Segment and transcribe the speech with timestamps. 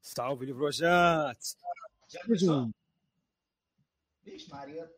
[0.00, 1.56] Salve, livrojantes!
[2.08, 2.20] Já?
[4.22, 4.90] Vixe, Maria.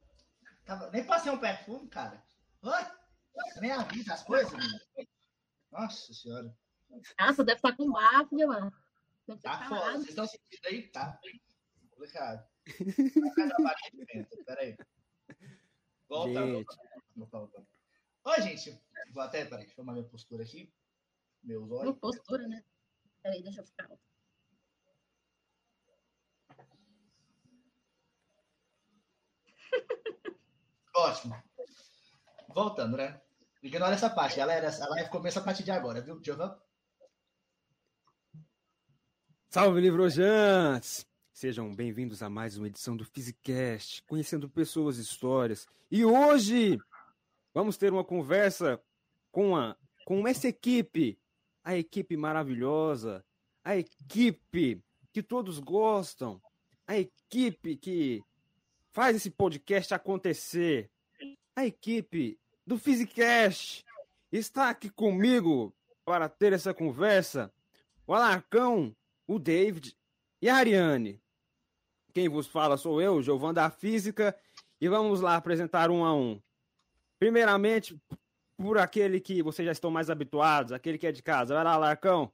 [0.64, 0.90] Tava...
[0.90, 2.22] Nem passei um perfume, cara.
[2.62, 2.82] Oi?
[3.60, 4.78] Nem avisa as coisas, menino.
[5.70, 6.56] Nossa senhora.
[7.18, 8.72] Nossa, deve estar com bafo, mano.
[9.42, 9.92] Tá foda.
[9.92, 10.88] Vocês estão sentindo aí?
[10.88, 11.18] Tá.
[11.90, 12.46] Complicado.
[14.46, 14.76] Peraí.
[16.08, 16.66] Volta, Gente.
[17.16, 17.66] volta, volta.
[18.24, 18.80] Oi, gente.
[19.12, 20.72] Vou até, peraí, deixa eu arrumar minha postura aqui.
[21.42, 21.98] Meus olhos.
[21.98, 22.62] postura, né?
[23.22, 23.90] Peraí, deixa eu ficar.
[23.90, 24.11] alto.
[30.94, 31.42] Ótimo.
[32.48, 33.20] Voltando, né?
[33.62, 34.68] Ignora essa parte, galera.
[34.68, 36.58] A live começa a partir de agora, viu, Diovan?
[39.48, 41.06] Salve, livrojantes!
[41.32, 45.66] Sejam bem-vindos a mais uma edição do Physicast, conhecendo pessoas e histórias.
[45.90, 46.78] E hoje
[47.54, 48.80] vamos ter uma conversa
[49.30, 51.18] com, a, com essa equipe,
[51.64, 53.24] a equipe maravilhosa,
[53.64, 54.82] a equipe
[55.12, 56.40] que todos gostam,
[56.86, 58.22] a equipe que
[58.92, 60.90] faz esse podcast acontecer,
[61.56, 63.84] a equipe do Physicast
[64.30, 67.52] está aqui comigo para ter essa conversa.
[68.06, 68.94] O Alarcão,
[69.26, 69.96] o David
[70.40, 71.20] e a Ariane.
[72.12, 74.36] Quem vos fala sou eu, Giovanni da Física,
[74.78, 76.40] e vamos lá apresentar um a um.
[77.18, 77.98] Primeiramente,
[78.56, 81.54] por aquele que vocês já estão mais habituados, aquele que é de casa.
[81.54, 82.30] Vai lá, Alarcão.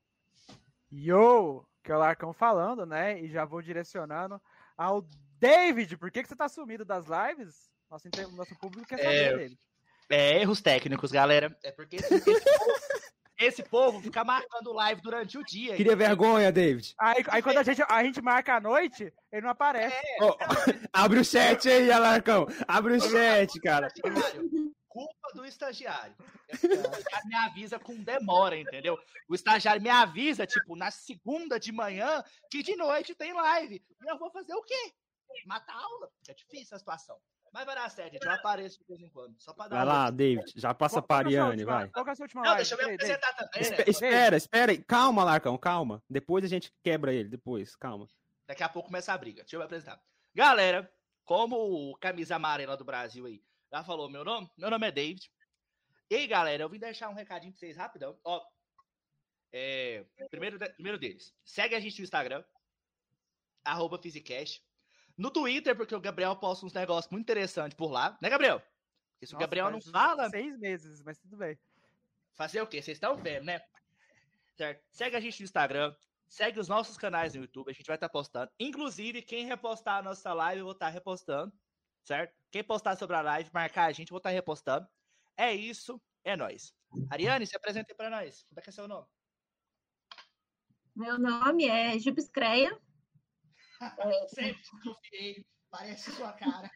[0.93, 3.21] Yo, que é o Larcão falando, né?
[3.23, 4.41] E já vou direcionando
[4.77, 5.05] ao
[5.39, 5.97] David.
[5.97, 7.69] Por que, que você tá sumido das lives?
[7.91, 9.59] Nosso, inter- nosso público quer saber, É, David.
[10.11, 11.57] É, erros técnicos, galera.
[11.63, 12.73] É porque esse, esse povo,
[13.39, 15.77] esse povo fica marcando live durante o dia.
[15.77, 16.95] Queria vergonha, David.
[16.99, 19.97] Aí, aí quando a gente, a gente marca a noite, ele não aparece.
[20.21, 20.37] Ó,
[20.93, 22.47] abre o chat aí, Alarcão.
[22.67, 23.89] Abre o chat, cara.
[24.89, 26.15] Culpa do estagiário.
[26.49, 28.99] É O estagiário me avisa com demora, entendeu?
[29.29, 33.83] O estagiário me avisa, tipo, na segunda de manhã, que de noite tem live.
[34.05, 34.93] E eu vou fazer o quê?
[35.47, 36.11] Matar a aula?
[36.29, 37.19] É difícil a situação.
[37.53, 38.25] Mas vai dar certo, gente.
[38.27, 39.35] Eu apareço de vez em quando.
[39.41, 40.53] Só pra dar Vai uma- lá, David.
[40.55, 41.89] Já passa que é Ariane, vai.
[41.89, 42.59] Qual que é a sua última Não, live?
[42.69, 43.61] deixa eu me apresentar também, né?
[43.77, 44.85] Espe- Espera, espera aí.
[44.85, 46.03] Calma, Alarcão, calma.
[46.11, 48.07] Depois a gente quebra ele, depois, calma.
[48.47, 49.43] Daqui a pouco começa a briga.
[49.43, 49.99] Deixa eu me apresentar.
[50.35, 50.93] Galera,
[51.25, 51.57] como
[51.91, 55.31] o camisa amarela do Brasil aí já falou meu nome, meu nome é David.
[56.11, 58.19] E aí, galera, eu vim deixar um recadinho pra vocês rapidão.
[58.25, 58.43] Ó,
[59.53, 62.45] é, primeiro, primeiro deles, segue a gente no Instagram,
[63.65, 64.63] arroba Physicast.
[65.19, 68.17] No Twitter, porque o Gabriel posta uns negócios muito interessantes por lá.
[68.23, 68.61] Né, Gabriel?
[68.61, 71.59] Porque se o Nossa, Gabriel não fala, Seis meses, mas tudo bem.
[72.37, 72.81] Fazer o quê?
[72.81, 73.61] Vocês estão vendo, né?
[74.57, 74.81] Certo?
[74.93, 75.93] Segue a gente no Instagram,
[76.29, 78.51] segue os nossos canais no YouTube, a gente vai estar postando.
[78.61, 81.53] Inclusive, quem repostar a nossa live, eu vou estar repostando,
[82.05, 82.33] certo?
[82.53, 84.87] Quem postar sobre a live, marcar a gente, eu vou estar repostando.
[85.37, 86.73] É isso, é nóis.
[87.11, 88.45] Ariane, se apresente para nós.
[88.45, 89.07] Como é que é seu nome?
[90.95, 92.81] Meu nome é Jubiscreia.
[93.81, 95.47] É, Sempre confiei.
[95.71, 96.71] Parece sua cara.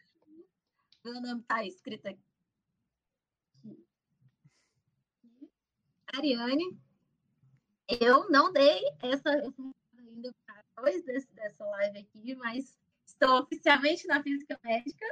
[1.03, 2.23] meu nome tá escrito aqui.
[6.15, 6.79] Ariane.
[7.87, 10.33] Eu não dei essa, ainda
[10.75, 15.05] depois desse, dessa live aqui, mas estou oficialmente na física médica.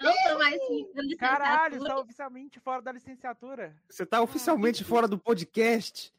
[0.00, 0.58] Não estou mais
[0.94, 3.76] na Caralho, está oficialmente fora da licenciatura.
[3.88, 6.12] Você tá oficialmente fora do podcast.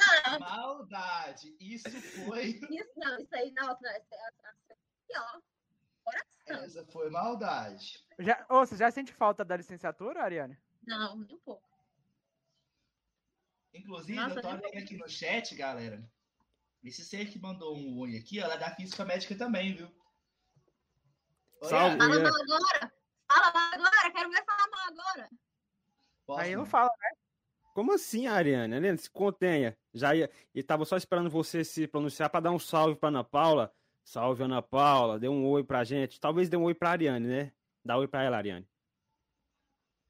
[0.00, 0.38] Tá?
[0.38, 1.56] Maldade.
[1.60, 2.60] Isso foi.
[2.70, 5.40] Isso não, isso aí não, não, isso é aqui, ó.
[6.04, 6.64] Coração.
[6.64, 8.06] Essa foi maldade.
[8.18, 10.56] Já, ô, você já sente falta da licenciatura, Ariane?
[10.86, 11.66] Não, nem um pouco.
[13.74, 16.02] Inclusive, Nossa, eu tô olhando aqui no chat, galera.
[16.84, 19.90] Esse ser que mandou um oi aqui, ela é da física médica também, viu?
[21.62, 21.96] Salve.
[21.96, 22.04] Ana.
[22.04, 22.22] Fala É.
[22.22, 22.92] mal agora!
[23.28, 24.12] Fala mal agora!
[24.12, 25.30] Quero ver falar mal agora!
[26.26, 26.68] Posso, Aí não né?
[26.68, 26.90] fala.
[27.74, 28.74] Como assim, Ariane?
[28.74, 29.76] Ariane, se contenha.
[29.92, 33.22] Já ia, e tava só esperando você se pronunciar para dar um salve para Ana
[33.24, 33.72] Paula.
[34.02, 35.18] Salve, Ana Paula.
[35.18, 36.18] Dê um oi pra gente.
[36.20, 37.52] Talvez dê um oi pra Ariane, né?
[37.84, 38.66] Dá oi pra ela, Ariane.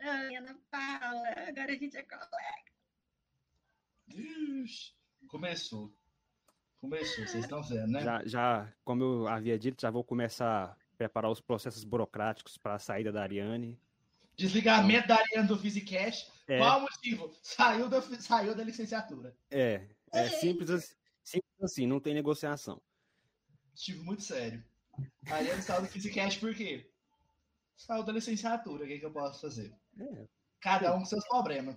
[0.01, 2.73] Ai, Ana Paula, agora a gente é colega.
[4.09, 4.95] Ixi,
[5.29, 5.93] Começou.
[6.81, 8.01] Começou, vocês estão vendo, né?
[8.01, 12.79] Já, já, como eu havia dito, já vou começar preparar os processos burocráticos para a
[12.79, 13.79] saída da Ariane.
[14.37, 16.31] Desligamento da Ariane do Physicast.
[16.47, 17.33] É, Qual o motivo?
[17.43, 19.35] Saiu da, saiu da licenciatura.
[19.51, 22.81] é, é simples, assim- simples assim, não tem negociação.
[23.71, 24.63] Motivo muito sério.
[25.29, 26.91] A Ariane saiu do Physicast por quê?
[27.77, 28.85] Saiu da licenciatura.
[28.85, 29.75] O que, que eu posso fazer?
[29.99, 30.27] É,
[30.61, 31.77] Cada um com seus problemas.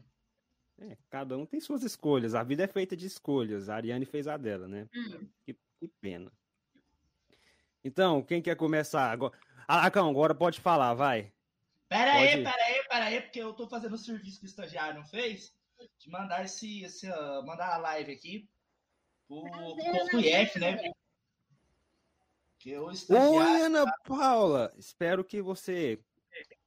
[0.79, 2.33] é, cada um tem suas escolhas.
[2.35, 3.67] A vida é feita de escolhas.
[3.69, 4.87] A Ariane fez a dela, né?
[4.95, 5.27] Hum.
[5.45, 6.31] Que, que pena.
[7.83, 9.37] Então, quem quer começar agora?
[9.67, 11.31] Alacão, agora pode falar, vai.
[11.87, 12.43] Pera aí, Pode.
[12.43, 15.51] pera aí, pera aí, porque eu tô fazendo o serviço que o estagiário não fez,
[15.97, 18.49] de mandar esse, esse ah, mandar a live aqui
[19.27, 19.41] pro,
[20.09, 20.91] pro IF, né?
[22.59, 23.65] Que o Oi, estagiário...
[23.65, 24.71] Ana Paula!
[24.77, 25.99] Espero que você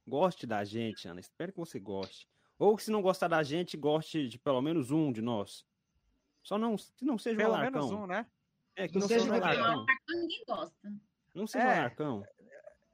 [0.05, 1.21] goste da gente, Ana.
[1.21, 2.27] Espero que você goste.
[2.57, 5.65] Ou que se não gostar da gente, goste de pelo menos um de nós.
[6.41, 7.81] Só não, que não seja o Pelo Alarcão.
[7.81, 8.25] menos um, né?
[8.75, 9.63] É, que Não não, seja seja o o Gabriel.
[9.65, 9.85] Alarcão.
[10.09, 10.89] Ninguém gosta.
[11.33, 11.79] Não seja É.
[11.79, 12.23] Alarcão.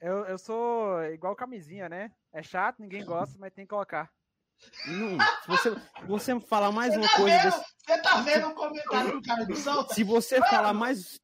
[0.01, 2.11] Eu, eu sou igual camisinha, né?
[2.33, 4.09] É chato, ninguém gosta, mas tem que colocar.
[4.87, 7.43] Não, se você, se você falar mais Você uma tá coisa vendo?
[7.51, 9.93] desse, Você tá vendo o comentário que o cara me solta?
[9.93, 11.19] se você falar mais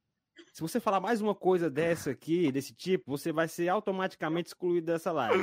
[0.53, 4.85] se você falar mais uma coisa dessa aqui, desse tipo, você vai ser automaticamente excluído
[4.87, 5.37] dessa live.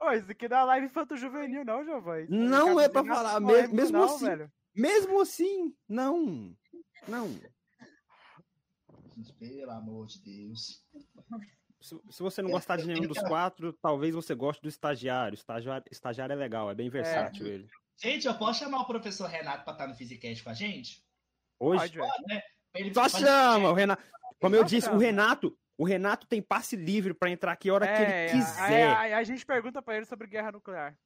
[0.00, 2.22] Ô, isso aqui não é live infanto juvenil, não, Giovanni.
[2.24, 4.24] Isso Não é pra falar, não me- é mesmo não, assim.
[4.24, 4.52] velho.
[4.72, 6.54] Mesmo assim, não.
[7.08, 7.28] Não.
[9.38, 10.84] Pelo amor de Deus.
[11.80, 15.34] Se, se você não gostar de nenhum dos quatro, talvez você goste do estagiário.
[15.34, 17.68] Estagiário, estagiário é legal, é bem versátil ele.
[18.00, 21.04] Gente, eu posso chamar o professor Renato pra estar no Physicast com a gente?
[21.58, 22.12] Hoje, Pode.
[22.72, 24.02] Pra ele só chama, o Renato.
[24.40, 24.96] Como eu disse, o.
[24.98, 28.30] Renato, o Renato tem passe livre pra entrar aqui a hora que É, ele aí-
[28.30, 28.62] quiser.
[28.88, 30.96] aí- aí a gente pergunta pra ele sobre guerra nuclear.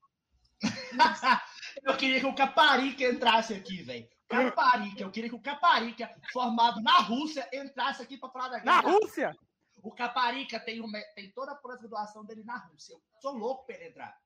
[1.84, 4.08] eu queria que o Caparica entrasse aqui, velho.
[4.28, 8.82] Caparica, eu queria que o Caparica, formado na Rússia, entrasse aqui pra falar da Na
[8.82, 8.92] guerra.
[8.94, 9.36] Rússia!
[9.82, 12.94] O Caparica tem, uma- tem toda a pós-graduação dele na Rússia.
[12.94, 14.18] Eu sou louco pra ele entrar.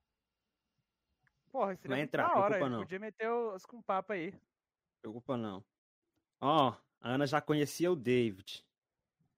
[1.51, 2.45] Porra, seria Vai muito entrar, da hora.
[2.55, 2.79] preocupa não.
[2.79, 4.33] Podia meter os com papo aí.
[5.01, 5.63] Preocupa não.
[6.39, 6.69] Ó,
[7.01, 8.65] a Ana já conhecia o David.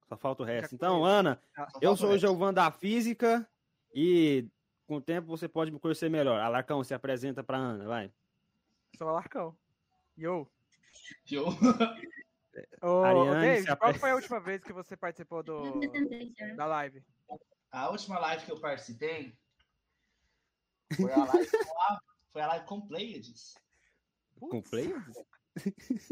[0.07, 0.75] Só falta o resto.
[0.75, 1.03] Então.
[1.03, 1.41] Ana,
[1.81, 2.17] eu sou o.
[2.17, 3.49] Giovanni da Física
[3.93, 4.47] e
[4.85, 6.39] com o tempo você pode me conhecer melhor.
[6.39, 8.13] Alarcão, se apresenta pra Ana, vai.
[8.97, 9.57] Sou o Alarcão.
[10.15, 10.23] Yo.
[10.23, 10.52] Eu-
[12.81, 15.53] Ô, ô, Ariane, David, se qual apre- foi a última vez que você participou do,
[15.53, 15.75] Eu
[16.55, 17.03] da live?
[17.71, 19.37] A última live que eu participei
[20.95, 21.97] foi a live com,
[22.31, 23.55] foi a live com Pleiades.
[24.39, 24.61] Com?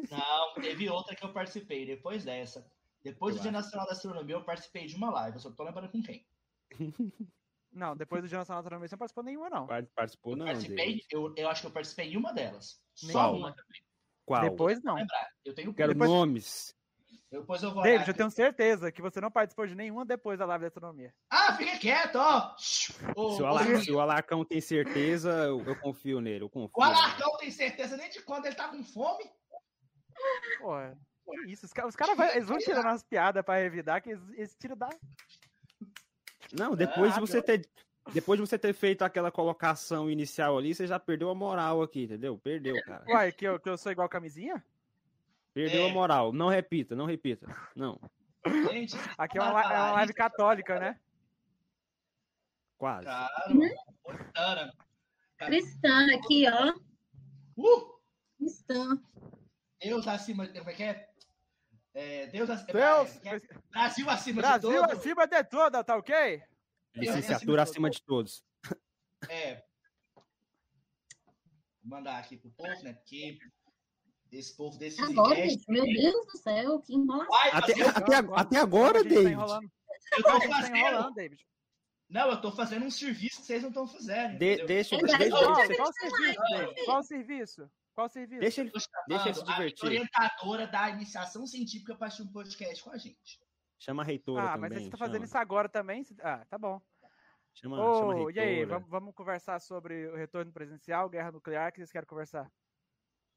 [0.09, 2.65] Não, teve outra que eu participei depois dessa.
[3.03, 5.37] Depois do Eu Dia Nacional da Astronomia, eu participei de uma live.
[5.37, 6.25] Eu só tô lembrando com quem.
[7.71, 9.65] Não, depois do Dia Nacional da Astronomia você não participou nenhuma, não.
[9.67, 11.05] Par- Participou não, participei, David.
[11.11, 12.81] eu, eu acho que eu participei em uma delas.
[12.93, 13.55] Só uma.
[14.39, 14.49] Qual?
[14.49, 14.95] Depois não.
[14.95, 15.29] Lembrar.
[15.45, 16.75] Eu tenho Quero depois- nomes.
[17.31, 20.45] Depois eu vou David, eu tenho certeza que você não participou de nenhuma depois da
[20.45, 21.13] live da astronomia.
[21.29, 22.53] Ah, fica quieto, ó.
[22.53, 26.43] Ô, Se o, ô, Alar- Luiz, se o Alarcão tem certeza, eu, eu confio nele.
[26.43, 26.71] Eu confio.
[26.75, 29.23] o Alarcão tem certeza nem de quando ele tá com fome.
[30.59, 31.65] Porra, que isso?
[31.65, 31.95] Os caras
[32.35, 34.89] eles vão tirando umas piadas pra revidar, que eles, eles tiram da.
[36.51, 37.65] Não, depois de Ah, você ter.
[38.13, 42.03] Depois de você ter feito aquela colocação inicial ali, você já perdeu a moral aqui,
[42.03, 42.37] entendeu?
[42.37, 43.05] Perdeu, cara.
[43.07, 44.63] Uai, que eu, que eu sou igual camisinha?
[45.53, 45.89] Perdeu É.
[45.89, 46.33] a moral.
[46.33, 47.47] Não repita, não repita.
[47.75, 47.99] Não,
[48.71, 50.99] Gente, Aqui é uma, é uma live católica, né?
[52.77, 53.05] quase.
[53.05, 53.53] Claro.
[54.03, 54.73] Montana.
[55.37, 56.73] Cristã aqui, ó.
[57.55, 57.99] Uh,
[58.39, 58.99] Cristã.
[59.79, 60.57] Deus acima de.
[60.57, 61.09] Como é que é?
[61.93, 63.19] É, Deus acima Deus!
[63.69, 64.91] Brasil acima Brasil de tudo.
[64.91, 66.41] acima de tudo, tá ok?
[66.95, 68.43] Licenciatura acima de todos.
[69.29, 69.63] É.
[70.15, 70.23] Vou
[71.83, 72.93] mandar aqui pro povo, né?
[72.93, 73.39] Porque
[74.31, 77.35] esse povo desse Agora, gente, meu Deus do céu, que enrolação.
[77.51, 79.33] Até, até, até agora, a gente tá David.
[79.33, 79.71] enrolando.
[80.17, 81.13] Eu tô A tá fazendo.
[81.13, 81.47] David.
[82.09, 84.37] Não, eu tô fazendo um serviço que vocês não estão fazendo.
[84.37, 86.85] De- deixa, É, deixa, Qual, deixa, qual serviço, David?
[86.85, 87.71] Qual serviço?
[87.93, 88.39] Qual serviço?
[88.41, 88.71] deixa ele,
[89.07, 89.85] deixa ele se a divertir.
[89.85, 93.39] orientadora da iniciação científica para assistir um podcast com a gente.
[93.83, 94.69] Chama a reitora Ah, também.
[94.69, 95.25] mas você tá fazendo chama.
[95.25, 96.05] isso agora também?
[96.21, 96.79] Ah, tá bom.
[97.53, 98.67] Chama, chama a Ô, e aí, reitora.
[98.75, 102.49] vamos, vamos conversar sobre o retorno presencial, guerra nuclear, que vocês querem conversar?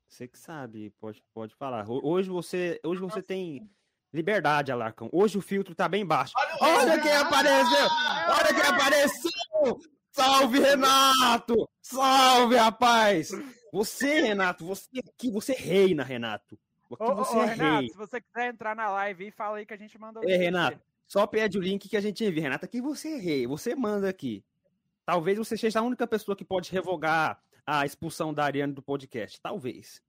[0.07, 1.89] Você que sabe, pode, pode falar.
[1.89, 3.69] Ho- Hoje você, hoje você tem
[4.13, 5.09] liberdade, Alarcão.
[5.11, 6.35] Hoje o filtro tá bem baixo.
[6.61, 7.87] Olha quem apareceu!
[8.29, 9.81] Olha quem apareceu!
[10.13, 11.69] Salve, Renato!
[11.81, 13.31] Salve, rapaz!
[13.73, 16.57] Você, Renato, você aqui, você reina, Renato.
[16.95, 17.89] Aqui Ô, ô, você ô, é Renato, rei.
[17.91, 20.37] se você quiser entrar na live aí, fala aí que a gente manda o É,
[20.37, 20.81] Renato.
[21.07, 22.43] Só pede o link que a gente envia.
[22.43, 24.45] Renato, aqui você é rei, você manda aqui.
[25.05, 29.41] Talvez você seja a única pessoa que pode revogar a expulsão da Ariane do podcast.
[29.41, 30.03] Talvez.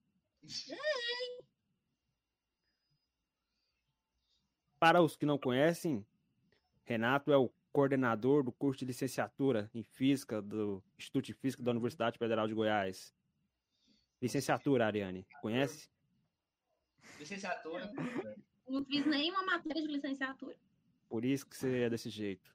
[4.79, 6.05] Para os que não conhecem,
[6.83, 11.71] Renato é o coordenador do curso de licenciatura em Física do Instituto de Física da
[11.71, 13.13] Universidade Federal de Goiás.
[14.21, 15.25] Licenciatura, Ariane.
[15.41, 15.89] Conhece?
[17.19, 17.91] Licenciatura.
[18.67, 20.55] Não fiz nenhuma matéria de licenciatura.
[21.07, 22.53] Por isso que você é desse jeito.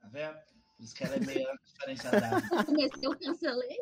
[0.00, 0.38] Tá vendo?
[0.76, 2.64] Por isso que ela é meio diferenciada.
[2.64, 3.80] Comecei, eu cancelei.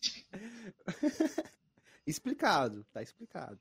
[2.06, 3.60] Explicado, tá explicado.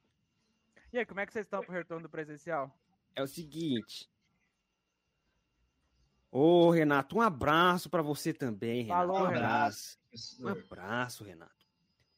[0.91, 2.73] E aí, como é que vocês estão pro retorno do presencial?
[3.15, 4.09] É o seguinte.
[6.31, 9.07] Ô, Renato, um abraço pra você também, Renato.
[9.07, 9.45] Falou, um Renato.
[9.45, 9.97] abraço.
[10.07, 10.51] Um professor.
[10.51, 11.58] abraço, Renato.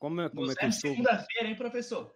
[0.01, 2.11] Como é, como Nos é que segunda-feira, hein, professor?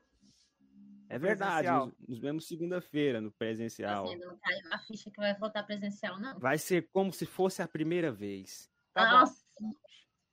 [1.08, 4.08] É verdade, nos, nos vemos segunda-feira no presencial.
[4.08, 6.40] Você não caiu a ficha que vai voltar presencial, não.
[6.40, 8.72] Vai ser como se fosse a primeira vez.
[8.92, 9.72] Tá Nossa, bom.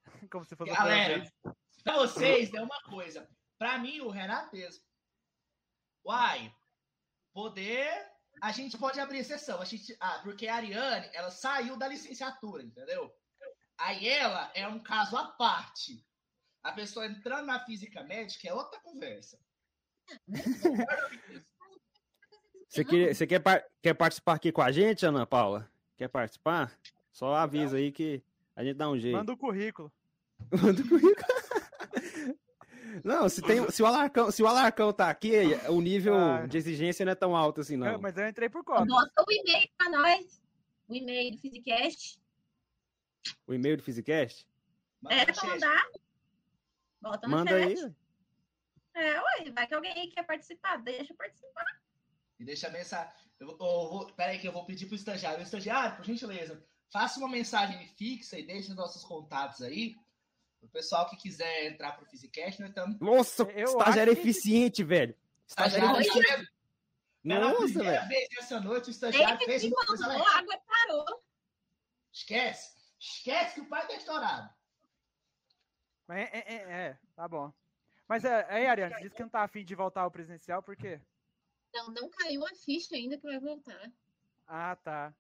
[0.30, 1.54] Como se fosse a primeira Galera, vez.
[1.84, 3.28] pra vocês é uma coisa.
[3.58, 4.82] Pra mim, o Renato mesmo.
[6.06, 6.54] Uai,
[7.34, 7.92] poder.
[8.40, 9.60] A gente pode abrir exceção.
[9.60, 13.12] A gente, ah, porque a Ariane, ela saiu da licenciatura, entendeu?
[13.76, 16.02] Aí ela é um caso à parte.
[16.62, 19.38] A pessoa entrando na física médica é outra conversa.
[22.68, 25.70] Você, quer, você quer, par- quer participar aqui com a gente, Ana Paula?
[25.96, 26.72] Quer participar?
[27.12, 28.22] Só avisa aí que
[28.56, 29.16] a gente dá um jeito.
[29.16, 29.92] Manda o currículo.
[30.50, 31.16] Manda o currículo.
[33.02, 35.32] Não, se, tem, se, o Alarcão, se o Alarcão tá aqui,
[35.70, 36.46] o nível Ah.
[36.46, 37.98] de exigência não é tão alto assim, não.
[37.98, 38.84] mas eu entrei por cota.
[38.84, 40.42] bota o e-mail pra nós.
[40.86, 42.20] O e-mail do Physicast.
[43.46, 44.46] O e-mail do?
[45.00, 45.86] Manda É pra mandar.
[47.02, 47.84] Bota no Manda chat.
[47.84, 47.94] aí.
[48.94, 51.64] É, ué, vai que alguém quer participar, deixa participar.
[52.38, 53.12] E deixa a mensagem.
[53.40, 55.40] Eu, vou- eu vou, peraí, que eu vou pedir pro estagiário.
[55.40, 59.96] O estagiário, por gentileza, faça uma mensagem fixa e deixe os nossos contatos aí.
[60.60, 63.00] O pessoal que quiser entrar pro Physicast, nós estamos.
[63.00, 65.16] Nossa, Eu estagiário que- eficiente, velho.
[65.46, 66.52] Estagiário Estagiário, eficiente.
[67.24, 68.08] Nossa, primeira velho.
[68.08, 71.22] vez nessa noite, o estagiário Ele fez que uma coisa mandou, a água parou.
[72.12, 72.76] Esquece.
[73.00, 74.50] Esquece que o pai tá estourado.
[76.06, 77.52] Mas é, é, é, é, tá bom.
[78.08, 80.76] Mas é, aí, Ariane, você disse que não tá afim de voltar ao presencial, por
[80.76, 81.00] quê?
[81.72, 83.90] Não, não caiu a ficha ainda que vai voltar.
[84.46, 85.14] Ah, tá.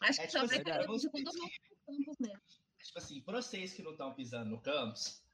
[0.00, 2.42] Acho É que só tipo vai assim, cair vamos hoje quando voltar pro campus mesmo.
[2.82, 5.24] Tipo assim, pra vocês que não estão pisando no campus,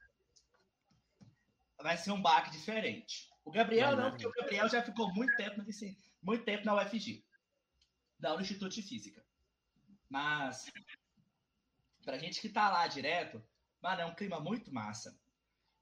[1.81, 3.29] vai ser um baque diferente.
[3.43, 4.11] O Gabriel não, nada.
[4.11, 5.61] porque o Gabriel já ficou muito tempo,
[6.21, 7.25] muito tempo na UFG.
[8.19, 9.25] Não, no Instituto de Física.
[10.07, 10.65] Mas,
[12.03, 13.43] pra gente que tá lá direto,
[13.81, 15.17] mano, é um clima muito massa.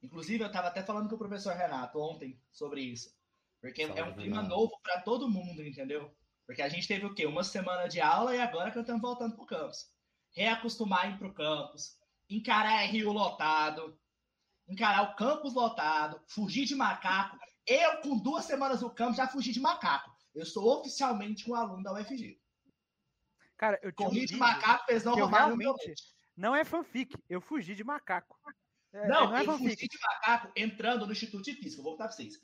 [0.01, 3.15] Inclusive, eu tava até falando com o professor Renato ontem sobre isso.
[3.59, 4.49] Porque é um clima Renato.
[4.49, 6.15] novo pra todo mundo, entendeu?
[6.45, 7.25] Porque a gente teve o quê?
[7.25, 9.91] Uma semana de aula e agora que estamos voltando pro campus.
[10.31, 11.97] Reacostumar a ir pro campus,
[12.29, 13.99] encarar Rio lotado,
[14.67, 17.37] encarar o campus lotado, fugir de macaco.
[17.65, 20.15] Eu, com duas semanas no campus, já fugi de macaco.
[20.33, 22.39] Eu sou oficialmente um aluno da UFG.
[23.57, 26.16] Cara, eu tinha um Corri de macaco, eles não meu realmente- leite.
[26.37, 28.37] Não é fanfic, eu fugi de macaco.
[28.93, 29.69] É, Não, não é eu fanfic.
[29.71, 31.81] fugi de macaco entrando no Instituto de Física.
[31.81, 32.35] Vou contar pra vocês.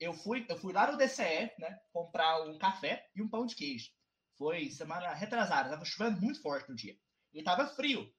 [0.00, 1.78] Eu fui, eu fui lá no DCE, né?
[1.92, 3.90] Comprar um café e um pão de queijo.
[4.36, 6.96] Foi semana retrasada, tava chovendo muito forte no dia.
[7.32, 8.10] E tava frio.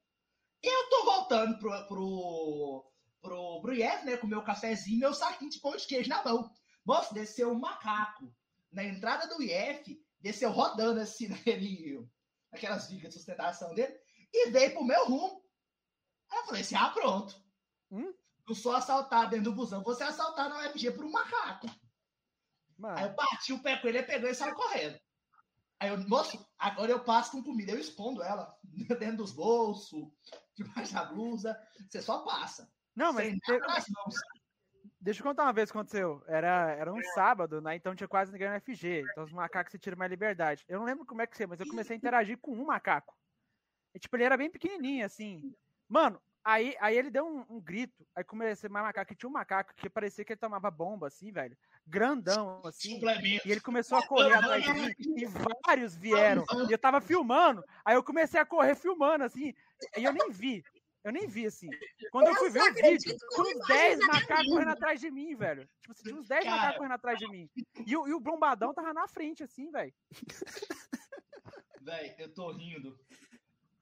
[0.63, 2.91] E eu tô voltando pro, pro,
[3.21, 4.17] pro, pro IF, né?
[4.17, 6.49] Com meu cafezinho e meu saquinho de pão de queijo na mão.
[6.85, 8.31] Moço, desceu um macaco
[8.71, 12.07] na entrada do IF, desceu rodando assim naquele,
[12.51, 13.97] aquelas vigas de sustentação dele,
[14.35, 15.43] e veio pro meu rumo.
[16.31, 17.35] Aí eu falei assim: ah, pronto.
[17.91, 18.13] Hum?
[18.47, 21.67] Não sou assaltado dentro do busão, vou ser assaltado na UFG por um macaco.
[21.67, 21.75] Aí
[22.77, 24.99] Mano, eu bati o pé com ele, ele pegou e saiu correndo.
[25.79, 28.55] Aí eu, moço, agora eu passo com comida, eu escondo ela
[28.99, 30.09] dentro dos bolsos,
[30.55, 31.57] debaixo da blusa.
[31.89, 32.71] Você só passa.
[32.95, 33.59] não, mas te-
[34.99, 36.23] deixa eu contar uma vez o que aconteceu.
[36.27, 37.75] Era, era um sábado, né?
[37.75, 39.01] Então tinha quase ninguém no FG.
[39.11, 40.63] Então os macacos se tiram mais liberdade.
[40.67, 43.15] Eu não lembro como é que foi, mas eu comecei a interagir com um macaco.
[43.95, 45.55] E, tipo, ele era bem pequenininho, assim.
[45.87, 48.05] Mano, aí, aí ele deu um, um grito.
[48.13, 49.13] Aí comecei mais macaco.
[49.13, 51.57] E tinha um macaco que parecia que ele tomava bomba, assim, velho.
[51.87, 52.95] Grandão, assim.
[52.95, 53.47] Suplemento.
[53.47, 55.25] E ele começou a correr atrás de mim e
[55.65, 56.43] vários vieram.
[56.67, 57.63] E eu tava filmando.
[57.85, 59.53] Aí eu comecei a correr filmando, assim.
[59.97, 60.61] E eu nem vi.
[61.03, 61.69] Eu nem vi, assim.
[62.11, 64.69] Quando eu Eu fui ver o vídeo, tinha uns imagens 10 da minha macacos correndo
[64.71, 65.69] atrás de mim, velho.
[65.79, 66.55] Tipo, assim, tinha uns 10 Cara.
[66.55, 67.49] macacos correndo atrás de mim.
[67.85, 69.93] E, o- e o bombadão tava na frente, assim, velho.
[71.81, 72.99] Véi, eu tô rindo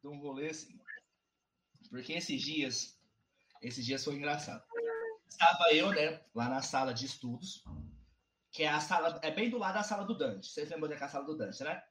[0.03, 0.77] de um rolê assim.
[1.89, 2.99] Porque esses dias,
[3.61, 4.63] esses dias foi engraçado.
[5.27, 7.63] Estava eu, né, lá na sala de estudos,
[8.51, 10.47] que é a sala, é bem do lado da sala do Dante.
[10.47, 11.81] Vocês lembram onde é que é a sala do Dante, né?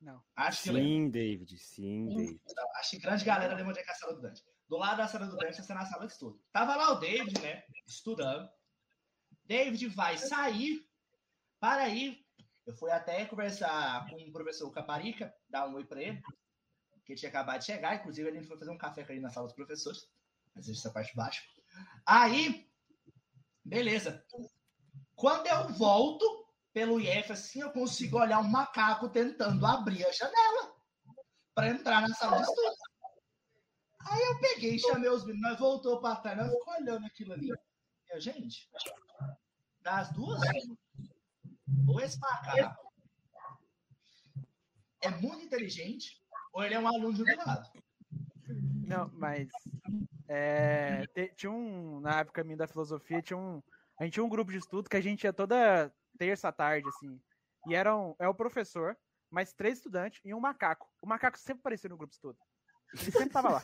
[0.00, 0.22] Não.
[0.36, 0.68] Acho que.
[0.68, 2.40] Sim, David, sim, David.
[2.76, 4.44] Acho que grande galera lembra onde é que é a sala do Dante.
[4.68, 6.40] Do lado da sala do Dante, essa é na sala de estudo.
[6.52, 8.48] Tava lá o David, né, estudando.
[9.44, 10.86] David vai sair
[11.58, 12.24] para ir.
[12.66, 16.22] Eu fui até conversar com o professor Caparica, dar um oi para ele,
[17.08, 17.96] que tinha acabado de chegar.
[17.96, 20.06] Inclusive, ele foi fazer um café ele na sala dos professores.
[20.54, 21.42] Mas deixa essa parte de baixo.
[22.04, 22.70] Aí,
[23.64, 24.22] beleza.
[25.16, 30.76] Quando eu volto pelo IF, assim, eu consigo olhar um macaco tentando abrir a janela
[31.54, 32.76] para entrar na sala de estudo.
[34.00, 37.48] Aí eu peguei chamei os meninos, nós voltou para trás, nós ficamos olhando aquilo ali.
[38.10, 38.70] Eu, gente,
[39.80, 40.40] das duas,
[41.86, 42.88] ou esse macaco
[45.00, 47.68] é muito inteligente ou ele é um aluno jubilado.
[48.86, 49.48] Não, mas
[50.28, 53.62] é, te- tinha um, na época minha da filosofia, tinha um,
[53.98, 57.20] a gente tinha um grupo de estudo que a gente ia toda terça tarde, assim,
[57.66, 58.96] e eram, é o professor,
[59.30, 60.88] mais três estudantes e um macaco.
[61.02, 62.38] O macaco sempre aparecia no grupo de estudo.
[62.94, 63.62] Ele sempre tava lá.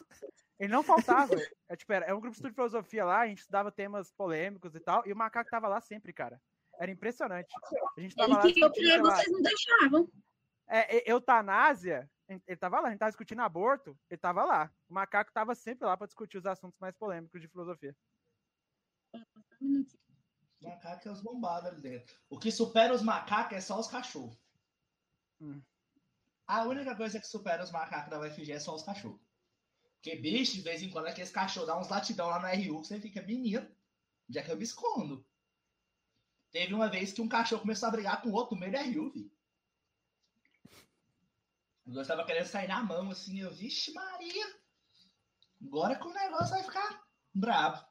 [0.60, 1.34] Ele não faltava.
[1.68, 4.12] É, tipo, era, é um grupo de estudo de filosofia lá, a gente estudava temas
[4.12, 6.38] polêmicos e tal, e o macaco tava lá sempre, cara.
[6.78, 7.48] Era impressionante.
[7.96, 10.08] A gente tava Ele lá queria opinar, vocês não deixavam.
[10.68, 14.72] é, eutanásia, ele tava lá, a gente tava discutindo aborto, ele tava lá.
[14.88, 17.96] O macaco tava sempre lá pra discutir os assuntos mais polêmicos de filosofia.
[20.60, 22.16] Macaco é os bombados ali dentro.
[22.28, 24.38] O que supera os macacos é só os cachorros.
[25.40, 25.62] Hum.
[26.46, 29.20] A única coisa que supera os macacos da UFG é só os cachorros.
[29.94, 32.88] Porque, bicho, de vez em quando aqueles cachorros dão uns latidão lá no RU que
[32.88, 33.60] você fica, menino,
[34.28, 35.26] onde é que eu me escondo?
[36.50, 38.78] Teve uma vez que um cachorro começou a brigar com o outro no meio do
[38.78, 39.32] RU, filho.
[41.86, 44.60] Dois estavam querendo sair na mão, assim, eu, vixe Maria.
[45.62, 47.86] Agora que o negócio vai ficar brabo.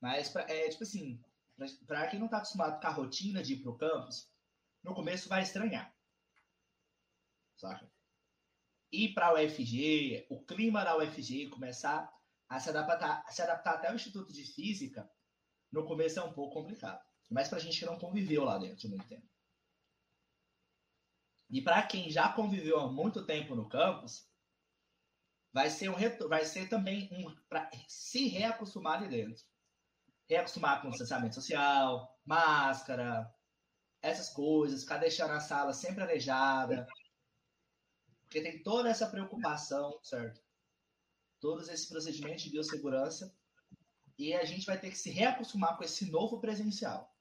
[0.00, 1.22] Mas, pra- é tipo assim,
[1.86, 4.32] pra quem não tá acostumado com a rotina de ir pro campus,
[4.82, 5.94] no começo vai estranhar.
[7.56, 7.90] Saca?
[8.92, 12.12] Ir pra UFG, o clima da UFG, começar
[12.48, 15.08] a se adaptar, a se adaptar até o Instituto de Física,
[15.70, 17.00] no começo é um pouco complicado.
[17.28, 19.29] Mas pra gente que não conviveu lá dentro muito tempo.
[21.50, 24.30] E pra quem já conviveu há muito tempo no campus,
[25.52, 29.44] vai ser um reto- vai ser também um para se reacostumar ali dentro.
[30.28, 33.34] Reacostumar com o distanciamento social, máscara,
[34.00, 36.86] essas coisas, ficar deixando a sala sempre arejada.
[38.22, 40.40] Porque tem toda essa preocupação, certo?
[41.40, 43.36] Todos esses procedimentos de biossegurança.
[44.16, 47.12] E a gente vai ter que se reacostumar com esse novo presencial.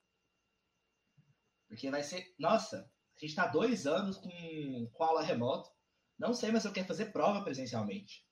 [1.67, 2.35] Porque vai ser.
[2.37, 5.69] Nossa, a gente está dois anos com, com aula remota.
[6.17, 8.25] Não sei, mas eu quero fazer prova presencialmente.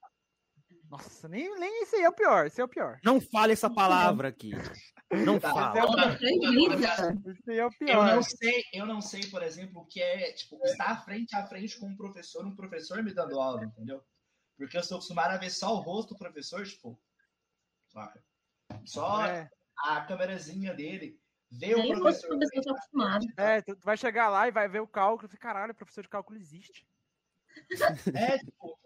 [0.89, 2.98] Nossa, nem, nem esse aí é o pior, esse é o pior.
[3.03, 4.51] Não fale essa palavra aqui.
[5.26, 5.52] Não Tá.
[5.54, 5.86] fala.
[5.86, 7.13] Olha, acredita.
[7.30, 8.15] Esse aí é o Eu pior.
[8.15, 11.78] não sei, eu não sei, por exemplo, o que é tipo, estar frente a frente
[11.80, 14.02] com um professor, um professor me dando aula, entendeu?
[14.58, 17.00] Porque eu sou acostumado a ver só o rosto do professor, tipo?
[18.86, 19.50] Só É,
[19.86, 21.19] a câmerazinha dele,
[21.51, 22.27] ver o Nem o professor.
[22.27, 23.25] professor está acostumado.
[23.38, 26.10] é, tu vai chegar lá e vai ver o cálculo e fica, caralho, professor de
[26.10, 26.88] cálculo existe.
[28.15, 28.77] É, tipo,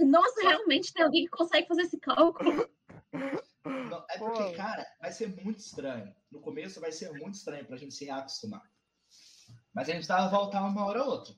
[0.00, 2.68] Nossa, realmente tem alguém que consegue fazer esse cálculo.
[3.64, 4.52] não- é porque, Pô.
[4.56, 6.14] cara, vai ser muito estranho.
[6.30, 8.62] No começo vai ser muito estranho pra gente se reacostumar.
[9.74, 11.34] Mas a gente tava voltar uma hora ou outra.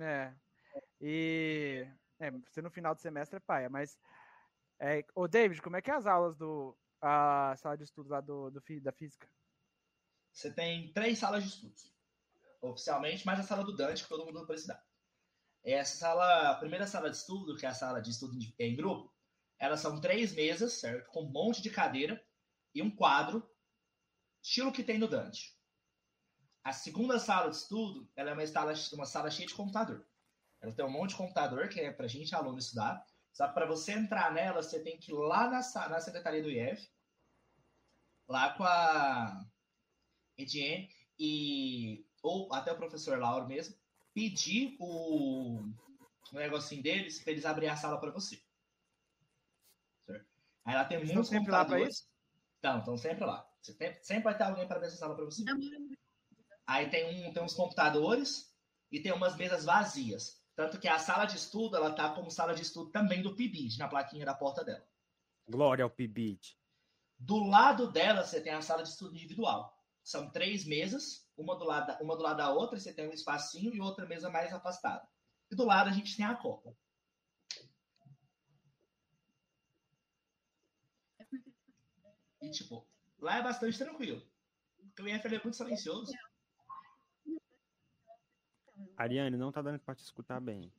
[0.00, 0.34] É.
[1.00, 1.86] E.
[2.18, 3.96] É, você no final do semestre é paia, mas.
[4.80, 6.76] É, ô, David, como é que é as aulas do.
[7.00, 9.28] A sala de estudo lá do, do, da física?
[10.32, 11.92] Você tem três salas de estudos,
[12.60, 14.82] oficialmente, mais a sala do Dante, que todo mundo estudar.
[15.62, 19.14] Essa sala, a primeira sala de estudo, que é a sala de estudo em- grupo,
[19.58, 21.08] elas são três mesas, certo?
[21.10, 22.26] Com um monte de cadeira
[22.74, 23.48] e um quadro,
[24.42, 25.56] estilo que tem no Dante.
[26.64, 30.08] A segunda sala de estudo, ela é uma sala, uma sala cheia de computador.
[30.60, 33.04] Ela tem um monte de computador, que é pra gente, aluno, estudar.
[33.32, 36.90] Só para você entrar nela, você tem que ir lá na, na secretaria do IF,
[38.28, 39.51] lá com a
[40.36, 43.76] Ediene e ou até o professor Lauro mesmo
[44.14, 45.60] pedir o,
[46.32, 48.42] o negocinho deles para eles abrirem a sala para você.
[50.06, 50.26] Certo?
[50.64, 52.10] Aí lá tem Eles muitos estão sempre lá pra computadores.
[52.58, 53.48] Então, estão sempre lá.
[53.60, 55.44] Você tem- sempre vai ter alguém para abrir essa sala para você.
[56.66, 58.56] Aí tem, um, tem uns computadores
[58.90, 60.42] e tem umas mesas vazias.
[60.54, 63.78] Tanto que a sala de estudo, ela tá como sala de estudo também do PIBID,
[63.78, 64.86] na plaquinha da porta dela.
[65.48, 66.56] Glória ao Pibit.
[67.18, 69.71] Do lado dela, você tem a sala de estudo individual.
[70.02, 73.12] São três mesas, uma do lado da, uma do lado da outra, você tem um
[73.12, 75.06] espacinho e outra mesa mais afastada.
[75.50, 76.74] E do lado a gente tem a copa.
[82.40, 82.86] E, tipo,
[83.20, 84.20] lá é bastante tranquilo.
[84.76, 86.12] Porque o IF ele é muito silencioso.
[88.96, 90.72] Ariane, não tá dando pra te escutar bem.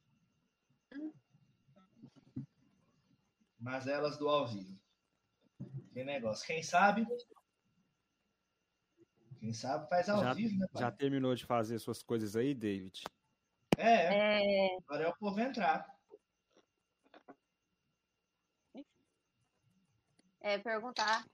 [3.60, 4.78] Mas elas do ao vivo.
[5.94, 6.46] Que negócio.
[6.46, 7.08] Quem sabe?
[9.44, 10.68] Quem sabe faz ao Já- vivo, né?
[10.72, 10.82] pai?
[10.84, 13.04] Já terminou de fazer suas coisas aí, David?
[13.78, 16.00] É, é, É, agora é o povo entrar.
[20.40, 21.26] é, perguntar.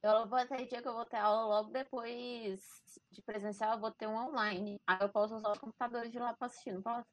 [0.00, 3.90] Eu vou ter dia que eu vou ter aula logo depois de presencial, eu vou
[3.90, 4.80] ter um online.
[4.86, 7.08] Aí eu posso usar os computadores de lá para assistir, não posso?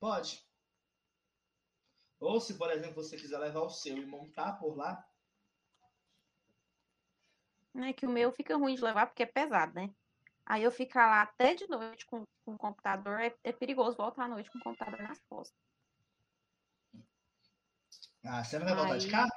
[0.00, 0.44] Pode.
[2.18, 5.08] Ou se, por exemplo, você quiser levar o seu e montar por lá,
[7.76, 9.90] É que o meu fica ruim de levar porque é pesado, né?
[10.46, 14.24] Aí eu ficar lá até de noite com, com o computador, é, é perigoso voltar
[14.24, 15.58] à noite com o computador nas costas.
[18.24, 19.30] Ah, você não vai voltar de Aí- carro?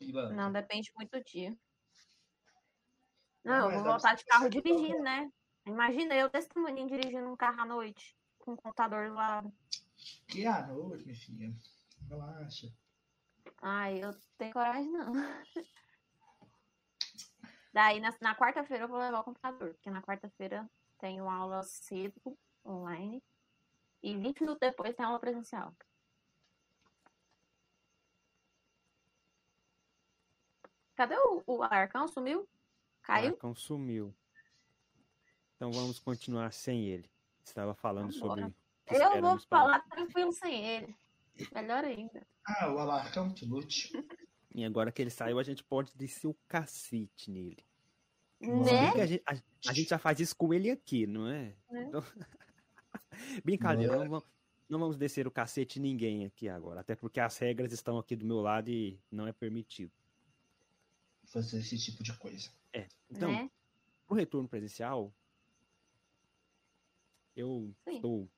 [0.00, 0.32] Ivan?
[0.32, 1.50] Não, depende muito do dia.
[3.44, 5.30] Não, Não, eu vou voltar de carro dirigindo, né?
[5.66, 9.52] Imagina eu desse tamanho dirigindo um carro à noite, com o computador do lado.
[10.28, 11.54] Que à noite, minha filha.
[12.08, 12.66] Relaxa.
[13.60, 15.12] Ai, eu tenho coragem, não.
[17.72, 22.20] Daí, na, na quarta-feira, eu vou levar o computador, porque na quarta-feira tenho aula cedo,
[22.66, 23.22] online,
[24.02, 25.72] e 20 minutos depois tem aula presencial.
[30.96, 32.06] Cadê o, o Arcão?
[32.08, 32.42] Sumiu?
[32.42, 32.48] O
[33.02, 33.32] Caiu?
[33.32, 34.14] Arcão sumiu.
[35.56, 37.10] Então vamos continuar sem ele.
[37.44, 38.44] Estava falando sobre.
[38.44, 38.54] O
[38.90, 40.94] Eu vou para- falar tranquilo sem ele.
[41.54, 42.26] Melhor ainda.
[42.46, 43.90] Ah, o Alarcão que lute.
[44.54, 47.64] E agora que ele saiu, a gente pode descer o cacete nele.
[48.40, 48.48] Né?
[48.48, 49.02] Né?
[49.02, 51.54] a, gente, a- a gente já faz isso com ele aqui, não é?
[51.70, 51.82] É.
[51.82, 52.02] Então-
[53.44, 54.24] Brincadeira, não vamos,
[54.68, 56.80] não vamos descer o cacete ninguém aqui agora.
[56.80, 59.92] Até porque as regras estão aqui do meu lado e não é permitido.
[61.24, 62.50] Fazer esse tipo de coisa.
[63.08, 63.50] Então, né?
[64.08, 65.12] o retorno presencial,
[67.36, 67.96] eu Sim.
[67.96, 68.28] estou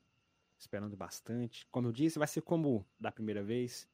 [0.59, 1.67] esperando bastante.
[1.71, 3.89] Como eu disse, vai ser como da primeira vez,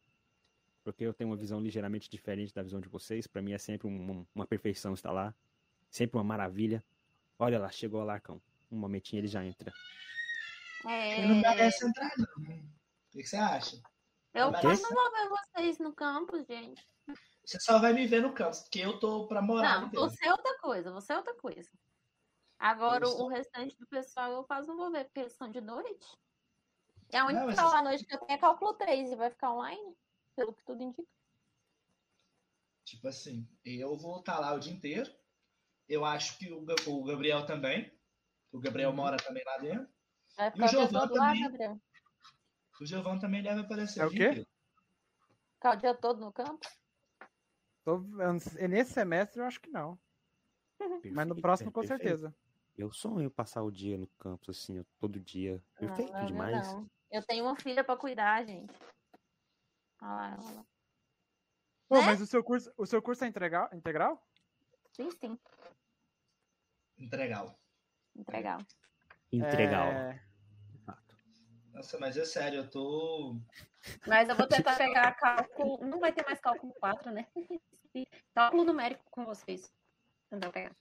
[0.92, 3.26] porque eu tenho uma visão ligeiramente diferente da visão de vocês.
[3.26, 5.34] Para mim é sempre um- uma perfeição estar lá,
[5.90, 6.82] sempre uma maravilha.
[7.38, 8.40] Olha lá, chegou o Alarcão.
[8.70, 9.72] Um momentinho ele já entra.
[10.86, 12.44] É, Ele não merece entrar, não.
[12.44, 12.62] né?
[13.14, 13.76] O que você acha?
[14.34, 16.86] eu não vou ver vocês no campus, gente.
[17.44, 20.30] Você só vai me ver no campo, porque eu tô pra morar Não, você é
[20.32, 21.70] outra coisa, você é outra coisa.
[22.58, 25.50] Agora, Eu o estou- restante do pessoal eu quase não vou ver, porque eles são
[25.50, 26.06] de noite.
[27.10, 29.52] E a única Não, mas noite que eu tenho é cálculo 3 e vai ficar
[29.52, 29.96] online,
[30.38, 31.08] pelo que tudo indica.
[32.84, 35.10] Tipo assim, eu vou estar lá o dia inteiro.
[35.88, 37.92] Eu acho que o, o Gabriel também.
[38.52, 39.88] O Gabriel mora também lá dentro.
[40.38, 41.42] E o ficar o dia Giovanni todo lá, também.
[41.42, 41.80] Gabriel.
[42.80, 44.46] O Giovanni também deve aparecer É o quê?
[45.54, 46.66] Ficar o dia todo no campo.
[47.82, 47.98] Tô-
[48.68, 49.98] nesse semestre eu acho que não.
[50.78, 52.00] Mas no Perfeito, próximo, com perfeito.
[52.02, 52.34] certeza.
[52.76, 55.60] Eu sonho passar o dia no campus, assim, eu- todo dia.
[55.80, 56.72] Perfeito não, não, demais.
[56.72, 56.88] não.
[57.10, 58.72] Eu tenho uma filha pra cuidar, gente.
[60.00, 60.64] Olha lá, olha lá.
[61.88, 62.06] Pô, Né?
[62.06, 63.68] mas o seu curso, o seu curso é integral?
[63.72, 64.22] integral?
[64.92, 65.38] Sim, sim.
[66.98, 67.58] Entregal.
[68.16, 68.58] Entregar.
[69.32, 69.86] Entregar.
[69.94, 70.28] É.
[71.72, 73.36] Nossa, mas é sério, eu tô.
[74.06, 75.78] Mas eu vou tentar pegar cálculo.
[75.86, 77.26] Não vai ter mais cálculo 4, né?
[78.34, 79.72] Cálculo numérico com vocês.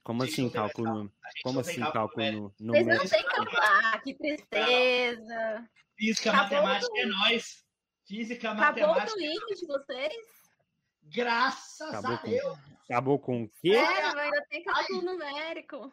[0.04, 1.12] Como assim, mais cálculo?
[1.24, 2.56] A Como assim, cálculo numérico.
[2.60, 3.10] no, Vocês não numérico?
[3.10, 3.58] têm cálculo.
[3.62, 5.70] Ah, que tristeza.
[5.96, 7.66] Física, Acabou matemática é nós.
[8.08, 9.18] Física, Acabou o matemática.
[9.18, 10.14] Twitch de vocês?
[11.04, 12.58] Graças Acabou a com- Deus.
[12.86, 13.74] Acabou com o quê?
[13.74, 15.92] Sério, ainda tem cálculo numérico.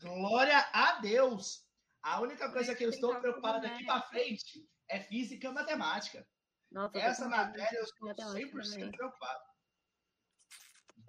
[0.00, 1.66] Glória a Deus.
[2.02, 6.26] A única coisa que eu estou cálculo preocupado daqui para frente é física e matemática.
[6.70, 8.90] Nossa, Essa matéria eu estou matemática 100% também.
[8.92, 9.40] preocupado.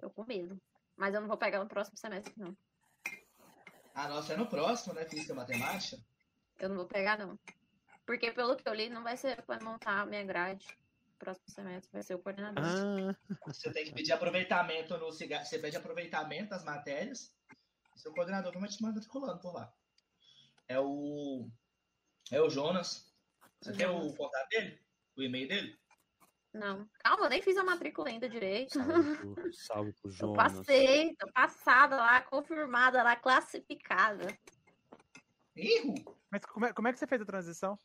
[0.00, 0.60] Tô com medo.
[0.96, 2.54] Mas eu não vou pegar no próximo semestre, não.
[3.94, 5.04] A nossa é no próximo, né?
[5.06, 5.96] Física e matemática.
[6.58, 7.38] Eu não vou pegar, não.
[8.10, 10.66] Porque pelo que eu li, não vai ser eu vai montar a minha grade.
[11.16, 12.64] Próximo semestre vai ser o coordenador.
[12.64, 13.14] Ah,
[13.46, 15.44] Você tem que pedir aproveitamento no cigarro.
[15.46, 17.32] Você pede aproveitamento das matérias.
[17.94, 19.72] Seu coordenador vai te matriculando por lá.
[20.66, 21.48] É o.
[22.32, 23.14] É o Jonas.
[23.62, 24.80] Você O quer o contato dele?
[25.16, 25.78] O e-mail dele?
[26.52, 26.90] Não.
[27.04, 28.72] Calma, eu nem fiz a matrícula ainda direito.
[28.72, 30.36] salve pro, salve pro Eu Jonas.
[30.52, 34.36] passei, tô passada lá, confirmada lá, classificada.
[35.56, 35.94] Erro!
[36.30, 37.78] Mas como é, como é que você fez a transição?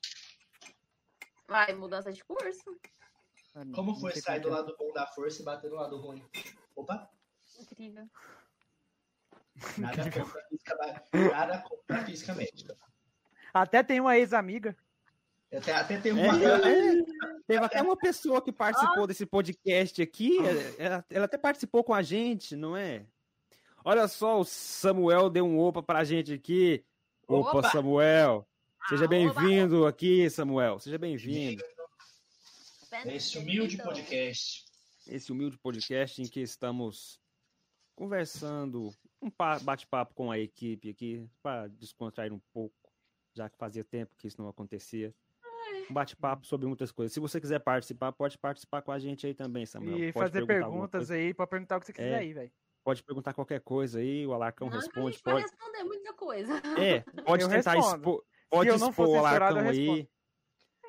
[1.47, 2.75] Vai, mudança de curso.
[3.53, 4.59] Ah, não- Como não foi sair do como é.
[4.59, 6.23] lado bom da força e bater no lado ruim?
[6.75, 7.09] Opa!
[7.59, 8.07] Incrível.
[9.77, 10.75] Nada contra a física,
[11.31, 12.77] nada contra a física médica.
[13.53, 14.75] Até tem uma ex-amiga.
[15.53, 16.67] Até, até É, uma.
[16.67, 17.03] é,
[17.47, 20.37] teve até uma pessoa que participou desse podcast aqui.
[20.77, 23.05] Ela, ela até participou com a gente, não é?
[23.85, 26.83] Olha só, o Samuel deu um opa pra gente aqui.
[27.27, 27.69] Opa, Opa!
[27.69, 28.47] Samuel.
[28.89, 30.79] Seja Ah, bem-vindo aqui, Samuel.
[30.79, 31.63] Seja bem-vindo.
[33.05, 34.65] Esse humilde Então, podcast.
[35.07, 37.19] Esse humilde podcast em que estamos
[37.95, 38.89] conversando,
[39.21, 42.75] um pa- bate-papo com a equipe aqui, para descontrair um pouco,
[43.33, 45.13] já que fazia tempo que isso não acontecia.
[45.89, 47.13] Um bate-papo sobre muitas coisas.
[47.13, 49.97] Se você quiser participar, pode participar com a gente aí também, Samuel.
[49.99, 52.17] E Pode fazer perguntas aí, pode perguntar o que você quiser É.
[52.17, 52.51] aí, velho.
[52.85, 55.17] Pode perguntar qualquer coisa aí, o Alarcão Não, responde.
[55.23, 56.53] Pode, responder muita coisa.
[56.79, 57.95] é, pode Eu tentar respondo.
[57.97, 58.23] expor.
[58.47, 60.07] Pode expor o Alarcão aí.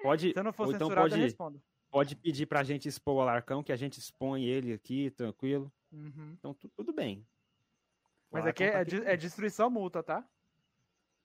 [0.03, 1.63] Pode, Se eu não for então censurado, eu pode, respondo.
[1.91, 5.73] pode pedir pra gente expor o Alarcão, que a gente expõe ele aqui, tranquilo.
[5.91, 6.35] Uhum.
[6.39, 7.27] Então, tu- tudo bem.
[8.31, 9.07] Mas aqui é, contar de- aqui.
[9.09, 10.23] é destruição mútua, tá?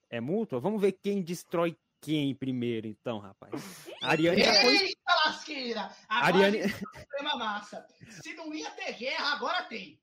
[0.10, 0.58] É mútua?
[0.62, 3.88] Vamos ver quem destrói quem primeiro, então, rapaz.
[4.02, 4.78] A Ariane já foi.
[4.78, 5.92] Eita lasqueira!
[6.08, 7.86] Agora Ariane- tá massa.
[8.24, 10.00] Se não ia ter guerra, agora tem.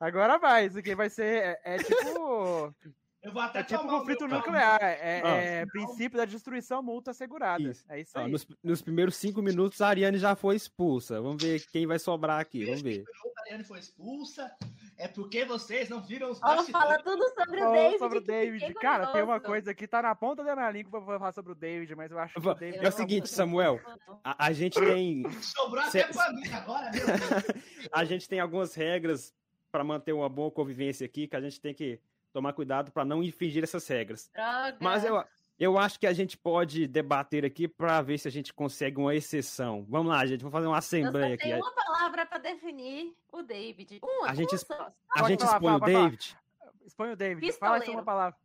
[0.00, 1.58] Agora vai, isso aqui vai ser.
[1.64, 2.74] É, é tipo.
[3.24, 4.78] Eu vou até É tipo conflito nuclear.
[4.82, 5.28] É, Ah.
[5.36, 7.62] é princípio da destruição mútua assegurada.
[7.62, 7.82] Isso.
[7.88, 8.30] É isso aí.
[8.30, 11.22] nos, nos primeiros cinco minutos, a Ariane já foi expulsa.
[11.22, 12.66] Vamos ver quem vai sobrar aqui.
[12.66, 13.02] Vamos ver.
[13.38, 14.54] A Ariane foi expulsa.
[14.98, 16.70] É porque vocês não viram os bastidores.
[16.70, 17.98] fala tudo sobre o David.
[17.98, 18.74] sobre o David.
[18.74, 21.54] Cara, tem uma coisa que tá na ponta da minha língua pra falar sobre o
[21.54, 22.84] David, mas eu acho que o David.
[22.84, 23.80] É o seguinte, Samuel.
[24.22, 27.18] A, a gente tem Sobrou até pra mim agora, meu Deus.
[27.90, 29.32] a gente tem algumas regras
[29.74, 31.98] para manter uma boa convivência aqui que a gente tem que
[32.32, 34.30] tomar cuidado para não infringir essas regras.
[34.32, 34.76] Droga.
[34.78, 35.24] Mas eu,
[35.58, 39.12] eu acho que a gente pode debater aqui para ver se a gente consegue uma
[39.16, 39.84] exceção.
[39.88, 41.42] Vamos lá, gente, vamos fazer uma Eu só assembleia aqui.
[41.42, 43.98] tenho uma palavra pra definir o David.
[44.00, 44.94] Uma, A gente uma.
[45.08, 45.80] A Pode gente falar, expõe o.
[45.80, 46.38] David.
[46.86, 47.52] Expõe o David.
[47.54, 48.38] Fala uma palavra.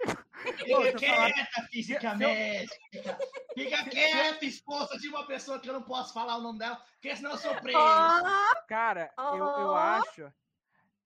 [0.44, 3.18] Fica quieta, física médica.
[3.54, 7.14] Fica quieta, esposa de uma pessoa que eu não posso falar o nome dela, porque
[7.16, 7.78] senão eu sou preso.
[8.68, 10.32] Cara, eu, eu acho.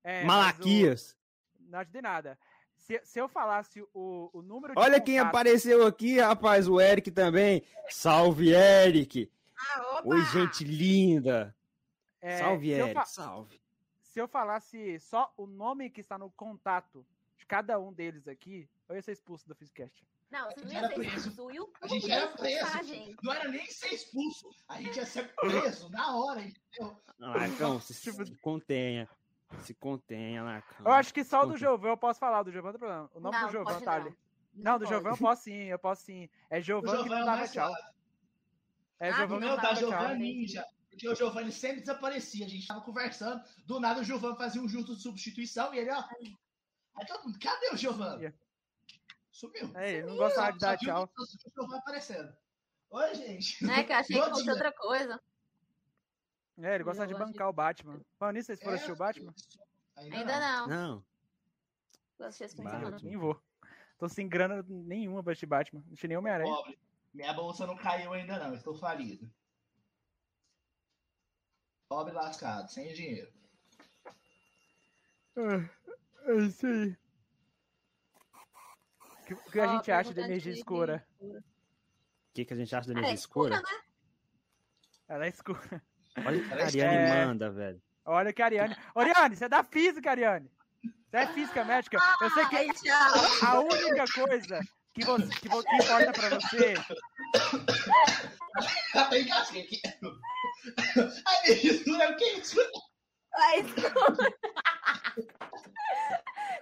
[0.03, 1.12] é, Malaquias.
[1.61, 2.38] o- Não ajudei nada.
[2.77, 4.81] Se, se eu falasse o, o número de.
[4.81, 7.62] Olha quem contatos- apareceu aqui, rapaz, o Eric também.
[7.90, 9.31] Salve, Eric.
[9.59, 10.03] ah.
[10.05, 11.55] Oi, gente linda.
[12.20, 12.94] é, salve, Eric.
[12.94, 13.61] fa- Salve.
[14.03, 18.68] se eu falasse só o nome que está no contato de cada um deles aqui,
[18.88, 20.07] eu ia ser expulso do Fizcast.
[20.31, 21.29] Não, você não Era ia ser preso.
[21.29, 21.42] expulso.
[21.42, 22.66] O YouTube A gente ia era preso.
[22.79, 23.16] a gente.
[23.22, 24.51] Não era nem ser expulso.
[24.68, 27.01] A gente ia ser preso na hora, entendeu?
[27.20, 29.09] Ah, então, se, se contenha.
[29.62, 30.90] Se contenha na cama.
[30.90, 31.57] Eu acho que só o do.
[31.57, 33.11] Giovan eu posso falar, do Giovan não tem problema.
[33.14, 34.07] O nome Não, do Giovan pode tá não.
[34.07, 34.16] ali.
[34.55, 34.88] Não, do pode.
[34.90, 36.29] Giovan eu posso sim, eu posso sim.
[36.51, 37.68] É O Giovan que Giovanni não é dava mais tchau.
[37.68, 37.88] suave.
[39.01, 39.74] É Ah, Giovan O que meu não da.
[39.74, 40.66] Giovanni Ninja.
[40.90, 42.44] Porque o Giovanni sempre desaparecia.
[42.44, 43.42] A gente tava conversando.
[43.64, 46.05] Do nada o Giovanni fazia um junto de substituição e ele, ó.
[46.96, 48.35] Aí todo mundo, cadê o Giovanni?
[49.38, 49.70] Sumiu.
[49.77, 51.11] É, ele não gostava de Só dar viu tchau.
[51.16, 52.37] o Giovanni aparecendo.
[52.90, 53.70] Oi, gente.
[53.70, 55.20] É que eu achei que fosse outra coisa.
[56.61, 58.01] É, ele gosta de bancar o Batman.
[58.18, 59.33] Falando nisso, vocês foram assistir o Batman?
[59.94, 60.66] Ainda, Ainda não.
[60.66, 60.88] não.
[60.88, 61.05] Não.
[62.18, 62.98] Vou assistir esse de Batman.
[63.01, 63.40] Nem vou.
[63.96, 65.85] Tô sem grana nenhuma pra assistir Batman.
[65.87, 66.53] Não achei nem Homem-Aranha.
[66.53, 66.79] Pobre.
[67.14, 68.57] Minha bolsa não caiu ainda não.
[68.57, 69.31] Estou falido.
[71.88, 73.33] Pobre lascado, sem dinheiro.
[75.37, 76.96] É, é isso aí.
[79.29, 81.07] O que, o que a gente acha da energia escura?
[81.21, 81.43] O
[82.33, 83.57] que, que a gente acha da Ah, é energia escura?
[83.57, 83.83] escura, né?
[85.07, 85.83] Ela é escura.
[86.25, 87.27] Olha o que a Parece Ariane é.
[87.27, 87.83] manda, velho.
[88.07, 88.77] Olha que a Ariane.
[88.95, 90.51] Oriane, você é da física, Ariane.
[91.11, 91.99] Você é física médica.
[92.23, 92.57] Eu sei que
[93.45, 94.61] a única coisa
[94.95, 96.75] que, você, que, que importa pra você.
[101.27, 102.38] Ai, isso não é o que é?
[103.41, 104.35] É escura.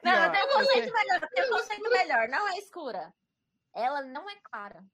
[0.06, 1.22] Não, eu tenho um conceito melhor.
[1.22, 2.28] Eu tenho um conceito melhor.
[2.28, 3.12] Não é escura.
[3.74, 4.84] Ela não é clara.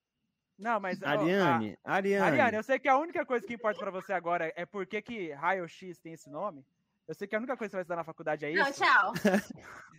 [0.59, 1.01] Não, mas.
[1.03, 2.25] ó, a- Ariane, Ariane.
[2.25, 5.01] Ariane, eu sei que a única coisa que importa pra você agora é por que
[5.03, 6.65] que raio-x tem esse nome.
[7.09, 8.81] Eu sei que a única coisa que você vai estudar na faculdade é Não, isso.
[8.83, 9.13] tchau.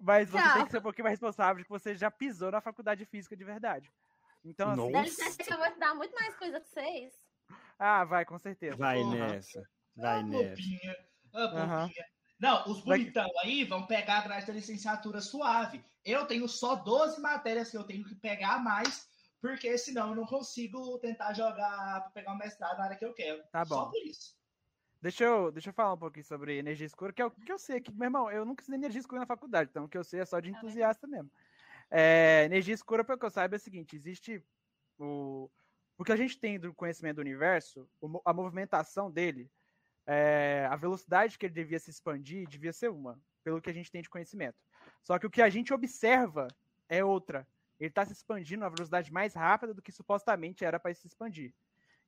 [0.00, 0.54] Mas você Tchau.
[0.54, 3.10] tem que ser um pouquinho mais responsável de que você já pisou na faculdade de
[3.10, 3.92] física de verdade.
[4.44, 4.92] Então, assim.
[4.92, 5.02] Dá Nossa.
[5.04, 7.12] licença que eu vou estudar muito mais coisa que vocês.
[7.78, 8.76] Ah, vai, com certeza.
[8.76, 9.16] Vai Porra.
[9.28, 9.68] nessa.
[9.96, 10.48] Vai Ah, nessa.
[10.50, 10.96] bobinha.
[11.34, 12.06] Ah, bobinha.
[12.38, 15.82] Não, os bonitão aí vão pegar atrás da licenciatura suave.
[16.04, 19.08] Eu tenho só 12 matérias que eu tenho que pegar a mais,
[19.40, 23.14] porque senão eu não consigo tentar jogar pra pegar o mestrado na área que eu
[23.14, 23.42] quero.
[23.50, 23.90] Tá Só bom.
[23.90, 24.36] por isso.
[25.00, 27.58] Deixa eu, deixa eu falar um pouquinho sobre energia escura, que é o que eu
[27.58, 27.80] sei.
[27.80, 30.20] Que, meu irmão, eu nunca estudei energia escura na faculdade, então o que eu sei
[30.20, 31.30] é só de entusiasta mesmo.
[31.90, 34.42] É, energia escura, pelo que eu saiba, é o seguinte: existe
[34.98, 35.50] o.
[35.98, 37.88] O que a gente tem do conhecimento do universo,
[38.22, 39.50] a movimentação dele,
[40.06, 43.90] é, a velocidade que ele devia se expandir devia ser uma, pelo que a gente
[43.90, 44.56] tem de conhecimento.
[45.02, 46.48] Só que o que a gente observa
[46.88, 47.46] é outra.
[47.78, 51.52] Ele está se expandindo a velocidade mais rápida do que supostamente era para se expandir.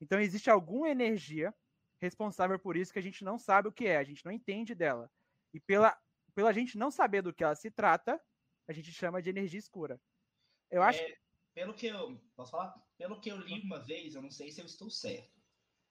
[0.00, 1.52] Então existe alguma energia
[2.00, 4.74] responsável por isso que a gente não sabe o que é, a gente não entende
[4.74, 5.10] dela.
[5.52, 5.98] E pela,
[6.34, 8.20] pela gente não saber do que ela se trata,
[8.68, 10.00] a gente chama de energia escura.
[10.70, 11.16] Eu acho É,
[11.54, 12.16] pelo que eu.
[12.36, 12.74] Posso falar?
[12.96, 15.37] Pelo que eu li uma vez, eu não sei se eu estou certo.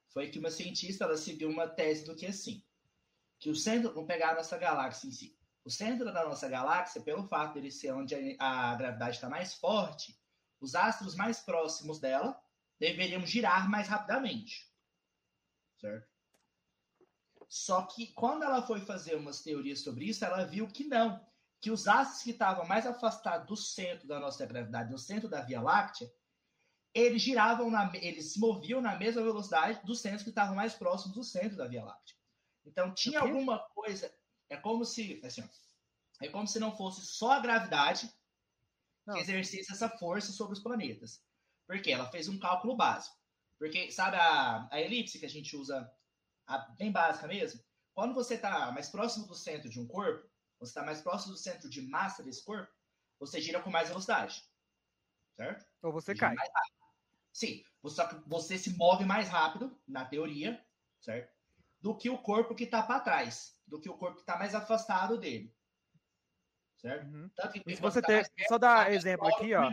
[0.09, 2.63] Foi que uma cientista ela seguiu uma tese do que assim.
[3.39, 3.93] Que o centro.
[3.93, 5.37] Vamos pegar a nossa galáxia em si.
[5.63, 10.17] O centro da nossa galáxia, pelo fato dele ser onde a gravidade está mais forte,
[10.61, 12.41] os astros mais próximos dela
[12.79, 14.71] deveriam girar mais rapidamente.
[15.79, 16.07] Certo?
[17.49, 21.25] Só que quando ela foi fazer umas teorias sobre isso, ela viu que não
[21.59, 25.41] que os astros que estavam mais afastados do centro da nossa gravidade, do centro da
[25.41, 26.11] Via Láctea,
[26.99, 31.15] eles giravam, na, eles se moviam na mesma velocidade dos centros que estavam mais próximos
[31.15, 32.15] do centro da Via Láctea.
[32.65, 34.13] Então tinha alguma coisa.
[34.49, 35.21] É como se.
[35.23, 35.47] Assim, ó,
[36.25, 38.11] é como se não fosse só a gravidade
[39.05, 39.15] Não.
[39.15, 41.23] que exercesse essa força sobre os planetas.
[41.67, 43.15] Porque ela fez um cálculo básico.
[43.59, 45.91] Porque, sabe a, a elipse que a gente usa,
[46.47, 47.63] a bem básica mesmo?
[47.93, 50.29] Quando você está mais próximo do centro de um corpo,
[50.59, 52.71] você está mais próximo do centro de massa desse corpo,
[53.19, 54.43] você gira com mais velocidade.
[55.35, 55.65] Certo?
[55.83, 56.35] Ou você Gira cai.
[56.35, 56.76] mais rápido.
[57.37, 60.59] Sim, só que você se move mais rápido, na teoria,
[60.99, 61.31] certo?
[61.79, 64.55] Do que o corpo que está para trás, do que o corpo que está mais
[64.55, 65.55] afastado dele.
[66.77, 67.05] Certo?
[67.05, 67.29] Uhum.
[67.35, 69.71] Tanto que se você tá perto, só dar tá exemplo aqui, ó.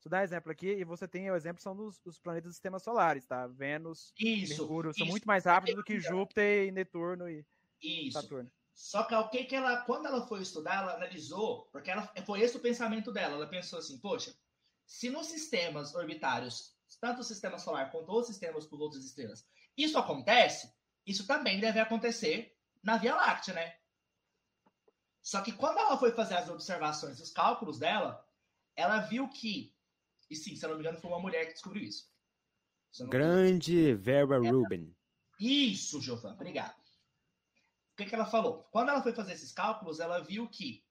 [0.00, 2.80] Só dar exemplo aqui, e você tem o exemplo são dos, dos planetas do sistema
[2.80, 3.46] solares, tá?
[3.46, 7.46] Vênus, Isso, Mercúrio são muito mais rápidos do que Júpiter, e Netuno e
[7.80, 8.20] isso.
[8.20, 8.50] Saturno.
[8.74, 12.40] Só que o que que ela, quando ela foi estudar, ela analisou, porque ela, foi
[12.40, 13.34] esse o pensamento dela.
[13.34, 14.34] Ela pensou assim, poxa,
[14.86, 19.98] se nos sistemas orbitários, tanto o sistema solar quanto os sistemas por outras estrelas, isso
[19.98, 20.72] acontece,
[21.06, 23.76] isso também deve acontecer na Via Láctea, né?
[25.22, 28.26] Só que quando ela foi fazer as observações, os cálculos dela,
[28.74, 29.72] ela viu que,
[30.28, 32.10] e sim, se eu não me engano, foi uma mulher que descobriu isso.
[33.08, 34.94] Grande Vera Rubin.
[35.38, 36.76] isso, Giovanna, obrigado.
[37.92, 38.64] O que, que ela falou?
[38.70, 40.84] Quando ela foi fazer esses cálculos, ela viu que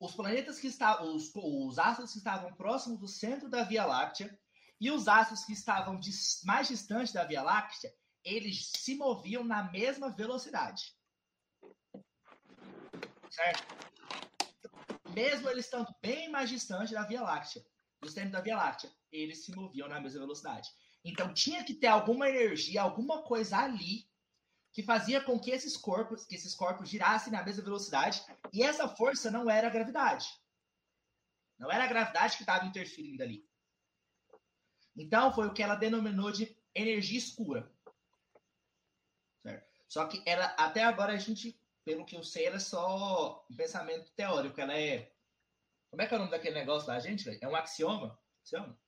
[0.00, 4.38] os planetas que estavam, os, os astros que estavam próximos do centro da Via Láctea
[4.80, 6.00] e os astros que estavam
[6.44, 7.92] mais distantes da Via Láctea,
[8.24, 10.94] eles se moviam na mesma velocidade.
[13.30, 13.66] Certo?
[15.14, 17.64] Mesmo eles estando bem mais distantes da Via Láctea,
[18.00, 20.68] do centro da Via Láctea, eles se moviam na mesma velocidade.
[21.04, 24.08] Então tinha que ter alguma energia, alguma coisa ali
[24.72, 28.88] que fazia com que esses corpos, que esses corpos girassem na mesma velocidade, e essa
[28.88, 30.28] força não era a gravidade.
[31.58, 33.48] Não era a gravidade que estava interferindo ali.
[34.96, 37.72] Então foi o que ela denominou de energia escura.
[39.42, 39.68] Certo?
[39.88, 43.56] Só que ela até agora a gente, pelo que eu sei, ela é só um
[43.56, 45.12] pensamento teórico, ela é
[45.90, 47.38] Como é que é o nome daquele negócio lá, gente?
[47.42, 48.20] É um axioma?
[48.42, 48.78] Axioma?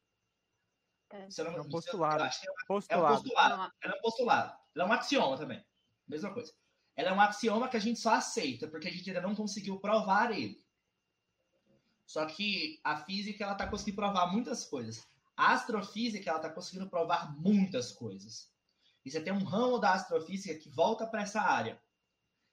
[1.12, 1.30] É.
[1.30, 2.18] Se eu não- É um postulado.
[2.20, 3.14] eu acho que é um- É um Postulado.
[3.22, 3.72] postulado.
[3.82, 4.58] Ela é um postulado.
[4.76, 5.66] Ela é um axioma também.
[6.10, 6.52] Mesma coisa.
[6.96, 9.78] Ela é um axioma que a gente só aceita, porque a gente ainda não conseguiu
[9.78, 10.62] provar ele.
[12.04, 15.06] Só que a física, ela tá conseguindo provar muitas coisas.
[15.36, 18.52] A astrofísica, ela tá conseguindo provar muitas coisas.
[19.04, 21.80] E você tem um ramo da astrofísica que volta para essa área.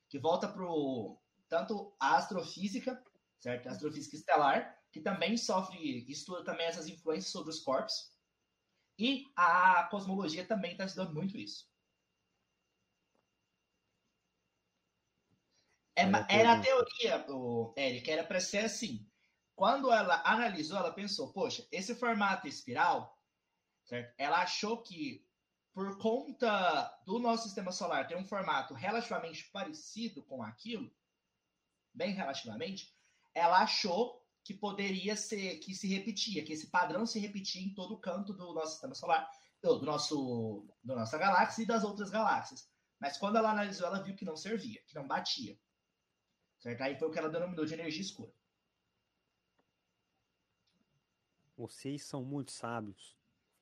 [0.08, 1.18] Que volta pro
[1.50, 3.04] tanto a astrofísica,
[3.40, 3.68] certo?
[3.68, 8.12] A astrofísica estelar, que também sofre, estuda também essas influências sobre os corpos.
[9.00, 11.68] E a cosmologia também está estudando muito isso.
[15.98, 19.10] É era a teoria, o Eric, era para ser assim.
[19.56, 23.20] Quando ela analisou, ela pensou, poxa, esse formato espiral,
[23.84, 24.14] certo?
[24.16, 25.26] Ela achou que
[25.74, 30.92] por conta do nosso sistema solar ter um formato relativamente parecido com aquilo,
[31.92, 32.96] bem relativamente,
[33.34, 37.96] ela achou que poderia ser, que se repetia, que esse padrão se repetia em todo
[37.96, 39.28] o canto do nosso sistema solar,
[39.62, 42.70] do nosso, da nossa galáxia e das outras galáxias.
[43.00, 45.60] Mas quando ela analisou, ela viu que não servia, que não batia.
[46.68, 46.82] Certo?
[46.82, 48.30] Aí foi o que ela denominou de energia escura.
[51.56, 53.16] Vocês são muito sábios.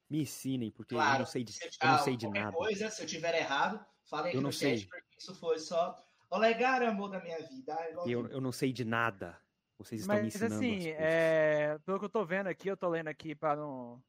[0.10, 2.56] Me ensinem, porque eu Claro, não sei de, Se eu, eu não sei de nada.
[2.56, 4.88] coisa, se eu tiver errado, falem aqui Eu no não chat, sei.
[4.88, 5.96] porque isso foi só
[6.30, 7.76] o legal amor da minha vida.
[7.76, 9.40] Ah, Eu, eu não sei de nada.
[9.78, 11.00] Vocês estão me Mas ensinando assim, as coisas.
[11.00, 14.02] é, pelo que eu tô vendo aqui, eu tô lendo aqui pra não,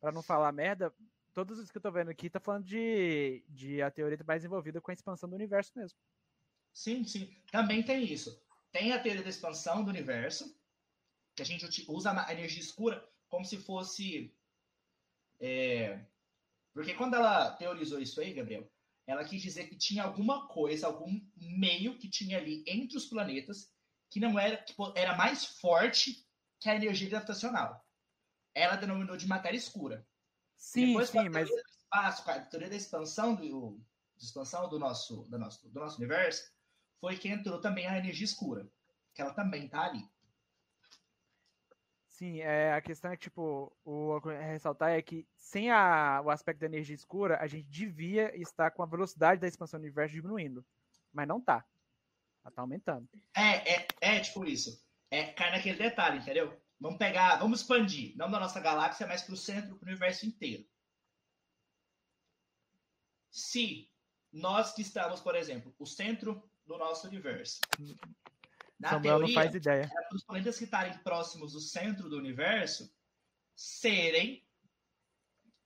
[0.00, 0.92] pra não falar merda,
[1.32, 4.80] todos os que eu tô vendo aqui tá falando de, de a teoria mais envolvida
[4.80, 5.98] com a expansão do universo mesmo.
[6.72, 7.34] Sim, sim.
[7.50, 8.40] Também tem isso.
[8.72, 10.56] Tem a teoria da expansão do universo,
[11.34, 14.34] que a gente usa a energia escura como se fosse.
[15.40, 16.04] é,
[16.72, 18.70] Porque quando ela teorizou isso aí, Gabriel,
[19.06, 23.72] ela quis dizer que tinha alguma coisa, algum meio que tinha ali entre os planetas
[24.08, 26.26] que não era, que era mais forte
[26.58, 27.84] que a energia gravitacional.
[28.54, 30.06] Ela denominou de matéria escura.
[30.56, 33.80] Sim, Depois, sim, mas do espaço, com a teoria da expansão do,
[34.18, 36.52] expansão do nosso, do nosso, do nosso universo,
[37.00, 38.70] foi que entrou também a energia escura,
[39.14, 40.08] que ela também tá ali.
[42.08, 46.30] sim, é, a questão é que, tipo, o a ressaltar é que sem a, o
[46.30, 50.14] aspecto da energia escura, a gente devia estar com a velocidade da expansão do universo
[50.14, 50.64] diminuindo.
[51.12, 51.64] Mas não tá.
[52.44, 53.08] Ela tá aumentando.
[53.34, 54.84] É, é, é tipo isso.
[55.10, 56.56] É, cai naquele detalhe, entendeu?
[56.78, 60.64] Vamos pegar, vamos expandir, não da nossa galáxia, mas pro centro, pro universo inteiro.
[63.30, 63.90] Se
[64.32, 67.58] nós que estamos, por exemplo, o centro do nosso universo,
[68.78, 69.90] na Samuel não teoria, faz ideia.
[69.90, 72.88] era para os planetas que estarem próximos do centro do universo
[73.56, 74.46] serem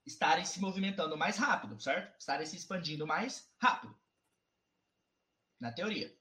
[0.03, 2.19] estarem se movimentando mais rápido, certo?
[2.19, 3.95] Estarem se expandindo mais rápido.
[5.59, 6.15] na teoria.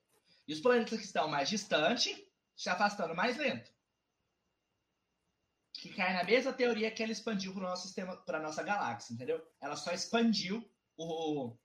[0.47, 2.15] E os planetas que estão mais distantes
[2.55, 3.73] se afastando mais lento.
[5.73, 9.15] Que cai na mesma teoria que ela expandiu para o nosso sistema, para nossa galáxia,
[9.15, 9.43] entendeu?
[9.61, 10.63] Ela só expandiu
[10.97, 11.57] o.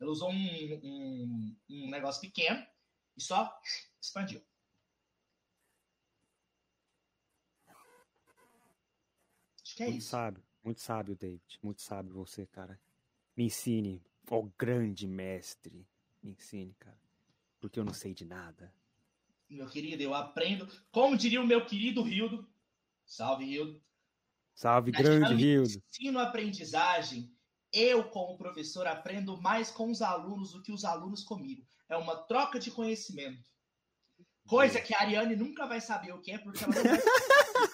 [0.00, 2.64] Ela usou um, um, um negócio pequeno
[3.16, 3.60] e só
[4.00, 4.42] expandiu.
[9.62, 10.10] Acho que é muito isso.
[10.10, 11.58] sábio, muito sábio, David.
[11.62, 12.80] Muito sábio você, cara.
[13.36, 15.86] Me ensine, ó grande mestre.
[16.22, 17.00] Me ensine, cara.
[17.60, 18.72] Porque eu não sei de nada.
[19.48, 20.66] Meu querido, eu aprendo.
[20.90, 22.48] Como diria o meu querido Rildo.
[23.04, 23.82] Salve, Rildo.
[24.54, 27.33] Salve, Na grande dinâmica de Rildo.
[27.74, 31.66] Eu, como professor, aprendo mais com os alunos do que os alunos comigo.
[31.88, 33.50] É uma troca de conhecimento.
[34.46, 37.02] Coisa que a Ariane nunca vai saber o que é, porque ela não vai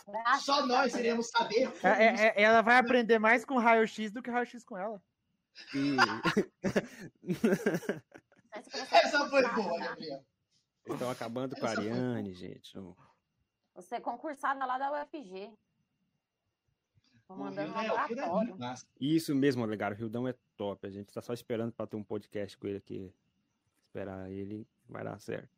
[0.07, 1.71] Graças Só nós iremos saber.
[1.83, 5.03] É- é- é- ela vai aprender mais com raio-x do que raio-x com ela.
[5.75, 5.97] E...
[8.91, 9.79] Essa foi boa?
[9.81, 10.25] Gabriel.
[10.87, 12.73] Estão acabando com a foi Ariane, gente.
[13.75, 15.53] Você é concursada lá da UFG.
[17.31, 18.75] Tô O mandando é- o Rildo é.
[19.01, 19.97] Isso mesmo, Olegário.
[19.97, 20.85] O Rildão é top.
[20.85, 23.15] A gente tá só esperando pra ter um podcast com ele aqui.
[23.87, 25.49] Esperar ele, vai dar certo.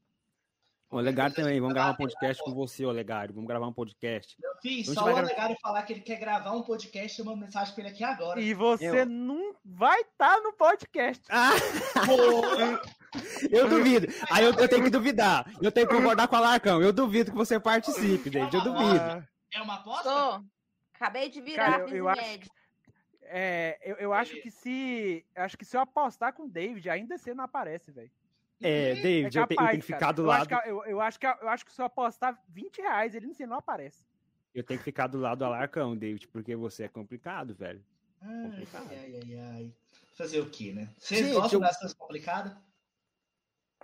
[0.91, 3.35] O Olegário também, vamos gravar um podcast com você, Olegário.
[3.35, 4.37] Vamos gravar um podcast.
[4.39, 7.39] Meu filho, gente só o Olegário falar que ele quer gravar um podcast, eu mando
[7.39, 8.39] mensagem pra ele aqui agora.
[8.39, 11.23] E você Eu- não vai estar no podcast.
[11.31, 11.53] Ah,
[13.51, 14.09] eu duvido.
[14.31, 15.51] Aí eu, eu tenho que duvidar.
[15.63, 16.83] Eu tenho que concordar com a Larcão.
[16.83, 18.55] Eu duvido que você participe, David.
[18.55, 19.27] Eu duvido.
[19.55, 20.03] É uma aposta?
[20.11, 20.52] Tô.
[21.03, 22.23] Acabei de virar Cara, eu- eu acho
[23.25, 25.25] é, eu, eu acho que se.
[25.35, 28.11] Acho que se eu apostar com o David, ainda você não aparece, velho.
[28.63, 30.43] É, É David, eu, te- eu capaz, tenho que ficar do eu lado.
[30.55, 33.27] Acho que, eu, eu acho que, eu acho que se eu apostar 20 reais, ele
[33.27, 34.05] não, não aparece.
[34.55, 37.85] Eu tenho que ficar do lado do Alarcão, David, porque você é complicado, velho.
[38.21, 38.89] Ai, Complicado.
[38.91, 39.73] ai, ai, ai.
[40.15, 40.89] Fazer o quê, né?
[40.99, 42.57] Vocês Gente, gostam eu- das coisas complicadas?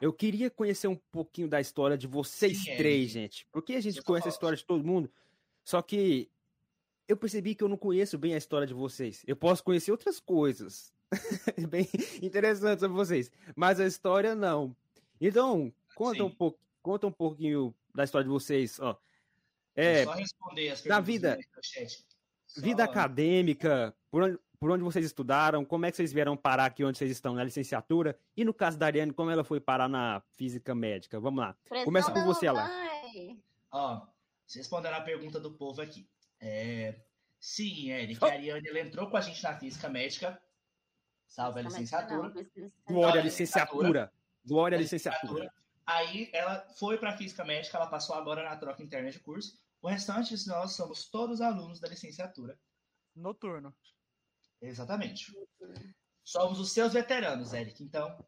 [0.00, 3.12] Eu queria conhecer um pouquinho da história de vocês Sim, três, Eric.
[3.12, 3.46] gente.
[3.50, 5.10] Porque a gente conhece a história de todo mundo.
[5.64, 6.30] Só que
[7.08, 9.24] eu percebi que eu não conheço bem a história de vocês.
[9.26, 10.92] Eu posso conhecer outras coisas
[11.70, 11.88] bem
[12.22, 14.76] interessantes sobre vocês, mas a história não.
[15.20, 18.96] Então, conta um pouco, conta um pouquinho da história de vocês, ó.
[19.74, 21.38] É, É, só responder as na perguntas vida-.
[22.46, 26.66] Só- vida acadêmica, por onde, por onde vocês estudaram, como é que vocês vieram parar
[26.66, 29.88] aqui onde vocês estão na licenciatura e no caso da Ariane, como ela foi parar
[29.88, 31.18] na física médica.
[31.20, 31.56] Vamos lá.
[31.84, 32.46] Começa com você.
[32.48, 33.38] Ai.
[33.70, 34.00] Ó,
[34.46, 36.06] vocês respondendo a pergunta do povo aqui.
[36.40, 37.00] É,
[37.38, 38.26] sim, Eric, Oh.
[38.26, 40.40] a Ariane ela entrou com a gente na física médica.
[41.26, 42.32] Salve a licenciatura.
[42.86, 44.12] Glória à licenciatura.
[44.44, 45.52] Glória à A licenciatura.
[45.84, 49.58] Aí ela foi para física médica, ela passou agora na troca interna de curso.
[49.80, 52.58] O restante de nós somos todos alunos da licenciatura.
[53.14, 53.74] Noturno.
[54.60, 55.32] Exatamente.
[56.24, 57.82] Somos os seus veteranos, Eric.
[57.82, 58.18] Então,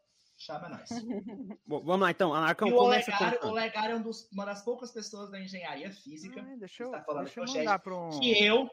[0.41, 0.89] chama nós.
[1.67, 3.53] Bom, vamos lá então, Alarcão, e o Olegário, o contando.
[3.53, 6.97] Olegário é um dos- uma das poucas pessoas da engenharia física Ai, deixa eu, Você
[6.97, 8.19] tá falando deixa eu com o mandar para um.
[8.19, 8.71] que eu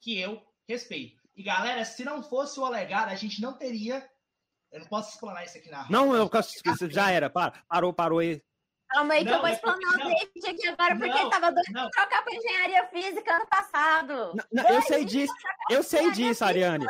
[0.00, 1.20] que eu respeito.
[1.36, 4.08] E galera, se não fosse o Olegário, a gente não teria.
[4.72, 6.18] Eu não posso explanar isso aqui na Não, roda.
[6.18, 6.30] eu
[6.72, 7.28] isso já era.
[7.28, 8.40] Para, parou, parou aí.
[8.88, 11.30] Calma aí que Não, eu vou é explanar o David aqui agora, porque Não, ele
[11.30, 11.84] tava doido não.
[11.84, 14.14] de trocar pra engenharia física ano passado.
[14.34, 15.34] Não, não, eu sei disso,
[15.70, 16.84] eu sei disso, Ariane.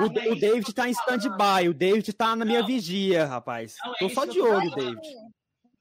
[0.00, 2.66] O, é o David que tá em stand-by, o David tá na minha Não.
[2.66, 3.76] vigia, rapaz.
[3.84, 4.70] Não é Tô isso só que de olho.
[4.74, 5.08] David.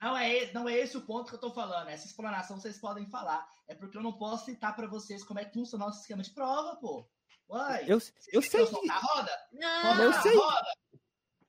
[0.02, 1.88] Não é, esse, não é esse o ponto que eu tô falando.
[1.90, 3.48] Essa explanação vocês podem falar.
[3.68, 6.22] É porque eu não posso citar pra vocês como é que funciona o nosso esquema
[6.22, 7.08] de prova, pô.
[7.50, 7.86] Uai.
[7.88, 8.00] Eu,
[8.32, 9.32] eu sei a roda?
[9.54, 10.36] Não, Eu sei.
[10.36, 10.68] roda?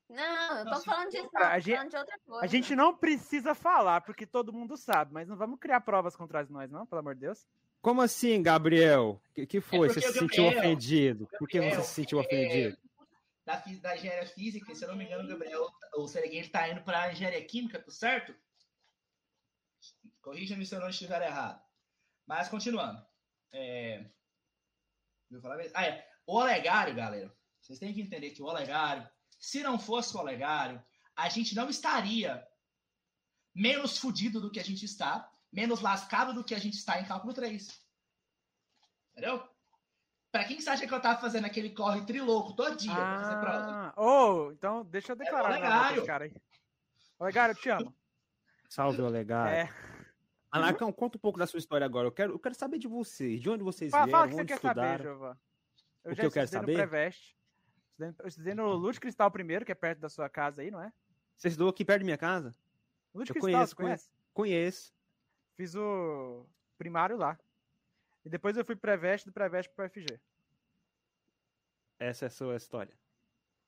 [0.09, 2.45] não, eu tô falando disso, Cara, não, a tô gente- falando de outra coisa.
[2.45, 6.47] A gente não precisa falar, porque todo mundo sabe, mas não vamos criar provas contra
[6.49, 7.45] nós, não, pelo amor de Deus.
[7.81, 9.21] Como assim, Gabriel?
[9.35, 9.89] Que, que foi?
[9.89, 11.29] É Você se o sentiu Gabriel- ofendido?
[11.39, 12.77] Por que você se sentiu ofendido?
[13.45, 16.69] Da, da engenharia física, se eu não me engano, o Gabriel, o Serguei, ele tá
[16.69, 18.35] indo pra engenharia química, tá certo?
[20.21, 21.63] Corrija-me se eu não estiver errado.
[22.27, 23.01] Mas continuando.
[23.53, 24.05] É...
[25.41, 25.73] falar mesmo?
[25.77, 26.09] Ah, é.
[26.27, 27.33] O Olegário, galera.
[27.61, 29.09] Vocês têm que entender que o Olegário,
[29.39, 32.45] se não fosse o Olegário, a gente não estaria
[33.55, 37.05] menos fudido do que a gente está, menos lascado do que a gente está em
[37.07, 37.67] cálculo 3.
[39.13, 39.43] Entendeu?
[40.31, 43.19] Pra quem que você acha que eu tava fazendo aquele corre trilouco todo dia pra
[43.23, 43.67] fazer prova?
[43.67, 46.05] Ah, oh, então deixa eu declarar É Olegário.
[46.07, 46.35] cara aí.
[47.19, 47.97] Olegário, eu te amo.
[48.69, 49.55] Salve, Olegário.
[49.57, 49.75] É,
[50.51, 52.07] Alarcão, conta um pouco da sua história agora.
[52.07, 53.41] Eu quero, eu quero saber de vocês.
[53.41, 55.03] De onde vocês fala, vieram, fala o que você onde quer saber.
[55.03, 55.41] Jova.
[56.05, 56.73] Eu O já que eu quero saber?
[56.73, 57.37] no Preveste.
[57.91, 60.81] Estudei- Eu estudei no Luz Cristal primeiro, que é perto da sua casa aí, não
[60.83, 60.93] é?
[61.37, 62.55] Você estudou aqui perto da minha casa?
[63.15, 64.11] Luz Eu Cristal, conheço, você conhece?
[64.35, 64.95] Conheço.
[65.57, 66.47] Fiz o
[66.77, 67.39] primário lá.
[68.25, 70.21] E depois eu fui Preveste, do Preveste pro FG.
[71.99, 72.95] Essa é a sua história.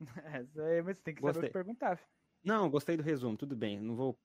[0.24, 1.48] Essa aí, mas você tem que saber o Gostei.
[1.48, 2.00] que perguntar.
[2.44, 3.80] Não, gostei do resumo, tudo bem.
[3.80, 4.18] Não vou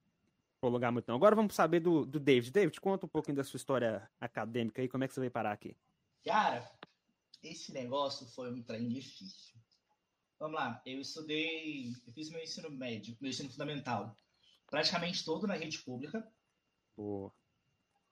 [0.60, 1.16] prolongar muito, não.
[1.16, 2.52] Agora vamos saber do, do David.
[2.52, 5.52] David, conta um pouquinho da sua história acadêmica aí, como é que você veio parar
[5.52, 5.76] aqui?
[6.24, 6.70] Cara,
[7.42, 9.54] esse negócio foi um trem difícil.
[10.40, 14.18] Vamos lá, eu estudei, eu fiz meu ensino médio, meu ensino fundamental,
[14.70, 16.28] praticamente todo na rede pública.
[16.96, 17.32] Pô,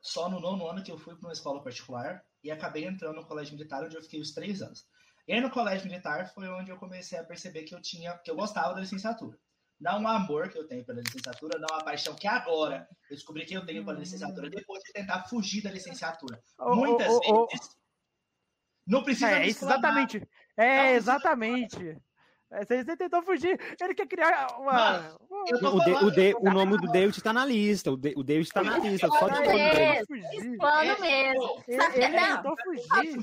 [0.02, 3.26] Só no nono ano que eu fui para uma escola particular e acabei entrando no
[3.26, 4.86] colégio militar, onde eu fiquei os três anos.
[5.28, 8.32] E aí no colégio militar foi onde eu comecei a perceber que eu tinha, que
[8.32, 9.38] eu gostava da licenciatura.
[9.80, 13.46] Não o amor que eu tenho pela licenciatura, não a paixão que agora eu descobri
[13.46, 16.42] que eu tenho pela licenciatura, depois de tentar fugir da licenciatura.
[16.60, 17.70] Ô, Muitas ô, ô, vezes.
[18.86, 20.28] Não precisa É, exatamente.
[20.58, 21.98] É, exatamente.
[22.52, 23.58] É, Você tentou fugir.
[23.82, 24.74] Ele quer criar uma.
[24.74, 27.92] Mano, o, de- o, de- o nome do David tá na lista.
[27.92, 29.08] O, de- o David tá na lista.
[29.08, 29.70] Só de nome dele.
[29.74, 30.58] tentou fugir.
[30.58, 31.64] Plano Esse- mesmo.
[31.68, 33.18] Ele, ele não, tentou fugir.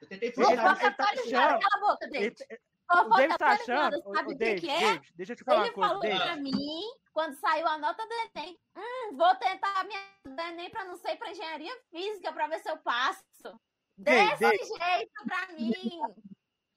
[0.00, 1.30] Eu tentei Ele fugir da tá- ele tá puxando.
[1.32, 2.36] Cala a boca, Ele- David.
[2.42, 3.92] o Fofoca David tá achando.
[4.02, 4.80] Sabe O, o o que, é?
[4.80, 6.22] David, deixa eu te falar Ele falou David.
[6.22, 6.80] pra mim,
[7.12, 10.00] quando saiu a nota do Enem, hum, vou tentar minha
[10.36, 13.22] do Enem pra não ser pra engenharia física, pra ver se eu passo.
[13.96, 14.64] Desse David.
[14.66, 16.00] jeito pra mim.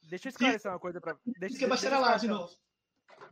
[0.07, 1.17] Deixa eu esclarecer uma coisa pra.
[1.39, 2.47] Deixa, que é lá de esclarecer- novo.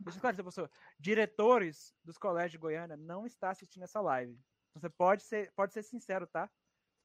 [0.06, 0.70] eu esclarecer, professor.
[0.98, 4.32] Diretores dos colégios de Goiânia não está assistindo essa live.
[4.32, 6.48] Então, Você pode ser, pode ser sincero, tá?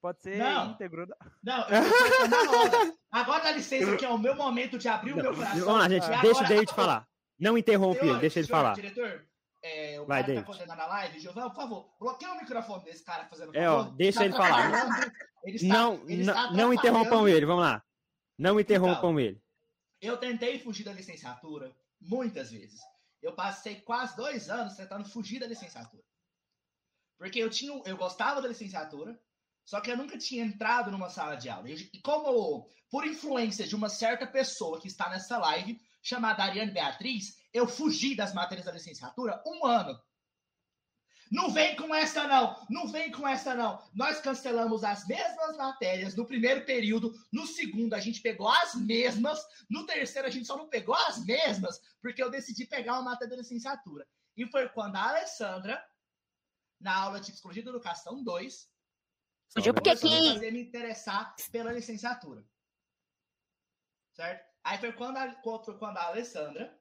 [0.02, 0.72] Pode ser Não.
[0.72, 1.06] íntegro.
[1.44, 2.96] Não, na.
[3.12, 5.60] Agora dá licença, que é o meu momento de abrir o meu coração.
[5.66, 6.06] Vamos lá, gente.
[6.06, 7.08] E Deixa o agora- David falar.
[7.40, 8.74] Não interrompe ele, deixa ele senhor falar.
[8.76, 9.26] Diretor,
[9.64, 10.42] é, o Vai, cara David.
[10.42, 13.84] tá coordenando a live, Giovanni, por favor, bloqueia o microfone desse cara fazendo É, ó,
[13.84, 15.00] deixa Tá ele falar.
[15.44, 17.84] ele está- Não, ele não, está não interrompam ele, vamos lá.
[18.38, 19.42] Não interrompam ele.
[20.02, 22.80] Eu tentei fugir da licenciatura muitas vezes.
[23.22, 26.04] Eu passei quase dois anos tentando fugir da licenciatura.
[27.18, 29.20] Porque eu tinha, eu gostava da licenciatura,
[29.66, 31.70] só que eu nunca tinha entrado numa sala de aula.
[31.70, 37.38] E como, por influência de uma certa pessoa que está nessa live, chamada Ariane Beatriz,
[37.54, 40.00] eu fugi das matérias da licenciatura um ano.
[41.32, 42.66] Não vem com essa, não!
[42.70, 43.82] Não vem com essa, não!
[43.94, 49.40] Nós cancelamos as mesmas matérias no primeiro período, no segundo a gente pegou as mesmas,
[49.70, 53.36] no terceiro a gente só não pegou as mesmas, porque eu decidi pegar uma matéria
[53.36, 54.08] da licenciatura.
[54.36, 55.84] E foi quando a Alessandra,
[56.80, 58.70] na aula de Psicologia da Educação 2,
[59.52, 60.34] Fugiu porque quis.
[60.34, 62.44] fazer me interessar pela licenciatura.
[64.14, 64.48] Certo?
[64.64, 66.80] Aí foi quando a, foi quando a Alessandra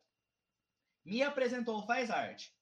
[1.05, 2.58] me apresentou o Faz Arte.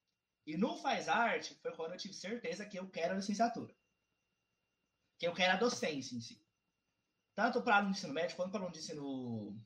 [0.47, 3.75] E no Faz Arte foi quando eu tive certeza que eu quero a licenciatura.
[5.19, 6.41] Que eu quero a docência em si.
[7.35, 9.61] Tanto para aluno de ensino médio quanto para aluno de ensino,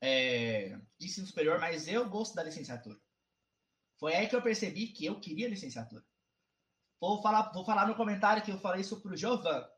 [0.00, 2.98] é, de ensino superior, mas eu gosto da licenciatura.
[3.98, 6.04] Foi aí que eu percebi que eu queria licenciatura.
[7.00, 9.68] Vou falar, vou falar no comentário que eu falei isso pro Jovan,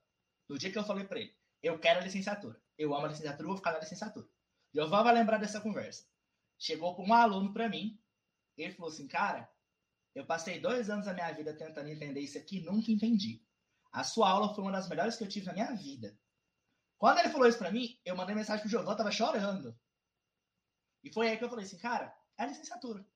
[0.48, 1.36] no dia que eu falei para ele.
[1.62, 2.60] Eu quero a licenciatura.
[2.78, 4.26] Eu amo a licenciatura, vou ficar na licenciatura.
[4.72, 6.06] Jovan vai lembrar dessa conversa.
[6.58, 8.00] Chegou para um aluno para mim,
[8.62, 9.50] ele falou assim, cara,
[10.14, 13.42] eu passei dois anos da minha vida tentando entender isso aqui e nunca entendi.
[13.92, 16.18] A sua aula foi uma das melhores que eu tive na minha vida.
[16.98, 19.78] Quando ele falou isso para mim, eu mandei mensagem pro Jovan, tava chorando.
[21.02, 23.06] E foi aí que eu falei assim, cara, é licenciatura.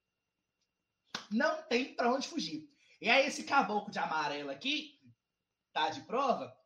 [1.30, 2.70] Não tem para onde fugir.
[3.00, 5.00] E aí esse caboclo de amarelo aqui
[5.72, 6.56] tá de prova,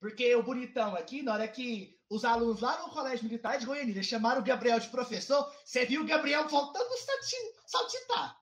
[0.00, 4.02] porque o bonitão aqui, na hora que os alunos lá no Colégio Militar de Goiânia
[4.02, 8.40] chamaram o Gabriel de professor, você viu o Gabriel voltando a salti- saltitar.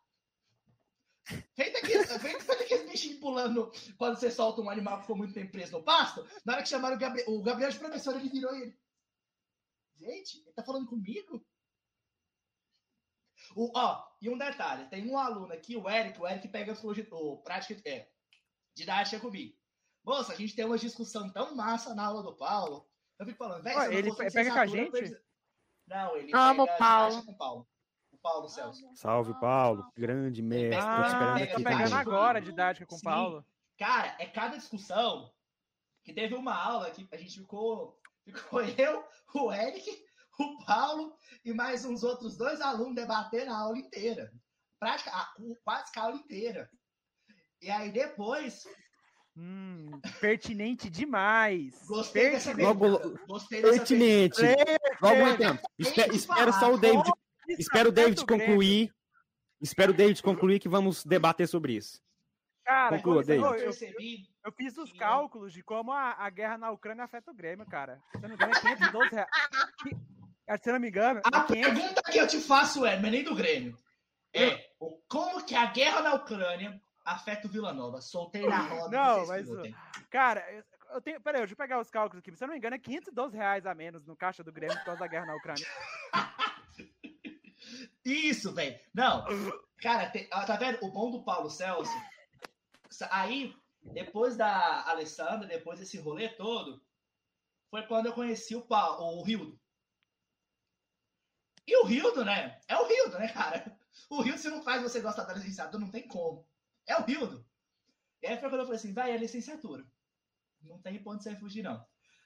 [1.55, 5.35] Feito aqueles, feito, feito aqueles bichinhos pulando quando você solta um animal que ficou muito
[5.35, 6.25] tempo preso no pasto.
[6.45, 8.79] Na hora que chamaram o Gabriel, o Gabriel de professor, ele virou ele.
[9.99, 11.45] Gente, ele tá falando comigo?
[13.57, 17.07] O, ó, e um detalhe, tem um aluno aqui, o Eric, o Eric pega psicologia,
[17.11, 18.09] o prática, é,
[18.75, 19.57] didática comigo.
[20.07, 22.89] Moça, a gente tem uma discussão tão massa na aula do Paulo.
[23.19, 25.21] Eu fico falando, velho, ele pega com a gente?
[25.89, 27.25] Não, ele Amo o pega Paulo.
[27.25, 27.69] com o Paulo.
[28.13, 28.89] O Paulo Celso.
[28.95, 29.91] Salve, Paulo.
[29.97, 30.81] Grande mestre.
[30.81, 33.01] Tô Ah, esperando aqui pega pegando agora a didática com o.
[33.01, 33.45] Paulo.
[33.79, 35.33] Cara, é cada discussão
[36.05, 39.05] que teve uma aula que a gente ficou, ficou eu,
[39.35, 39.91] o Eric,
[40.39, 44.33] o Paulo e mais uns outros dois alunos debatendo a aula inteira.
[44.79, 45.35] Prática, a-
[45.65, 46.71] quase que a aula inteira.
[47.61, 48.65] E aí depois,
[49.37, 51.75] Hum, pertinente demais.
[51.87, 52.79] gostei dessa Pertinente.
[52.79, 53.21] pergunta.
[53.27, 54.41] Gostei dessa Pertinente.
[54.97, 55.63] Igual muito tempo.
[55.79, 57.11] Espe- Espero só o David.
[57.59, 58.91] Espero o David concluir.
[59.61, 62.01] Espero o David concluir que vamos debater sobre isso.
[62.65, 64.29] Cara, Conclua, Eu eu, percebi.
[64.45, 68.01] eu fiz os cálculos de como a, a guerra na Ucrânia afeta o Grêmio, cara.
[68.11, 69.31] Se eu não me engano, é 512 reais.
[69.83, 69.97] Que-
[70.63, 71.73] Se eu não me engano, A é 500.
[71.73, 73.77] pergunta que eu te faço é, mas nem do Grêmio,
[74.35, 78.01] é o- como que a guerra na Ucrânia afeta o Vila Nova?
[78.03, 78.91] Soltei na roda.
[78.97, 79.47] Não, mas.
[80.11, 81.21] Cara, eu- eu tenho.
[81.21, 82.37] Peraí, deixa eu pegar os cálculos aqui.
[82.37, 84.85] Se eu não me engano, é 512 reais a menos no caixa do Grêmio por
[84.85, 85.67] causa da guerra na Ucrânia.
[88.05, 88.79] Isso, velho.
[88.95, 89.25] Não.
[89.83, 90.79] Cara, tem- tá vendo?
[90.85, 91.91] O bom do Paulo Celso.
[93.11, 96.81] Aí, depois da Alessandra, depois desse rolê todo,
[97.71, 99.59] foi quando eu conheci o, Paulo, o Rildo.
[101.67, 102.61] E o Rildo, né?
[102.69, 103.77] É o Rildo, né, cara?
[104.11, 106.47] O Rildo, se não faz você gostar da licenciatura, não tem como.
[106.87, 107.45] É o Rildo.
[108.23, 109.85] E aí foi quando eu falei assim, vai, é licenciatura.
[110.63, 111.85] Não tem ponto de você fugir, não.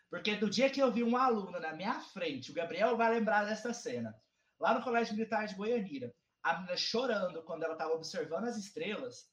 [0.08, 3.44] Porque do dia que eu vi um aluno na minha frente, o Gabriel vai lembrar
[3.44, 4.14] dessa cena,
[4.58, 9.30] lá no Colégio Militar de Goianira, a menina chorando quando ela estava observando as estrelas,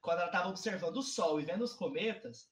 [0.00, 2.48] quando ela estava observando o sol e vendo os cometas.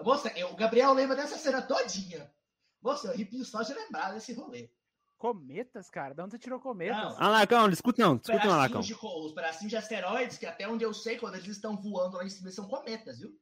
[0.00, 2.32] Moça, eu- o Gabriel lembra dessa cena todinha.
[2.80, 4.70] Moça, eu arrepio só de lembrar desse rolê.
[5.18, 6.14] Cometas, cara?
[6.14, 6.96] De onde você tirou cometas?
[6.96, 7.20] Não.
[7.20, 8.80] Alacão, não discute não, discute não, Alacão.
[8.80, 12.24] De, os pedacinhos de asteroides, que até onde eu sei, quando eles estão voando lá
[12.24, 13.36] em cima, são cometas, viu?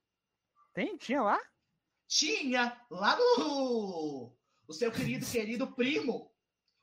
[0.72, 0.96] Tem?
[0.96, 1.38] Tinha lá?
[2.08, 4.32] Tinha lá no.
[4.66, 6.32] O seu querido, querido primo.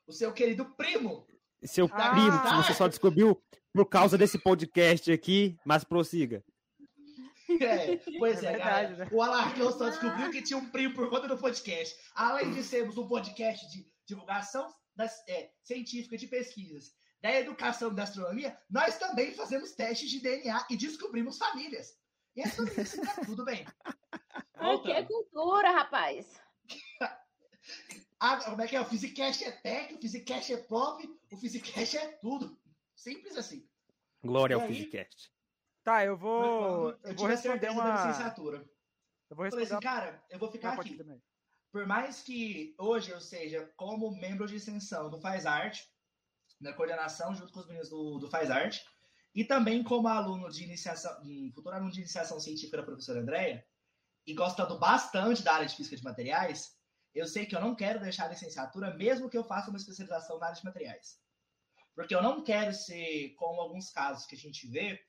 [0.06, 1.26] O seu querido primo.
[1.64, 2.62] Seu Ah, primo, que tá.
[2.62, 3.42] você só descobriu
[3.72, 6.44] por causa desse podcast aqui, mas prossiga.
[7.60, 9.08] É, pois É é, verdade, né?
[9.10, 11.96] O Alarcão só descobriu que tinha um primo por conta do podcast.
[12.14, 17.94] Além de sermos um podcast de divulgação das, é, científica de pesquisas da educação e
[17.94, 21.98] da astronomia, nós também fazemos testes de DNA e descobrimos famílias.
[22.36, 23.64] E é sobre isso, tá tudo bem.
[24.56, 26.40] O que é cultura, rapaz?
[28.20, 28.80] Ah, como é que é?
[28.80, 32.58] O Physicast é tech, o Physicast é pop, o Physicast é tudo.
[32.94, 33.68] Simples assim.
[34.22, 34.68] Glória E ao aí?
[34.68, 35.30] Physicast.
[35.82, 36.90] Tá, eu vou.
[36.90, 38.06] eu Eu vou tive a responder uma.
[38.06, 38.58] licenciatura.
[39.28, 39.80] Eu vou Eu falei responder assim, uma.
[39.80, 40.96] cara, eu vou ficar uma aqui.
[40.96, 41.22] também.
[41.74, 45.84] Por mais que hoje eu seja como membro de extensão do Faz Arte,
[46.60, 48.86] na coordenação junto com os meninos do, do Faz Arte,
[49.34, 51.20] e também como aluno de iniciação,
[51.52, 53.66] futuro aluno de iniciação científica da professora Andréia,
[54.24, 56.78] e gostando bastante da área de física de materiais,
[57.12, 60.38] eu sei que eu não quero deixar a licenciatura, mesmo que eu faça uma especialização
[60.38, 61.18] na área de materiais.
[61.92, 65.04] Porque eu não quero ser, como alguns casos que a gente vê,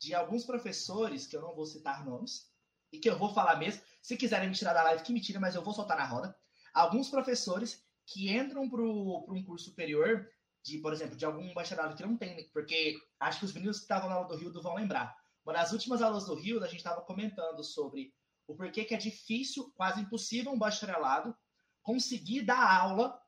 [0.00, 2.50] de alguns professores, que eu não vou citar nomes,
[2.90, 5.38] e que eu vou falar mesmo, se quiserem me tirar da live, que me tira,
[5.38, 6.36] mas eu vou soltar na roda.
[6.74, 10.28] Alguns professores que entram para um curso superior,
[10.62, 13.84] de, por exemplo, de algum bacharelado que não tem, porque acho que os meninos que
[13.84, 15.16] estavam na aula do Rio vão lembrar.
[15.44, 18.12] Uma das últimas aulas do Rio, a gente estava comentando sobre
[18.46, 21.36] o porquê que é difícil, quase impossível, um bacharelado
[21.80, 23.20] conseguir dar aula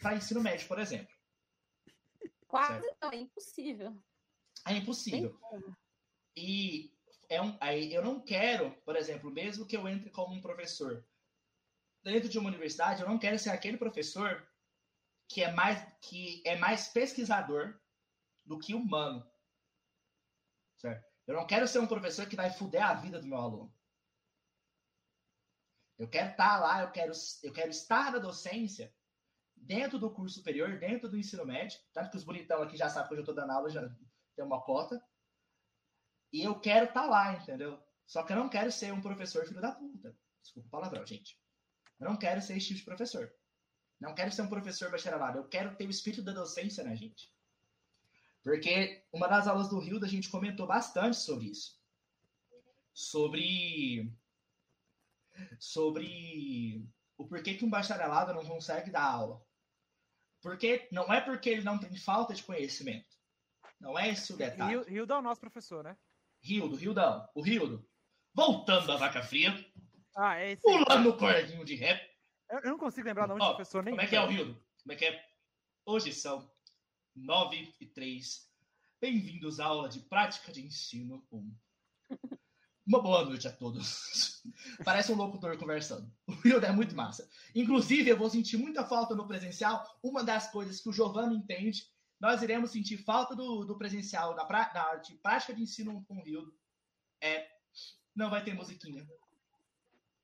[0.00, 1.14] para ensino médio, por exemplo.
[2.46, 3.96] Quase não, é impossível.
[4.66, 5.38] É impossível.
[6.34, 6.92] E
[7.28, 11.04] é um, aí eu não quero, por exemplo, mesmo que eu entre como um professor
[12.02, 14.46] dentro de uma universidade, eu não quero ser aquele professor
[15.28, 17.78] que é mais que é mais pesquisador
[18.44, 19.28] do que humano.
[20.76, 21.04] Certo?
[21.26, 23.74] Eu não quero ser um professor que vai fuder a vida do meu aluno.
[25.98, 27.12] Eu quero estar lá, eu quero,
[27.42, 28.94] eu quero estar na docência
[29.56, 33.08] dentro do curso superior, dentro do ensino médio, tanto que os bonitão aqui já sabem
[33.08, 33.88] que eu estou dando aula, já
[34.36, 35.02] tem uma cota.
[36.32, 37.82] E eu quero estar lá, entendeu?
[38.06, 40.16] Só que eu não quero ser um professor filho da puta.
[40.42, 41.38] Desculpa o palavrão, gente.
[41.98, 43.32] Eu não quero ser esse tipo de professor.
[43.98, 45.38] Não quero ser um professor bacharelado.
[45.38, 47.32] Eu quero ter o espírito da docência na gente.
[48.42, 51.80] Porque uma das aulas do Rio a gente comentou bastante sobre isso.
[52.92, 54.12] Sobre.
[55.58, 59.44] Sobre o porquê que um bacharelado não consegue dar aula.
[60.40, 63.16] Porque não é porque ele não tem falta de conhecimento.
[63.80, 64.70] Não é esse o detalhe.
[64.70, 65.96] Rio, Rio é o nosso professor, né?
[66.46, 67.84] Rildo, Rildão, o Rildo.
[68.32, 69.52] Voltando da vaca fria,
[70.16, 70.62] Ah, é esse.
[70.62, 72.00] pulando o cordinho de rap.
[72.48, 73.92] Eu, eu não consigo lembrar o nome Ó, do professor nem.
[73.94, 74.54] Como é que é o Rildo?
[74.82, 75.24] Como é que é?
[75.84, 76.48] Hoje são
[77.16, 78.46] 9 e 3.
[79.00, 81.56] Bem-vindos à aula de prática de ensino 1.
[82.86, 84.40] Uma boa noite a todos.
[84.84, 86.08] Parece um locutor conversando.
[86.28, 87.28] O Rildo é muito massa.
[87.54, 89.84] Inclusive, eu vou sentir muita falta no presencial.
[90.00, 91.82] Uma das coisas que o Giovanni entende,
[92.20, 96.16] nós iremos sentir falta do, do presencial, da, pra, da de prática de ensino com
[96.18, 96.54] o Rildo.
[97.20, 97.48] É,
[98.14, 99.06] não vai ter musiquinha.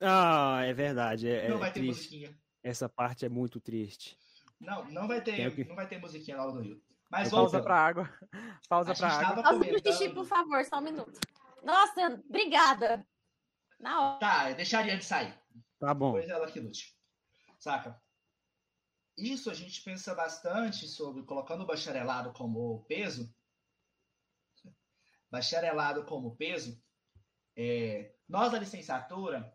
[0.01, 1.29] Ah, é verdade.
[1.29, 1.97] É, não é vai ter triste.
[1.99, 2.39] musiquinha.
[2.63, 4.17] Essa parte é muito triste.
[4.61, 6.83] Não, não vai ter, que- não vai ter musiquinha na aula do Rio.
[7.11, 8.11] Mas Pausa pra água.
[8.69, 9.43] Pausa A pra gente água.
[9.43, 11.21] Pausa pro comentando- xixi, por favor, só um minuto.
[11.63, 13.07] Nossa, obrigada.
[13.79, 14.19] Na hora.
[14.19, 15.35] Tá, eu deixaria de sair.
[15.79, 16.13] Tá bom.
[16.13, 16.97] Depois ela que lute.
[17.59, 18.01] Saca?
[19.17, 23.35] Isso a gente pensa bastante sobre colocando o bacharelado como peso.
[25.31, 26.83] Bacharelado como peso.
[27.57, 29.55] é, nós, da licenciatura,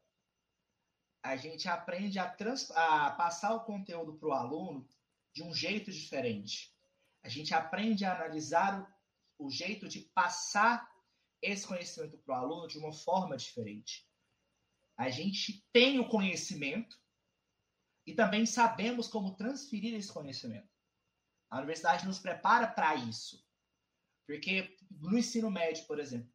[1.23, 4.87] a gente aprende a, trans- a passar o conteúdo para o aluno
[5.33, 6.75] de um jeito diferente.
[7.23, 8.87] A gente aprende a analisar
[9.39, 10.89] o, o jeito de passar
[11.41, 14.07] esse conhecimento para o aluno de uma forma diferente.
[14.95, 16.97] A gente tem o conhecimento
[18.07, 20.69] e também sabemos como transferir esse conhecimento.
[21.49, 23.45] A universidade nos prepara para isso.
[24.25, 26.33] Porque no ensino médio, por exemplo,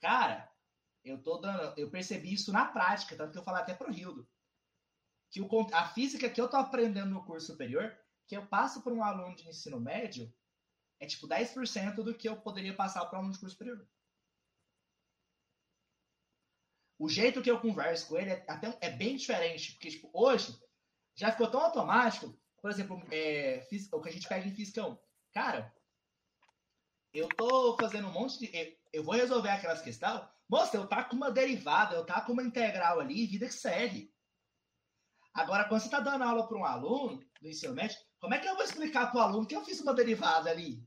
[0.00, 0.48] cara,
[1.04, 4.28] eu tô dando, eu percebi isso na prática, tanto que eu falei até pro Rildo,
[5.30, 7.98] que o, a física que eu tô aprendendo no curso superior,
[8.28, 10.32] que eu passo para um aluno de ensino médio,
[11.00, 13.84] é tipo 10% do que eu poderia passar para um aluno de curso superior.
[16.98, 20.60] O jeito que eu converso com ele é, até, é bem diferente, porque tipo, hoje
[21.20, 24.98] já ficou tão automático, por exemplo, é, o que a gente pega em física 1.
[25.34, 25.70] Cara,
[27.12, 28.78] eu tô fazendo um monte de.
[28.90, 30.22] Eu vou resolver aquelas questões.
[30.48, 34.12] Moça, eu tá com uma derivada, eu tá com uma integral ali, vida que segue.
[35.34, 38.48] Agora, quando você está dando aula para um aluno do ensino médio, como é que
[38.48, 40.82] eu vou explicar para o aluno que eu fiz uma derivada ali?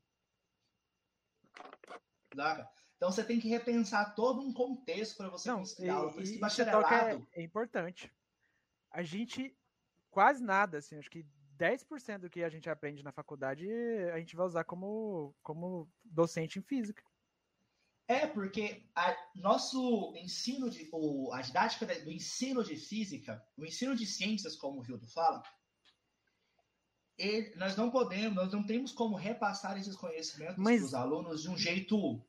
[2.95, 6.11] Então você tem que repensar todo um contexto para você Não, conseguir e, aula.
[6.11, 7.27] Por isso e que toca bacharelado.
[7.31, 8.11] é, é importante.
[8.91, 9.55] A gente,
[10.13, 11.25] quase nada, assim, acho que
[11.57, 13.67] 10% do que a gente aprende na faculdade
[14.13, 17.03] a gente vai usar como, como docente em física.
[18.07, 20.87] É, porque a, nosso ensino de.
[20.91, 25.41] O, a didática do ensino de física, o ensino de ciências, como o Hildo fala,
[27.17, 31.41] ele, nós não podemos, nós não temos como repassar esses conhecimentos Mas- para os alunos
[31.43, 32.21] de um jeito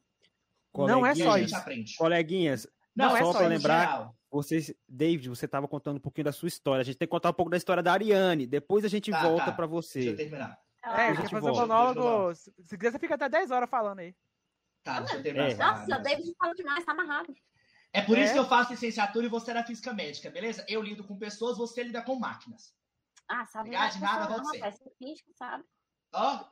[0.74, 1.56] Não é que só a gente isso.
[1.56, 1.96] aprende.
[1.96, 4.16] Coleguinhas, Não, só é só pra no lembrar- geral.
[4.34, 6.80] Vocês, David, você estava contando um pouquinho da sua história.
[6.80, 8.46] A gente tem que contar um pouco da história da Ariane.
[8.46, 9.52] Depois a gente Tá, volta tá.
[9.52, 10.14] para Deixa eu você.
[10.16, 10.58] terminar.
[10.82, 11.60] É, a quer gente fazer volta.
[11.62, 12.34] monólogo.
[12.34, 14.14] Se se quiser, você fica até 10 horas falando aí.
[14.82, 15.50] Tá, deixa eu terminar.
[15.50, 15.54] É.
[15.54, 17.34] Nossa, o David fala demais, tá amarrado.
[17.92, 18.32] É por isso É.
[18.34, 20.64] que eu faço licenciatura e você era física médica, beleza?
[20.68, 22.74] Eu lido com pessoas, você lida com máquinas.
[23.28, 23.68] Ah, sabe?
[23.70, 24.58] Obrigado, de nada, não, ser.
[24.58, 25.64] rapaz, você finge sabe.
[26.12, 26.44] Ó.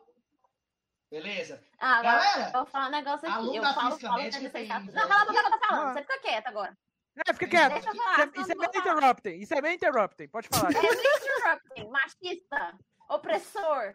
[1.10, 1.62] Beleza?
[1.78, 3.56] Ah, agora Galera, eu vou falar um negócio aqui.
[3.56, 5.00] Eu falo, física falo, médica tem tem- licenciatura.
[5.00, 5.88] Não, cala a boca que eu tô falando.
[5.88, 5.92] Ah.
[5.92, 6.78] Você fica quieto agora.
[7.16, 7.72] É, fica quieto.
[7.74, 9.34] Deixa eu falar, Isso é, é bem interrupting.
[9.34, 10.28] Isso é bem interrupting.
[10.28, 10.70] Pode falar.
[10.70, 13.94] Interrupting, machista, opressor.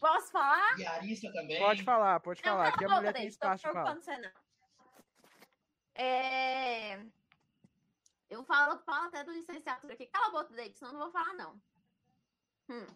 [0.00, 0.76] Posso falar?
[0.76, 1.58] Diarista também.
[1.58, 2.68] Pode falar, pode Não, falar.
[2.68, 3.94] Aqui a a boca, mulher tem espaço de falar.
[3.94, 4.30] preocupando você não.
[5.94, 7.04] É...
[8.30, 10.06] Eu falo, falo até do licenciatura aqui.
[10.06, 11.60] Cala a boca, David, senão eu não vou falar, não.
[12.70, 12.86] Hum.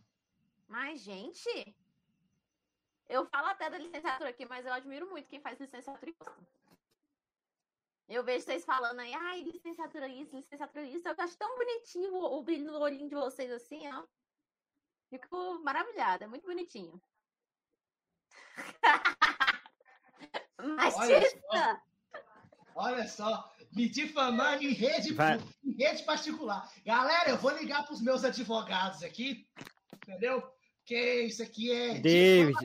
[0.68, 1.76] Mas, gente...
[3.08, 6.61] Eu falo até da licenciatura aqui, mas eu admiro muito quem faz licenciatura e gosta.
[8.08, 11.08] Eu vejo vocês falando aí, ai, licenciatura isso, licenciatura isso.
[11.08, 14.04] Eu acho tão bonitinho o, o brilho no olhinho de vocês assim, ó.
[15.08, 17.00] Fico maravilhada, é muito bonitinho.
[20.58, 21.82] Machista!
[22.74, 25.38] Olha só, me difamando em rede, Vai.
[25.64, 26.70] em rede particular.
[26.84, 29.46] Galera, eu vou ligar para os meus advogados aqui,
[29.96, 30.42] entendeu?
[30.78, 31.98] Porque isso aqui é.
[32.00, 32.56] David,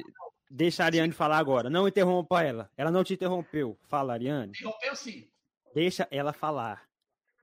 [0.50, 1.70] deixa a Ariane falar agora.
[1.70, 2.72] Não interrompa ela.
[2.78, 3.78] Ela não te interrompeu.
[3.88, 4.50] Fala, Ariane.
[4.52, 5.30] Interrompeu sim.
[5.74, 6.88] Deixa ela falar.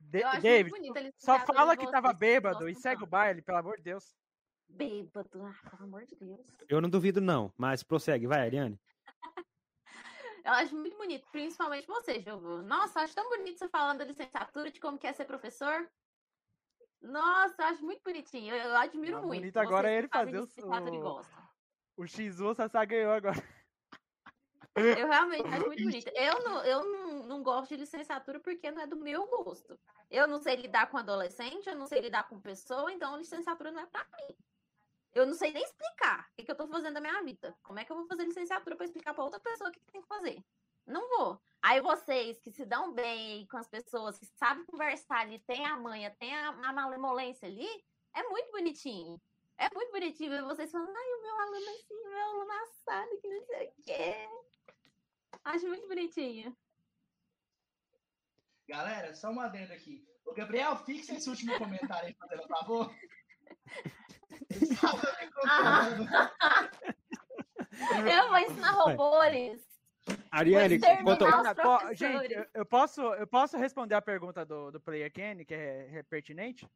[0.00, 0.72] De- David,
[1.16, 4.14] só fala que tava bêbado e segue o baile, pelo amor de Deus.
[4.68, 6.46] Bêbado, ah, pelo amor de Deus.
[6.68, 7.52] Eu não duvido, não.
[7.57, 8.26] Mas prossegue.
[8.26, 8.78] Vai, Ariane.
[10.44, 12.61] Eu acho muito bonito, principalmente você, Jogo.
[12.62, 15.88] Nossa, acho tão bonito você falando da licenciatura, de como que é ser professor.
[17.00, 18.55] Nossa, eu acho muito bonitinho.
[18.55, 19.40] Eu, eu admiro Mas muito.
[19.40, 21.22] bonito agora é ele fazer o- o-.
[21.97, 23.42] O X1 o Sassá ganhou agora.
[24.74, 26.11] Eu realmente acho muito bonito.
[26.14, 29.78] Eu, não, eu não, não gosto de licenciatura porque não é do meu gosto.
[30.11, 33.82] Eu não sei lidar com adolescente, eu não sei lidar com pessoa, então licenciatura não
[33.82, 34.34] é pra mim.
[35.14, 37.57] Eu não sei nem explicar o que, eu tô fazendo da minha vida.
[37.62, 39.92] Como é que eu vou fazer licenciatura pra explicar pra outra pessoa o que, que
[39.92, 40.45] tem que fazer?
[40.84, 41.40] Não vou.
[41.62, 45.76] Aí vocês que se dão bem com as pessoas, que sabem conversar ali, tem a
[45.76, 47.68] manha, tem a, a malemolência ali,
[48.12, 49.20] é muito bonitinho.
[49.59, 52.52] É muito bonitinho ver vocês falando, ai, o meu aluno é assim, o meu aluno
[52.52, 54.28] é assado, que não sei o quê.
[55.44, 56.57] Acho muito bonitinho.
[58.68, 60.05] Galera, só uma adenda aqui.
[60.24, 62.94] O Gabriel, fixa esse último comentário aí, fazendo favor.
[65.34, 66.09] Controlando.
[68.09, 69.61] Eu vou ensinar robôs.
[70.30, 71.98] Ariane, professores.
[71.98, 75.98] gente, eu- eu posso, eu posso responder a pergunta do, do Player Kenny, que é,
[75.98, 76.68] é pertinente?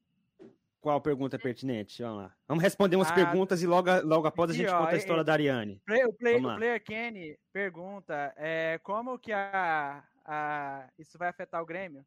[0.80, 2.02] Qual pergunta é pertinente?
[2.02, 2.36] Vamos lá.
[2.46, 4.98] Vamos responder umas Ah, perguntas e logo, logo após a gente ó, conta a é-
[4.98, 5.80] história da Ariane.
[5.84, 6.56] Play- o, play, o.
[6.56, 12.06] Player Kenny pergunta é, como que a, a, isso vai afetar o Grêmio?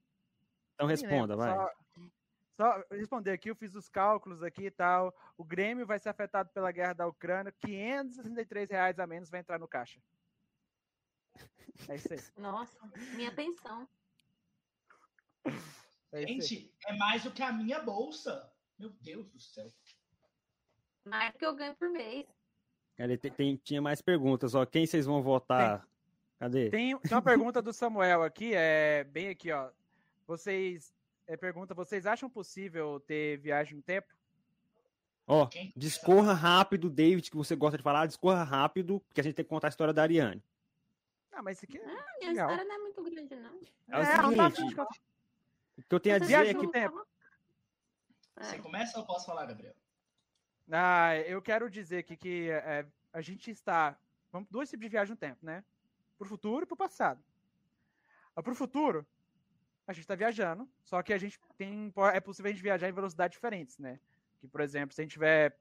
[0.76, 1.55] Então responda, lembro, vai.
[1.55, 1.72] Só,
[2.57, 5.13] só responder aqui, eu fiz os cálculos aqui e tal.
[5.38, 9.59] O Grêmio vai ser afetado pela guerra da Ucrânia, 563 reais a menos vai entrar
[9.59, 9.99] no caixa.
[11.88, 12.19] É isso aí.
[12.38, 12.78] Nossa,
[13.15, 13.88] minha pensão.
[16.11, 16.28] É.
[16.28, 18.51] Gente, é mais do que a minha bolsa.
[18.82, 19.67] Meu Deus do céu.
[21.05, 22.25] Mais do que eu ganho por mês.
[22.97, 24.65] Ele tem- tem- tinha mais perguntas, ó.
[24.65, 25.88] Quem vocês vão votar?
[26.39, 26.69] Cadê?
[26.69, 29.69] Tem, tem uma pergunta do Samuel aqui, é bem aqui, ó.
[30.27, 30.93] Vocês
[31.27, 34.07] é, pergunta, vocês acham possível ter viagem no tempo?
[35.27, 39.36] Ó, Quem- discorra rápido, David, que você gosta de falar, discorra rápido, porque a gente
[39.36, 40.43] tem que contar a história da Ariane.
[41.32, 41.86] Ah, mas isso aqui é.
[41.86, 42.49] Minha Legal.
[42.49, 43.59] história não é muito grande, não.
[43.88, 46.53] É o É, não tá seguinte, afim de O que eu tenho a dizer é
[46.53, 46.67] que.
[46.67, 47.07] tempo.
[48.42, 48.60] Você É.
[48.60, 49.76] começa ou eu posso falar, Gabriel?
[50.72, 53.98] Ah, eu quero dizer aqui que é, a gente está.
[54.32, 55.64] Vamos dois tipos de viagem no tempo, né?
[56.18, 57.22] Pro futuro e pro passado.
[58.36, 59.06] Ah, Pro futuro,
[59.86, 61.92] a gente está viajando, só que a gente tem.
[62.14, 64.00] É possível a gente viajar em velocidades diferentes, né?
[64.39, 65.58] Que, por exemplo, se a gente estiver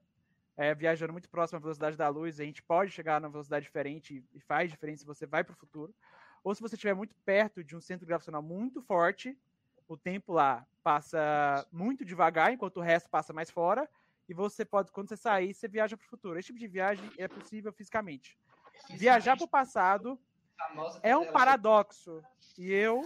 [0.55, 4.23] é, viajando muito próximo à velocidade da luz, a gente pode chegar numa velocidade diferente
[4.33, 5.93] e faz diferença se você vai pro futuro.
[6.43, 9.37] Ou se você estiver muito perto de um centro gravitacional muito forte,
[9.91, 13.89] o tempo lá passa muito devagar, enquanto o resto passa mais fora
[14.27, 16.39] e você pode, quando você sair, você viaja para o futuro.
[16.39, 18.39] Esse tipo de viagem é possível fisicamente.
[18.91, 20.17] Viajar para o passado
[21.03, 22.23] é um paradoxo.
[22.57, 23.01] E eu,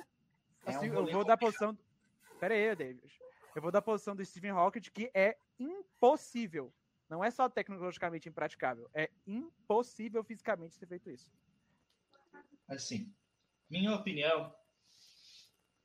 [0.64, 1.76] É um assim, eu vou dar a posição.
[2.40, 3.20] Pera aí, David.
[3.56, 6.72] Eu vou dar a posição do Stephen Hawking que é impossível.
[7.10, 8.88] Não é só tecnologicamente impraticável.
[8.94, 11.32] É impossível fisicamente ser feito isso.
[12.68, 13.12] Assim,
[13.70, 14.54] minha opinião,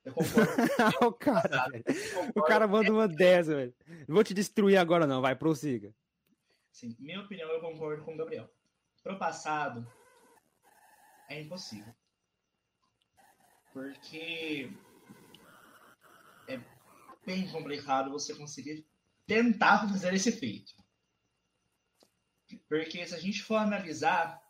[0.04, 1.06] eu concordo.
[1.06, 1.78] o cara.
[1.78, 2.42] O concordo.
[2.42, 3.74] cara manda uma dessa, velho.
[4.08, 5.20] Não vou te destruir agora, não.
[5.20, 5.94] Vai, prossiga.
[6.72, 8.48] Sim, minha opinião, eu concordo com o Gabriel.
[9.02, 9.86] Pro passado,
[11.28, 11.94] é impossível.
[13.72, 14.70] Porque
[16.48, 16.60] é
[17.24, 18.86] bem complicado você conseguir
[19.26, 20.72] tentar fazer esse feito.
[22.68, 24.40] Porque se a gente for analisar.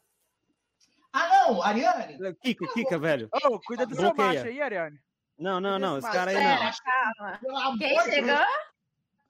[1.12, 2.18] Ah, não, Ariane!
[2.36, 3.28] Kika, Kika, velho.
[3.32, 4.98] Ô, cuida do seu macho aí, Ariane.
[5.40, 5.98] Não, não, não.
[5.98, 6.72] Esse cara aí Pera, não.
[6.84, 7.40] calma.
[7.66, 8.46] Amor Quem chegou?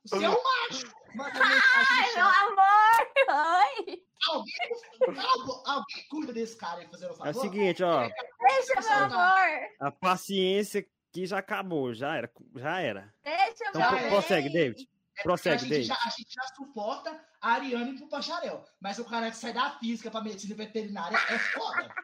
[0.06, 0.92] Seu macho!
[1.18, 3.86] Ai, meu amor!
[3.86, 4.02] Oi!
[4.28, 5.24] Alguém,
[5.66, 7.36] alguém, cuida desse cara aí fazendo É favor.
[7.36, 8.08] o seguinte, ó.
[8.40, 9.68] Deixa, meu amor!
[9.80, 11.94] A paciência que já acabou.
[11.94, 12.30] Já era.
[12.56, 13.14] Já era.
[13.24, 14.08] Deixa, Então, meu bem!
[14.10, 14.82] prossegue, David.
[14.82, 15.86] É porque a Prossegue, gente, David.
[15.88, 18.64] já, a gente já suporta a Ariane pro bacharel.
[18.80, 21.94] Mas o cara que sai da física pra medicina veterinária é foda.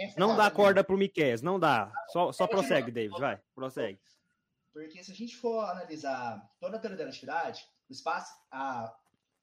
[0.00, 0.50] É Não foda, dá né?
[0.50, 1.92] corda pro Miquel, não dá.
[2.08, 3.38] Só, só prossegue, David, vai.
[3.54, 4.00] Prossegue.
[4.72, 8.96] Porque se a gente for analisar toda a teoria da relatividade, o espaço, a,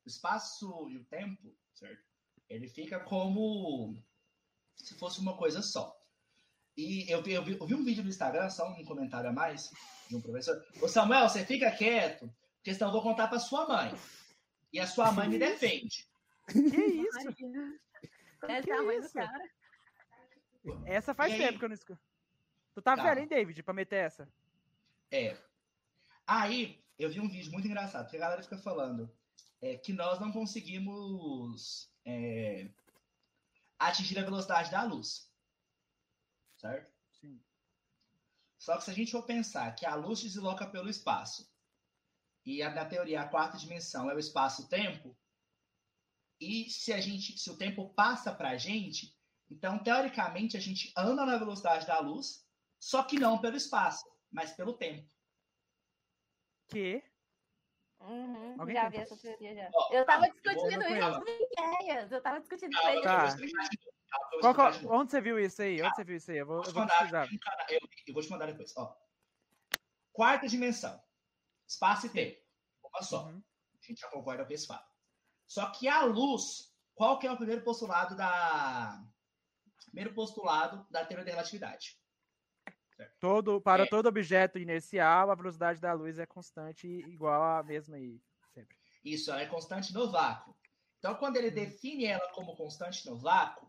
[0.04, 2.02] o espaço e o tempo, certo?
[2.50, 3.96] Ele fica como
[4.76, 5.96] se fosse uma coisa só.
[6.76, 9.34] E eu vi, eu, vi, eu vi um vídeo no Instagram, só um comentário a
[9.34, 9.70] mais,
[10.10, 10.60] de um professor.
[10.82, 13.94] Ô Samuel, você fica quieto, porque senão eu vou contar pra sua mãe.
[14.74, 16.08] E a sua mãe me defende.
[16.50, 17.20] Que isso?
[18.42, 19.57] Essa é a mãe do cara.
[20.86, 21.42] Essa faz E aí?
[21.42, 22.02] tempo que eu não escuto.
[22.74, 23.04] Tu tá Tá.
[23.04, 24.32] velho, hein, David, pra meter essa?
[25.12, 25.38] É.
[26.26, 29.12] Aí, eu vi um vídeo muito engraçado, porque a galera fica falando
[29.62, 32.70] é, que nós não conseguimos é,
[33.80, 35.32] atingir a velocidade da luz.
[36.58, 36.92] Certo?
[37.12, 37.42] Sim.
[38.58, 41.50] Só que se a gente for pensar que a luz se desloca pelo espaço,
[42.46, 45.18] e a, na teoria a quarta dimensão é o espaço-tempo,
[46.40, 49.17] e se a gente, se o tempo passa para a gente,
[49.50, 52.46] então teoricamente a gente anda na velocidade da luz,
[52.80, 55.10] só que não pelo espaço, mas pelo tempo.
[56.70, 57.04] Que?
[58.00, 59.70] Uhum, Alguém já vi essa teoria já.
[59.74, 61.30] Ó, Eu tava discutindo isso com.
[62.94, 64.40] Eu tava discutindo eu vou Tá.
[64.42, 64.96] Qual- qual- de novo.
[64.96, 65.82] onde você viu isso aí?
[65.82, 66.38] Onde você viu isso aí?
[66.38, 67.28] Eu vou, Vou eu te vou mandar,
[67.70, 68.76] eu, eu vou te mandar depois.
[68.78, 68.96] Ó.
[70.14, 71.02] Quarta dimensão.
[71.68, 72.42] Espaço e tempo.
[72.84, 73.26] Uma só.
[73.26, 73.44] Uhum.
[73.82, 74.90] A gente já concorda com esse fato.
[75.46, 79.04] Só que a luz, qual que é o primeiro postulado da.
[79.98, 82.00] Primeiro postulado da teoria da relatividade?
[83.20, 83.88] Todo, para É.
[83.88, 88.22] todo objeto inercial, a velocidade da luz é constante igual à mesma aí,
[88.54, 88.78] sempre.
[89.04, 90.56] Isso, ela é constante no vácuo.
[91.00, 93.68] Então, quando ele define ela como constante no vácuo,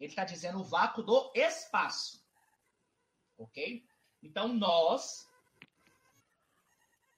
[0.00, 2.26] ele está dizendo o vácuo do espaço.
[3.36, 3.86] Ok?
[4.22, 5.30] Então, nós,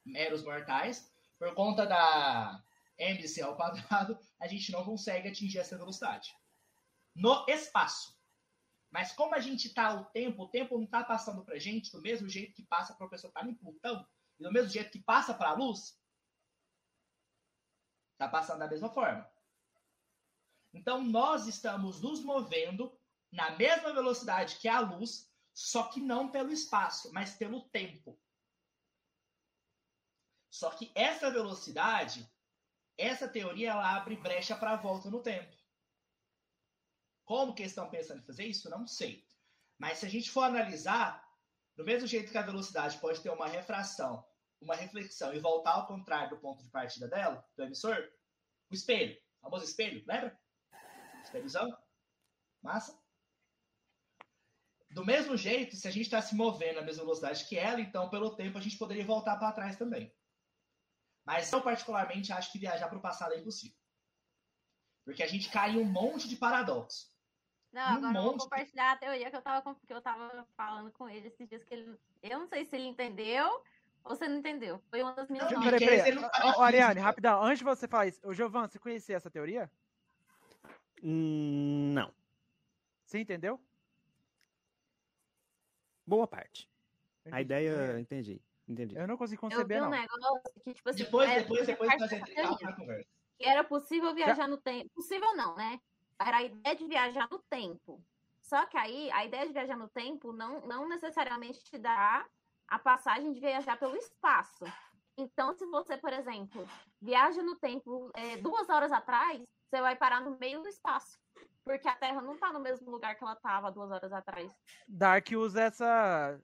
[0.04, 2.60] meros mortais, por conta da
[2.98, 6.36] mc ao quadrado, a gente não consegue atingir essa velocidade.
[7.14, 8.17] No espaço.
[8.90, 12.00] Mas como a gente está o tempo, o tempo não está passando para gente do
[12.00, 14.06] mesmo jeito que passa para o professor estar em Plutão,
[14.38, 15.98] e do mesmo jeito que passa para a luz,
[18.18, 19.30] Está passando da mesma forma.
[20.74, 22.92] Então, nós estamos nos movendo
[23.30, 28.20] na mesma velocidade que a luz, só que não pelo espaço, mas pelo tempo.
[30.50, 32.28] Só que essa velocidade,
[32.96, 35.56] essa teoria, ela abre brecha para a volta no tempo.
[37.28, 38.70] Como que eles estão pensando em fazer isso?
[38.70, 39.22] Não sei.
[39.76, 41.22] Mas se a gente for analisar,
[41.76, 44.26] do mesmo jeito que a velocidade pode ter uma refração,
[44.58, 47.94] uma reflexão e voltar ao contrário do ponto de partida dela, do emissor,
[48.70, 50.40] o espelho, o famoso espelho, lembra?
[51.22, 51.68] Espelhozão?
[52.62, 52.98] Massa?
[54.90, 58.08] Do mesmo jeito, se a gente está se movendo na mesma velocidade que ela, então
[58.08, 60.10] pelo tempo a gente poderia voltar para trás também.
[61.26, 63.76] Mas eu, particularmente, acho que viajar para o passado é impossível.
[65.04, 67.17] Porque a gente cai em um monte de paradoxo.
[67.72, 70.90] Não, Um agora eu vou compartilhar a teoria que eu tava, que eu tava falando
[70.92, 71.98] com ele esses dias que ele.
[72.22, 73.62] Eu não sei se ele entendeu
[74.04, 74.82] ou se não entendeu.
[74.90, 75.62] Foi uma das minhas Não.
[75.62, 76.24] Peraí, peraí.
[76.58, 77.42] Ariane, rapidão.
[77.42, 79.70] Antes de você falar isso, Giovan, você conhecia essa teoria?
[81.02, 82.12] Hum, não.
[83.04, 83.60] Você entendeu?
[86.06, 86.68] Boa parte.
[87.26, 87.42] A Entendi.
[87.42, 88.40] ideia, entendi.
[88.66, 88.96] Entendi.
[88.96, 89.90] Eu não consegui Eu vi conceber, um não.
[89.90, 93.08] negócio que, tipo assim, Depois, era- depois, depois parte nós entramos na conversa.
[93.38, 94.90] que era possível viajar no tempo.
[94.94, 95.78] Possível não, né?
[96.20, 98.02] Era a ideia de viajar no tempo.
[98.42, 102.26] Só que aí, a ideia de viajar no tempo não, não necessariamente te dá
[102.66, 104.64] a passagem de viajar pelo espaço.
[105.16, 106.66] Então, se você, por exemplo,
[107.00, 111.18] viaja no tempo é, duas horas atrás, você vai parar no meio do espaço.
[111.64, 114.50] Porque a Terra não está no mesmo lugar que ela estava duas horas atrás.
[114.86, 116.40] Dark usa essa,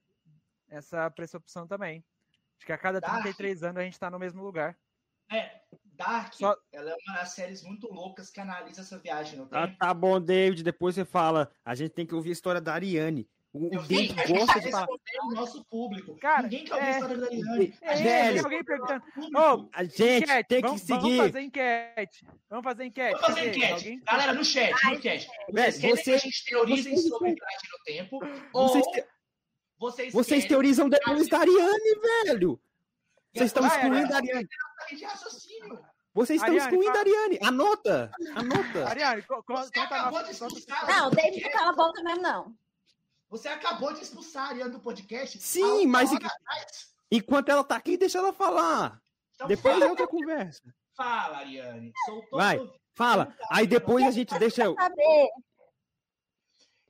[0.69, 2.05] essa pressuposição também.
[2.59, 3.23] Acho que a cada Dark?
[3.23, 4.77] 33 anos a gente tá no mesmo lugar.
[5.31, 5.63] É,
[5.97, 9.67] Dark, Só- ela é uma das séries muito loucas que analisa essa viagem no Ah,
[9.67, 9.79] tempo.
[9.79, 10.63] tá bom, David.
[10.63, 11.51] Depois você fala.
[11.65, 13.29] A gente tem que ouvir a história da Ariane.
[13.53, 14.87] O, Eu vi, David a gente gosta tá de falar.
[15.27, 16.17] o nosso público.
[16.19, 17.79] Cara, Ninguém quer ouvir é- a história da Ariane.
[17.83, 18.45] A É, gente Velho.
[18.45, 19.05] alguém perguntando.
[19.17, 21.01] Ô, A gente enquete, tem que vamos, seguir.
[21.01, 22.27] Vamos fazer enquete.
[22.51, 23.13] Vamos fazer enquete.
[23.13, 23.73] Vamos fazer enquete.
[23.73, 25.03] Alguém- Galera, no chat, no chat.
[25.05, 25.29] Velho,
[25.73, 28.19] Vocês querem que vocês- a gente teorize vocês- sobre viagem no tempo?
[28.53, 29.05] Vocês, ou te-
[29.79, 32.61] vocês, vocês teorizam depois da Ariane, velho.
[33.35, 34.49] Vocês estão excluindo a Ariane.
[36.15, 37.39] Vocês estão excluindo a Ariane.
[37.43, 38.11] Anota.
[38.37, 38.89] Anota.
[38.89, 40.33] Ariane, conta a acabou nossa.
[40.33, 40.87] de conta- expulsar.
[40.87, 42.57] Não, o David não cala a boca mesmo, não.
[43.31, 45.41] Você acabou de expulsar a Ariane do podcast.
[45.41, 46.11] Sim, mas-.
[47.11, 49.01] Enquanto ela tá aqui, deixa ela falar.
[49.35, 50.63] Então Depois fala, é outra conversa.
[50.97, 51.93] fala, Ariane.
[52.07, 52.61] Soltou Vai.
[52.95, 53.37] Fala.
[53.51, 54.73] Aí depois a gente deixa.
[54.73, 55.29] Saber.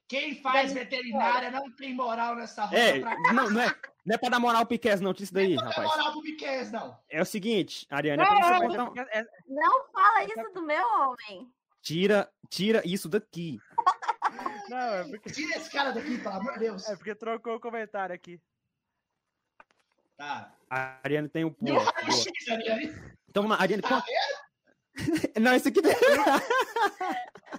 [0.06, 3.32] Quem faz veterinária não tem moral nessa roda É, pra cá.
[3.32, 3.74] não, não é,
[4.04, 5.12] não é pra dar moral pro Piquez, não.
[5.12, 5.88] Isso daí, Não tem rapaz.
[5.88, 6.98] moral pro Miquel, não.
[7.08, 10.84] É o seguinte, Ariane, é pra você Mas é é- Não fala isso do meu
[10.86, 11.50] homem.
[11.80, 13.58] Tira, tira isso daqui.
[14.68, 16.88] Não, é porque, Tira esse cara daqui, pelo amor de Deus.
[16.88, 18.40] é porque trocou o comentário aqui.
[20.16, 20.52] Tá.
[20.70, 21.54] A Ariane tem um
[22.50, 22.94] Ariane.
[23.28, 24.06] Então, vamos lá, Ariane, Tá conta.
[25.40, 25.80] Não, isso aqui.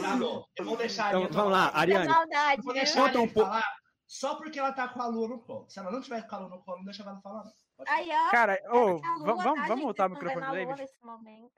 [0.00, 0.44] Tá bom.
[0.56, 1.70] Eu vou deixar a Então, vamos lá.
[1.74, 2.08] Ariane.
[2.08, 3.50] maldade, Eu vou deixar a Conta um pouco.
[4.06, 5.68] só porque ela tá com a lua no colo.
[5.68, 7.44] Se ela não tiver com a lua no colo, não deixa ela falar.
[7.88, 8.30] Aí, ó.
[8.30, 10.80] Cara, ô, a lua, va- tá, vamos, vamos mutar o Vocês microfone do a David?
[10.82, 11.52] nesse momento.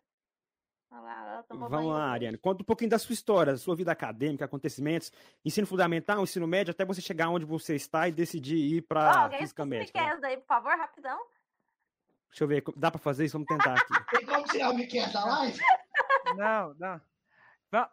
[0.94, 2.10] Olha lá, Vamos banho lá.
[2.12, 2.36] Ariane.
[2.36, 5.10] Conta um pouquinho da sua história, da sua vida acadêmica, acontecimentos,
[5.42, 9.38] ensino fundamental, ensino médio, até você chegar onde você está e decidir ir pra alguém
[9.38, 9.78] física né?
[9.80, 11.18] Miquel daí, por favor, rapidão.
[12.28, 13.32] Deixa eu ver, dá pra fazer isso?
[13.32, 14.04] Vamos tentar aqui.
[14.16, 15.58] Tem como tirar o Miquel da live?
[16.36, 17.00] Não, não.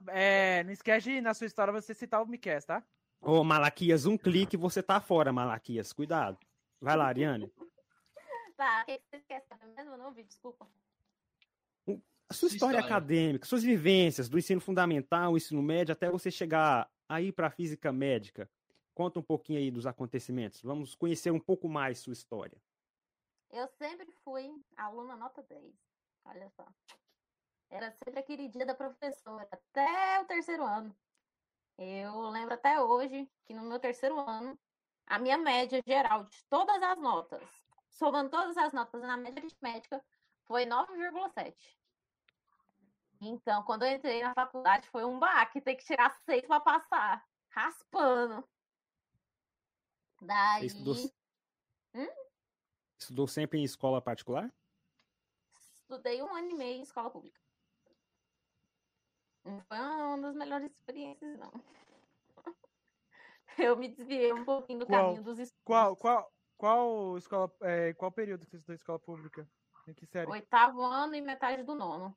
[0.07, 2.83] É, não esquece de, na sua história você citar o Miquel, tá?
[3.21, 5.93] Ô, Malaquias, um clique você tá fora, Malaquias.
[5.93, 6.37] Cuidado.
[6.81, 7.51] Vai lá, Ariane.
[8.55, 9.97] Tá, o que querem saber mesmo?
[9.97, 10.67] Não ouvi, desculpa.
[12.29, 12.79] A sua história história.
[12.79, 18.49] acadêmica, suas vivências do ensino fundamental, ensino médio, até você chegar aí pra física médica.
[18.93, 20.61] Conta um pouquinho aí dos acontecimentos.
[20.61, 22.61] Vamos conhecer um pouco mais sua história.
[23.49, 25.73] Eu sempre fui aluna nota 10.
[26.25, 26.67] Olha só.
[27.69, 30.95] Era sempre a queridinha da professora, até o terceiro ano.
[31.77, 34.59] Eu lembro até hoje que no meu terceiro ano,
[35.05, 37.47] a minha média geral de todas as notas,
[37.89, 40.03] somando todas as notas na média aritmética,
[40.45, 41.55] foi 9,7.
[43.21, 47.25] Então, quando eu entrei na faculdade, foi um baque, ter que tirar 6 para passar,
[47.49, 48.47] raspando.
[50.21, 50.95] Daí, estudou-
[52.97, 54.51] Estudou sempre em escola particular?
[55.73, 57.39] estudei um ano e meio em escola pública.
[59.49, 61.51] Não foi uma das melhores experiências, não.
[63.57, 65.63] Eu me desviei um pouquinho do Qual- caminho dos estudos.
[65.65, 69.49] Qual, qual, qual escola, é, qual período que você estudou em escola pública?
[69.87, 70.29] Em que série?
[70.29, 72.15] Oitavo ano e metade do nono.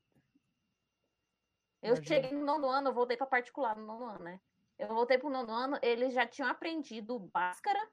[1.81, 2.07] Eu Imagina.
[2.07, 4.41] cheguei no nono ano, eu voltei para particular no nono ano, né?
[4.79, 7.91] Eu voltei pro nono ano, eles já tinham aprendido Bhaskara,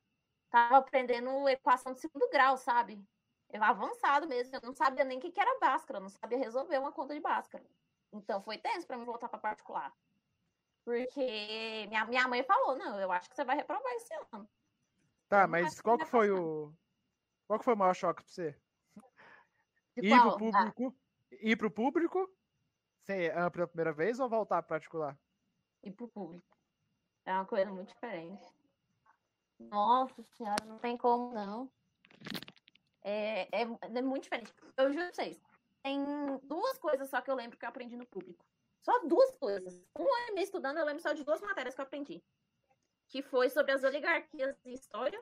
[0.50, 3.04] tava aprendendo equação de segundo grau, sabe?
[3.50, 6.78] Eu avançado mesmo, eu não sabia nem o que que era Bhaskara, não sabia resolver
[6.78, 7.66] uma conta de Bhaskara.
[8.12, 9.93] Então foi tenso para mim voltar para particular.
[10.84, 14.49] Porque minha, minha mãe falou, não, eu acho que você vai reprovar esse ano.
[15.28, 16.41] Tá, eu mas qual que foi passar.
[16.41, 16.74] o.
[17.47, 18.60] Qual que foi o maior choque pra você?
[19.95, 20.30] De Ir pro qual?
[20.30, 20.95] Ah, público?
[21.32, 22.36] Ir pro público?
[23.01, 25.18] Sem, ah, pela primeira vez ou voltar pro particular?
[25.84, 26.57] e pro público.
[27.26, 28.43] É uma coisa muito diferente.
[29.60, 31.70] Nossa senhora, não tem como não.
[33.01, 34.53] É, é, é muito diferente.
[34.78, 35.41] Eu juro pra vocês.
[35.82, 36.03] Tem
[36.43, 38.45] duas coisas só que eu lembro que eu aprendi no público.
[38.82, 39.73] Só duas coisas.
[39.97, 42.23] Um ano e meio estudando, eu lembro só de duas matérias que eu aprendi.
[43.07, 45.21] Que foi sobre as oligarquias em história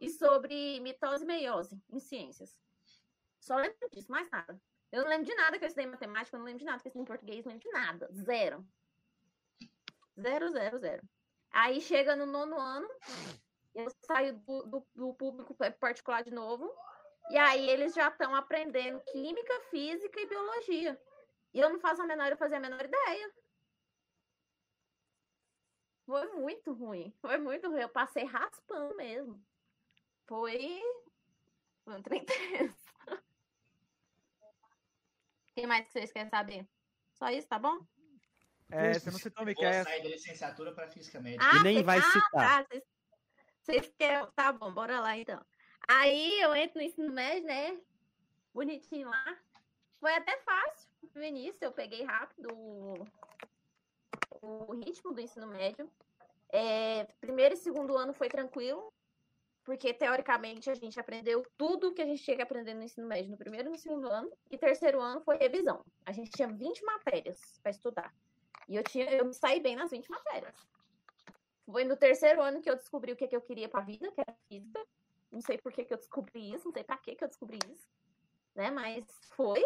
[0.00, 2.58] e sobre mitose e meiose em ciências.
[3.40, 4.60] Só lembro disso, mais nada.
[4.90, 6.86] Eu não lembro de nada que eu estudei matemática, eu não lembro de nada que
[6.86, 8.08] eu estudei em português, não lembro de nada.
[8.12, 8.66] Zero.
[10.20, 11.02] Zero, zero, zero.
[11.50, 12.88] Aí chega no nono ano,
[13.74, 16.70] eu saio do, do, do público particular de novo,
[17.30, 21.00] e aí eles já estão aprendendo química, física e biologia.
[21.54, 23.32] E eu não faço a menor, eu fazia a menor ideia.
[26.04, 27.12] Foi muito ruim.
[27.20, 27.80] Foi muito ruim.
[27.82, 29.42] Eu passei raspando mesmo.
[30.26, 30.80] Foi.
[31.84, 32.24] Foi um trem.
[35.50, 36.66] O que mais que vocês querem saber?
[37.14, 37.78] Só isso, tá bom?
[38.70, 39.84] É, você não citou, Vou Miquel.
[39.84, 41.44] sair da licenciatura para física médica.
[41.44, 42.30] Ah, E nem vai ah, citar.
[42.32, 42.84] Tá, vocês-
[43.60, 44.30] vocês querem.
[44.32, 45.44] Tá bom, bora lá então.
[45.88, 47.78] Aí eu entro no ensino médio, né?
[48.54, 49.38] Bonitinho lá.
[50.00, 53.06] Foi até fácil no início, eu peguei rápido o,
[54.40, 55.90] o ritmo do ensino médio.
[56.50, 58.92] É, primeiro e segundo ano foi tranquilo,
[59.64, 63.30] porque teoricamente a gente aprendeu tudo que a gente tinha que aprender no ensino médio
[63.30, 64.30] no primeiro e no segundo ano.
[64.50, 65.84] E terceiro ano foi revisão.
[66.04, 68.14] A gente tinha 20 matérias para estudar.
[68.68, 70.54] E eu, tinha, eu me saí bem nas 20 matérias.
[71.64, 74.20] Foi no terceiro ano que eu descobri o que, que eu queria pra vida, que
[74.20, 74.84] era física.
[75.32, 77.58] Não sei por que, que eu descobri isso, não sei pra que, que eu descobri
[77.72, 77.88] isso.
[78.54, 78.70] Né?
[78.70, 79.64] Mas foi.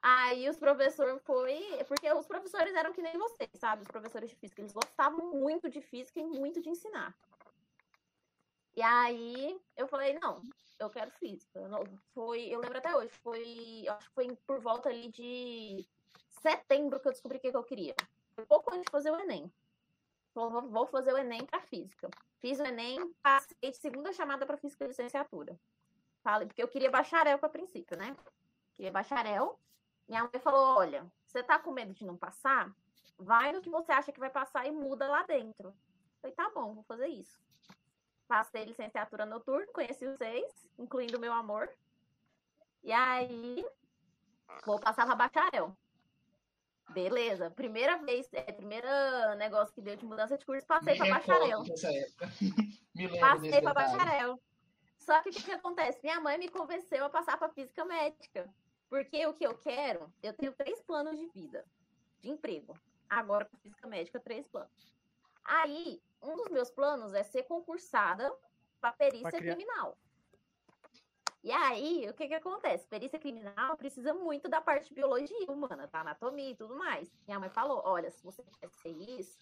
[0.00, 1.60] Aí os professores foi.
[1.86, 3.82] Porque os professores eram que nem vocês, sabe?
[3.82, 4.62] Os professores de física.
[4.62, 7.14] Eles gostavam muito de física e muito de ensinar.
[8.74, 10.40] E aí eu falei, não,
[10.78, 11.68] eu quero física.
[11.68, 11.84] Não-
[12.14, 13.82] Foi, eu lembro até hoje, foi.
[13.84, 15.86] eu Acho que foi por volta ali de
[16.40, 17.94] setembro que eu descobri o que, que eu queria.
[18.48, 19.52] Pouco antes de fazer o Enem.
[20.38, 22.08] Vou- fazer o Enem para física.
[22.38, 25.58] Fiz o Enem, passei de segunda chamada para física de licenciatura.
[26.22, 28.16] Falei, porque eu queria bacharel para princípio, né?
[28.74, 29.58] Queria bacharel.
[30.06, 32.72] Minha mãe falou: olha, você tá com medo de não passar?
[33.18, 35.74] Vai no que você acha que vai passar e muda lá dentro.
[36.20, 37.40] Falei, tá bom, vou fazer isso.
[38.28, 41.68] Passei licenciatura noturna, conheci seis, incluindo o meu amor.
[42.82, 43.66] E aí,
[44.64, 45.76] vou passar para bacharel.
[46.90, 48.86] Beleza, primeira vez, é, primeiro
[49.36, 51.62] negócio que deu de mudança de curso, passei para bacharel.
[53.20, 54.40] Passei para bacharel.
[54.98, 56.00] Só que o que, que acontece?
[56.02, 58.48] Minha mãe me convenceu a passar para física médica.
[58.90, 61.64] Porque o que eu quero, eu tenho três planos de vida,
[62.20, 62.74] de emprego.
[63.08, 64.70] Agora, com física médica, três planos.
[65.44, 68.34] Aí, um dos meus planos é ser concursada
[68.80, 69.96] para perícia Pra criar- criminal.
[71.42, 72.86] E aí, o que que acontece?
[72.88, 76.00] Perícia criminal precisa muito da parte de biologia humana, tá?
[76.00, 77.08] Anatomia e tudo mais.
[77.26, 79.38] Minha mãe falou: olha, se você quer ser isso,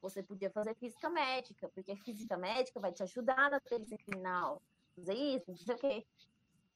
[0.00, 4.62] você podia fazer física médica, porque física médica vai te ajudar na perícia criminal.
[4.94, 6.06] Fazer isso, não sei o quê.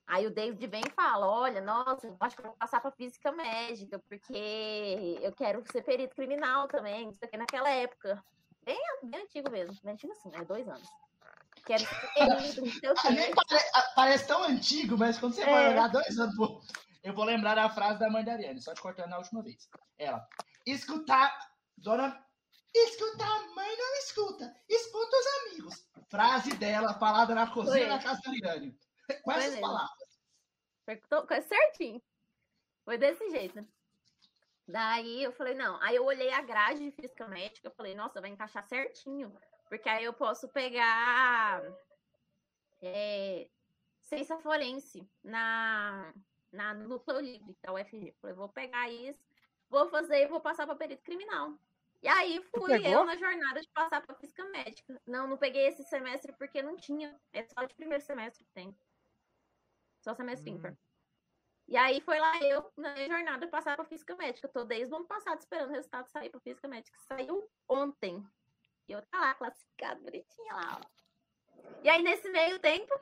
[0.07, 2.91] Aí o David vem e fala: olha, nossa, eu acho que eu vou passar para
[2.91, 8.23] física médica, porque eu quero ser perito criminal também, não sei o que, naquela época.
[8.65, 10.45] Bem, bem antigo mesmo, bem antigo assim, né?
[10.45, 11.04] Dois anos.
[11.67, 11.87] Pare-
[13.75, 15.51] ah, Parece tão antigo, mas quando você É.
[15.51, 16.35] vai olhar dois anos,
[17.03, 19.69] eu vou lembrar a frase da mãe da Ariane, só te cortando na última vez.
[19.99, 20.27] Ela,
[20.67, 21.37] escutar,
[21.77, 22.25] dona,
[22.75, 25.89] escutar, mãe não escuta, escuta os amigos.
[26.11, 28.79] Frase dela, falada na cozinha da casa da Ariane.
[29.23, 29.61] Com Foi essas mesmo.
[29.67, 30.05] palavras.
[30.85, 32.03] Foi certinho.
[32.85, 33.67] Foi desse jeito.
[34.67, 35.81] Daí eu falei, não.
[35.83, 39.35] Aí eu olhei a grade de física médica, eu falei, nossa, vai encaixar certinho.
[39.75, 41.61] Porque aí eu posso pegar
[42.81, 43.51] é,
[43.99, 46.15] ciência forense na,
[46.53, 48.15] na no núcleo livre da UFG.
[48.21, 49.21] Falei, vou pegar isso,
[49.69, 51.59] vou fazer e vou passar para perito criminal.
[52.01, 55.03] E aí fui eu na jornada de passar para física médica.
[55.05, 57.21] Não, não peguei esse semestre porque não tinha.
[57.33, 58.73] É só de primeiro semestre que tem.
[60.03, 60.55] Só semestre Hum.
[60.55, 60.79] ímpar.
[61.67, 64.47] E aí foi lá eu, na jornada, passar para física médica.
[64.47, 66.97] Tô desde o ano passado esperando o resultado sair para física médica.
[67.09, 68.25] Saiu ontem.
[68.89, 70.87] E eu tá lá, classificado, bonitinha lá, ó.
[71.83, 72.93] E aí, nesse meio tempo,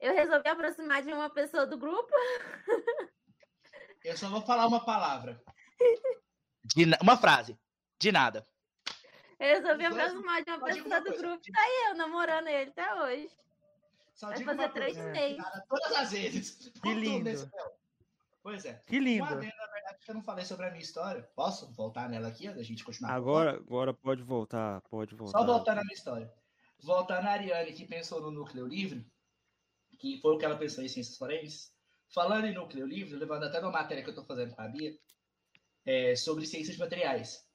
[0.00, 2.10] eu resolvi aproximar de uma pessoa do grupo.
[4.04, 5.40] Eu só vou falar uma palavra.
[6.74, 7.56] De uma frase.
[8.00, 8.44] De nada.
[9.38, 11.22] Eu resolvi Os dois- aproximar de uma pessoa uma do coisa.
[11.22, 11.42] grupo.
[11.52, 13.30] Tá aí eu namorando ele até hoje.
[14.14, 15.44] Só Vai fazer uma três meses.
[15.68, 16.70] Todas as vezes.
[16.72, 17.30] Tudo lindo.
[18.42, 18.74] Pois é.
[18.86, 19.24] Que lindo.
[19.34, 21.22] na verdade, que eu não falei sobre a minha história.
[21.34, 23.12] Posso voltar nela aqui, da gente continuar?
[23.12, 25.38] Agora, agora pode voltar, pode voltar.
[25.38, 26.32] Só voltar na minha história.
[26.82, 29.06] Voltar na Ariane, que pensou no núcleo livre,
[29.98, 31.72] que foi o que ela pensou em ciências forenses.
[32.12, 34.98] Falando em núcleo livre, levando até uma matéria que eu estou fazendo com a Bia,
[35.84, 37.46] é, sobre ciências de materiais.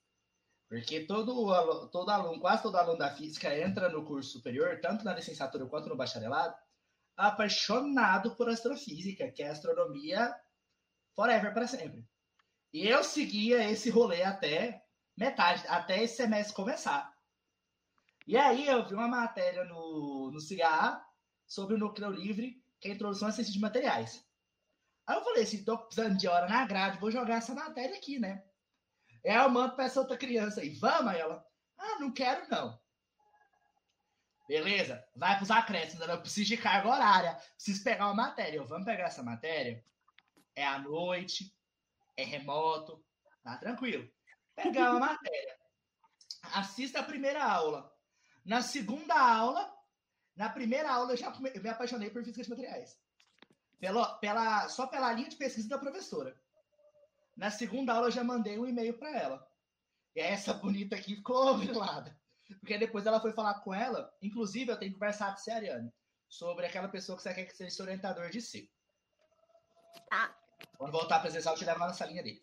[0.67, 5.13] Porque todo, todo aluno, quase todo aluno da física entra no curso superior, tanto na
[5.13, 6.55] licenciatura quanto no bacharelado,
[7.15, 10.35] apaixonado por astrofísica, que é astronomia
[11.15, 12.05] forever, para sempre.
[12.73, 14.83] E eu seguia esse rolê até
[15.15, 17.15] metade, até esse semestre começar.
[18.25, 21.01] E aí eu vi uma matéria no, no CIA
[21.45, 24.23] sobre o núcleo livre, que é a introdução à ciência de materiais.
[25.07, 28.19] Aí eu falei assim, tô precisando de hora na grade, vou jogar essa matéria aqui,
[28.19, 28.43] né?
[29.25, 31.13] Aí eu mando pra essa outra criança aí, vamos?
[31.13, 31.45] Aí ela,
[31.77, 32.77] ah, não quero não.
[34.47, 38.57] Beleza, vai pros acréscimos, eu preciso de carga horária, preciso pegar uma matéria.
[38.57, 39.83] Eu, vamos pegar essa matéria?
[40.55, 41.53] É à noite,
[42.17, 43.01] é remoto,
[43.43, 44.09] tá tranquilo.
[44.55, 45.57] Pegar uma matéria.
[46.53, 47.93] Assista a primeira aula.
[48.43, 49.71] Na segunda aula,
[50.35, 52.99] na primeira aula eu já eu me apaixonei por física de materiais.
[53.79, 56.35] Pela, pela, só pela linha de pesquisa da professora.
[57.35, 59.47] Na segunda aula eu já mandei um e-mail para ela.
[60.15, 62.19] E essa bonita aqui ficou grilada.
[62.59, 64.11] Porque depois ela foi falar com ela.
[64.21, 65.93] Inclusive, eu tenho conversado com a Ariane
[66.27, 68.71] sobre aquela pessoa que você quer que seja orientador de si.
[70.09, 70.35] Tá.
[70.77, 72.41] Quando voltar presencial, eu te levo lá na salinha dele.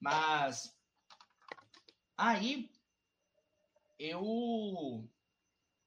[0.00, 0.74] Mas.
[2.16, 2.70] Aí.
[3.98, 5.08] Eu.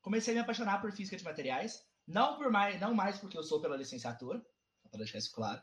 [0.01, 1.85] Comecei a me apaixonar por física de materiais.
[2.07, 4.43] Não por mais, não mais porque eu sou pela licenciatura,
[4.89, 5.61] para deixar isso claro.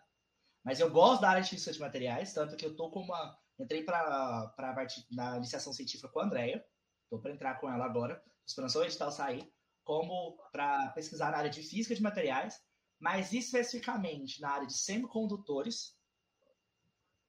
[0.65, 3.39] Mas eu gosto da área de física de materiais, tanto que eu tô com uma.
[3.59, 6.65] Entrei para a parte da iniciação científica com a Andrea.
[7.11, 8.23] Tô para entrar com ela agora.
[8.47, 9.51] Esperando só o edital sair.
[9.83, 12.61] Como para pesquisar na área de física de materiais,
[12.99, 15.97] mas especificamente na área de semicondutores.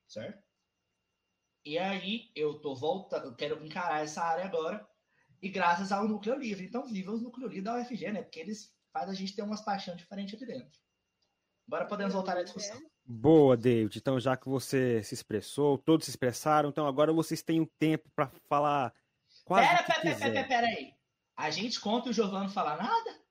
[0.08, 0.42] Certo?
[1.66, 4.88] E aí eu tô voltando, eu quero encarar essa área agora.
[5.42, 6.66] E graças ao núcleo livre.
[6.66, 8.22] Então, viva os núcleo livre da UFG, né?
[8.24, 10.78] Porque eles fazem a gente ter umas paixões diferentes aqui dentro.
[11.68, 12.82] Agora podemos voltar à discussão.
[13.06, 13.98] Boa, David.
[13.98, 18.10] Então, já que você se expressou, todos se expressaram, então agora vocês têm um tempo
[18.16, 18.94] para falar
[19.46, 20.94] quase Pera, que pera, pera, pera, aí.
[21.38, 23.24] A gente conta e o Giovanni não fala nada?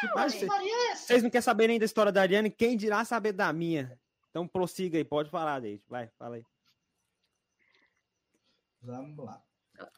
[0.00, 0.85] Que parte cê- Maria?
[1.06, 3.98] Vocês não querem saber nem da história da Ariane, quem dirá saber da minha?
[4.30, 5.82] Então prossiga aí, pode falar, David.
[5.88, 6.44] Vai, fala aí.
[8.82, 9.42] Vamos lá.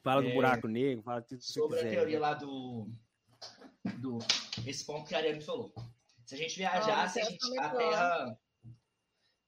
[0.02, 1.94] Fala do É, buraco negro, fala tudo que você sobre a quiser.
[1.97, 2.89] teoria lá do,
[3.98, 4.18] do.
[4.66, 5.72] Esse ponto que a Ariane falou.
[6.24, 8.39] Se a gente viajasse, Olha, a, gente, a Terra.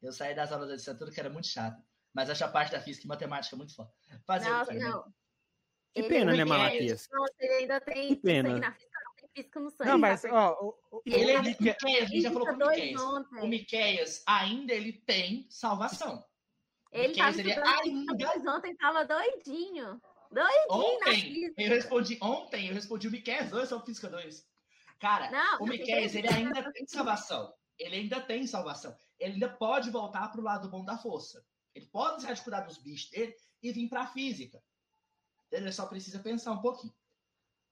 [0.03, 1.83] Eu saí das aulas da licenciatura que era muito chato.
[2.15, 3.91] Mas acho a parte da física e matemática muito foda.
[4.25, 4.89] Fazer o Nossa, quê, né?
[4.89, 5.15] não.
[5.93, 7.09] Que pena, né, ainda tem- Malaquias?
[7.13, 8.09] Nossa, ele ainda tem.
[8.09, 8.49] Que pena.
[8.49, 8.90] sangue na física, não, tem
[9.35, 9.91] física no sangue.
[9.91, 10.29] Não, mas, tá?
[10.33, 11.43] ó, o, Ele o ainda.
[11.43, 13.01] Mique- Miqueias, a gente já falou com o dois Miqueias.
[13.43, 16.25] O Miqueias ainda ele tem salvação.
[16.93, 17.53] Ele Miqueias, tava ele
[17.99, 20.01] ainda- dois ontem, tava doidinho.
[20.33, 24.47] Doidinho Ontem, eu respondi, ontem eu respondi o Miqueias 2 sobre Física 2.
[25.01, 27.53] Cara, Não, o Miqueias, ele ainda tem salvação.
[27.79, 28.95] Ele ainda tem salvação.
[29.19, 31.45] Ele ainda pode voltar pro lado bom da força.
[31.75, 34.63] Ele pode deixar de cuidar dos bichos dele e vir pra física.
[35.51, 36.93] Ele só precisa pensar um pouquinho.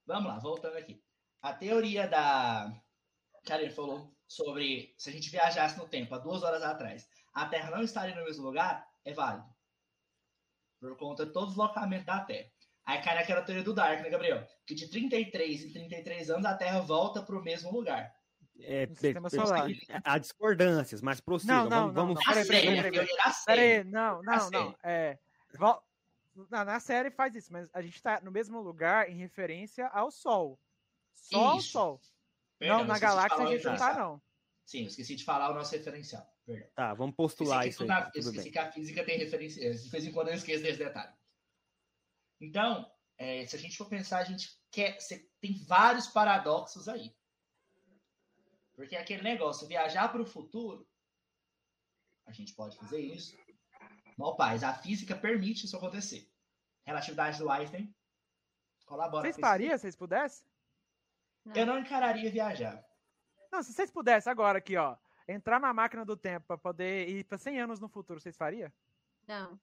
[0.07, 1.01] Vamos lá, voltando aqui.
[1.43, 2.73] A teoria da.
[3.45, 7.47] Cara, ele falou sobre se a gente viajasse no tempo há duas horas atrás, a
[7.47, 9.49] Terra não estaria no mesmo lugar, é válido.
[10.81, 12.51] Por conta de todo o deslocamento da Terra.
[12.85, 14.47] Aí cai naquela teoria do Dark, né, Gabriel?
[14.67, 18.15] Que de 33 em 33 anos a Terra volta pro mesmo lugar.
[18.61, 19.69] É, sistema solar.
[20.05, 21.55] Há discordâncias, mas prossiga.
[21.55, 22.35] Não, não, vamos, não, vamos não.
[22.35, 23.09] Peraí, peraí,
[23.47, 24.75] peraí, não, não, não.
[24.83, 25.19] É,
[26.51, 30.11] na, na série faz isso, mas a gente tá no mesmo lugar em referência ao
[30.11, 30.59] Sol.
[31.23, 31.71] Só Isso.
[31.71, 32.01] Sol.
[32.59, 34.23] Perdão, não, na galáxia a o gente não tá, não.
[34.65, 36.27] Sim, eu esqueci de falar o nosso referencial.
[36.45, 36.71] Perdão.
[36.75, 37.89] Tá, vamos postular isso aí.
[37.89, 38.53] na- tudo esqueci bem.
[38.53, 39.75] que a física tem referência.
[39.75, 41.13] De vez em quando eu esqueço desse detalhe.
[42.41, 45.01] Então, é, se a gente for pensar, a gente quer.
[45.01, 47.15] Você tem vários paradoxos aí.
[48.75, 50.89] Porque é aquele negócio, viajar para o futuro,
[52.27, 53.37] a gente pode fazer isso.
[54.17, 56.31] Não, paz, a física permite isso acontecer.
[56.87, 57.95] Relatividade do Einstein
[58.87, 60.48] colabora Vocês fariam se vocês pudessem?
[61.55, 62.85] Eu não encararia viajar.
[63.53, 64.97] Não, se vocês pudessem agora aqui, ó,
[65.27, 68.71] entrar na máquina do tempo pra poder ir pra 100 anos no futuro, vocês fariam?
[69.27, 69.59] Não.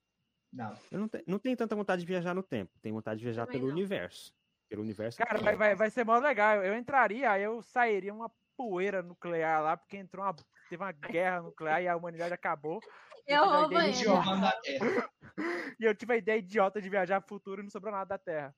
[0.51, 0.77] Não.
[0.91, 3.45] Eu não, te- não tenho tanta vontade de viajar no tempo, tenho vontade de viajar
[3.45, 3.75] Também pelo não.
[3.77, 4.33] universo.
[4.69, 5.17] Pelo universo.
[5.17, 5.57] Cara, vai, quero.
[5.57, 6.63] vai, vai ser mó legal.
[6.63, 10.35] Eu entraria, aí eu sairia uma poeira nuclear lá, porque entrou uma.
[10.69, 12.79] Teve uma guerra nuclear e a humanidade acabou.
[13.27, 15.09] Eu vou da Terra.
[15.79, 18.17] E eu tive a ideia idiota de viajar pro futuro e não sobrou nada da
[18.19, 18.55] Terra.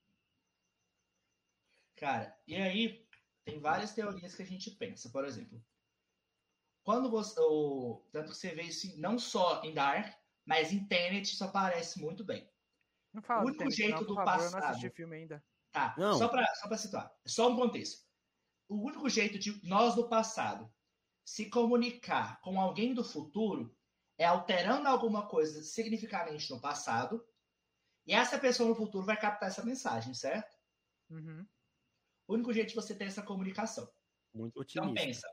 [1.96, 3.07] Cara, e aí
[3.48, 5.10] tem várias teorias que a gente pensa.
[5.10, 5.66] Por exemplo,
[6.84, 7.40] quando você.
[7.40, 10.14] O, tanto que você vê isso não só em Dark,
[10.46, 12.52] mas em Tenet isso aparece muito bem.
[13.14, 14.72] Não fala O único Tenet, jeito não, do favor, Eu não passado.
[14.72, 15.42] assisti filme ainda.
[15.72, 15.96] Tá?
[15.98, 16.18] Não.
[16.18, 17.16] Só pra, só pra situar.
[17.26, 18.06] Só um contexto.
[18.68, 20.70] O único jeito de nós do passado
[21.24, 23.74] se comunicar com alguém do futuro
[24.18, 27.26] é alterando alguma coisa significativamente no passado.
[28.06, 30.54] E essa pessoa no futuro vai captar essa mensagem, certo?
[31.10, 31.48] Uhum.
[32.28, 33.90] O único jeito de você ter essa comunicação.
[34.34, 35.06] Muito Então otimista.
[35.06, 35.28] pensa.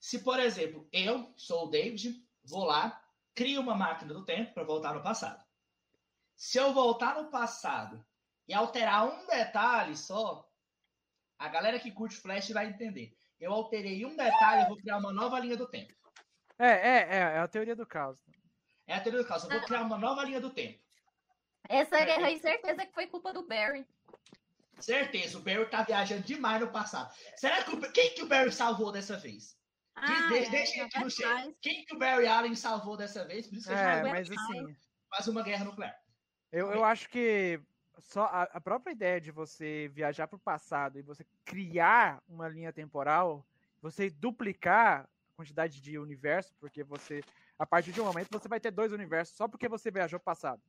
[0.00, 3.00] Se, por exemplo, eu sou o David, vou lá,
[3.34, 5.44] crio uma máquina do tempo para voltar no passado.
[6.34, 8.04] Se eu voltar no passado
[8.48, 10.50] e alterar um detalhe só,
[11.38, 13.16] a galera que curte Flash vai entender.
[13.38, 15.92] Eu alterei um detalhe, eu vou criar uma nova linha do tempo.
[16.58, 18.20] É, é, é, é a teoria do caos.
[18.86, 19.44] É a teoria do caos.
[19.44, 20.80] Eu vou criar uma nova linha do tempo.
[21.68, 23.86] Essa guerra aí, certeza que foi culpa do Barry.
[24.80, 27.14] Certeza, o Barry tá viajando demais no passado.
[27.36, 29.60] Será que o, quem que o Barry salvou dessa vez?
[29.94, 31.54] Ah, de, é, deixa aqui no chat.
[31.60, 33.46] Quem que o Barry Allen salvou dessa vez?
[33.46, 34.76] Por isso que a gente É, vai mas assim,
[35.14, 35.94] fazer uma guerra nuclear.
[36.50, 37.60] eu, eu acho que
[37.98, 42.72] só a, a própria ideia de você viajar pro passado e você criar uma linha
[42.72, 43.46] temporal,
[43.80, 47.24] você duplicar a quantidade de universo, porque você,
[47.58, 50.24] a partir de um momento, você vai ter dois universos só porque você viajou pro
[50.26, 50.62] passado.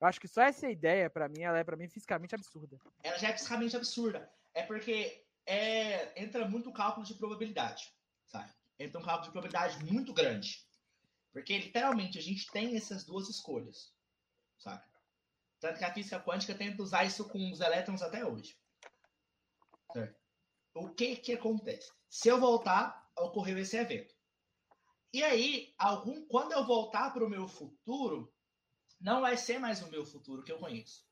[0.00, 2.78] Eu acho que só essa ideia, pra mim, ela é pra mim fisicamente absurda.
[3.02, 4.30] Ela já é fisicamente absurda.
[4.52, 7.92] É porque é, entra muito cálculo de probabilidade,
[8.26, 8.50] sabe?
[8.78, 10.66] Entra um cálculo de probabilidade muito grande.
[11.32, 13.94] Porque, literalmente, a gente tem essas duas escolhas,
[14.58, 14.82] sabe?
[15.60, 18.58] Tanto que a física quântica tenta usar isso com os elétrons até hoje.
[19.92, 20.20] Certo?
[20.74, 21.90] O que que acontece?
[22.08, 24.14] Se eu voltar, ocorreu esse evento.
[25.12, 28.30] E aí, algum, quando eu voltar para o meu futuro,
[29.00, 31.06] não vai ser mais o meu futuro que eu conheço.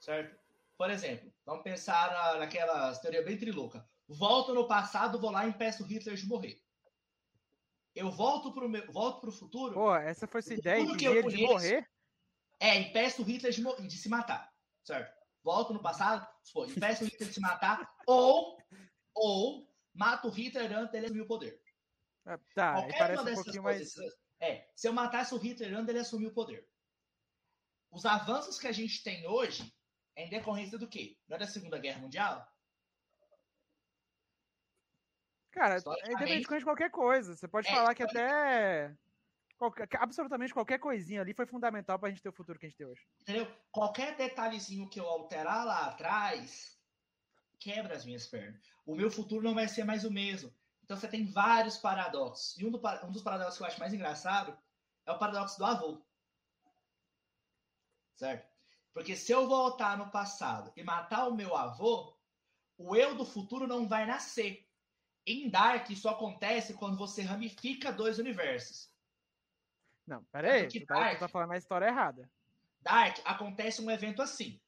[0.00, 0.38] Certo?
[0.76, 3.88] Por exemplo, vamos pensar na, naquela teoria bem trilouca.
[4.06, 6.62] Volto no passado, vou lá e impeço Hitler de morrer.
[7.94, 11.12] Eu volto para o meu, volto pro futuro, Pô, essa foi sua ideia que eu
[11.14, 11.90] ele de conheço- morrer?
[12.60, 14.54] é, impeço Hitler de, de se matar.
[14.84, 15.12] Certo?
[15.42, 18.56] Volto no passado, pô, impeço Hitler de se matar, ou,
[19.14, 21.60] ou mato Hitler antes dele assumir o poder.
[22.24, 23.94] Ah, Tá, Qualquer parece uma um dessas pouquinho coisas.
[23.96, 24.14] mais.
[24.40, 26.68] É, se eu matasse o Hitler antes dele assumir o poder.
[27.90, 29.74] Os avanços que a gente tem hoje
[30.14, 31.18] é em decorrência do quê?
[31.26, 32.46] Não é da Segunda Guerra Mundial?
[35.50, 37.34] Cara, é independente de qualquer coisa.
[37.34, 38.94] Você pode É, falar que até.
[39.56, 42.78] qualquer- absolutamente qualquer coisinha ali foi fundamental pra gente ter o futuro que a gente
[42.78, 43.02] tem hoje.
[43.22, 43.52] Entendeu?
[43.72, 46.78] Qualquer detalhezinho que eu alterar lá atrás
[47.58, 48.60] quebra as minhas pernas.
[48.86, 50.54] O meu futuro não vai ser mais o mesmo.
[50.88, 52.56] Então você tem vários paradoxos.
[52.56, 54.56] E um, do um dos paradoxos que eu acho mais engraçado
[55.04, 56.02] é o paradoxo do avô.
[58.16, 58.48] Certo?
[58.94, 62.16] Porque se eu voltar no passado e matar o meu avô,
[62.78, 64.66] o eu do futuro não vai nascer.
[65.26, 68.90] Em Dark, isso acontece quando você ramifica dois universos.
[70.06, 72.30] Não, pera aí, que tu tá, tu Dark- tá falando a história errada.
[72.80, 74.58] Dark acontece um evento assim,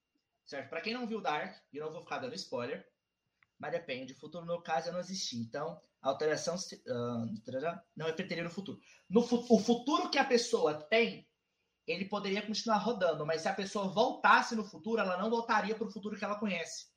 [0.44, 0.68] certo?
[0.68, 2.86] Pra quem não viu Dark, e eu não vou ficar dando spoiler,
[3.58, 5.38] mas depende, o futuro no caso é não existir.
[5.38, 6.56] Então, a alteração
[7.44, 8.80] tarará, não repetiria no futuro.
[9.08, 11.28] No fu- o futuro que a pessoa tem,
[11.86, 15.90] ele poderia continuar rodando, mas se a pessoa voltasse no futuro, ela não voltaria pro
[15.90, 16.90] futuro que ela conhece.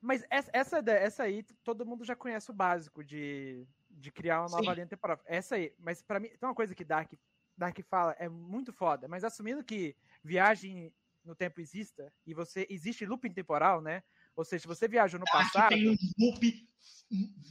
[0.00, 4.48] Mas essa, essa, essa aí, todo mundo já conhece o básico de, de criar uma
[4.50, 4.74] nova Sim.
[4.74, 5.20] linha temporal.
[5.24, 7.12] Essa aí, mas pra mim, tem uma coisa que Dark,
[7.56, 10.92] Dark fala, é muito foda, mas assumindo que viagem
[11.24, 14.02] no tempo exista, e você existe looping temporal, né?
[14.36, 16.68] Ou seja, se você viajou no passado, tem um loop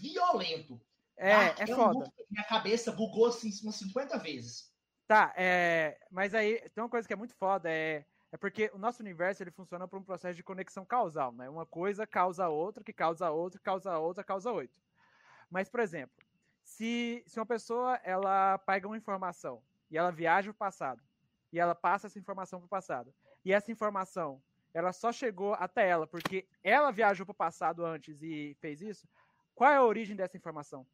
[0.02, 0.82] violento.
[1.16, 2.00] é, Dark é um foda.
[2.00, 4.74] loop minha cabeça bugou assim umas 50 vezes.
[5.08, 8.80] Tá, é, mas aí tem uma coisa que é muito foda, é, é porque o
[8.80, 11.48] nosso universo ele funciona por um processo de conexão causal, né?
[11.50, 14.82] Uma coisa causa outra, que causa outra, causa outra, causa oito.
[15.52, 16.16] Mas, por exemplo,
[16.64, 19.62] se, se uma pessoa ela pega uma informação
[19.92, 21.04] e ela viaja o passado
[21.52, 23.14] e ela passa essa informação para o passado
[23.46, 24.42] e essa informação
[24.74, 29.08] ela só chegou até ela porque ela viajou para o passado antes e fez isso,
[29.54, 30.86] qual é a origem dessa informação?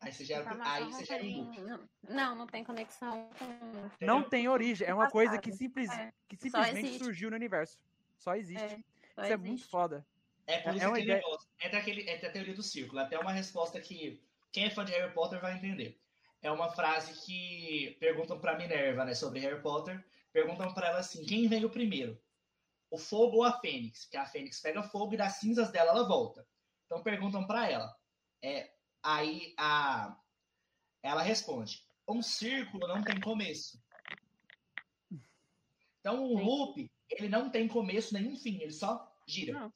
[0.00, 4.04] Aí você gera, aí não você gera um não- Não, tem conexão com.
[4.04, 7.78] Não tem origem, é uma coisa que, simples, É, que simplesmente surgiu no universo.
[8.18, 8.62] Só existe.
[8.64, 8.78] É,
[9.14, 10.06] só Isso é muito foda.
[10.46, 11.48] É por É- isso é uma aquele ideia- negócio.
[11.58, 13.00] Entra, aquele, entra a teoria do círculo.
[13.00, 14.22] Até uma resposta que
[14.52, 15.98] quem é fã de Harry Potter vai entender.
[16.42, 20.04] É uma frase que perguntam pra Minerva, né, sobre Harry Potter.
[20.34, 22.20] Perguntam pra ela assim: quem veio primeiro?
[22.90, 24.04] O fogo ou a fênix?
[24.04, 26.44] Que a fênix pega fogo e das cinzas dela ela volta.
[26.84, 27.96] Então perguntam pra ela.
[28.42, 30.20] É, aí a,
[31.00, 33.80] ela responde: um círculo não tem começo.
[36.00, 39.52] Então o loop, ele não tem começo nenhum fim, ele só gira.
[39.52, 39.72] Não.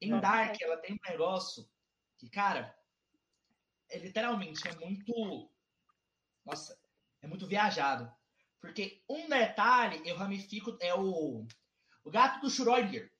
[0.00, 0.20] Em Não.
[0.20, 1.70] Dark, ela tem um negócio
[2.18, 2.76] que, cara,
[3.88, 5.48] é literalmente é muito.
[6.44, 6.76] Nossa,
[7.20, 8.12] é muito viajado.
[8.62, 11.44] Porque um detalhe eu ramifico é o.
[12.04, 13.10] O gato do Schrödinger.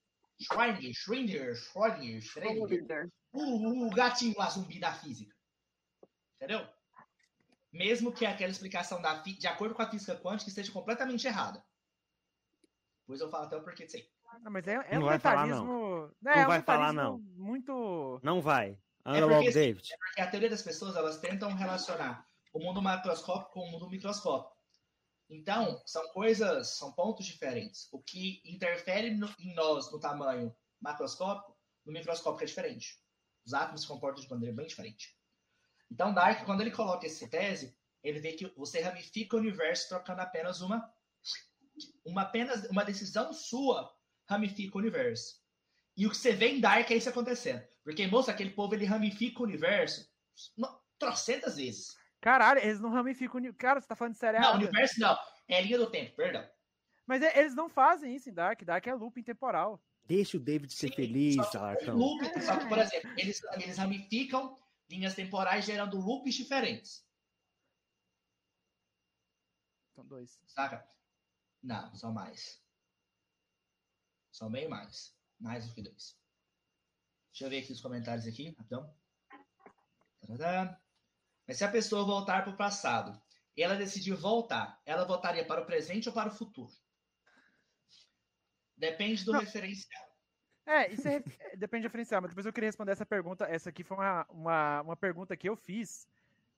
[0.41, 3.09] Schrödinger, Schrödinger, Schrödinger, Schrödinger.
[3.33, 5.35] O, o gatinho lá zumbi da física.
[6.37, 6.67] Entendeu?
[7.73, 11.65] Mesmo que aquela explicação da fi- de acordo com a física quântica esteja completamente errada.
[13.01, 14.09] Depois eu falo até o porquê disso aí.
[14.41, 16.15] Não, mas é, é Não um vai falar, detalhismo.
[16.21, 17.19] Não é um vai falar, detalhismo não.
[17.45, 18.21] Muito.
[18.23, 18.79] Não vai.
[19.05, 19.89] Anda porque logo, assim, David.
[19.99, 24.52] Porque a teoria das pessoas, elas tentam relacionar o mundo macroscópico com o mundo microscópico.
[25.35, 27.89] Então, são coisas, são pontos diferentes.
[27.91, 31.57] O que interfere no- em nós no tamanho macroscópico,
[31.87, 33.01] no microscópico é diferente.
[33.45, 35.17] Os átomos se comportam de maneira bem diferente.
[35.91, 40.21] Então, Dark, quando ele coloca essa tese, ele vê que você ramifica o universo trocando
[40.21, 40.93] apenas uma,
[42.05, 43.91] uma apenas uma decisão sua
[44.29, 45.41] ramifica o universo.
[45.97, 47.67] E o que você vê em Dark é isso acontecendo.
[47.83, 50.07] Porque, moça, aquele povo ele ramifica o universo
[50.57, 51.97] no- trocentas vezes.
[52.23, 53.41] Caralho, eles não ramificam.
[53.55, 55.19] Cara, você tá falando de série Não, universo não.
[55.49, 56.49] É linha do tempo, perdão.
[57.05, 58.63] Mas e- eles não fazem isso em Dark.
[58.63, 59.83] Dark é looping temporal.
[60.05, 61.97] Deixa o David ser Sim, feliz, só que Alarcão.
[61.97, 64.57] Loop, só que, por exemplo, eles, eles ramificam
[64.89, 67.05] linhas temporais gerando loops diferentes.
[69.95, 70.41] São dois.
[70.47, 70.89] Saca?
[71.61, 72.63] Não, são mais.
[74.31, 75.13] São bem mais.
[75.41, 76.17] Mais do que dois.
[77.33, 78.95] Deixa eu ver aqui os comentários aqui, rapidão.
[80.21, 80.81] Tadadá.
[81.47, 83.21] Mas se a pessoa voltar para o passado
[83.57, 86.73] e ela decidir voltar, ela voltaria para o presente ou para o futuro?
[88.77, 89.41] Depende do Não.
[89.41, 90.03] referencial.
[90.67, 91.23] É, isso é,
[91.57, 93.45] depende do diferencial, mas depois eu queria responder essa pergunta.
[93.45, 96.07] Essa aqui foi uma, uma, uma pergunta que eu fiz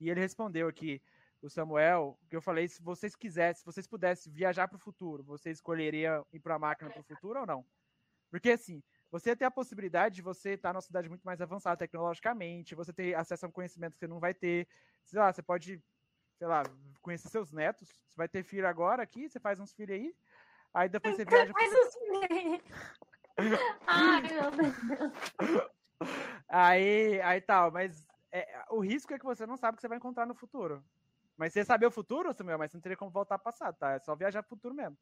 [0.01, 1.02] e ele respondeu aqui,
[1.40, 5.23] o Samuel, que eu falei, se vocês quisessem, se vocês pudessem viajar para o futuro,
[5.23, 7.66] vocês escolheriam ir para a máquina para o futuro ou não?
[8.31, 8.82] Porque assim,
[9.15, 13.15] você tem a possibilidade de você estar numa cidade muito mais avançada tecnologicamente, você ter
[13.15, 14.66] acesso a um conhecimento que você não vai ter,
[15.05, 15.81] sei lá, você pode,
[16.36, 16.65] sei lá,
[17.01, 20.12] conhecer seus netos, você vai ter filho agora aqui, você faz uns filhos aí,
[20.74, 21.95] aí depois você viaja pro Mas os
[23.86, 25.62] Ai, meu Deus.
[26.49, 29.89] Aí, aí tal, mas é, o risco é que você não sabe o que você
[29.89, 30.85] vai encontrar no futuro.
[31.36, 33.93] Mas você saber o futuro, Samuel, mas você não teria como voltar ao passado, tá?
[33.93, 34.99] É só viajar pro futuro mesmo.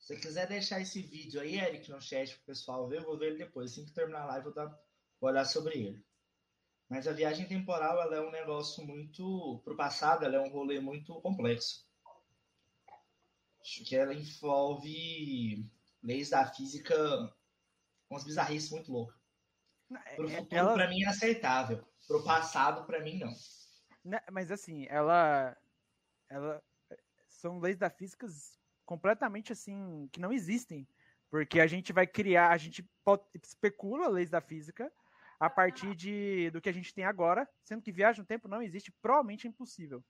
[0.00, 3.18] Se você quiser deixar esse vídeo aí, Eric, no chat pro pessoal ver, eu vou
[3.18, 3.70] ver ele depois.
[3.70, 4.68] Assim que terminar a live, eu vou, dar,
[5.20, 6.04] vou olhar sobre ele.
[6.88, 9.60] Mas a viagem temporal, ela é um negócio muito...
[9.64, 11.86] Pro passado, ela é um rolê muito complexo.
[13.60, 15.70] Acho que ela envolve
[16.02, 16.96] leis da física,
[18.08, 19.20] umas bizarrices muito loucas.
[20.16, 21.86] Pro É, futuro, ela- pra mim, é aceitável.
[22.08, 23.32] Pro passado, pra mim, não.
[24.02, 25.56] né, mas assim, ela,
[26.28, 26.60] ela
[27.28, 28.26] são leis da física
[28.90, 30.84] completamente assim que não existem,
[31.30, 32.84] porque a gente vai criar, a gente
[33.40, 34.92] especula leis da física
[35.38, 38.60] a partir de do que a gente tem agora, sendo que viagem no tempo não
[38.60, 40.02] existe, provavelmente é impossível.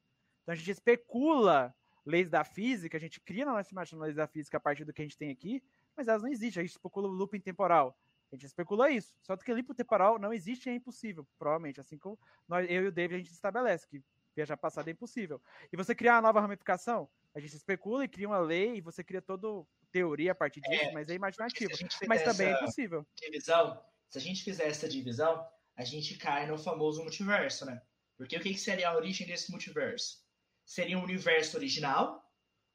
[0.42, 1.74] Então a gente especula
[2.06, 4.94] leis da física, a gente cria na nossa imaginação leis da física a partir do
[4.94, 5.62] que a gente tem aqui,
[5.94, 6.62] mas elas não existem.
[6.62, 7.94] A gente especula o looping temporal.
[8.32, 9.14] A gente especula isso.
[9.20, 11.78] Só que looping temporal não existe e é impossível, provavelmente.
[11.82, 14.02] Assim como nós, eu e o David a gente estabelece que
[14.34, 15.38] viajar passado é impossível.
[15.70, 19.04] E você criar uma nova ramificação, a gente especula e cria uma lei e você
[19.04, 19.46] cria toda
[19.92, 21.70] teoria a partir disso, É, mas é imaginativo.
[22.06, 23.06] Mas também é essa impossível.
[23.20, 25.46] divisão, se a gente fizer essa divisão,
[25.76, 27.80] a gente cai no famoso multiverso, né?
[28.16, 30.18] Porque o que, que seria a origem desse multiverso?
[30.64, 32.22] Seria um universo original,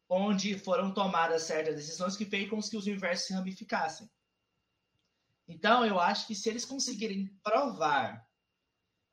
[0.10, 4.10] onde foram tomadas certas decisões que fez com que os universos se ramificassem.
[5.48, 8.26] Então, eu acho que se eles conseguirem provar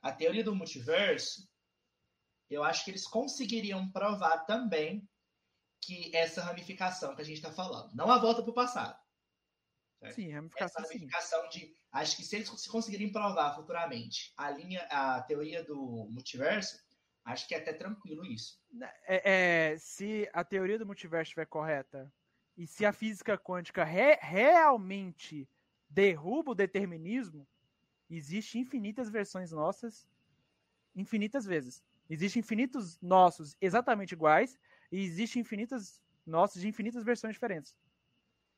[0.00, 1.48] a teoria do multiverso,
[2.48, 5.08] eu acho que eles conseguiriam provar também
[5.82, 8.98] que essa ramificação que a gente está falando, não a volta para o passado,
[10.06, 10.98] Sim, essa ramificação sim.
[10.98, 11.74] ramificação de.
[11.92, 16.78] Acho que se eles se conseguirem provar futuramente a linha, a teoria do multiverso,
[17.24, 18.60] acho que é até tranquilo isso.
[19.06, 22.12] É, é, se a teoria do multiverso estiver correta
[22.56, 25.48] e se a física quântica re- realmente
[25.88, 27.46] derruba o determinismo,
[28.10, 30.08] existe infinitas versões nossas,
[30.94, 31.82] infinitas vezes.
[32.08, 34.58] Existem infinitos nossos exatamente iguais
[34.92, 37.74] e existem infinitas nossos de infinitas versões diferentes.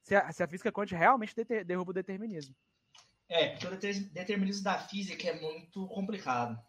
[0.02, 2.54] Se a, se a física quântica realmente deter- derruba o determinismo.
[3.28, 6.60] É, porque o deter- determinismo da física é muito complicado.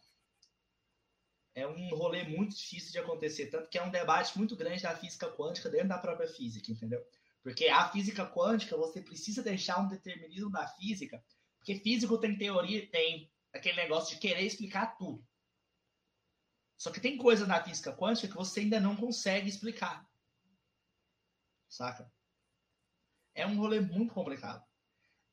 [1.54, 4.96] É um rolê muito difícil de acontecer, tanto que é um debate muito grande da
[4.96, 7.06] física quântica dentro da própria física, entendeu?
[7.42, 11.24] Porque a física quântica, você precisa deixar um determinismo da física,
[11.58, 15.26] porque físico tem teoria, tem aquele negócio de querer explicar tudo.
[16.78, 20.08] Só que tem coisa na física quântica que você ainda não consegue explicar.
[21.70, 22.12] Saca?
[23.34, 24.64] É um rolê muito complicado.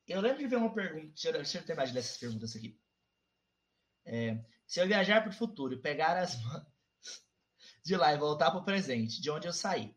[0.07, 1.09] Eu lembro de ver uma pergunta.
[1.09, 2.81] Deixa eu, deixa eu de ler essas perguntas aqui.
[4.05, 6.67] É, se eu viajar para o futuro e pegar as mãos
[7.85, 9.97] de lá e voltar para o presente, de onde eu saí,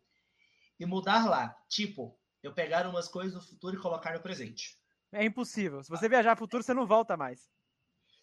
[0.79, 4.77] e mudar lá, tipo, eu pegar umas coisas do futuro e colocar no presente.
[5.11, 5.81] É impossível.
[5.83, 7.49] Se você viajar pro futuro, você não volta mais.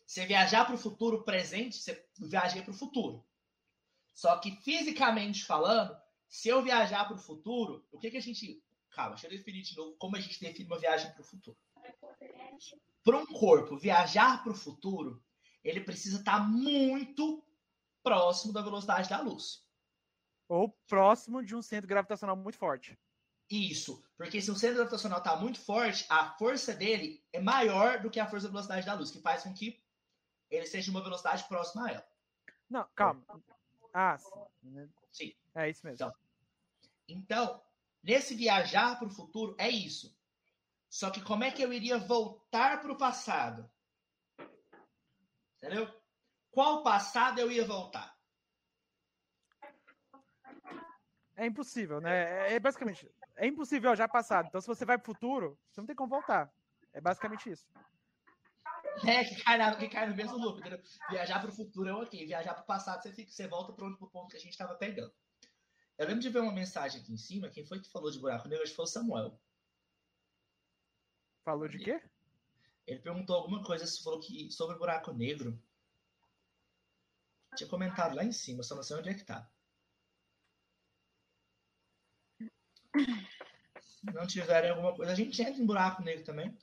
[0.07, 3.25] Se viajar para o futuro presente, você viajei para o futuro.
[4.13, 5.97] Só que fisicamente falando,
[6.29, 8.63] se eu viajar para o futuro, o que, que a gente.
[8.91, 11.57] Calma, deixa eu definir de novo como a gente define uma viagem para o futuro.
[13.03, 15.23] Para um corpo viajar para o futuro,
[15.65, 17.43] ele precisa estar muito
[18.03, 19.65] próximo da velocidade da luz.
[20.49, 22.99] Ou próximo de um centro gravitacional muito forte.
[23.51, 28.11] Isso, porque se o centro gravitacional está muito forte, a força dele é maior do
[28.11, 29.82] que a força da velocidade da luz, que faz com que
[30.57, 32.09] ele esteja em uma velocidade próxima a ela.
[32.69, 33.25] Não, calma.
[33.93, 34.91] Ah, sim.
[35.11, 35.35] Sim.
[35.55, 35.95] É isso mesmo.
[36.07, 36.15] Então,
[37.09, 37.63] Então,
[38.03, 40.17] nesse viajar para o futuro, é isso.
[40.89, 43.71] Só que como é que eu iria voltar para o passado?
[45.57, 45.89] Entendeu?
[46.51, 48.15] Qual passado eu ia voltar?
[51.35, 52.49] É impossível, né?
[52.51, 53.11] É, é basicamente.
[53.37, 54.49] É impossível viajar passado.
[54.49, 56.53] Então, se você vai pro futuro, você não tem como voltar.
[56.93, 57.67] É basicamente isso.
[59.07, 60.81] É, que cai, na- que cai no mesmo loop, entendeu?
[61.11, 62.27] Viajar para o futuro é ok.
[62.27, 64.75] Viajar para o passado, você, fica, você volta para o ponto que a gente estava
[64.75, 65.13] pegando.
[65.99, 67.49] Eu lembro de ver uma mensagem aqui em cima.
[67.49, 68.63] Quem foi que falou de buraco negro?
[68.63, 69.41] Acho que foi o Samuel.
[71.45, 72.01] Falou de quê?
[72.87, 75.61] Ele perguntou alguma coisa, falou que sobre buraco negro.
[77.57, 79.51] Tinha comentado lá em cima, só não sei onde é que tá.
[83.81, 86.57] Se não tiverem alguma coisa, a gente entra em buraco negro também.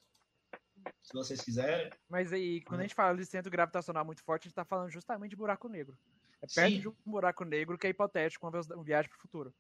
[1.04, 1.92] Se vocês quiserem.
[2.08, 4.90] Mas aí, quando a gente fala de centro gravitacional muito forte, a gente tá falando
[4.92, 5.98] justamente de buraco negro.
[6.42, 6.80] É perto Sim.
[6.82, 9.54] de um buraco negro que é hipotético, uma viagem pro futuro.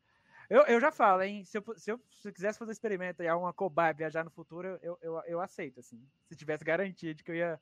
[0.49, 1.43] Eu, eu já falo, hein?
[1.45, 4.79] Se eu, se eu, se eu quisesse fazer experimento e uma cobaia viajar no futuro,
[4.81, 6.01] eu, eu, eu aceito, assim.
[6.27, 7.59] Se tivesse garantia de que eu ia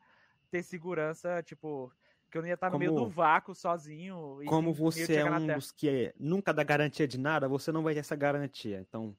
[0.49, 1.91] ter segurança, tipo,
[2.31, 4.41] que eu não ia estar no meio Como- do vácuo sozinho.
[4.41, 7.93] e Como você é um dos que nunca dá garantia de nada, você não vai
[7.93, 8.79] ter essa garantia.
[8.79, 9.15] Então,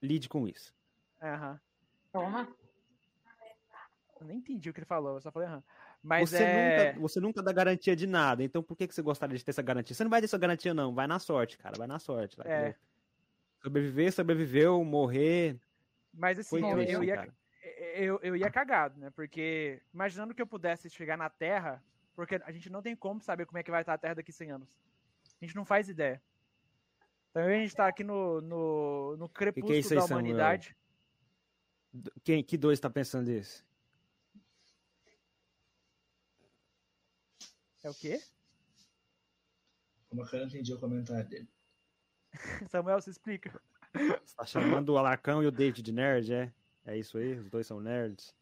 [0.00, 0.72] lide com isso.
[1.20, 1.60] Aham.
[2.12, 2.48] Toma.
[4.20, 5.62] Eu nem entendi o que ele falou, eu só falei aham.
[6.02, 6.86] Mas você, é.
[6.86, 8.42] nunca, você nunca dá garantia de nada.
[8.42, 9.94] Então, por que, que você gostaria de ter essa garantia?
[9.94, 10.94] Você não vai ter essa garantia, não.
[10.94, 11.76] Vai na sorte, cara.
[11.76, 12.36] Vai na sorte.
[12.36, 12.74] Vai, É.
[13.62, 14.82] Sobreviver, sobreviveu.
[14.84, 15.58] Morrer.
[16.14, 17.28] Mas assim, eu, triste, eu ia,
[17.94, 19.10] eu, eu ia cagado, né?
[19.10, 21.82] Porque imaginando que eu pudesse chegar na Terra,
[22.14, 24.32] porque a gente não tem como saber como é que vai estar a Terra daqui
[24.32, 24.68] 100 anos.
[25.40, 26.22] A gente não faz ideia.
[27.30, 30.74] Então a gente tá aqui no, no, no crepúsculo é isso aí, da humanidade.
[32.24, 33.64] Quem, que dois tá pensando isso?
[37.86, 38.20] É o quê?
[40.08, 41.48] Como que eu não entendi o comentário dele.
[42.68, 43.62] Samuel, se explica.
[43.94, 46.52] Você tá chamando o Alarcão e o David de nerd, é?
[46.84, 47.38] É isso aí?
[47.38, 48.34] Os dois são nerds.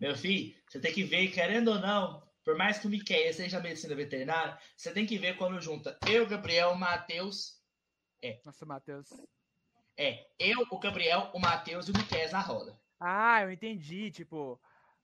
[0.00, 3.60] Meu filho, você tem que ver, querendo ou não, por mais que o Miquel seja
[3.60, 7.62] medicina veterinária, você tem que ver quando junta eu, Gabriel, o Matheus.
[8.42, 9.10] Nossa, Matheus.
[9.98, 12.80] É, eu, o Gabriel, o Matheus e o Miquel na roda.
[12.98, 14.10] Ah, eu entendi.
[14.10, 14.58] Tipo,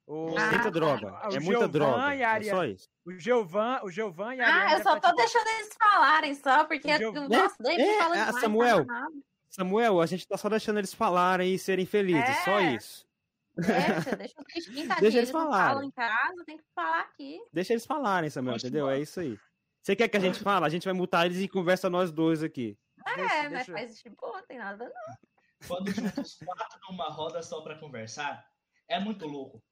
[0.06, 0.70] o, Ah, muita tá.
[0.70, 1.06] droga.
[1.12, 2.14] o É muita Giovan droga.
[2.16, 2.88] e a É só isso.
[3.06, 5.74] o Giovan, o Giovan e a Ariane Ah, eu só tá, tô tipo, deixando eles
[5.78, 6.92] falarem só, porque.
[6.94, 8.86] O Gio- Nossa, David É, fala é, demais, Samuel.
[8.86, 9.06] tá.
[9.48, 12.36] Samuel, a gente tá só deixando eles falarem e serem felizes.
[12.44, 12.74] Só É.
[12.74, 13.06] isso.
[13.54, 15.00] Deixa, deixa bichinhos, tadinho.
[15.00, 15.74] Deixa eles falarem.
[15.74, 17.38] falam em casa, tem que falar aqui.
[17.52, 18.88] Deixa eles falarem, Samuel, entendeu?
[18.88, 19.38] É isso aí.
[19.82, 20.64] Você quer que a gente fale?
[20.64, 22.78] A gente vai mutar eles e conversa nós dois aqui.
[23.06, 23.72] É, Deixa, mas deixa.
[23.72, 25.68] faz de boa, não tem nada não.
[25.68, 28.44] Quando junta os quatro numa roda só pra conversar,
[28.88, 29.62] é muito louco.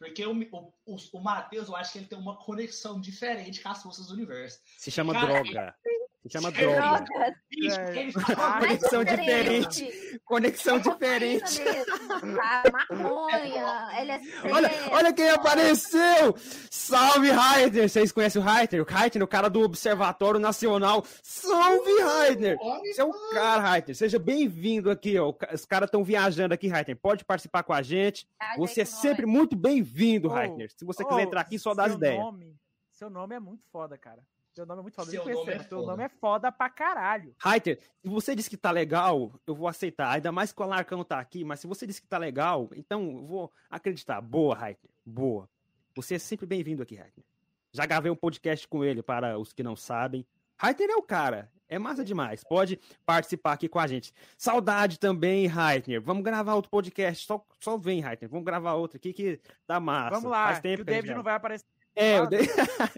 [0.00, 3.68] Porque o, o, o, o Matheus, eu acho que ele tem uma conexão diferente com
[3.68, 4.58] as forças do universo.
[4.78, 5.76] Se chama Cara, droga.
[6.22, 7.06] Se chama Droga.
[7.16, 7.96] É.
[7.98, 8.12] ele
[8.60, 10.20] Conexão diferente.
[10.24, 11.62] Conexão É diferente.
[12.72, 14.52] maconha, LSD.
[14.52, 16.34] Olha, olha quem apareceu!
[16.70, 17.88] Salve, Rainer!
[17.88, 18.82] Vocês conhecem o Rainer?
[18.82, 21.02] O Rainer, o cara do Observatório Nacional.
[21.22, 22.58] Salve, Rainer!
[22.58, 23.96] Você é o cara, Rainer.
[23.96, 25.32] Seja bem-vindo aqui, ó.
[25.52, 26.96] Os caras estão viajando aqui, Rainer.
[26.96, 28.28] Pode participar com a gente.
[28.58, 30.70] Você é sempre muito bem-vindo, Rainer.
[30.70, 32.18] Se você quiser entrar aqui, só dá as seu ideias.
[32.18, 32.56] Nome,
[32.92, 34.20] seu nome é muito foda, cara.
[34.60, 35.10] Seu nome é muito foda.
[35.10, 35.86] Seu nome é Seu foda.
[35.86, 37.34] nome é foda pra caralho.
[37.38, 40.10] Rainer, se você disse que tá legal, eu vou aceitar.
[40.10, 43.02] Ainda mais que o Alarcão tá aqui, mas se você disse que tá legal, então
[43.10, 44.20] eu vou acreditar.
[44.20, 44.78] Boa, Rainer.
[45.06, 45.48] Boa.
[45.96, 47.24] Você é sempre bem-vindo aqui, Rainer.
[47.72, 50.26] Já gravei um podcast com ele para os que não sabem.
[50.58, 51.50] Rainer é o cara.
[51.66, 52.44] É massa demais.
[52.44, 54.12] Pode participar aqui com a gente.
[54.36, 56.02] Saudade também, Rainer.
[56.02, 57.26] Vamos gravar outro podcast.
[57.26, 58.28] Só, só vem, Rainer.
[58.28, 60.16] Vamos gravar outro aqui que tá massa.
[60.16, 61.64] Vamos lá, Faz tempo o que gente David não vai aparecer.
[61.96, 62.50] É, o Ah, David-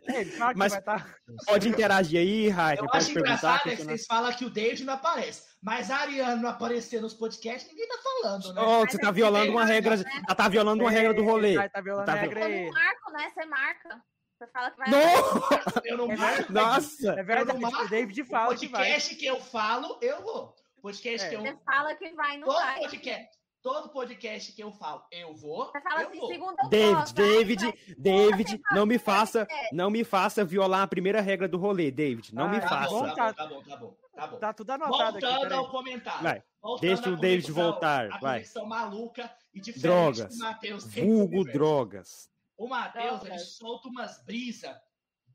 [0.08, 1.14] Ele fala que Mas- vai estar.
[1.46, 2.78] pode interagir aí, Rainer.
[2.78, 3.36] Eu Pode acho perguntar.
[3.38, 5.42] engraçado é que vocês falam que o David não aparece.
[5.62, 8.60] Mas a Ariane não aparecer nos podcasts, ninguém tá falando, né?
[8.62, 9.96] Mas você é tá que violando uma que regra.
[9.96, 10.04] né?
[10.28, 11.68] Ela tá violando uma regra do rolê.
[11.68, 12.64] Tá violando Tá a regra Eu aí.
[12.66, 13.30] não marco, né?
[13.32, 14.02] Você marca.
[14.38, 14.90] Você fala que vai.
[14.90, 15.42] Não!
[15.84, 16.52] Eu não É marco.
[16.52, 17.10] Nossa!
[17.12, 17.84] É verdade, Eu não marco.
[17.84, 18.80] o David O fala que vai.
[18.82, 20.54] podcast que eu falo, eu vou.
[20.82, 21.30] Podcast É.
[21.30, 21.40] que eu.
[21.42, 22.80] Você fala que vai, não Todo vai.
[22.80, 23.28] podcast,
[23.62, 25.66] todo podcast que eu falo, eu vou.
[25.70, 26.28] Você fala eu assim, vou.
[26.28, 29.68] segunda eu David, posso, David, David, você não me faça, quer.
[29.72, 32.34] não me faça violar a primeira regra do rolê, David.
[32.34, 32.88] Não me Ah, Tá faça.
[32.90, 34.36] bom, tá bom, tá bom, tá bom, tá bom.
[34.38, 35.26] Tá tudo anotado aqui.
[35.26, 35.58] Voltando peraí.
[35.58, 36.22] ao comentário.
[36.22, 38.44] Vai, Voltando deixa o David voltar, A vai.
[38.66, 40.28] maluca e diferente Drogas.
[40.36, 42.30] que o Matheus Vulgo drogas.
[42.56, 44.76] O Matheus, ele solta umas brisas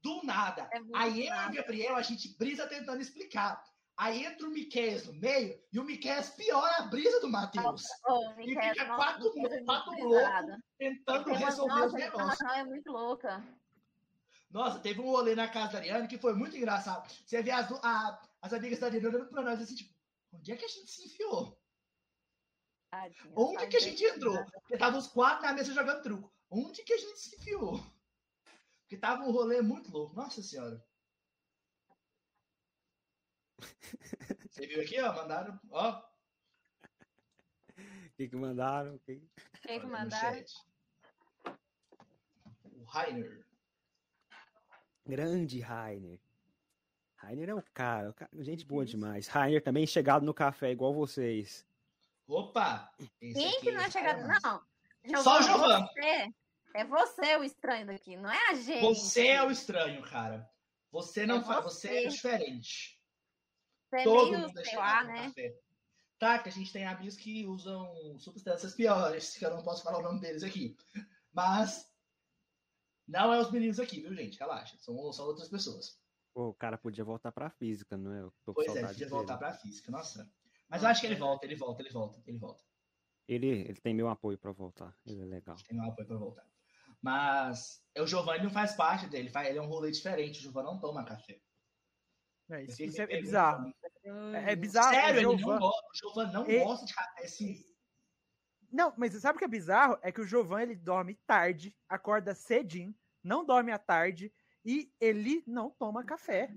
[0.01, 0.69] do nada.
[0.71, 3.61] É Aí eu e o Gabriel, a gente brisa tentando explicar.
[3.97, 7.83] Aí entra o Miquel no meio e o Miquel piora a brisa do Matheus.
[8.37, 12.33] E fica nossa, quatro- não de quatro loucos tentando resolver os Nossa, essa negócios.
[12.33, 13.43] informação é muito louca.
[14.51, 17.09] Nossa, teve um rolê na casa da Ariane que foi muito engraçado.
[17.25, 19.93] Você vê as, a- as amigas da Ariane olhando pra nós assim, tipo,
[20.31, 21.59] onde é que a gente se enfiou?
[22.91, 24.15] Tadinha, Onde que a gente tadinha.
[24.15, 24.45] entrou?
[24.61, 26.31] Porque tava os quatro na mesa jogando truco.
[26.49, 27.83] Onde que a gente se enfiou?
[28.81, 30.15] Porque tava um rolê muito louco.
[30.15, 30.81] Nossa senhora.
[34.49, 35.13] Você viu aqui, ó?
[35.13, 35.99] Mandaram, ó.
[37.77, 38.95] O que, que mandaram?
[38.95, 39.21] O que-
[39.79, 40.43] que no mandaram?
[42.73, 43.45] O Rainer.
[45.05, 46.19] Grande Rainer.
[47.15, 49.27] Rainer é o cara, o cara- gente boa demais.
[49.27, 51.65] Rainer também chegado no café, igual vocês.
[52.27, 52.91] Opa!
[53.19, 54.27] Quem que não é esse chegado?
[54.27, 55.21] Não.
[55.23, 55.87] Só o.
[55.87, 56.33] Você.
[56.73, 58.81] É você o estranho daqui, não é a gente.
[58.81, 60.47] Você é o estranho, cara.
[60.91, 61.63] Você não É faz.
[61.63, 62.07] Você é você.
[62.09, 62.96] diferente.
[63.89, 65.23] Você é Todo meio, mundo é lá, né?
[65.27, 65.59] café.
[66.19, 69.99] Tá, que a gente tem amigos que usam substâncias piores, que eu não posso falar
[69.99, 70.75] o nome deles aqui.
[71.31, 71.93] Mas
[73.07, 74.39] não é os meninos aqui, viu, gente?
[74.39, 74.77] Relaxa.
[74.79, 75.99] São, são outras pessoas.
[76.33, 78.21] Pô, o cara podia voltar pra física, não é?
[78.21, 79.09] Eu tô com Pois é, podia dele.
[79.09, 79.91] voltar pra física.
[79.91, 80.29] Nossa.
[80.67, 82.63] Mas eu acho que ele volta, ele volta, ele volta, ele volta.
[83.27, 84.97] Ele, ele tem meu apoio pra voltar.
[85.05, 85.55] Ele é legal.
[85.67, 86.45] Tem um apoio pra voltar.
[87.01, 90.39] Mas o Giovanni não faz parte dele, ele é um rolê diferente.
[90.39, 91.39] O Giovanni não toma café.
[92.49, 93.57] É, isso, Ele isso é, é bizarro.
[93.57, 94.93] pra mim, É, é bizarro.
[94.93, 95.87] Sério, o ele não gosta.
[95.87, 97.65] O Giovanni não E- gosta de café assim.
[98.71, 99.97] Não, mas sabe o que é bizarro?
[100.01, 102.93] É que o Jovan ele dorme tarde, acorda cedinho,
[103.23, 104.33] não dorme à tarde
[104.63, 106.53] e ele não toma café.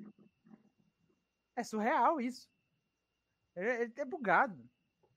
[1.55, 2.49] É surreal isso.
[3.55, 4.69] Ele, ele é bugado.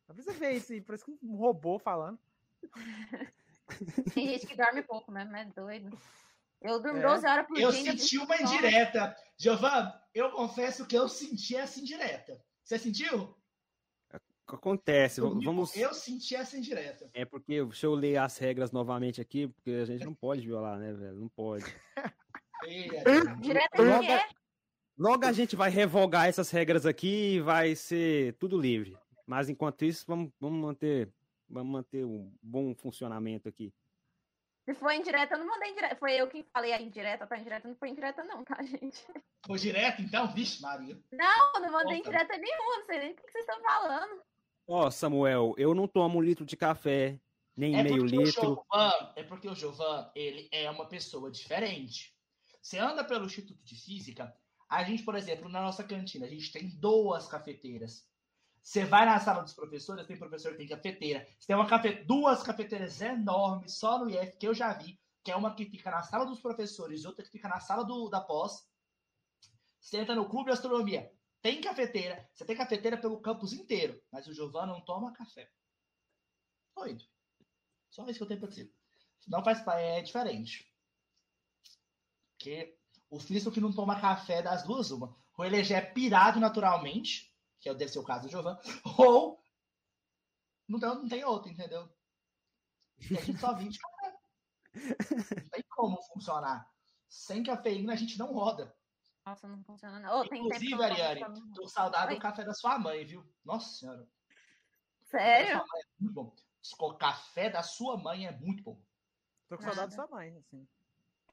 [0.08, 2.20] Não precisa ver isso aí, parece que um robô falando.
[4.14, 5.98] Tem gente que dorme pouco mesmo, é doido.
[6.64, 7.02] Eu durmo É.
[7.02, 7.80] 12 horas por Eu dia.
[7.80, 9.15] ainda senti uma indireta.
[9.38, 12.40] Giovanni, eu confesso que eu senti essa indireta.
[12.64, 13.35] Você sentiu?
[14.45, 15.76] Acontece, Comigo, vamos.
[15.76, 17.10] Eu senti essa indireta.
[17.14, 20.77] É porque, deixa eu ler as regras novamente aqui, porque a gente não pode violar,
[20.77, 21.15] né, velho?
[21.19, 21.65] Não pode.
[22.61, 23.41] Adriano.
[23.41, 24.30] Direto Logo- é.
[24.98, 28.95] Logo a gente vai revogar essas regras aqui e vai ser tudo livre.
[29.26, 31.10] Mas enquanto isso, vamos, vamos manter
[31.49, 33.73] vamos manter um bom funcionamento aqui.
[34.65, 35.95] Se foi indireta, eu não mandei indireta.
[35.95, 39.06] Foi eu que falei a indireta, tá indireta, não foi indireta, não, tá, gente?
[39.45, 40.34] Foi direto, então?
[40.34, 40.98] Vixe, Maria.
[41.11, 42.10] Não, não mandei Opa.
[42.10, 44.22] indireta nenhuma, não sei nem o que vocês estão falando.
[44.65, 47.19] Ó, Samuel, eu não tomo um litro de café,
[47.57, 48.31] nem É meio litro.
[48.31, 52.15] Giovan, é porque o Giovan, ele é uma pessoa diferente.
[52.61, 54.34] Você anda pelo Instituto de Física,
[54.69, 58.07] a gente, por exemplo, na nossa cantina, a gente tem duas cafeteiras.
[58.64, 61.27] Você vai na sala dos professores, tem professor que tem cafeteira.
[61.38, 62.03] Você tem uma cafe...
[62.06, 65.91] duas cafeteiras enormes, só no IF, que eu já vi, que é uma que fica
[65.91, 68.65] na sala dos professores e outra que fica na sala do, da pós.
[69.81, 71.11] Você entra no clube de astronomia,
[71.41, 72.26] tem cafeteira.
[72.34, 75.52] Você tem cafeteira pelo campus inteiro, mas o Giovanni não toma café.
[76.73, 77.03] Doido.
[77.90, 78.73] Só isso que eu tenho pra dizer.
[79.27, 80.73] Não faz é diferente.
[82.31, 82.77] Porque
[83.10, 85.14] o físico que não toma café das duas, uma.
[85.38, 87.33] Ou ele já é pirado naturalmente,
[87.64, 88.60] que é- deve ser o caso do Giovanni,
[88.99, 89.41] ou
[90.68, 91.90] não tem, não tem outro, entendeu?
[93.10, 94.19] E a gente só vive de café.
[95.41, 96.69] Não tem como funcionar.
[97.07, 98.76] Sem cafeína a gente não roda.
[99.26, 100.22] Nossa, não funciona não.
[100.27, 102.15] Tem que Inclusive, não Ariane, tô saudade Oi?
[102.15, 103.26] do café da sua mãe, viu?
[103.45, 104.07] Nossa senhora.
[105.03, 105.57] Sério?
[105.57, 106.35] Sua mãe é muito bom.
[106.80, 108.81] O café da sua mãe é muito bom.
[109.48, 110.68] Tô com saudade da sua mãe, assim.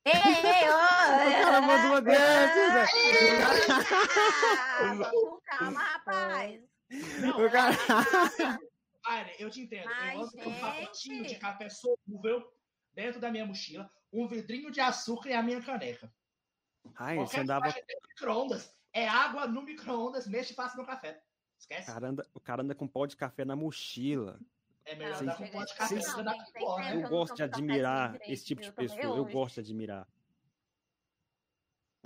[0.05, 1.43] Ei, ei, ô!
[1.45, 2.01] cara manda uma
[4.81, 6.63] Ah, vamos com calma, rapaz.
[7.21, 7.77] Não, O cara-
[9.07, 9.85] Olha, eu te entendo.
[9.87, 11.41] Mas, eu ando com um pacotinho de gente.
[11.41, 12.51] café solúvel
[12.93, 16.13] dentro da minha mochila, um vidrinho de açúcar e a minha caneca.
[16.97, 17.69] Ai, você andava.
[17.69, 18.75] é micro-ondas.
[18.93, 21.13] É água no micro-ondas, mexe e faça meu café.
[21.13, 21.87] O Esquece.
[21.93, 24.41] cara, anda, o cara anda com pó de café na mochila.
[24.91, 25.25] É melhor Sim.
[25.27, 25.95] dar com pó de café Sim.
[26.01, 26.95] do que Não, dar tem- com tem pó, tempo né?
[26.97, 29.17] Eu não gosto de admirar esse tipo de pessoa.
[29.17, 30.07] Eu gosto de admirar.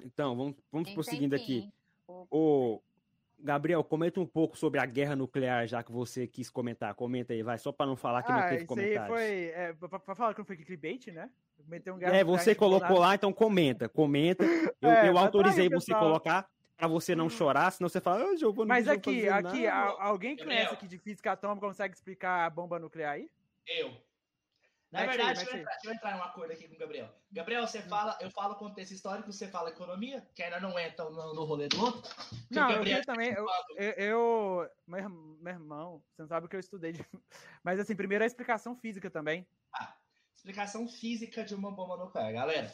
[0.02, 1.72] Então, vamos, vamos prosseguindo aqui.
[2.30, 2.82] Ô,
[3.38, 6.94] Gabriel, comenta um pouco sobre a guerra nuclear, já que você quis comentar.
[6.94, 9.08] Comenta aí, vai, só para não falar que não Ah, teve isso aí comentários.
[9.18, 9.44] foi.
[9.46, 11.30] É, pra, pra falar que não foi clickbait, né?
[11.66, 14.44] Um É, você colocou lá, então comenta, comenta.
[14.82, 16.02] Eu, É, eu mas autorizei tá aí, você pessoal.
[16.04, 19.92] colocar pra você não chorar, senão você fala, ah, Giovana, Mas aqui, fazer aqui, nada."
[19.92, 20.56] a- alguém Gabriel.
[20.58, 23.30] conhece aqui de física atômica consegue explicar a bomba nuclear aí?
[23.66, 23.96] Eu.
[24.92, 27.08] Na verdade, deixa, eu entrar, deixa eu entrar em um acordo aqui com o Gabriel.
[27.32, 31.34] Gabriel, você fala, eu falo contexto histórico, você fala economia, que ainda não entra no,
[31.34, 32.14] no rolê do outro.
[32.48, 33.32] Não, o eu Gabriel queria também.
[33.32, 33.44] Eu,
[33.76, 36.92] eu, eu- meu, meu irmão, você não sabe o que eu estudei.
[36.92, 37.04] de-
[37.64, 39.44] Mas assim, primeiro a explicação física também.
[40.36, 42.72] Explicação física de uma bomba nuclear, galera.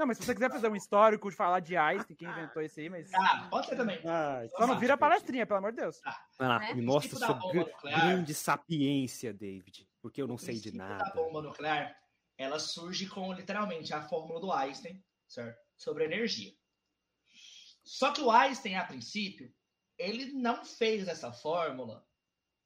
[0.00, 2.80] Não, mas se você quiser fazer um histórico de falar de Einstein, quem inventou isso
[2.80, 3.12] aí, mas.
[3.12, 4.00] Ah, pode ser também.
[4.06, 6.00] Ah, Só não vira palestrinha, pelo amor de Deus.
[6.38, 6.72] Vai lá, né?
[6.72, 9.86] me mostra Tipo da sua grande sapiência, David.
[10.00, 11.04] Porque eu não O sei de nada.
[11.04, 11.94] da bomba nuclear,
[12.38, 15.60] ela surge com literalmente a fórmula do Einstein, certo?
[15.76, 16.50] sobre energia.
[17.84, 19.52] Só que o Einstein, a princípio,
[19.98, 22.06] ele não fez essa fórmula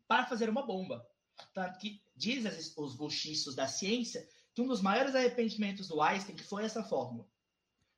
[0.06, 1.04] para fazer uma bomba.
[1.52, 4.24] Tanto que diz os buchiços da ciência
[4.54, 7.28] que um dos maiores arrependimentos do Einstein que foi essa fórmula.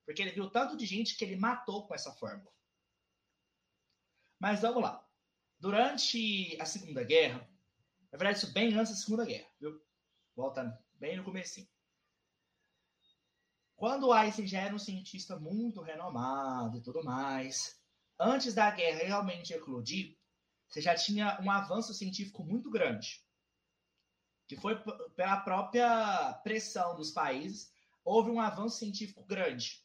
[0.05, 2.51] Porque ele viu tanto de gente que ele matou com essa fórmula.
[4.39, 5.07] Mas vamos lá.
[5.59, 7.49] Durante a Segunda Guerra,
[8.11, 9.83] na verdade, isso bem antes da Segunda Guerra, viu?
[10.35, 11.67] Voltando bem no começo.
[13.75, 17.79] Quando Einstein já era um cientista muito renomado e tudo mais,
[18.19, 20.17] antes da guerra realmente eclodir,
[20.69, 23.26] você já tinha um avanço científico muito grande.
[24.47, 24.77] Que foi
[25.17, 27.73] pela própria pressão dos países,
[28.05, 29.85] houve um avanço científico grande.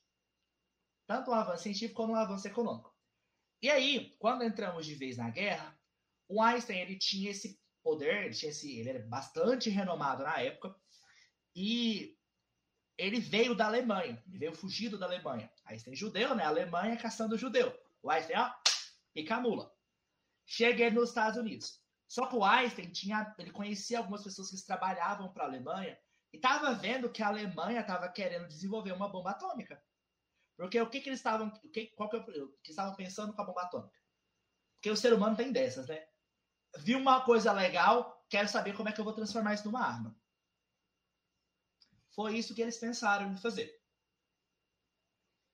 [1.07, 2.95] Tanto um avanço científico como um avanço econômico.
[3.61, 5.77] E aí, quando entramos de vez na guerra,
[6.27, 10.75] o Einstein ele tinha esse poder, ele, tinha esse, ele era bastante renomado na época,
[11.55, 12.17] e
[12.97, 15.51] ele veio da Alemanha, ele veio fugido da Alemanha.
[15.65, 16.43] Einstein judeu, né?
[16.43, 17.77] A Alemanha caçando judeu.
[18.01, 18.51] O Einstein, ó,
[19.13, 19.73] pica mula.
[20.45, 21.81] Cheguei nos Estados Unidos.
[22.11, 25.97] Só que o Einstein tinha, ele conhecia algumas pessoas que trabalhavam para a Alemanha
[26.33, 29.81] e estava vendo que a Alemanha estava querendo desenvolver uma bomba atômica.
[30.57, 32.19] Porque o que, que eles estavam, o que, qual que,
[32.61, 33.97] que estavam pensando com a bomba atômica?
[34.75, 36.05] Porque o ser humano tem dessas, né?
[36.79, 40.13] Vi uma coisa legal, quero saber como é que eu vou transformar isso numa arma.
[42.13, 43.73] Foi isso que eles pensaram em fazer.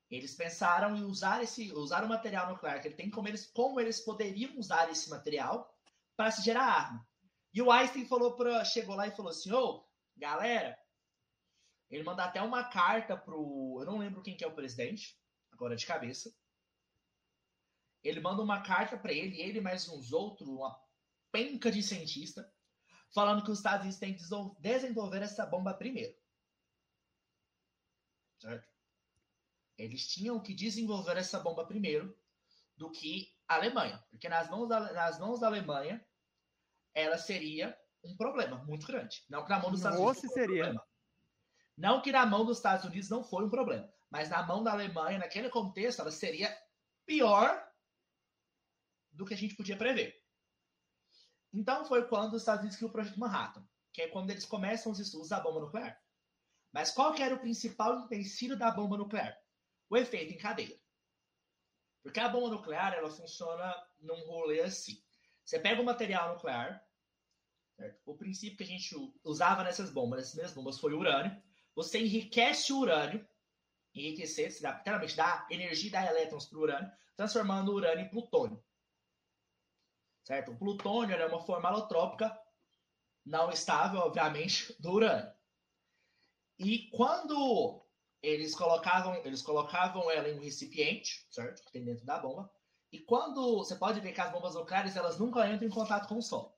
[0.09, 3.79] Eles pensaram em usar esse, usar o material nuclear que ele tem, como eles, como
[3.79, 5.76] eles poderiam usar esse material
[6.17, 7.07] para se gerar arma.
[7.53, 9.87] E o Einstein falou para, chegou lá e falou assim, ô,
[10.17, 10.77] galera,
[11.89, 15.17] ele manda até uma carta pro, eu não lembro quem que é o presidente,
[15.51, 16.35] agora de cabeça.
[18.03, 20.77] Ele manda uma carta para ele, ele mais uns outros, uma
[21.31, 22.51] penca de cientista,
[23.13, 24.23] falando que os Estados Unidos têm que
[24.59, 26.15] desenvolver essa bomba primeiro.
[28.39, 28.67] Certo?
[29.77, 32.17] Eles tinham que desenvolver essa bomba primeiro
[32.75, 34.03] do que a Alemanha.
[34.09, 36.05] Porque nas mãos da, nas mãos da Alemanha,
[36.93, 39.23] ela seria um problema muito grande.
[39.29, 40.23] Não que na mão dos Estados Unidos.
[40.23, 40.71] Um seria.
[40.71, 40.79] Um
[41.77, 43.87] não que na mão dos Estados Unidos não foi um problema.
[44.09, 46.55] Mas na mão da Alemanha, naquele contexto, ela seria
[47.05, 47.63] pior
[49.11, 50.15] do que a gente podia prever.
[51.53, 54.91] Então foi quando os Estados Unidos criou o Projeto Manhattan, que é quando eles começam
[54.91, 56.01] os estudos da bomba nuclear.
[56.71, 59.37] Mas qual que era o principal empecilho da bomba nuclear?
[59.89, 60.79] O efeito em cadeia.
[62.01, 65.01] Porque a bomba nuclear, ela funciona num rolê assim.
[65.43, 66.85] Você pega o material nuclear,
[67.75, 68.01] certo?
[68.05, 71.41] o princípio que a gente usava nessas bombas, nessas mesmas bombas, foi o urânio.
[71.75, 73.27] Você enriquece o urânio,
[73.93, 78.63] enriquecer, dá, literalmente dá energia dá elétrons para o urânio, transformando o urânio em plutônio.
[80.23, 80.51] Certo?
[80.51, 82.37] O plutônio é uma forma alotrópica
[83.25, 85.31] não estável, obviamente, do urânio.
[86.57, 87.86] E quando
[88.21, 91.63] eles colocavam, eles colocavam ela em um recipiente, certo?
[91.63, 92.51] Que tem dentro da bomba.
[92.91, 96.17] E quando você pode ver que as bombas nucleares elas nunca entram em contato com
[96.17, 96.55] o solo.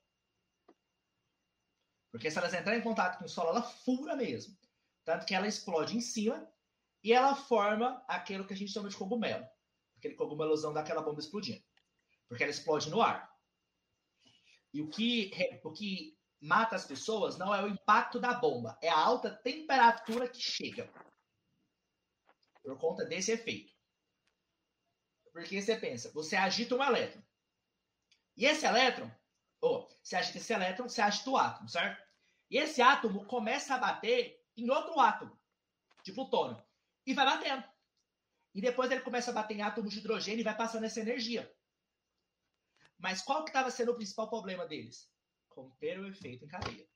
[2.12, 4.58] Porque se elas entrarem em contato com o solo, ela fura mesmo.
[5.04, 6.48] Tanto que ela explode em cima
[7.04, 9.46] e ela forma aquilo que a gente chama de cogumelo.
[9.98, 11.64] Aquele cogumelozão daquela bomba explodindo.
[12.28, 13.30] Porque ela explode no ar.
[14.74, 15.32] E o que,
[15.64, 20.28] o que mata as pessoas não é o impacto da bomba, é a alta temperatura
[20.28, 20.90] que chega.
[22.64, 23.74] Por conta desse efeito.
[25.32, 27.22] Porque você pensa, você agita um elétron.
[28.36, 29.10] E esse elétron,
[29.62, 32.02] ou oh, você agita esse elétron, você agita o átomo, certo?
[32.50, 35.40] E esse átomo começa a bater em outro átomo,
[36.04, 36.62] de plutônio.
[37.06, 37.64] E vai batendo.
[38.54, 41.54] E depois ele começa a bater em átomos de hidrogênio e vai passando essa energia.
[42.98, 45.10] Mas qual que estava sendo o principal problema deles?
[45.48, 46.88] Conter o efeito em cadeia.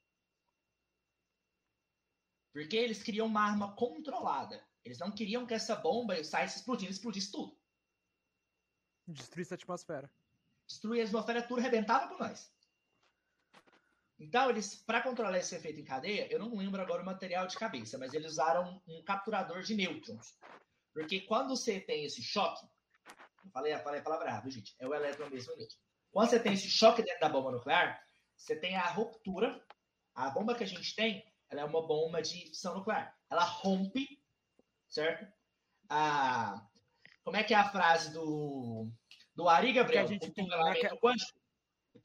[2.52, 4.66] Porque eles queriam uma arma controlada.
[4.84, 7.58] Eles não queriam que essa bomba saísse explodindo, explodisse tudo.
[9.08, 10.12] Destruísse a atmosfera.
[10.68, 12.52] Destruir a atmosfera, tudo rebentava com nós.
[14.20, 17.58] Então, eles, para controlar esse efeito em cadeia, eu não lembro agora o material de
[17.58, 20.38] cabeça, mas eles usaram um capturador de nêutrons.
[20.94, 22.66] Porque quando você tem esse choque,
[23.44, 25.56] eu falei, eu falei a palavra errada, gente, é o elétron mesmo.
[25.56, 25.78] Nêutron.
[26.12, 28.02] Quando você tem esse choque dentro da bomba nuclear,
[28.38, 29.62] você tem a ruptura.
[30.14, 33.18] A bomba que a gente tem, ela é uma bomba de fissão nuclear.
[33.30, 34.23] Ela rompe,
[34.94, 35.28] certo?
[35.90, 36.66] A,
[37.24, 38.90] como é que é a frase do,
[39.36, 40.06] do Ari, Gabriel?
[40.06, 41.40] a gente tem, naquela, quântico?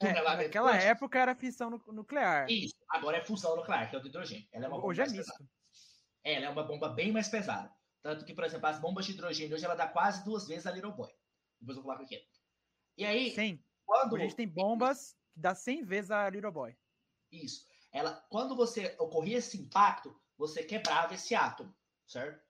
[0.00, 0.88] É, naquela quântico.
[0.88, 2.50] época era fissão nuclear.
[2.50, 4.48] Isso, agora é fusão nuclear, que é o hidrogênio.
[4.50, 5.48] Ela é uma bomba Hoje é misto.
[6.24, 7.70] É, ela é uma bomba bem mais pesada.
[8.02, 10.70] Tanto que, por exemplo, as bombas de hidrogênio hoje ela dá quase duas vezes a
[10.70, 11.12] Little Boy.
[11.60, 12.20] Depois eu coloco aqui.
[12.96, 13.34] E aí.
[13.34, 13.62] Sim.
[13.84, 14.16] Quando...
[14.16, 16.76] a gente tem bombas que dá 100 vezes a Little Boy.
[17.30, 17.66] Isso.
[17.92, 21.74] Ela, quando você ocorria esse impacto, você quebrava esse átomo,
[22.06, 22.47] certo?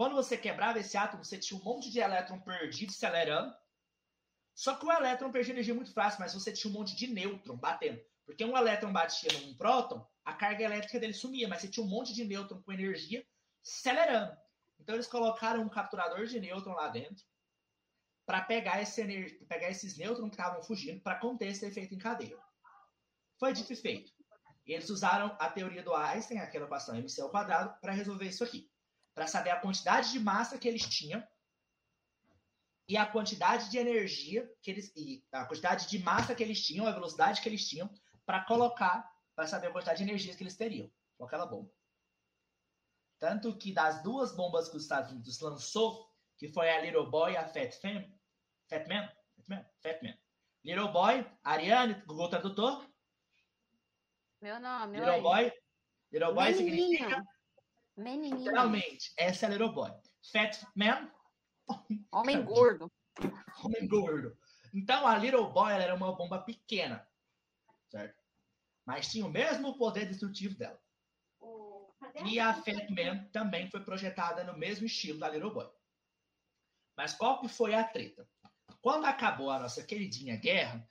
[0.00, 3.54] Quando você quebrava esse átomo, você tinha um monte de elétron perdido acelerando.
[4.54, 7.54] Só que o elétron perdia energia muito fácil, mas você tinha um monte de nêutron
[7.54, 8.00] batendo.
[8.24, 11.88] Porque um elétron batia num próton, a carga elétrica dele sumia, mas você tinha um
[11.90, 13.22] monte de nêutron com energia
[13.62, 14.34] acelerando.
[14.78, 17.22] Então eles colocaram um capturador de nêutron lá dentro
[18.24, 19.46] para pegar, esse ener...
[19.48, 22.38] pegar esses nêutrons que estavam fugindo para conter esse efeito em cadeia.
[23.38, 24.10] Foi dito e feito.
[24.64, 28.66] Eles usaram a teoria do Einstein, aquela equação mc ao quadrado, para resolver isso aqui.
[29.20, 31.22] Para saber a quantidade de massa que eles tinham
[32.88, 36.86] e a quantidade de energia que eles e a quantidade de massa que eles tinham,
[36.86, 37.92] a velocidade que eles tinham
[38.24, 39.06] para colocar,
[39.36, 41.70] para saber a quantidade de energia que eles teriam com aquela bomba.
[43.18, 47.34] Tanto que das duas bombas que os Estados Unidos lançou, que foi a Little Boy
[47.34, 48.02] e a Fat, Fam,
[48.70, 49.06] Fat Man,
[49.36, 50.18] Fat Man, Fat Man.
[50.64, 52.90] Little Boy, Ariane, Google Tradutor.
[54.40, 55.20] Meu nome, Little oi.
[55.20, 55.52] Boy,
[56.10, 56.88] Little Boy Menininho.
[56.88, 57.39] significa
[58.00, 58.38] Menininho.
[58.38, 59.90] literalmente, essa é a Little Boy.
[60.32, 61.10] Fat Man,
[62.12, 62.90] Homem gordo.
[63.64, 64.36] homem gordo.
[64.74, 67.06] Então a Little Boy era uma bomba pequena,
[67.90, 68.20] certo?
[68.84, 70.80] Mas tinha o mesmo poder destrutivo dela.
[72.24, 75.70] E a Fat Man também foi projetada no mesmo estilo da Little Boy.
[76.96, 78.28] Mas qual que foi a treta?
[78.80, 80.88] Quando acabou a nossa queridinha guerra,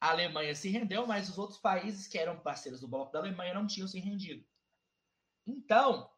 [0.00, 3.54] a Alemanha se rendeu, mas os outros países que eram parceiros do bloco da Alemanha
[3.54, 4.46] não tinham se rendido.
[5.46, 6.10] Então,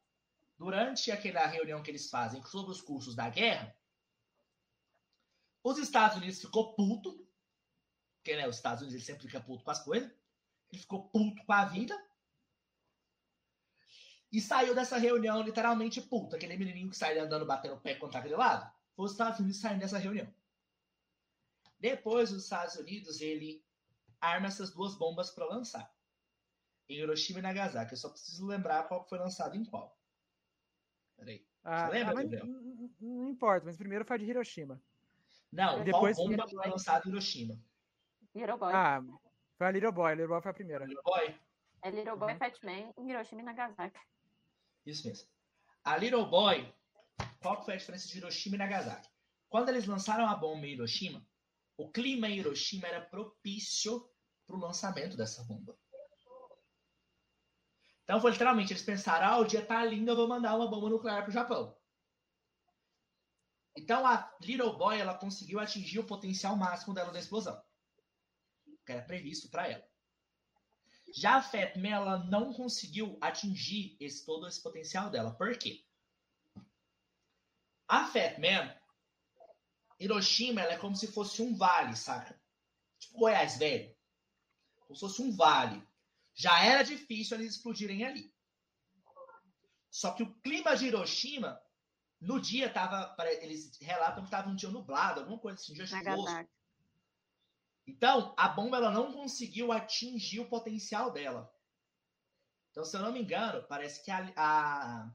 [0.59, 3.75] durante aquela reunião que eles fazem sobre os cursos da guerra,
[5.63, 7.27] os Estados Unidos ficou puto,
[8.17, 10.11] porque né, os Estados Unidos sempre fica puto com as coisas.
[10.71, 11.97] Ele ficou puto com a vida.
[14.31, 16.37] E saiu dessa reunião literalmente puto.
[16.37, 18.71] Aquele menininho que saiu andando batendo o pé contra aquele lado.
[18.95, 20.33] Foi os Estados Unidos saindo dessa reunião.
[21.79, 23.65] Depois, os Estados Unidos, ele
[24.21, 25.91] arma essas duas bombas para lançar.
[26.89, 27.93] Em Hiroshima e Nagasaki.
[27.93, 29.98] Eu só preciso lembrar qual foi lançado em qual.
[31.19, 31.45] Peraí.
[31.65, 32.31] Ah, lembra, ah, mas
[33.01, 34.81] não, importa, mas primeiro foi de Hiroshima.
[35.53, 37.59] Não, Depois- qual bomba foi lançada em Hiroshima?
[38.35, 38.73] Little Boy.
[38.73, 39.03] Ah,
[39.57, 40.13] foi a Little Boy.
[40.13, 40.85] A Little Boy foi a primeira.
[40.87, 41.35] Little Boy?
[41.83, 42.39] É Little Boy, Uhum.
[42.39, 44.01] Fat Man, Hiroshima e Nagasaki.
[44.87, 45.29] Isso mesmo.
[45.85, 46.73] A Little Boy,
[47.41, 49.09] qual que foi a diferença de Hiroshima e Nagasaki?
[49.49, 51.27] Quando eles lançaram a bomba em Hiroshima,
[51.77, 54.09] o clima em Hiroshima era propício
[54.47, 55.77] para o lançamento dessa bomba.
[58.09, 60.89] Então foi literalmente, eles pensaram, ah, o dia tá lindo, eu vou mandar uma bomba
[60.89, 61.77] nuclear pro Japão.
[63.77, 67.63] Então a Little Boy, ela conseguiu atingir o potencial máximo dela da explosão.
[68.87, 69.87] Que era previsto para ela.
[71.15, 75.35] Já a Fat Man, ela não conseguiu atingir esse, todo esse potencial dela.
[75.35, 75.85] Por quê?
[77.87, 78.75] A Fat Man,
[80.01, 82.41] Hiroshima, ela é como se fosse um vale, saca?
[82.99, 83.95] Tipo Goiás velho.
[84.81, 85.87] Como se fosse um vale.
[86.39, 88.33] Já era difícil eles explodirem ali.
[89.91, 91.61] Só que o clima de Hiroshima,
[92.21, 93.09] no dia tava.
[93.17, 96.07] pare- Eles relatam que estava um dia nublado, alguma coisa assim, um dia chuvoso.
[96.25, 96.51] Nagasaki.
[97.89, 101.53] Então, a bomba ela não conseguiu atingir o potencial dela.
[102.71, 105.11] Então, se eu não me engano, parece que a, a,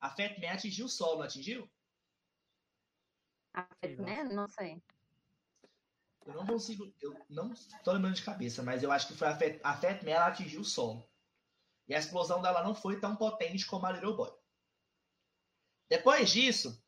[0.00, 1.70] a atingiu o solo, não atingiu?
[3.52, 4.24] A Fat Man?
[4.32, 4.82] Não sei.
[6.26, 9.36] Eu não consigo, eu não estou lembrando de cabeça, mas eu acho que foi a
[9.36, 11.08] Fat, a Fat Man ela atingiu o solo.
[11.86, 14.32] E a explosão dela não foi tão potente como a Little Boy.
[15.88, 16.82] Depois disso,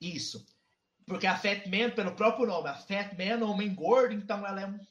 [0.00, 0.44] isso.
[1.06, 4.66] Porque a Fat Man, pelo próprio nome, a Fat Man, homem gordo, então ela é
[4.66, 4.86] um-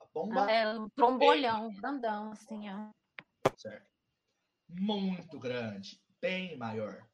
[0.00, 2.90] uma bomba Ela é um trombolhão, grandão, assim, ó.
[3.56, 3.90] certo?
[4.68, 7.06] muito grande, bem maior.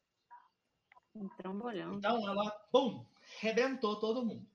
[1.37, 1.95] Trombolhão.
[1.95, 3.05] Então ela, pum,
[3.41, 4.49] rebentou todo mundo.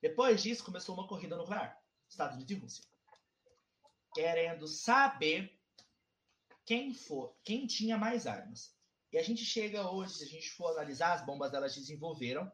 [0.00, 1.80] Depois disso, começou uma corrida nuclear.
[2.08, 2.84] Estados Unidos e Rússia.
[4.14, 5.56] Querendo saber
[6.64, 8.74] quem for, quem tinha mais armas.
[9.12, 12.50] E a gente chega hoje, se a gente for analisar, as bombas elas desenvolveram.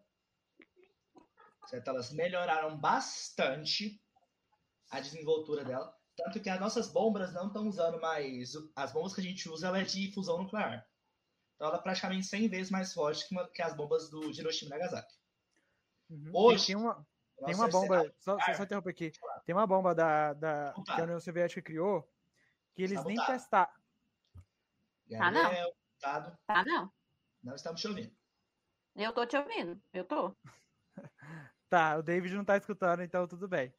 [1.66, 1.88] Certo?
[1.88, 4.02] Elas melhoraram bastante
[4.90, 5.94] a desenvoltura dela.
[6.16, 8.52] Tanto que as nossas bombas não estão usando mais.
[8.74, 10.86] As bombas que a gente usa ela é de fusão nuclear.
[11.56, 14.68] Então ela é praticamente 100 vezes mais forte que, uma- que as bombas do Hiroshima
[14.76, 15.14] e Nagasaki.
[16.10, 16.30] Uhum.
[16.32, 17.06] Hoje, Tem, uma,
[17.44, 19.12] tem uma bomba, só, só, só interromper aqui.
[19.44, 22.08] Tem uma bomba da, da, que a União Soviética criou
[22.74, 23.72] que eles nem testaram.
[25.18, 25.72] Ah, não.
[25.98, 26.92] Tado, Tá, não.
[27.42, 28.14] não estamos te ouvindo.
[28.94, 29.80] Eu tô te ouvindo.
[29.92, 30.34] Eu tô.
[31.68, 33.74] Tá, o David não tá escutando, então tudo bem.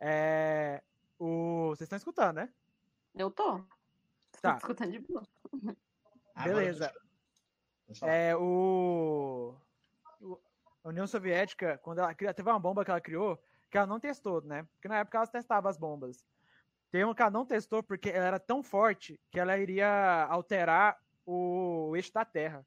[0.00, 0.82] É,
[1.16, 1.68] o...
[1.68, 2.52] Vocês estão escutando, né?
[3.14, 3.58] Eu tô.
[4.42, 4.52] Tá.
[4.54, 5.22] Tô escutando de boa.
[6.44, 6.92] Beleza.
[8.02, 9.54] É, o...
[10.20, 10.38] o-
[10.84, 13.98] A União Soviética, quando ela cria- teve uma bomba que ela criou, que ela não
[14.00, 14.64] testou, né?
[14.74, 16.24] Porque na época elas testavam as bombas.
[16.90, 21.00] Tem um que ela não testou porque ela era tão forte que ela iria alterar
[21.24, 22.64] o eixo da Terra.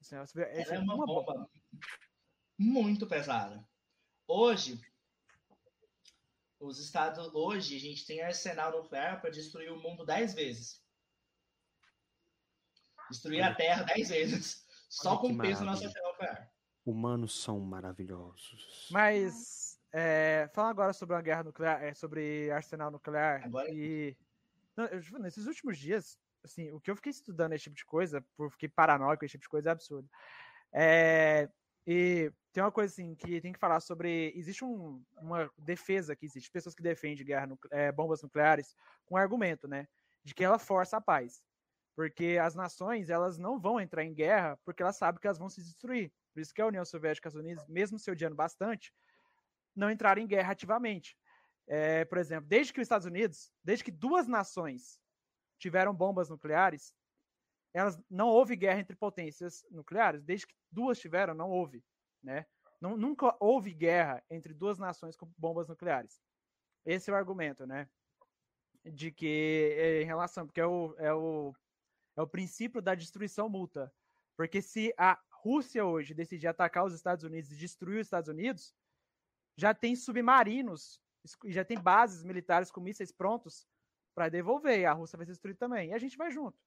[0.00, 1.32] Assim, ela Ela é é uma uma bomba.
[1.32, 1.50] bomba
[2.58, 3.66] muito pesada.
[4.26, 4.80] Hoje,
[6.60, 7.32] os Estados.
[7.34, 10.82] Hoje a gente tem arsenal nuclear para destruir o mundo 10 vezes.
[13.10, 14.66] Destruir a Terra 10 vezes.
[14.88, 15.86] Só Olha com peso no nosso maravilha.
[15.88, 16.52] arsenal nuclear.
[16.84, 18.88] Humanos são maravilhosos.
[18.90, 24.16] Mas, é, falando agora sobre uma guerra nuclear, é, sobre arsenal nuclear, Agora- e
[24.76, 28.24] não, eu, nesses últimos dias, assim, o que eu fiquei estudando esse tipo de coisa,
[28.36, 30.08] por fiquei paranoico, esse tipo de coisa é absurdo.
[30.72, 31.48] É,
[31.86, 34.32] e tem uma coisa assim que tem que falar sobre.
[34.34, 38.74] Existe um- uma defesa que existe, pessoas que defendem guerra é, bombas nucleares
[39.04, 39.86] com argumento, né?
[40.24, 41.42] De que ela força a paz.
[41.98, 45.48] Porque as nações elas não vão entrar em guerra porque elas sabem que elas vão
[45.48, 46.12] se destruir.
[46.32, 48.94] Por isso que a União Soviética e os Estados Unidos, mesmo se odiando bastante,
[49.74, 51.18] não entraram em guerra ativamente.
[51.66, 55.00] É, por exemplo, desde que os Estados Unidos, desde que duas nações
[55.58, 56.94] tiveram bombas nucleares,
[57.74, 60.22] elas não houve guerra entre potências nucleares.
[60.22, 61.84] Desde que duas tiveram, não houve,
[62.22, 62.46] né?
[62.80, 66.22] Não, nunca houve guerra entre duas nações com bombas nucleares.
[66.86, 67.88] Esse é o argumento, né?
[68.84, 71.52] De que é, em relação, porque é o, é o
[72.18, 73.92] é o princípio da destruição mútua.
[74.36, 78.74] Porque se a Rússia hoje decidir atacar os Estados Unidos e destruir os Estados Unidos,
[79.56, 81.00] já tem submarinos,
[81.44, 83.66] e já tem bases militares com mísseis prontos
[84.14, 85.90] para devolver, e a Rússia vai ser destruída também.
[85.90, 86.58] E a gente vai junto.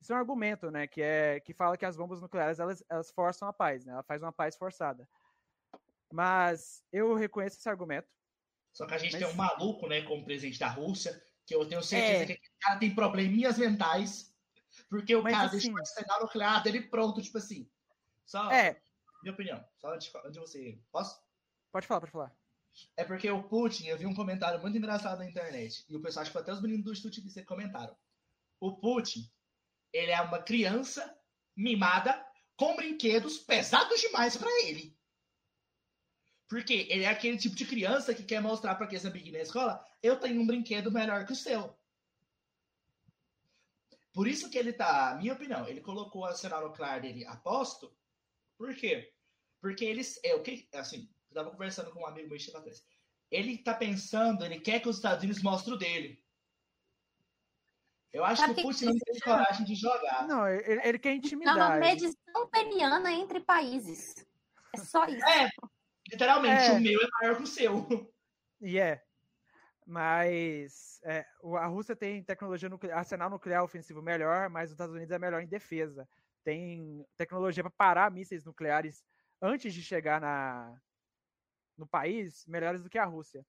[0.00, 3.10] Isso é um argumento, né, que é que fala que as bombas nucleares elas, elas
[3.10, 3.92] forçam a paz, né?
[3.92, 5.08] Ela faz uma paz forçada.
[6.12, 8.08] Mas eu reconheço esse argumento.
[8.72, 11.66] Só que a gente Mas- tem um maluco, né, como presidente da Rússia, que eu
[11.68, 12.26] tenho certeza É.
[12.26, 14.32] que aquele cara tem probleminhas mentais,
[14.88, 17.68] porque o Mas, cara assim- deixa o arsenal nuclear dele pronto, tipo assim.
[18.24, 18.80] Só É,
[19.22, 20.78] minha opinião, só antes, antes de você.
[20.92, 21.20] Posso?
[21.72, 22.32] pode falar, pode falar.
[22.96, 26.22] É porque o Putin, eu vi um comentário muito engraçado na internet, e o pessoal,
[26.22, 27.96] acho que até os meninos do Estúdio que comentaram.
[28.60, 29.28] O Putin,
[29.92, 31.16] ele é uma criança
[31.56, 32.24] mimada
[32.56, 34.96] com brinquedos pesados demais pra ele.
[36.48, 39.86] Porque ele é aquele tipo de criança que quer mostrar pra aqueles amiguinhos na escola,
[40.02, 41.77] eu tenho um brinquedo melhor que o seu.
[44.18, 47.96] Por isso que ele tá, minha opinião, ele colocou o arsenal nuclear dele a posto.
[48.56, 49.14] Por quê?
[49.60, 52.84] Porque eles, é o que, assim, eu tava conversando com um amigo meu tempo atrás.
[53.30, 56.20] Ele tá pensando, ele quer que os Estados Unidos mostrem o dele.
[58.12, 60.26] Eu acho Sabe que o Putin não tem coragem de jogar.
[60.26, 61.78] Não, ele, ele quer É uma intimidar.
[61.78, 64.16] medição peniana entre países.
[64.74, 65.24] É só isso.
[65.28, 65.48] É,
[66.10, 66.72] literalmente, É.
[66.72, 67.86] o meu é maior que o seu.
[68.60, 69.00] E é.
[69.90, 71.24] Mas é,
[71.56, 75.40] a Rússia tem tecnologia nuclear, arsenal nuclear ofensivo melhor, mas os Estados Unidos é melhor
[75.40, 76.06] em defesa.
[76.44, 79.02] Tem tecnologia para parar mísseis nucleares
[79.40, 80.78] antes de chegar na,
[81.74, 83.46] no país, melhores do que a Rússia.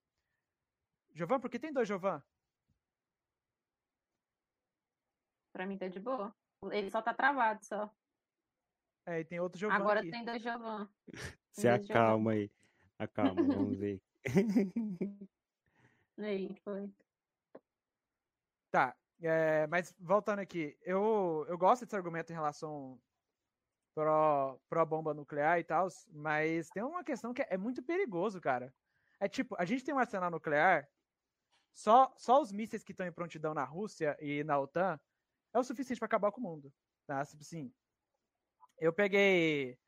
[1.12, 2.22] Jovan, por que tem dois Jovan?
[5.52, 6.34] Pra mim tá de boa.
[6.72, 7.94] Ele só tá travado só.
[9.04, 10.10] É, e tem outro Jovan Agora aqui.
[10.10, 10.88] tem dois Jovan.
[11.52, 12.50] Se acalma aí.
[12.98, 14.00] Acalma, vamos ver.
[16.20, 16.90] Aí, foi.
[18.70, 23.00] Tá, é, mas voltando aqui, eu, eu gosto desse argumento em relação
[23.94, 28.40] pró, pró bomba nuclear e tal, mas tem uma questão que é, é muito perigoso,
[28.40, 28.72] cara.
[29.18, 30.88] É tipo, a gente tem um arsenal nuclear,
[31.74, 34.98] só, só os mísseis que estão em prontidão na Rússia e na OTAN
[35.52, 36.72] é o suficiente para acabar com o mundo.
[37.06, 37.24] Tá?
[37.24, 37.72] Tipo assim,
[38.78, 39.78] eu peguei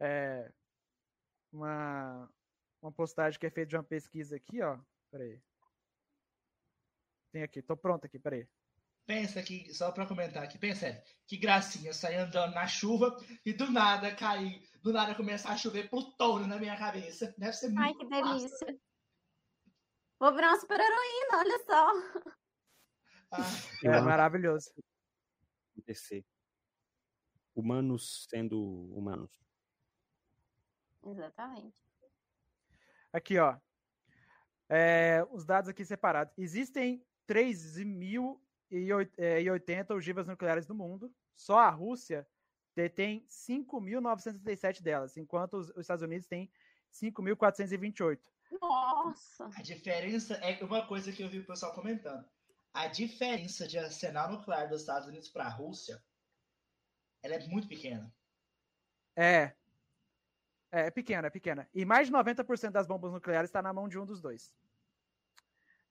[0.00, 0.52] é,
[1.52, 2.28] uma,
[2.80, 4.78] uma postagem que é feita de uma pesquisa aqui, ó.
[5.10, 5.40] Peraí.
[7.32, 8.46] Tem aqui, tô pronto aqui, peraí.
[9.06, 13.68] Pensa aqui, só pra comentar aqui, pensa, que gracinha, sair andando na chuva e do
[13.70, 17.34] nada cair, do nada começar a chover plutônio na minha cabeça.
[17.36, 18.38] Deve ser muito Ai, que massa.
[18.38, 18.80] delícia.
[20.20, 22.32] Vou virar uma super heroína, olha só.
[23.32, 23.42] Ah,
[23.82, 24.70] É maravilhoso.
[25.74, 26.24] acontecer.
[27.54, 28.60] Humanos sendo
[28.94, 29.42] humanos.
[31.04, 31.82] Exatamente.
[33.12, 33.58] Aqui, ó.
[34.68, 36.32] É, os dados aqui separados.
[36.38, 41.14] Existem 3.080 ogivas nucleares no mundo.
[41.34, 42.26] Só a Rússia
[42.74, 46.50] detém 5.937 delas, enquanto os, os Estados Unidos têm
[46.92, 48.20] 5.428.
[48.60, 49.50] Nossa.
[49.56, 52.24] a diferença é uma coisa que eu vi o pessoal comentando.
[52.72, 56.02] A diferença de arsenal nuclear dos Estados Unidos para a Rússia,
[57.22, 58.12] ela é muito pequena.
[59.16, 59.54] É.
[60.70, 61.68] É, é pequena, é pequena.
[61.74, 64.54] E mais de 90% das bombas nucleares está na mão de um dos dois.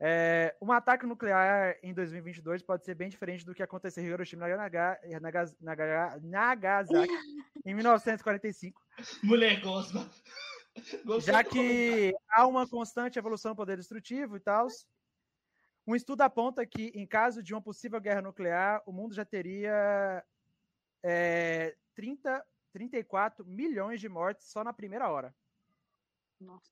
[0.04, 4.50] É, um ataque nuclear em 2022 pode ser bem diferente do que aconteceu em Hiroshima
[4.50, 7.14] e Naga- Naga- Naga- Nagasaki
[7.64, 8.82] em 1945.
[9.22, 10.10] Mulher gosma.
[11.20, 14.68] Já que há uma constante evolução do poder destrutivo e tal,
[15.86, 20.26] um estudo aponta que, em caso de uma possível guerra nuclear, o mundo já teria
[21.04, 25.36] é, 30, 34 milhões de mortes só na primeira hora.
[26.40, 26.72] Nossa.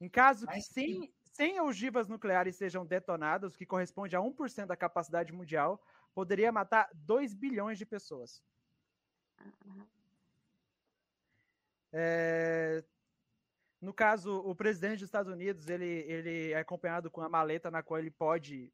[0.00, 4.66] Em caso que Mas 100, 100 ogivas nucleares sejam detonadas, o que corresponde a 1%
[4.66, 5.82] da capacidade mundial,
[6.14, 8.42] poderia matar 2 bilhões de pessoas.
[11.90, 12.84] É,
[13.80, 17.82] No caso, o presidente dos Estados Unidos, ele, ele é acompanhado com a maleta na
[17.82, 18.70] qual ele pode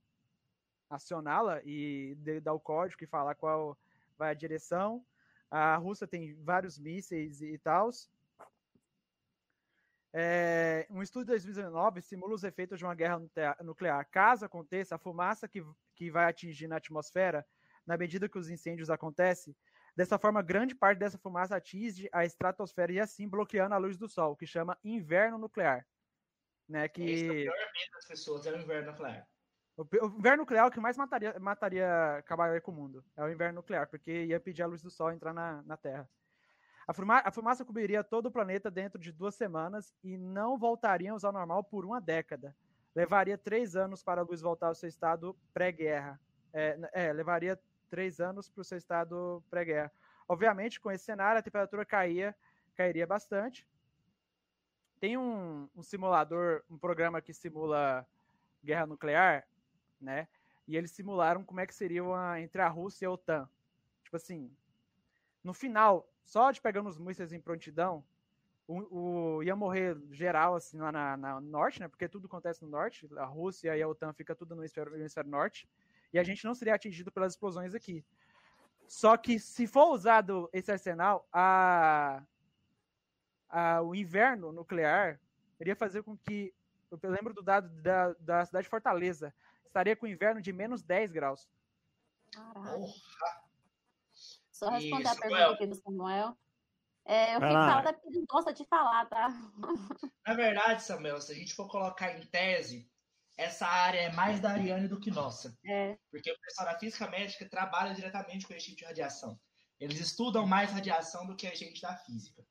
[0.91, 3.79] acioná-la e dar o código e falar qual
[4.19, 5.07] vai a direção.
[5.49, 7.91] A Rússia tem vários mísseis e tal.
[10.13, 14.09] É, um estudo de 2019 simula os efeitos de uma guerra nuclea- nuclear.
[14.11, 15.63] Caso aconteça, a fumaça que,
[15.95, 17.47] que vai atingir na atmosfera,
[17.87, 19.55] na medida que os incêndios acontecem,
[19.95, 24.09] dessa forma, grande parte dessa fumaça atinge a estratosfera e assim bloqueando a luz do
[24.09, 25.87] Sol, que chama inverno nuclear.
[26.69, 29.29] Né, Esse é o que pior medo das pessoas, é o inverno nuclear.
[29.77, 33.05] o, o inverno nuclear é o que mais mataria, mataria acabaria com o mundo.
[33.17, 36.09] É o inverno nuclear, porque ia pedir a luz do Sol entrar na, na Terra.
[36.87, 41.25] A, fuma- a fumaça cobriria todo o planeta dentro de duas semanas e não voltaríamos
[41.25, 42.55] ao normal por uma década.
[42.95, 46.21] Levaria três anos para a luz voltar ao seu estado pré-guerra.
[46.53, 47.61] É, é, levaria
[47.91, 49.93] três anos para o seu estado pré-guerra.
[50.29, 52.35] Obviamente, com esse cenário, a temperatura caía,
[52.75, 53.67] cairia bastante.
[54.99, 58.07] Tem um, um simulador, um programa que simula
[58.65, 59.47] guerra nuclear,
[60.01, 60.27] né?
[60.67, 63.49] E eles simularam como é que seria uma, entre a Rússia e a OTAN.
[64.03, 64.51] Tipo assim,
[65.47, 68.05] no final, só de pegando os mísseis em prontidão,
[68.67, 71.87] o, o- ia morrer geral, assim, lá na, na norte, né?
[71.87, 73.09] Porque tudo acontece no norte.
[73.17, 75.69] A Rússia e a OTAN fica tudo no hemisfério, no hemisfério norte.
[76.13, 78.05] E a gente não seria atingido pelas explosões aqui.
[78.89, 82.25] Só que se for usado esse arsenal, a,
[83.49, 85.21] a, o inverno nuclear
[85.61, 86.53] iria fazer com que.
[86.91, 89.33] Eu lembro do dado da, da cidade de Fortaleza.
[89.65, 91.49] Estaria com inverno de menos 10 graus.
[92.33, 92.85] Caralho.
[94.57, 96.35] Só responder Isso, a pergunta aqui do Samuel.
[97.05, 97.67] É, eu Vai fico lá.
[97.69, 99.29] calada porque ele gosta de falar, tá?
[100.27, 102.91] Na verdade, Samuel, se a gente for colocar em tese,
[103.37, 105.55] essa área é mais da Ariane do que nossa.
[105.67, 105.99] É.
[106.11, 109.39] Porque o pessoal da física médica trabalha diretamente com esse tipo de radiação.
[109.79, 112.43] Eles estudam mais radiação do que a gente da física.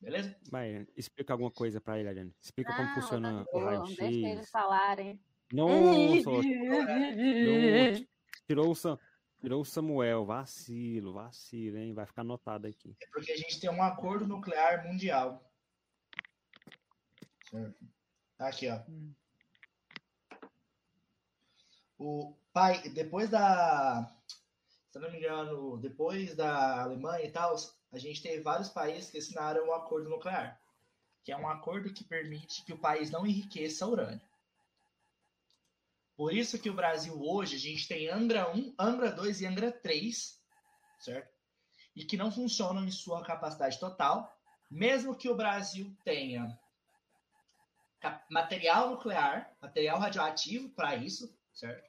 [0.00, 0.36] Beleza?
[0.50, 2.34] Vai, explica alguma coisa pra ele, Ariane.
[2.42, 4.50] Explica como Não, funciona tá o bom, Deixa eles raio-x.
[4.50, 5.22] falarem.
[5.52, 5.72] Nossa,
[6.34, 8.06] não,
[8.46, 8.98] tirou o, Sam,
[9.40, 10.24] tirou o Samuel.
[10.24, 11.94] Vacilo, vacilo, hein?
[11.94, 12.94] Vai ficar anotado aqui.
[13.00, 15.50] É porque a gente tem um acordo nuclear mundial.
[17.50, 17.84] Certo.
[18.36, 18.80] Tá Aqui, ó.
[21.98, 24.10] O pai, depois da.
[24.90, 27.54] Se não me engano, depois da Alemanha e tal,
[27.92, 30.60] a gente teve vários países que assinaram o acordo nuclear.
[31.22, 34.29] Que é um acordo que permite que o país não enriqueça urânio.
[36.20, 39.72] Por isso que o Brasil hoje, a gente tem Angra 1, Angra 2 e Angra
[39.72, 40.38] 3,
[40.98, 41.34] certo?
[41.96, 44.30] E que não funcionam em sua capacidade total,
[44.70, 46.60] mesmo que o Brasil tenha
[48.30, 51.88] material nuclear, material radioativo para isso, certo?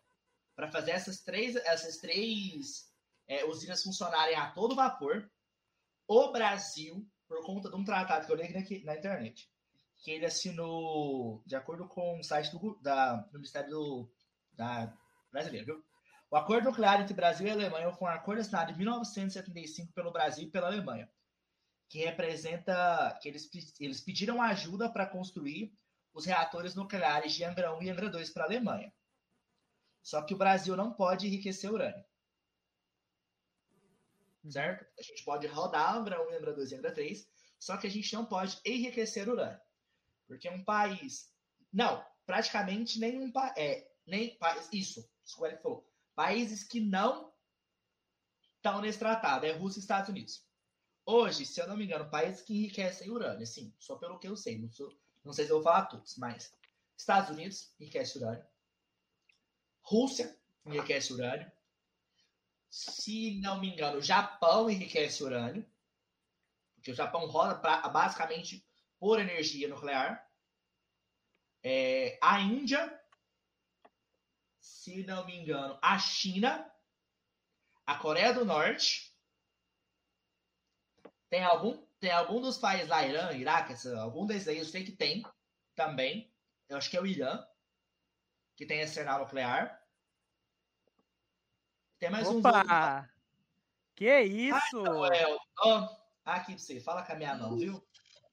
[0.55, 2.89] Para fazer essas três, essas três
[3.27, 5.29] é, usinas funcionarem a todo vapor,
[6.07, 9.51] o Brasil, por conta de um tratado que eu li aqui na internet,
[9.97, 14.11] que ele assinou de acordo com o site do, da, do Ministério do,
[14.61, 14.93] da
[15.31, 15.85] brasileiro, viu?
[16.29, 20.47] O acordo nuclear entre Brasil e Alemanha foi um acordo assinado em 1975 pelo Brasil
[20.47, 21.11] e pela Alemanha,
[21.89, 25.73] que representa que eles, eles pediram ajuda para construir
[26.13, 28.93] os reatores nucleares de Angra 1 e Angra 2 para a Alemanha.
[30.03, 32.05] Só que o Brasil não pode enriquecer urânio.
[34.49, 34.85] Certo?
[34.97, 37.27] A gente pode rodar Angra 1, Angra 2 e Angra 3,
[37.59, 39.59] só que a gente não pode enriquecer urânio.
[40.27, 41.29] Porque um país.
[41.71, 43.53] Não, praticamente nenhum país.
[43.57, 44.37] É, nem.
[44.71, 45.87] Isso, isso que falou.
[46.15, 47.31] Países que não
[48.57, 50.45] estão nesse tratado é Rússia e Estados Unidos.
[51.05, 54.35] Hoje, se eu não me engano, países que enriquecem urânio, assim, só pelo que eu
[54.35, 56.53] sei, não, sou, não sei se eu vou falar todos, mas
[56.95, 58.45] Estados Unidos enriquece urânio.
[59.81, 61.51] Rússia enriquece urânio.
[62.69, 65.65] Se não me engano, Japão enriquece urânio.
[66.75, 68.65] Porque o Japão roda pra, basicamente
[68.99, 70.29] por energia nuclear.
[71.63, 73.00] É, a Índia,
[74.61, 76.71] se não me engano, a China,
[77.85, 79.11] a Coreia do Norte.
[81.29, 84.91] Tem algum, tem algum dos países lá, Irã, Iraque, algum desses aí, eu sei que
[84.91, 85.25] tem
[85.75, 86.31] também.
[86.69, 87.43] Eu acho que é o Irã,
[88.55, 89.81] que tem esse arsenal nuclear.
[91.99, 92.39] Tem mais um.
[92.39, 93.09] Opa!
[93.95, 94.83] Que isso?
[94.83, 97.85] Samuel, ó, aqui pra você, fala com a minha mão, viu?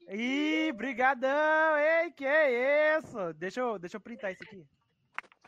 [0.09, 1.77] Ih, brigadão!
[1.79, 3.33] Ei, que é isso?
[3.35, 4.67] Deixa eu, deixa eu printar isso aqui.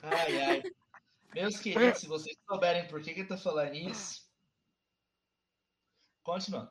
[0.02, 0.62] Ai, ai.
[1.34, 4.28] Meus queridos, se vocês souberem por que, que eu tô falando isso.
[6.22, 6.70] Continuando.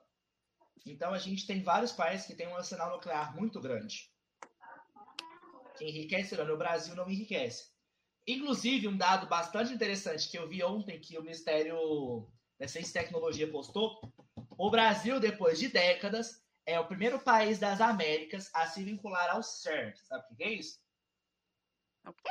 [0.85, 4.11] Então, a gente tem vários países que têm um arsenal nuclear muito grande.
[5.77, 7.71] Que enriquece, o Brasil não enriquece.
[8.27, 12.29] Inclusive, um dado bastante interessante que eu vi ontem que o Ministério
[12.59, 14.01] da Ciência e Tecnologia postou:
[14.57, 19.41] o Brasil, depois de décadas, é o primeiro país das Américas a se vincular ao
[19.41, 19.95] CERN.
[19.95, 20.79] Sabe o que é isso?
[22.05, 22.29] O quê?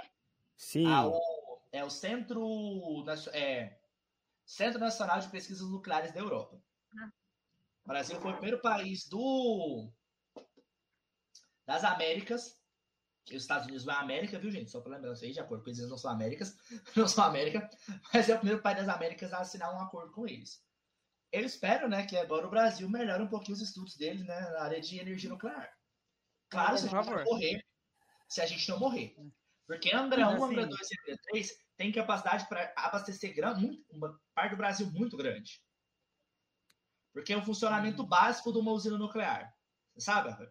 [0.59, 0.87] Sim.
[0.87, 3.81] Ah, o- é o Centro, é,
[4.45, 6.61] Centro Nacional de Pesquisas Nucleares da Europa.
[6.99, 7.13] Ah.
[7.85, 9.91] O Brasil foi o primeiro país do
[11.65, 12.59] das Américas.
[13.27, 14.71] Os Estados Unidos não é América, viu, gente?
[14.71, 16.57] Só para lembrar isso aí, de acordo com eles, não são Américas,
[16.97, 17.69] não são América,
[18.13, 20.67] mas é o primeiro país das Américas a assinar um acordo com eles.
[21.31, 24.63] Eu espero, né, que agora o Brasil melhore um pouquinho os estudos deles, né, na
[24.63, 25.71] área de energia nuclear.
[26.49, 27.67] Claro, se a gente não morrer,
[28.27, 29.15] se a gente não morrer.
[29.69, 30.45] Porque Angra 1, Assim.
[30.45, 35.15] Angra 2 e Angra 3 tem capacidade para abastecer muito- uma parte do Brasil muito
[35.15, 35.63] grande.
[37.13, 39.55] Porque é o funcionamento básico de uma usina nuclear.
[39.95, 40.51] Você sabe, Rafael?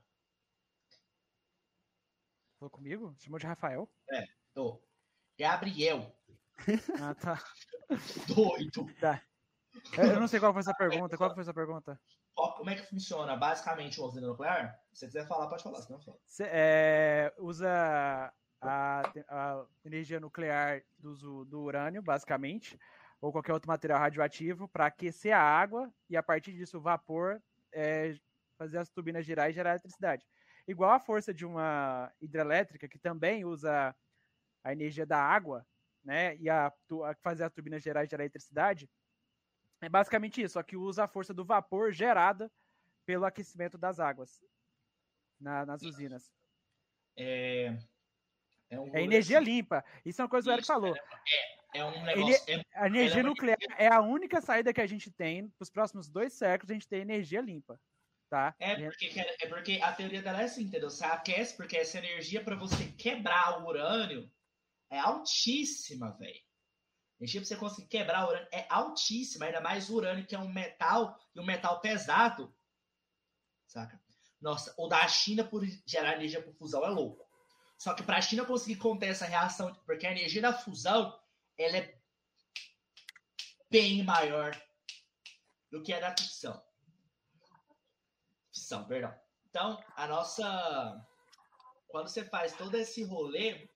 [2.60, 3.15] Falou comigo?
[3.19, 3.89] Chamou de Rafael?
[4.56, 4.81] Ô,
[5.38, 6.15] Gabriel,
[7.02, 7.44] Ah, tá.
[8.27, 8.88] doido.
[9.98, 11.18] Eu eu não sei qual foi essa pergunta.
[11.18, 11.99] Qual foi essa pergunta?
[12.35, 14.76] Ó, Como é que funciona basicamente uma usina nuclear?
[14.94, 16.19] Se você quiser falar, pode falar, senão eu falo.
[16.26, 18.31] Cê, é, usa
[18.61, 22.77] a, a energia nuclear do, do urânio, basicamente,
[23.21, 27.41] ou qualquer outro material radioativo, para aquecer a água e, a partir disso, o vapor
[27.71, 28.15] é,
[28.57, 30.27] fazer as turbinas girar e gerar eletricidade.
[30.67, 33.95] Igual a força de uma hidrelétrica, que também usa
[34.63, 35.65] a energia da água,
[36.03, 38.89] né, e a, a fazer a turbina gerar e gerar eletricidade,
[39.81, 42.51] é basicamente isso, só que usa a força do vapor gerada
[43.05, 44.41] pelo aquecimento das águas
[45.39, 46.31] na- nas usinas.
[47.15, 47.77] É,
[48.69, 49.84] é, um É energia limpa.
[50.06, 50.95] Isso é uma coisa que o Eric falou.
[51.73, 52.44] É um negócio.
[52.48, 55.69] é- A energia é nuclear é a única saída que a gente tem para os
[55.69, 56.72] próximos dois séculos.
[56.72, 57.80] A gente tem energia limpa,
[58.30, 58.56] tá?
[58.60, 60.89] É porque, cara, é porque a teoria dela é assim, entendeu?
[60.89, 64.31] Você aquece porque essa energia para você quebrar o urânio
[64.89, 66.41] é altíssima, velho.
[67.19, 70.35] A energia para você conseguir quebrar o urânio é altíssima, ainda mais o urânio que
[70.35, 72.56] é um metal e um metal pesado.
[73.68, 73.99] Saca?
[74.39, 77.26] Nossa, o da China por gerar energia por fusão é louco.
[77.77, 81.17] Só que para a China conseguir conter essa reação, porque a energia da fusão,
[81.57, 81.99] ela é
[83.69, 84.59] bem maior
[85.69, 86.61] do que a da fissão.
[88.51, 89.13] Fissão, perdão.
[89.49, 91.07] Então, a nossa.
[91.87, 93.69] Quando você faz todo esse rolê,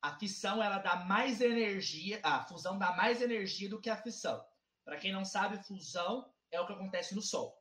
[0.00, 2.20] a fissão ela dá mais energia.
[2.22, 4.44] A fusão dá mais energia do que a fissão.
[4.84, 7.60] Para quem não sabe, fusão é o que acontece no Sol.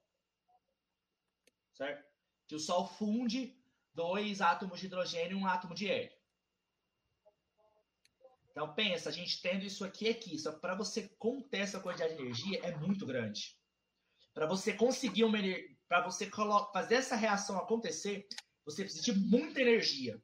[1.74, 2.06] Certo?
[2.48, 3.60] Que o Sol funde
[3.96, 6.16] dois átomos de hidrogênio e um átomo de hélio.
[8.52, 12.16] Então pensa, a gente tendo isso aqui e aqui, só para você conter essa quantidade
[12.16, 13.58] de energia é muito grande.
[14.34, 15.38] Para você conseguir uma
[15.88, 16.30] para você
[16.74, 18.28] fazer essa reação acontecer,
[18.66, 20.22] você precisa de muita energia.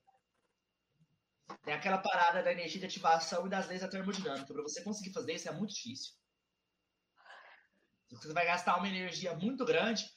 [1.64, 4.54] Tem aquela parada da energia de ativação e das leis da termodinâmica.
[4.54, 6.14] Para você conseguir fazer isso é muito difícil.
[8.10, 10.10] Você vai gastar uma energia muito grande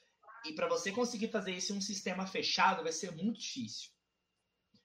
[0.44, 3.90] e para você conseguir fazer isso em um sistema fechado vai ser muito difícil.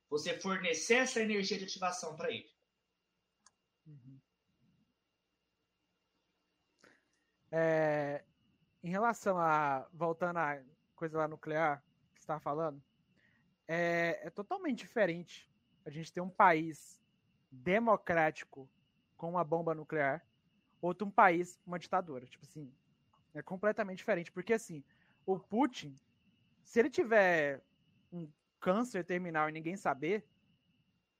[0.09, 2.49] Você fornecer essa energia de ativação para ele.
[7.51, 8.23] É,
[8.83, 9.87] em relação a.
[9.93, 10.61] Voltando à
[10.95, 11.83] coisa lá nuclear
[12.13, 12.81] que você estava falando,
[13.67, 15.49] é, é totalmente diferente
[15.85, 16.99] a gente ter um país
[17.51, 18.69] democrático
[19.17, 20.25] com uma bomba nuclear,
[20.81, 22.25] outro um país uma ditadura.
[22.25, 22.73] Tipo assim,
[23.33, 24.31] é completamente diferente.
[24.31, 24.83] Porque assim,
[25.33, 25.95] o Putin,
[26.63, 27.61] se ele tiver
[28.11, 28.27] um
[28.59, 30.25] câncer terminal e ninguém saber,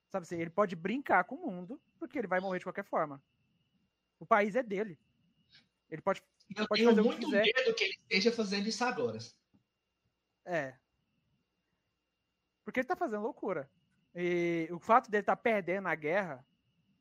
[0.10, 3.22] sabe assim, ele pode brincar com o mundo, porque ele vai morrer de qualquer forma.
[4.20, 4.98] O país é dele.
[5.90, 6.24] Ele pode.
[6.56, 7.44] Eu Pode tenho fazer o que muito quiser.
[7.44, 9.20] medo que ele esteja fazendo isso agora.
[10.46, 10.76] É.
[12.66, 13.70] Porque ele tá fazendo loucura.
[14.16, 16.44] E o fato dele estar perdendo a guerra,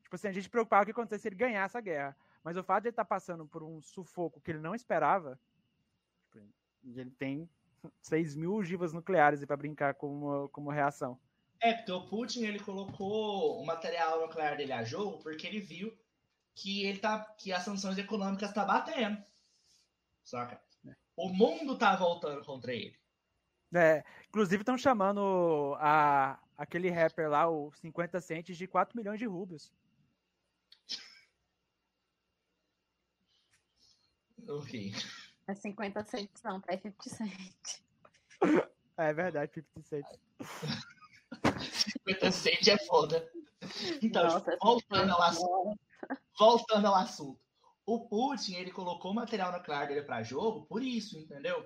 [0.03, 2.17] tipo assim, a gente preocupava o que acontecesse se ele ganhasse a guerra.
[2.45, 5.41] Mas o fato de ele estar passando por um sufoco que ele não esperava,
[6.21, 6.39] tipo,
[6.83, 7.49] e ele tem
[8.03, 11.19] 6 mil ogivas nucleares pra brincar como, como reação.
[11.61, 15.97] É, porque o Putin ele colocou o material nuclear dele a jogo porque ele viu
[16.55, 19.23] que ele tá que as sanções econômicas tá batendo.
[20.23, 20.61] Saca?
[21.17, 22.97] O mundo tá voltando contra ele.
[23.75, 29.27] É, inclusive estão chamando a, aquele rapper lá, o 50 Cents, de 4 milhões de
[29.27, 29.73] rublos.
[34.49, 34.95] Ok.
[35.49, 37.83] É 50 centos, não, tá 50 cent.
[38.43, 40.07] É, É verdade, 50 Cent.
[42.05, 43.31] 50 Cent é foda.
[44.03, 45.81] Então, Nossa, voltando ao assunto.
[46.37, 47.41] Voltando ao assunto.
[47.87, 51.65] O Putin, ele colocou o material nuclear dele para jogo por isso, entendeu?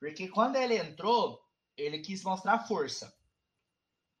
[0.00, 1.40] Porque quando ele entrou,
[1.76, 3.16] ele quis mostrar força.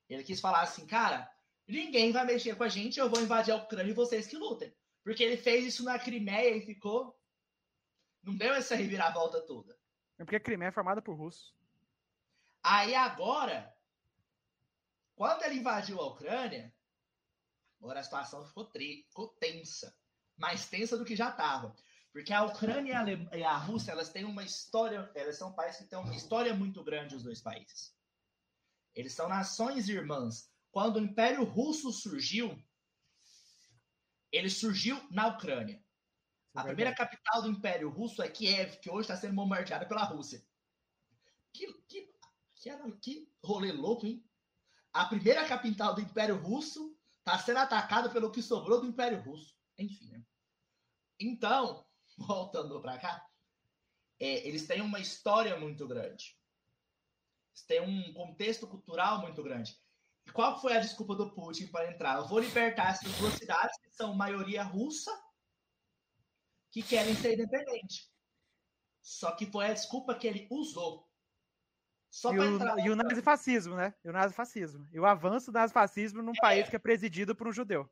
[0.08, 1.28] Ele quis falar assim, cara,
[1.66, 4.72] ninguém vai mexer com a gente, eu vou invadir a Ucrânia e vocês que lutem.
[5.02, 7.15] Porque ele fez isso na Crimeia e ficou.
[8.26, 9.78] Não deu essa reviravolta toda.
[10.18, 11.54] É porque a Crimeia é formada por russos.
[12.60, 13.72] Aí agora,
[15.14, 16.74] quando ele invadiu a Ucrânia,
[17.80, 18.68] agora a situação ficou,
[19.08, 19.96] ficou tensa.
[20.36, 21.76] Mais tensa do que já estava.
[22.12, 25.52] Porque a Ucrânia e a, Ale- e a Rússia, elas têm uma história, elas são
[25.52, 27.94] países que têm uma história muito grande, os dois países.
[28.92, 30.50] Eles são nações irmãs.
[30.72, 32.60] Quando o Império Russo surgiu,
[34.32, 35.85] ele surgiu na Ucrânia.
[36.56, 40.42] A primeira capital do Império Russo é Kiev, que hoje está sendo bombardeada pela Rússia.
[41.52, 42.10] Que, que,
[42.54, 44.24] que, que rolê louco, hein?
[44.90, 49.54] A primeira capital do Império Russo está sendo atacada pelo que sobrou do Império Russo.
[49.76, 50.24] Enfim, né?
[51.20, 51.84] Então,
[52.16, 53.26] voltando para cá,
[54.18, 56.38] é, eles têm uma história muito grande.
[57.50, 59.78] Eles têm um contexto cultural muito grande.
[60.24, 62.16] E qual foi a desculpa do Putin para entrar?
[62.16, 65.25] Eu vou libertar essas duas cidades que são maioria russa
[66.76, 68.12] que querem ser independentes.
[69.00, 71.10] Só que foi a desculpa que ele usou.
[72.10, 72.78] Só E o, entrar.
[72.78, 73.94] e o nazifascismo, né?
[74.04, 74.86] E o nazifascismo.
[74.92, 77.90] E o avanço do nazifascismo num país que é presidido por um judeu.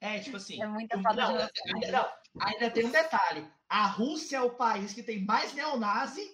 [0.00, 0.62] É, tipo assim.
[0.62, 3.52] É muita não, não, ainda tem um detalhe.
[3.68, 6.26] A Rússia é o país que tem mais neonazi.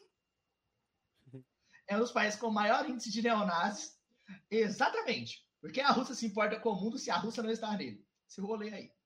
[1.88, 4.00] É um dos países com maior índice de neonazis.
[4.48, 5.44] Exatamente.
[5.60, 8.06] Porque a Rússia se importa com o mundo se a Rússia não está nele.
[8.28, 8.97] Esse rolê aí.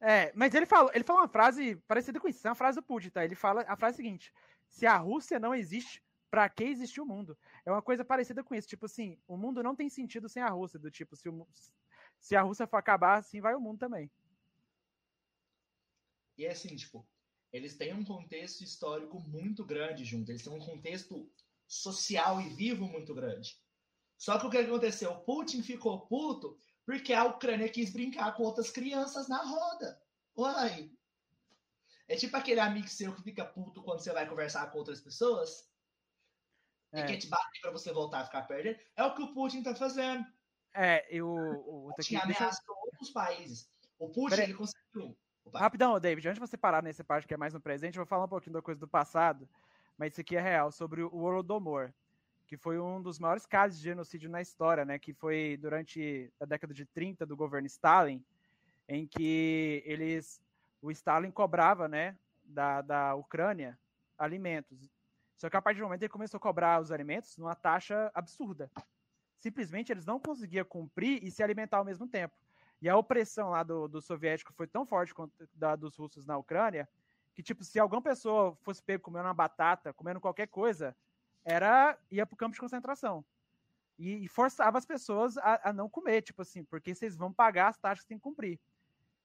[0.00, 2.82] É, mas ele falou, ele falou uma frase parecida com isso, é uma frase do
[2.82, 3.24] Putin, tá?
[3.24, 4.32] Ele fala a frase seguinte:
[4.68, 7.38] se a Rússia não existe, pra que existe o mundo?
[7.64, 10.48] É uma coisa parecida com isso, tipo assim, o mundo não tem sentido sem a
[10.48, 11.46] Rússia, do tipo, se, o
[12.18, 14.10] se a Rússia for acabar, assim vai o mundo também.
[16.36, 17.06] E é assim, tipo,
[17.52, 20.28] eles têm um contexto histórico muito grande junto.
[20.28, 21.30] Eles têm um contexto
[21.68, 23.56] social e vivo muito grande.
[24.18, 25.12] Só que o que aconteceu?
[25.12, 30.00] O Putin ficou puto porque a Ucrânia quis brincar com outras crianças na roda.
[30.36, 30.90] Uai.
[32.08, 35.72] É tipo aquele amigo seu que fica puto quando você vai conversar com outras pessoas
[36.92, 38.80] e É, quer te bater pra você voltar a ficar perto dele.
[38.96, 40.24] É o que o Putin tá fazendo.
[40.74, 43.70] é eu, o, Putin ameaçou outros países.
[43.98, 44.44] O Putin, Peraí.
[44.46, 45.16] ele conseguiu.
[45.44, 45.58] Opa.
[45.58, 48.08] Rapidão, David, antes de você parar nessa parte que é mais no presente, eu vou
[48.08, 49.48] falar um pouquinho da coisa do passado,
[49.96, 51.92] mas isso aqui é real, sobre o Holodomor,
[52.54, 54.96] que foi um dos maiores casos de genocídio na história, né?
[54.96, 58.24] Que foi durante a década de 30 do governo Stalin,
[58.88, 60.40] em que eles.
[60.80, 62.14] O Stalin cobrava, né,
[62.44, 63.76] da, da Ucrânia
[64.16, 64.88] alimentos.
[65.36, 68.70] Só que a partir do momento ele começou a cobrar os alimentos numa taxa absurda.
[69.38, 72.36] Simplesmente eles não conseguiam cumprir e se alimentar ao mesmo tempo.
[72.80, 76.36] E a opressão lá do, do soviético foi tão forte quanto da dos russos na
[76.36, 76.88] Ucrânia,
[77.34, 80.94] que, tipo, se alguma pessoa fosse pego comendo uma batata, comendo qualquer coisa,
[81.44, 83.24] era ia pro campo de concentração.
[83.98, 87.68] E, e forçava as pessoas a, a não comer, tipo assim, porque vocês vão pagar
[87.68, 88.58] as taxas que tem que cumprir.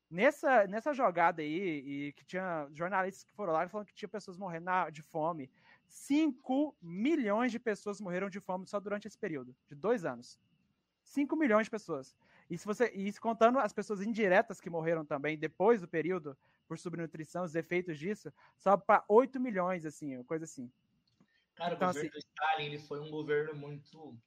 [0.09, 4.09] Nessa, nessa jogada aí, e que tinha jornalistas que foram lá e falando que tinha
[4.09, 5.49] pessoas morrendo na- de fome.
[5.87, 10.39] 5 milhões de pessoas morreram de fome só durante esse período, de dois anos.
[11.03, 12.15] 5 milhões de pessoas.
[12.49, 16.35] E se você e isso contando as pessoas indiretas que morreram também depois do período
[16.67, 20.71] por subnutrição, os efeitos disso, sobe para 8 milhões, assim, coisa assim.
[21.59, 24.17] Cara, Então, o governo do Stalin ele foi um governo muito.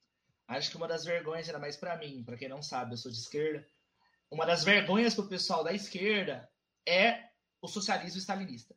[0.47, 3.11] Acho que uma das vergonhas, ainda mais pra mim, pra quem não sabe, eu sou
[3.11, 3.67] de esquerda.
[4.29, 6.47] Uma das vergonhas pro pessoal da esquerda
[6.87, 7.27] é
[7.59, 8.75] o socialismo stalinista.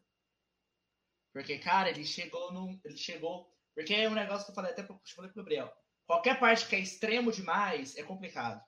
[1.35, 2.81] Porque, cara, ele chegou num.
[2.83, 3.53] Ele chegou.
[3.75, 5.71] Porque é um negócio que eu falei até pro, eu falei pro Gabriel.
[6.07, 8.65] Qualquer parte que é extremo demais é complicado.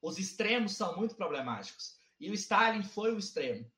[0.00, 1.98] Os extremos são muito problemáticos.
[2.20, 3.68] E o Stalin foi o extremo.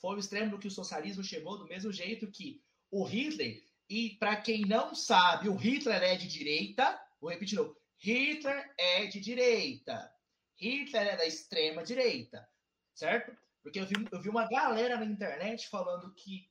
[0.00, 4.10] Foi o extremo do que o socialismo chegou, do mesmo jeito que o Hitler e
[4.18, 7.04] para quem não sabe, o Hitler é de direita.
[7.20, 7.76] Vou repetir novo.
[7.98, 10.14] Hitler é de direita.
[10.54, 12.48] Hitler é da extrema direita.
[12.94, 13.36] Certo?
[13.60, 16.48] Porque eu vi, eu vi uma galera na internet falando que.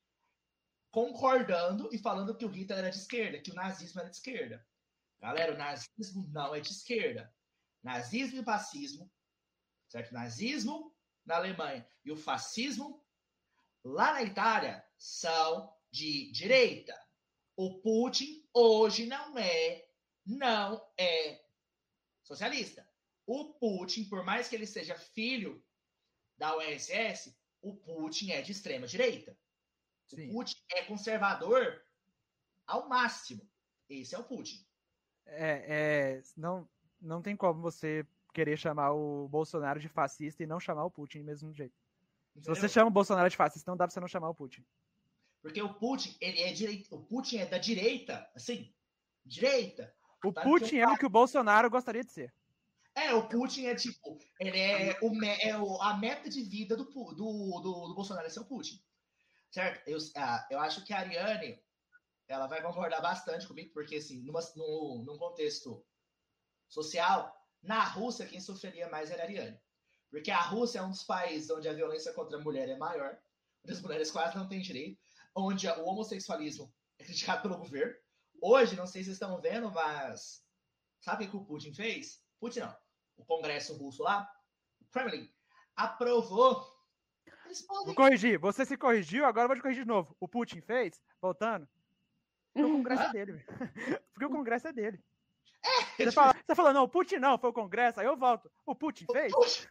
[0.92, 4.68] concordando e falando que o Hitler era de esquerda, que o nazismo era de esquerda.
[5.18, 7.34] Galera, o nazismo não é de esquerda.
[7.82, 9.10] Nazismo e fascismo.
[9.88, 10.14] Certo?
[10.14, 10.94] Nazismo
[11.26, 13.02] na Alemanha e o fascismo
[13.82, 16.94] lá na Itália são de direita.
[17.60, 19.86] O Putin hoje não é,
[20.26, 21.44] não é
[22.24, 22.90] socialista.
[23.26, 25.62] O Putin, por mais que ele seja filho
[26.38, 29.38] da URSS, o Putin é de extrema direita.
[30.08, 30.30] Sim.
[30.30, 31.84] O Putin é conservador
[32.66, 33.46] ao máximo.
[33.90, 34.66] Esse é o Putin.
[35.26, 36.66] É, é, não,
[37.02, 41.20] não tem como você querer chamar o Bolsonaro de fascista e não chamar o Putin
[41.20, 41.76] do mesmo jeito.
[42.36, 42.70] Se você entendeu?
[42.70, 44.66] chama o Bolsonaro de fascista, não dá pra você não chamar o Putin.
[45.42, 48.74] Porque o Putin, ele é direita, o Putin é da direita, assim,
[49.26, 49.94] direita.
[50.24, 52.34] O Tá, Putin é o que o Bolsonaro gostaria de ser.
[52.94, 56.84] É, o Putin é tipo, ele é, o, é o- a meta de vida do,
[56.84, 58.84] do, do, do Bolsonaro, é ser o Putin.
[59.50, 59.88] Certo?
[59.88, 61.64] Eu, ah, eu acho que a Ariane,
[62.28, 65.86] ela vai concordar bastante comigo, porque assim, numa, num, num contexto
[66.68, 67.34] social,
[67.64, 69.60] na Rússia, quem sofreria mais era a Ariane.
[70.12, 73.18] Porque a Rússia é um dos países onde a violência contra a mulher é maior,
[73.64, 75.00] onde as mulheres quase não têm direito,
[75.36, 77.96] onde o homossexualismo é criticado pelo governo.
[78.42, 80.44] Hoje, não sei se vocês estão vendo, mas
[81.00, 82.24] sabe o que o Putin fez?
[82.40, 82.76] Putin não.
[83.18, 84.30] O Congresso russo lá,
[84.82, 85.30] o Kremlin,
[85.76, 86.66] aprovou.
[87.46, 87.96] Eles Vou podem.
[87.96, 88.40] corrigir.
[88.40, 90.16] Você se corrigiu, agora eu vou te corrigir de novo.
[90.20, 91.68] O Putin fez, voltando.
[92.54, 93.46] Porque o Congresso é dele.
[94.14, 95.04] Porque o Congresso é dele.
[95.98, 98.50] Você fala, você fala, não, o Putin não, foi o Congresso, aí eu volto.
[98.66, 99.34] O Putin O fez?
[99.34, 99.68] Putin,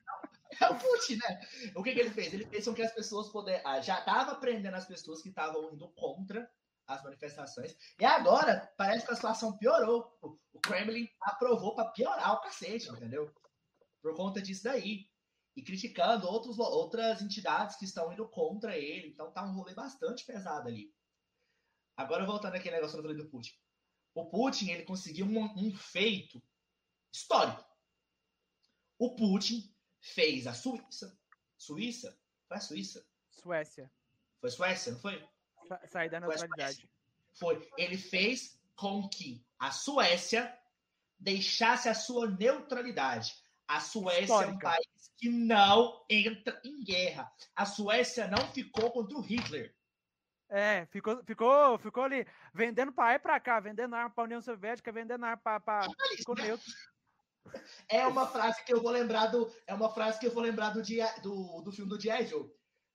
[0.60, 1.40] é o Putin, né?
[1.74, 2.32] O que, que ele fez?
[2.32, 3.62] Ele fez com que as pessoas pudessem.
[3.66, 6.50] ah, Já estava prendendo as pessoas que estavam indo contra
[6.86, 7.76] as manifestações.
[8.00, 10.18] E agora, parece que a situação piorou.
[10.22, 13.32] O, Kremlin aprovou para piorar o cacete, entendeu?
[14.02, 15.06] Por conta disso daí.
[15.54, 19.08] E criticando outros, outras entidades que estão indo contra ele.
[19.08, 20.92] Então tá um rolê bastante pesado ali.
[21.96, 23.52] Agora voltando aquele negócio que eu falei do Putin.
[24.14, 26.42] O Putin, ele conseguiu um, um feito
[27.12, 27.64] histórico.
[28.98, 31.18] O Putin fez a Suíça.
[31.56, 32.18] Suíça?
[32.46, 33.06] Foi a Suíça?
[33.30, 33.90] Suécia.
[34.40, 35.28] Foi Suécia, não foi?
[35.66, 36.90] Sa- Sair da Foi a neutralidade.
[37.34, 37.68] Foi.
[37.76, 40.56] Ele fez com que a Suécia
[41.18, 43.34] deixasse a sua neutralidade.
[43.66, 44.70] A Suécia é um Histórica.
[44.70, 47.30] país que não entra em guerra.
[47.54, 49.74] A Suécia não ficou contra o Hitler.
[50.48, 54.40] É, ficou, ficou, ficou ali vendendo pra lá e pra cá, vendendo arma pra União
[54.40, 55.82] Soviética, vendendo arma pra...
[56.16, 56.64] Ficou neutro.
[57.88, 59.52] É uma frase que eu vou lembrar do.
[59.66, 62.00] É uma frase que eu vou lembrar do, dia, do, do filme do.
[62.00, 62.50] Joe.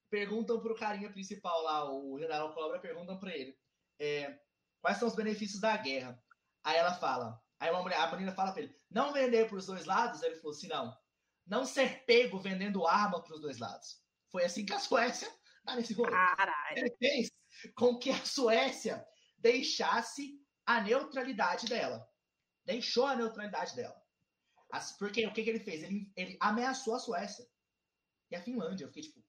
[0.10, 3.58] Perguntam pro carinha principal lá, o General Cobra, perguntam pra ele.
[4.00, 4.40] é,
[4.82, 6.22] quais são os benefícios da guerra?
[6.64, 7.42] Aí ela fala.
[7.60, 10.22] Aí uma mulher, a menina fala pra ele, não vender pros dois lados?
[10.22, 10.96] Ele falou assim, não.
[11.48, 14.02] Não ser pego vendendo arma pros dois lados.
[14.30, 15.30] Foi assim que a Suécia
[15.66, 16.12] tá nesse rolê.
[16.12, 16.78] Caralho.
[16.78, 17.32] Ele fez
[17.76, 19.06] com que a Suécia
[19.38, 22.06] deixasse a neutralidade dela.
[22.66, 24.03] Deixou a neutralidade dela.
[24.74, 25.84] As- Porque o que, que ele fez?
[25.84, 27.46] Ele, ele ameaçou a Suécia.
[28.32, 28.86] E a Finlândia.
[28.86, 29.24] Eu fiquei tipo,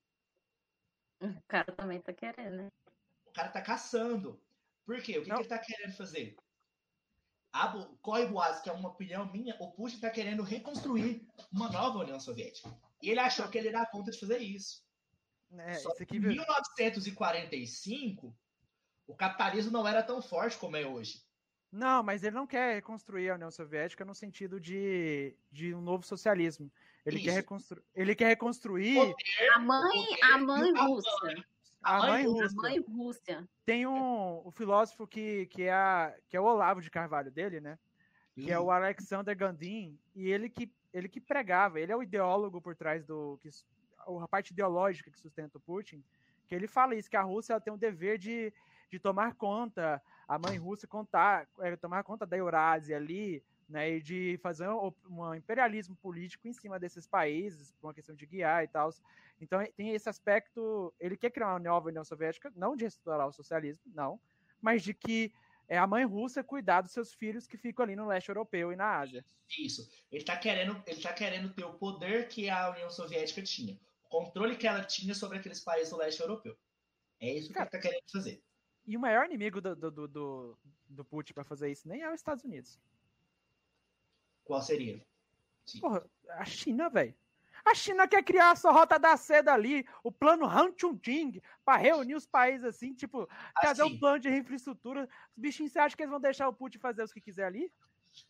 [1.21, 2.73] O cara também tá querendo, né?
[3.27, 4.43] o cara tá caçando.
[4.87, 5.19] Por quê?
[5.19, 6.35] O que, que ele tá querendo fazer?
[7.53, 11.99] A corre boatos, que é uma opinião minha, o Putin tá querendo reconstruir uma nova
[12.01, 12.69] União Soviética.
[13.03, 14.83] E ele achou que ele ia dar conta de fazer isso.
[15.53, 18.37] É, Só que em 1945,
[19.07, 21.24] o capitalismo não era tão forte como é hoje.
[21.75, 26.07] Não, mas ele não quer reconstruir a União Soviética no sentido de, de um novo
[26.07, 26.71] socialismo.
[27.05, 27.37] Ele quer, Isso.
[27.37, 27.83] reconstru...
[27.97, 29.15] ele quer reconstruir
[29.55, 31.45] A mãe, a mãe Rússia.
[31.83, 32.57] a mãe Rússia.
[32.57, 33.49] A mãe Rússia.
[33.67, 37.61] Tem um o filósofo que, que, é a, que é o Olavo de Carvalho dele,
[37.61, 37.77] né?
[38.37, 42.61] Que é o Alexander Gandhi, e ele que, ele que pregava, ele é o ideólogo
[42.61, 43.37] por trás do.
[43.43, 43.51] Que,
[44.23, 46.05] a parte ideológica que sustenta o Putin,
[46.47, 48.53] que ele fala isso, que a Rússia ela tem o dever de,
[48.95, 54.01] de tomar conta, a mãe Rússia contar, é, tomar conta da Eurásia ali, né, e
[54.01, 58.63] de fazer um, um imperialismo político em cima desses países, por uma questão de guiar
[58.63, 58.91] e tal.
[59.41, 63.33] Então tem esse aspecto, ele quer criar uma nova União Soviética, não de restaurar o
[63.33, 64.21] socialismo, não,
[64.61, 65.33] mas de que
[65.67, 68.77] é a mãe russa cuidar dos seus filhos que ficam ali no leste europeu e
[68.77, 69.25] na Ásia.
[69.59, 69.91] Isso.
[70.13, 73.77] Ele tá querendo, ele tá querendo ter o poder que a União Soviética tinha.
[74.05, 76.57] O controle que ela tinha sobre aqueles países do leste europeu.
[77.21, 78.43] É isso que Cara, ele tá querendo fazer.
[78.87, 80.59] E o maior inimigo do, do, do, do,
[80.89, 82.79] do Putin para fazer isso nem é os Estados Unidos.
[84.45, 85.05] Qual seria?
[85.65, 85.81] Sim.
[85.81, 87.15] Porra, a China, velho.
[87.65, 91.79] A China quer criar a sua rota da seda ali, o plano Han Chunjing, para
[91.79, 93.27] reunir os países assim, tipo,
[93.63, 95.09] fazer um Assim, plano de infraestrutura.
[95.35, 97.73] Os bichinhos, você acha que eles vão deixar o Putin fazer os que quiser ali?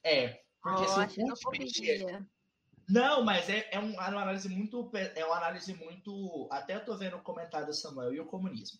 [0.04, 0.44] é.
[0.62, 2.28] Porque Ó, se o Putin.
[2.88, 4.90] Não, mas é, é, um- é uma análise muito.
[4.94, 6.48] É uma análise muito.
[6.50, 8.78] Até eu tô vendo o comentário do Samuel e o comunismo.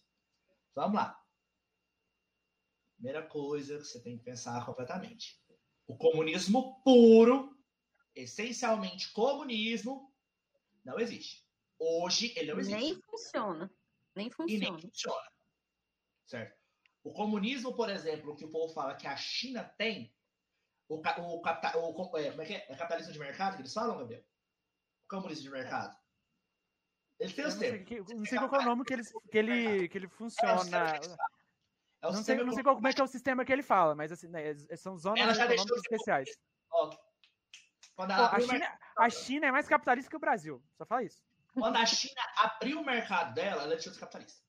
[0.75, 1.24] Vamos lá.
[2.95, 5.41] Primeira coisa que você tem que pensar completamente.
[5.87, 7.57] O comunismo puro,
[8.15, 10.15] essencialmente comunismo,
[10.85, 11.45] não existe.
[11.79, 12.79] Hoje ele não existe.
[12.81, 13.71] Nem funciona.
[14.15, 14.81] Nem e nem funciona.
[14.81, 15.33] funciona.
[16.25, 16.57] Certo?
[17.03, 20.15] O comunismo, por exemplo, o que o povo fala que a China tem,
[20.89, 22.67] o, o, capta- o é, como é que é?
[22.71, 24.23] É capitalismo de mercado que eles falam, Gabriel?
[25.05, 25.99] O comunismo de mercado.
[27.19, 27.89] Eles têm Eu os não sei, termos.
[27.89, 30.55] que, não sei qual é o nome que ele, que ele, que ele É, funciona.
[30.55, 31.34] termos falam.
[32.11, 33.95] É Não sei, não sei qual, como é que é o sistema que ele fala,
[33.95, 36.29] mas assim, né, es- são zonas Ela já deixou econômicas especiais.
[36.71, 36.91] Ó,
[37.97, 40.63] Quando Pô, ela, a, China, mercado, a China é mais capitalista que o Brasil.
[40.77, 41.23] Só fala isso.
[41.55, 44.43] quando a China abriu o mercado dela, ela deixou de ser capitalista.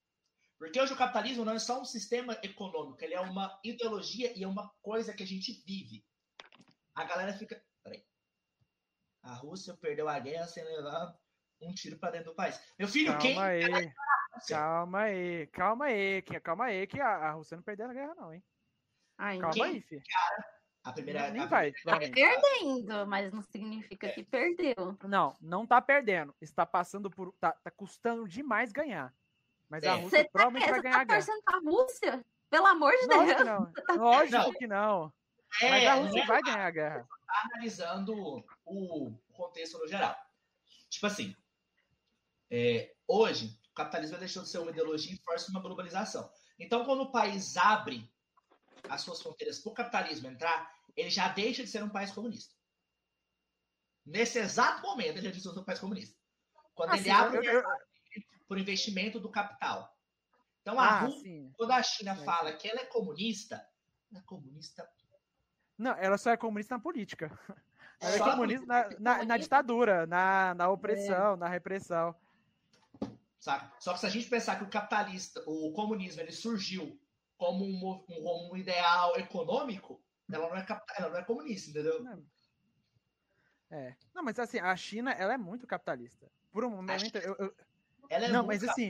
[0.57, 4.43] Porque hoje o capitalismo não é só um sistema econômico, ele é uma ideologia e
[4.43, 6.03] é uma coisa que a gente vive.
[6.95, 7.61] A galera fica.
[7.83, 8.03] Peraí.
[9.21, 11.13] A Rússia perdeu a guerra sem levar
[11.61, 12.59] um tiro pra dentro do país.
[12.79, 13.35] Meu filho, quem.
[13.35, 13.93] Calma aí.
[14.47, 18.15] Calma aí, calma aí, que, calma aí, que a, a Rússia não perdeu a guerra,
[18.15, 18.43] não, hein?
[19.17, 19.63] Ai, Calma Quem?
[19.63, 20.01] aí, fi.
[20.83, 21.31] A primeira.
[21.31, 22.13] Nem a vai, provavelmente.
[22.13, 24.97] perdendo, mas não significa que perdeu.
[25.03, 26.35] Não, não tá perdendo.
[26.41, 27.31] Está passando por.
[27.39, 29.13] Tá, tá custando demais ganhar.
[29.69, 29.95] Mas a É.
[29.95, 31.17] Rússia Você tá, provavelmente vai você ganhar tá a guerra.
[31.25, 32.25] torcendo pra Rússia?
[32.49, 33.37] Pelo amor de Lógico Deus.
[33.37, 33.73] que não.
[33.97, 34.53] Lógico Não.
[34.53, 35.13] que não.
[35.61, 37.07] É, Mas a Rússia é vai ganhar a guerra.
[37.27, 40.15] analisando o contexto no geral.
[40.89, 41.35] Tipo assim,
[42.51, 46.31] é, hoje, o capitalismo deixou de ser uma ideologia e força uma globalização.
[46.57, 48.09] Então, quando o país abre
[48.89, 52.55] as suas fronteiras para o capitalismo entrar, ele já deixa de ser um país comunista.
[54.05, 56.17] Nesse exato momento, ele já deixa de ser um país comunista.
[56.73, 57.63] Quando ele Assim, abre eu- eu-
[58.47, 59.93] por investimento do capital.
[60.61, 61.51] Então, a ah, Rússia, sim.
[61.57, 63.55] quando a China Mas- fala que ela é comunista,
[64.09, 64.89] ela é comunista
[65.77, 67.29] Não, ela só é comunista na política.
[67.99, 72.15] Ela é Só comunista na, na- na ditadura, na, na opressão, na repressão.
[73.45, 73.71] Saca?
[73.79, 76.99] Só que se a gente pensar que o capitalista, o comunismo, ele surgiu
[77.37, 80.03] como um, um- um ideal econômico,
[80.33, 82.03] ela não é capital, ela não é comunista, entendeu?
[83.69, 83.95] É.
[84.15, 86.31] Não, mas assim, a China, ela é muito capitalista.
[86.51, 87.55] Por um momento, eu, eu-
[88.09, 88.89] Ela é não, mas assim,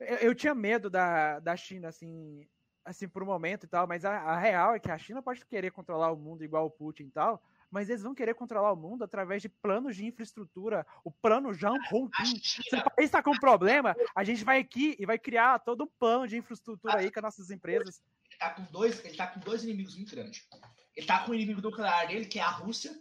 [0.00, 2.44] eu, eu tinha medo da, da China, assim,
[2.84, 5.46] assim, por um momento e tal, mas a, a real é que a China pode
[5.46, 7.40] querer controlar o mundo igual o Putin e tal,
[7.76, 11.74] mas eles vão querer controlar o mundo através de planos de infraestrutura, o plano Jean
[11.74, 12.40] a Hongping.
[12.42, 15.86] Se o país está com problema, a gente vai aqui e vai criar todo um
[15.98, 18.00] plano de infraestrutura aí com as nossas empresas.
[18.30, 20.48] ele tá com dois, ele tá com dois inimigos muito grandes.
[20.96, 22.98] Ele tá com o inimigo nuclear dele, que é a Rússia.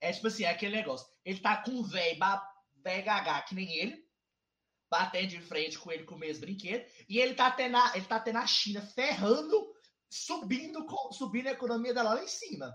[0.00, 1.06] É tipo assim, é aquele negócio.
[1.22, 2.18] Ele tá com um velho
[2.76, 4.08] BHH que nem ele,
[4.90, 8.06] batendo de frente com ele com o mesmo brinquedo, e ele tá tendo a, ele
[8.06, 9.70] tá tendo a China ferrando,
[10.08, 12.74] subindo, subindo a economia dela lá em cima.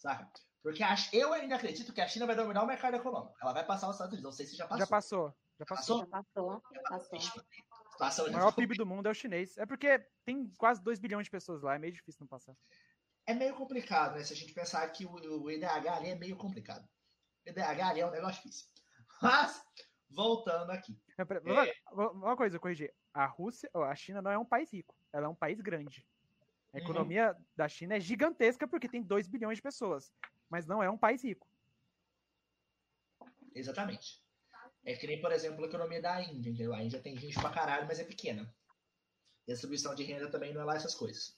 [0.00, 0.30] Saca?
[0.62, 3.34] Porque a- eu ainda acredito que a China vai dominar o mercado econômico.
[3.40, 4.24] Ela vai passar os Estados Unidos.
[4.24, 4.78] Não sei se já passou.
[4.78, 6.00] Já passou, já passou.
[6.06, 6.62] Passou?
[6.74, 7.44] Já passou, passou.
[7.98, 9.58] Passou, O maior PIB do mundo é o chinês.
[9.58, 12.54] É porque tem quase 2 bilhões de pessoas lá, é meio difícil não passar.
[13.26, 14.24] É meio complicado, né?
[14.24, 15.12] Se a gente pensar que o,
[15.42, 16.88] o IDH ali é meio complicado.
[17.46, 18.66] O IDH ali é um negócio difícil.
[19.20, 19.62] Mas,
[20.08, 20.98] voltando aqui.
[21.18, 21.42] É, pera-
[21.92, 22.94] Uma, uma coisa, eu corrigir.
[23.12, 26.06] A Rússia, a China não é um país rico, ela é um país grande.
[26.72, 26.84] A Uhum.
[26.84, 30.12] economia da China é gigantesca porque tem 2 bilhões de pessoas,
[30.48, 31.48] mas não é um país rico.
[33.54, 34.22] Exatamente.
[34.84, 36.72] É que nem, por exemplo, a economia da Índia, entendeu?
[36.72, 38.54] A Índia tem gente pra caralho, mas é pequena.
[39.46, 41.36] E a distribuição de renda também não é lá essas coisas.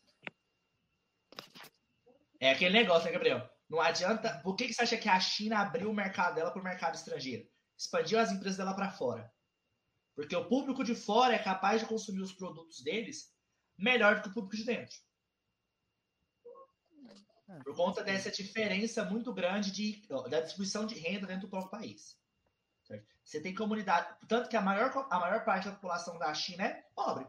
[2.39, 3.49] É aquele negócio, né, Gabriel?
[3.69, 4.41] Não adianta.
[4.43, 6.95] Por que, que você acha que a China abriu o mercado dela para o mercado
[6.95, 7.49] estrangeiro?
[7.77, 9.33] Expandiu as empresas dela para fora.
[10.15, 13.35] Porque o público de fora é capaz de consumir os produtos deles
[13.79, 14.95] melhor do que o público de dentro.
[17.61, 22.19] Por conta dessa diferença muito grande de, da distribuição de renda dentro do próprio país.
[22.85, 23.07] Certo?
[23.24, 24.16] Você tem comunidade.
[24.29, 27.27] Tanto que a maior, a maior parte da população da China é pobre.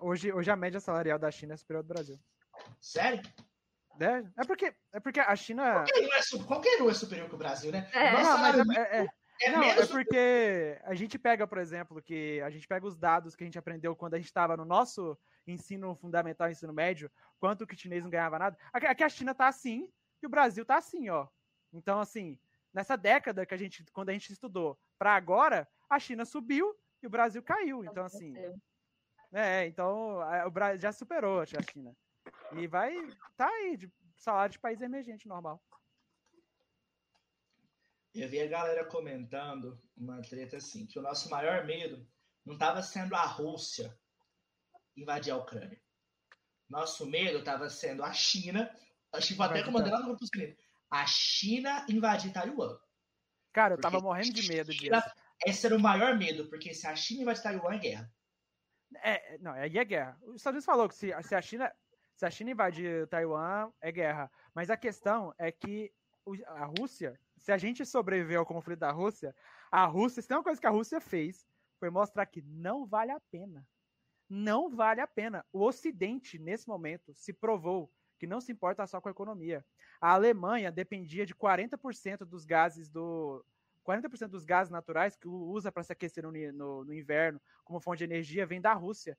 [0.00, 2.18] Hoje, hoje a média salarial da China é superior ao do Brasil.
[2.80, 3.22] Sério?
[4.00, 5.72] É, é porque, é porque a China.
[5.72, 7.88] Qualquer um, é, qualquer um é superior que o Brasil, né?
[7.92, 8.10] É.
[8.12, 9.08] Nosso Não, mas salário é- é,
[9.40, 13.34] é Não, é porque a gente pega, por exemplo, que a gente pega os dados
[13.34, 17.66] que a gente aprendeu quando a gente estava no nosso ensino fundamental, ensino médio, quanto
[17.66, 18.58] que o chinês não ganhava nada.
[18.72, 19.88] Aqui a China tá assim
[20.22, 21.26] e o Brasil tá assim, ó.
[21.72, 22.38] Então, assim,
[22.72, 27.06] nessa década que a gente, quando a gente estudou, para agora, a China subiu e
[27.06, 27.84] o Brasil caiu.
[27.84, 28.34] Então, assim,
[29.32, 31.94] é, então o Brasil já superou a China.
[32.52, 32.94] E vai,
[33.36, 35.60] tá aí, de salário de país emergente normal.
[38.14, 42.06] Eu vi a galera comentando uma treta assim, que o nosso maior medo
[42.44, 43.92] não estava sendo a Rússia
[44.96, 45.80] invadir a Ucrânia.
[46.68, 48.72] Nosso medo estava sendo a China,
[49.12, 50.56] acho que até lá no grupo clientes,
[50.88, 52.78] a China invadir Taiwan.
[53.52, 54.84] Cara, eu Porque tava morrendo de medo disso.
[54.84, 55.12] China-
[55.44, 58.14] Esse era o maior medo, porque se a China invadir Taiwan é guerra.
[59.02, 60.16] É, não, aí é guerra.
[60.22, 61.72] Os Estados Unidos falou que se, se a China
[62.14, 64.30] se a China invadir Taiwan, é guerra.
[64.54, 65.92] Mas a questão é que
[66.46, 69.34] a Rússia, se a gente sobreviver ao conflito da Rússia,
[69.70, 71.46] a Rússia, se tem uma coisa que a Rússia fez,
[71.78, 73.66] foi mostrar que não vale a pena.
[74.28, 75.44] Não vale a pena.
[75.52, 79.64] O Ocidente, nesse momento, se provou que não se importa só com a economia.
[80.00, 83.44] A Alemanha dependia de 40% dos gases do,
[83.84, 87.98] 40% dos gases naturais que usa para se aquecer no, no, no, inverno como fonte
[87.98, 89.16] de energia vem da Rússia.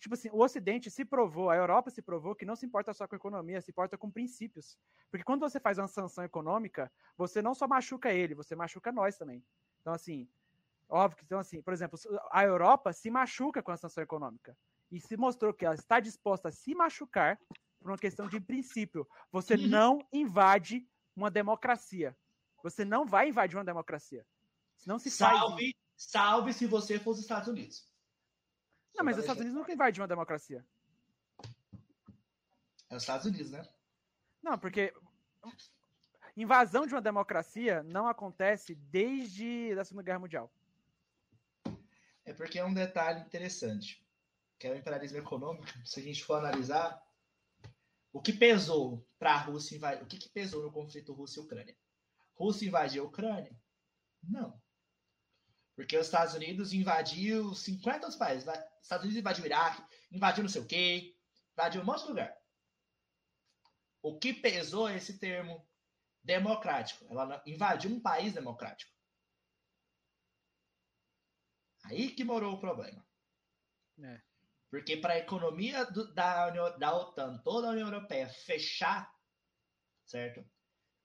[0.00, 3.06] Tipo assim, o Ocidente se provou, a Europa se provou que não se importa só
[3.06, 4.78] com a economia, se importa com princípios.
[5.10, 9.18] Porque quando você faz uma sanção econômica, você não só machuca ele, você machuca nós
[9.18, 9.42] também.
[9.80, 10.28] Então, assim,
[10.88, 11.98] óbvio que, então, assim, por exemplo,
[12.30, 14.56] a Europa se machuca com a sanção econômica
[14.90, 17.38] e se mostrou que ela está disposta a se machucar
[17.80, 19.06] por uma questão de princípio.
[19.32, 19.68] Você uhum.
[19.68, 22.16] não invade uma democracia.
[22.62, 24.24] Você não vai invadir uma democracia.
[24.86, 27.88] Não se salve, faz salve se você for os Estados Unidos.
[28.98, 30.66] Não, mas os Estados Unidos nunca invadem uma democracia.
[32.90, 33.62] É os Estados Unidos, né?
[34.42, 34.92] Não, porque
[36.36, 40.52] invasão de uma democracia não acontece desde a Segunda Guerra Mundial.
[42.24, 44.04] É porque é um detalhe interessante,
[44.58, 45.66] que é o imperialismo econômico.
[45.86, 47.00] Se a gente for analisar,
[48.12, 51.44] o que pesou para a Rússia invadir, o que, que pesou no conflito Rússia e
[51.44, 51.76] Ucrânia?
[52.34, 53.56] Rússia invadiu a Ucrânia?
[54.24, 54.60] Não.
[55.78, 58.44] Porque os Estados Unidos invadiu 50 outros países.
[58.48, 59.80] Os Estados Unidos invadiu o Iraque,
[60.10, 61.16] invadiu não sei o quê,
[61.52, 62.36] invadiu um monte de lugar.
[64.02, 65.64] O que pesou é esse termo
[66.20, 67.06] democrático.
[67.08, 68.92] Ela invadiu um país democrático.
[71.84, 73.06] Aí que morou o problema.
[74.02, 74.20] É.
[74.68, 79.08] Porque para a economia do, da, da OTAN, toda a União Europeia, fechar,
[80.04, 80.44] certo?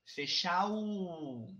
[0.03, 1.55] Fechar o.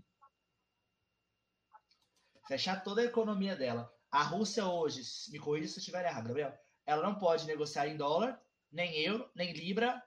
[2.46, 3.92] Fechar toda a economia dela.
[4.10, 6.56] A Rússia hoje, me corrija se eu estiver errado, Gabriel,
[6.86, 8.40] ela não pode negociar em dólar,
[8.70, 10.02] nem euro, nem libra,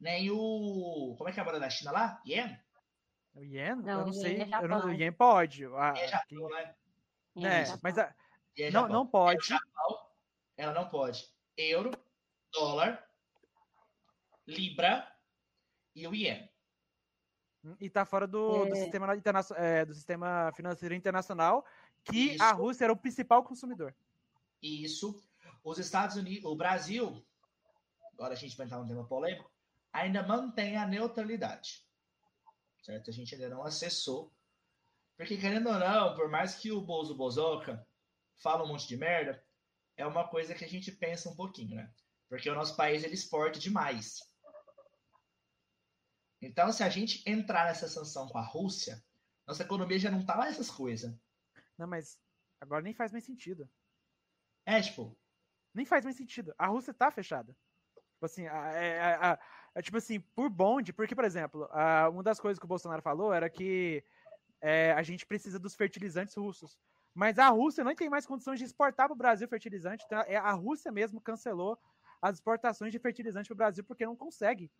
[0.00, 1.14] nem o.
[1.16, 2.20] Como é que é a moeda da China lá?
[2.26, 2.58] Yen?
[3.34, 3.76] O Yen?
[3.76, 4.42] Não, eu não sei.
[4.42, 5.64] É eu não, o Yen pode.
[5.66, 6.74] A, é Japão, né?
[7.36, 8.14] É, mas a,
[8.58, 9.46] é não, não pode.
[9.46, 10.06] Japão,
[10.56, 11.90] ela não pode euro,
[12.52, 13.06] dólar,
[14.46, 15.06] libra
[15.94, 16.50] e o iene.
[17.78, 18.68] E está fora do, é...
[18.70, 19.06] do, sistema
[19.56, 21.64] é, do sistema financeiro internacional,
[22.04, 22.42] que Isso.
[22.42, 23.94] a Rússia era o principal consumidor.
[24.62, 25.22] Isso.
[25.64, 27.24] Os Estados Unidos, o Brasil,
[28.14, 29.50] agora a gente vai entrar num tema polêmico,
[29.92, 31.84] ainda mantém a neutralidade.
[32.82, 33.10] Certo?
[33.10, 34.32] A gente ainda não acessou.
[35.16, 37.86] Porque, querendo ou não, por mais que o Bozo Bozoca
[38.36, 39.44] fala um monte de merda,
[39.96, 41.92] é uma coisa que a gente pensa um pouquinho, né?
[42.28, 44.18] Porque o nosso país ele exporta demais.
[46.40, 49.00] Então, se a gente entrar nessa sanção com a Rússia,
[49.46, 51.14] nossa economia já não tá lá essas coisas.
[51.82, 52.16] Não, mas
[52.60, 53.68] agora nem faz mais sentido.
[54.64, 55.18] É, tipo.
[55.74, 56.54] Nem faz mais sentido.
[56.56, 57.56] A Rússia tá fechada.
[58.12, 59.38] Tipo assim, é,
[59.74, 63.02] é, tipo assim, por bonde, porque, por exemplo, a, uma das coisas que o Bolsonaro
[63.02, 64.04] falou era que
[64.60, 66.78] é, a gente precisa dos fertilizantes russos.
[67.12, 70.04] Mas a Rússia não tem mais condições de exportar para o Brasil fertilizante.
[70.06, 71.76] Então é, a Rússia mesmo cancelou
[72.20, 74.70] as exportações de fertilizante para o Brasil porque não consegue.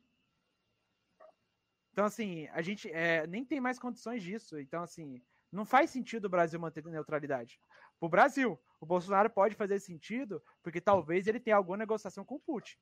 [1.91, 4.57] Então, assim, a gente é, nem tem mais condições disso.
[4.59, 5.21] Então, assim,
[5.53, 7.61] não faz sentido o Brasil manter neutralidade.
[7.99, 12.37] Para o Brasil, o Bolsonaro pode fazer sentido porque talvez ele tenha alguma negociação com
[12.37, 12.75] o Putin.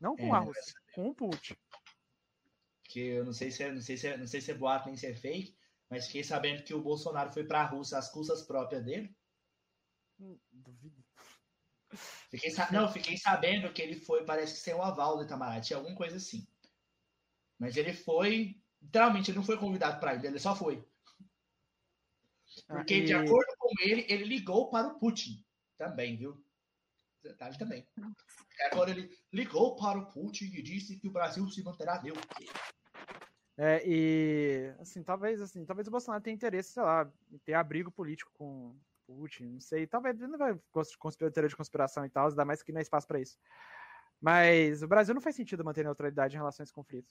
[0.00, 1.56] Não com é, a Rússia, com o Putin.
[2.84, 4.86] Que eu não sei se é, não sei se é, não sei se é boato
[4.86, 5.58] nem se é fake,
[5.90, 9.14] mas fiquei sabendo que o Bolsonaro foi para a Rússia às custas próprias dele.
[10.20, 11.04] Hum, duvido.
[12.30, 15.96] Fiquei Não, fiquei sabendo que ele foi, parece que sem o aval do Itamaraty, alguma
[15.96, 16.46] coisa assim.
[17.58, 18.60] Mas ele foi.
[18.80, 20.86] Literalmente, ele não foi convidado para ir, ele só foi.
[22.68, 23.04] Porque, ah, e...
[23.04, 25.42] de acordo com ele, ele ligou para o Putin
[25.78, 26.40] também, viu?
[27.22, 27.86] Detalhe também.
[28.70, 32.22] Agora ele ligou para o Putin e disse que o Brasil se manterá neutro.
[33.56, 37.90] É, e assim, talvez assim, talvez o Bolsonaro tenha interesse, sei lá, em ter abrigo
[37.90, 40.54] político com Putin, não sei, talvez ele não vai
[41.32, 43.38] teoria de conspiração e tal, dá mais que não é espaço para isso.
[44.20, 47.08] Mas o Brasil não faz sentido manter neutralidade em relação a esse conflito.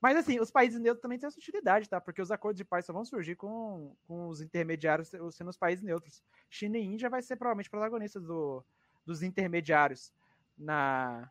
[0.00, 2.00] Mas assim, os países neutros também têm essa utilidade, tá?
[2.00, 5.82] Porque os acordos de paz só vão surgir com, com os intermediários sendo os países
[5.82, 6.22] neutros.
[6.50, 8.64] China e Índia vai ser provavelmente protagonistas do,
[9.04, 10.12] dos intermediários
[10.56, 11.30] na,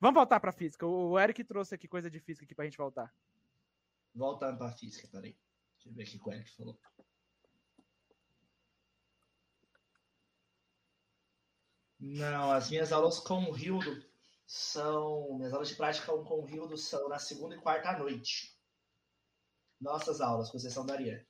[0.00, 0.86] Vamos voltar para física.
[0.86, 3.12] O Eric trouxe aqui coisa de física aqui para a gente voltar.
[4.14, 5.36] Voltando para física, peraí.
[5.74, 6.78] Deixa eu ver aqui o que o Eric falou.
[11.98, 14.07] Não, as minhas aulas com o Rildo
[14.48, 15.36] são.
[15.36, 18.56] Minhas aulas de prática com o Rildo são na segunda e quarta à noite.
[19.78, 21.24] Nossas aulas, com exceção da Ariane.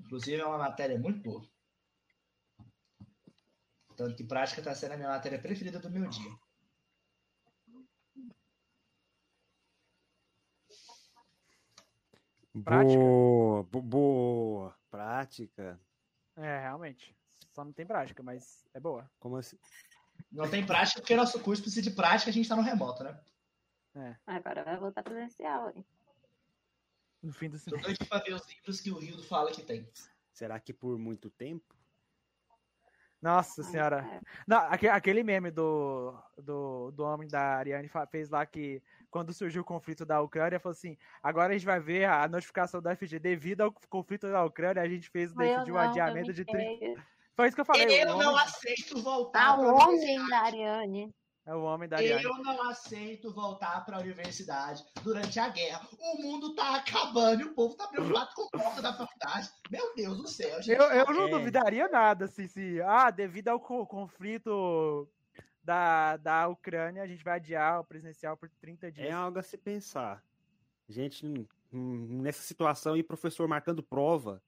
[0.00, 1.48] Inclusive, é uma matéria muito boa.
[3.96, 6.38] Tanto que prática está sendo a minha matéria preferida do meu dia.
[12.62, 12.98] Prática.
[12.98, 14.78] Boa, boa.
[14.90, 15.80] Prática.
[16.36, 17.16] É, realmente.
[17.52, 19.10] Só não tem prática, mas é boa.
[19.18, 19.58] Como assim?
[20.30, 23.18] Não tem prática porque nosso curso precisa de prática, a gente está no remoto, né?
[24.26, 25.72] Agora vai voltar presencial.
[25.74, 25.84] hein?
[27.22, 27.94] No fim do Tô semestre.
[27.94, 29.88] doido pra ver os livros que o Rio fala que tem.
[30.32, 31.74] Será que por muito tempo?
[33.22, 34.06] Nossa senhora.
[34.06, 34.20] é.
[34.46, 39.62] Não, aque- aquele meme do, do, do homem da Ariane fez lá que quando surgiu
[39.62, 43.18] o conflito da Ucrânia, falou assim: agora a gente vai ver a notificação da FG
[43.18, 46.34] devido ao conflito da Ucrânia, a gente fez Eu decidiu um não, eu adiamento me
[46.34, 47.02] de 30.
[47.36, 48.02] Foi isso que eu falei.
[48.02, 50.30] Eu o não homem, aceito voltar Ah, o homem universidade.
[50.30, 51.14] da Ariane.
[51.44, 52.24] é o homem da Ariane.
[52.24, 55.86] Eu não aceito voltar pra universidade durante a guerra.
[56.00, 59.50] O mundo tá acabando e o povo tá preocupado com a volta da faculdade.
[59.70, 60.80] Meu Deus do céu, gente.
[60.80, 61.30] Eu, eu não É.
[61.30, 65.06] duvidaria nada se, se ah, devido ao co- conflito
[65.62, 69.08] da, da Ucrânia, a gente vai adiar o presencial por 30 dias.
[69.08, 70.22] É algo a se pensar.
[70.88, 71.26] Gente,
[71.70, 74.40] nessa situação e professor marcando prova.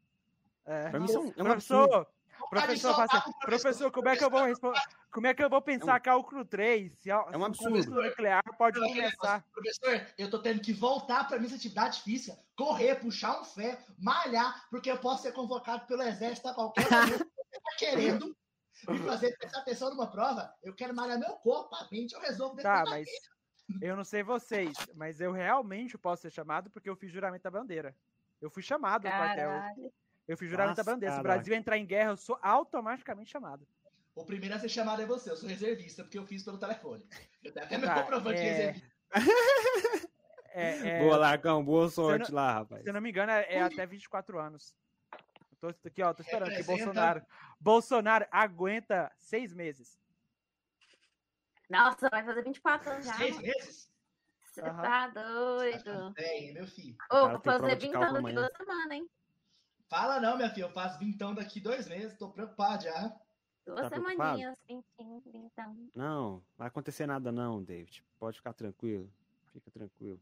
[0.65, 0.89] É.
[0.91, 2.07] Pra mim, isso é um, é um professor, absurdo.
[2.51, 4.81] Professor, fala assim, professor, como é que eu vou responder?
[5.11, 6.93] Como é que eu vou pensar cálculo 3?
[6.99, 8.03] Se, É um o absurdo.
[8.03, 9.45] nuclear pode começar.
[9.53, 14.69] Professor, eu tô tendo que voltar pra minha atividade física, correr, puxar um ferro, malhar,
[14.71, 17.27] porque eu posso ser convocado pelo exército a qualquer momento.
[17.51, 18.37] Você tá querendo
[18.89, 20.55] me fazer prestar atenção numa prova?
[20.63, 23.09] Eu quero malhar meu corpo, a mente eu resolvo depois Tá, da mas
[23.83, 27.51] eu não sei vocês, mas eu realmente posso ser chamado porque eu fiz juramento da
[27.51, 27.95] bandeira.
[28.41, 29.51] Eu fui chamado no quartel.
[30.29, 31.15] Eu fiz juramento da bandeira.
[31.15, 31.23] Se o.
[31.23, 33.67] Brasil entrar em guerra, eu sou automaticamente chamado.
[34.15, 37.05] O primeiro a ser chamado é você, eu sou reservista, porque eu fiz pelo telefone.
[37.43, 38.89] Eu tenho até meu Tá, comprovante de é, reservista.
[40.51, 42.83] É, é, Boa, Larcão, boa sorte lá, rapaz.
[42.83, 44.75] Se eu não me engano, é, é até 24 anos.
[45.63, 47.27] Eu tô aqui, ó, tô esperando que Representa- Bolsonaro.
[47.61, 49.99] Bolsonaro aguenta seis meses.
[51.71, 53.15] Nossa, vai fazer 24 anos já.
[53.15, 53.91] Seis meses?
[54.43, 54.83] Você Aham.
[54.83, 56.13] tá doido.
[56.15, 56.97] Bem, meu filho.
[57.11, 58.35] Ô, vou fazer de 20 cálculo anos amanhã.
[58.41, 59.11] duas semanas, hein?
[59.89, 63.17] Fala não, minha filha, eu faço vintão daqui dois meses, tô preocupado já.
[63.65, 65.53] Duas Tá semaninhas, 20, 20.
[65.57, 68.05] Não, não vai acontecer nada não, David.
[68.19, 69.11] Pode ficar tranquilo.
[69.53, 70.21] Fica tranquilo.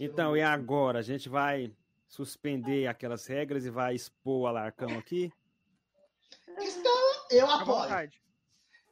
[0.00, 1.00] Então, e agora?
[1.00, 1.74] A gente vai
[2.08, 5.32] suspender aquelas regras e vai expor o Alarcão aqui?
[6.48, 8.10] Então, eu apoio.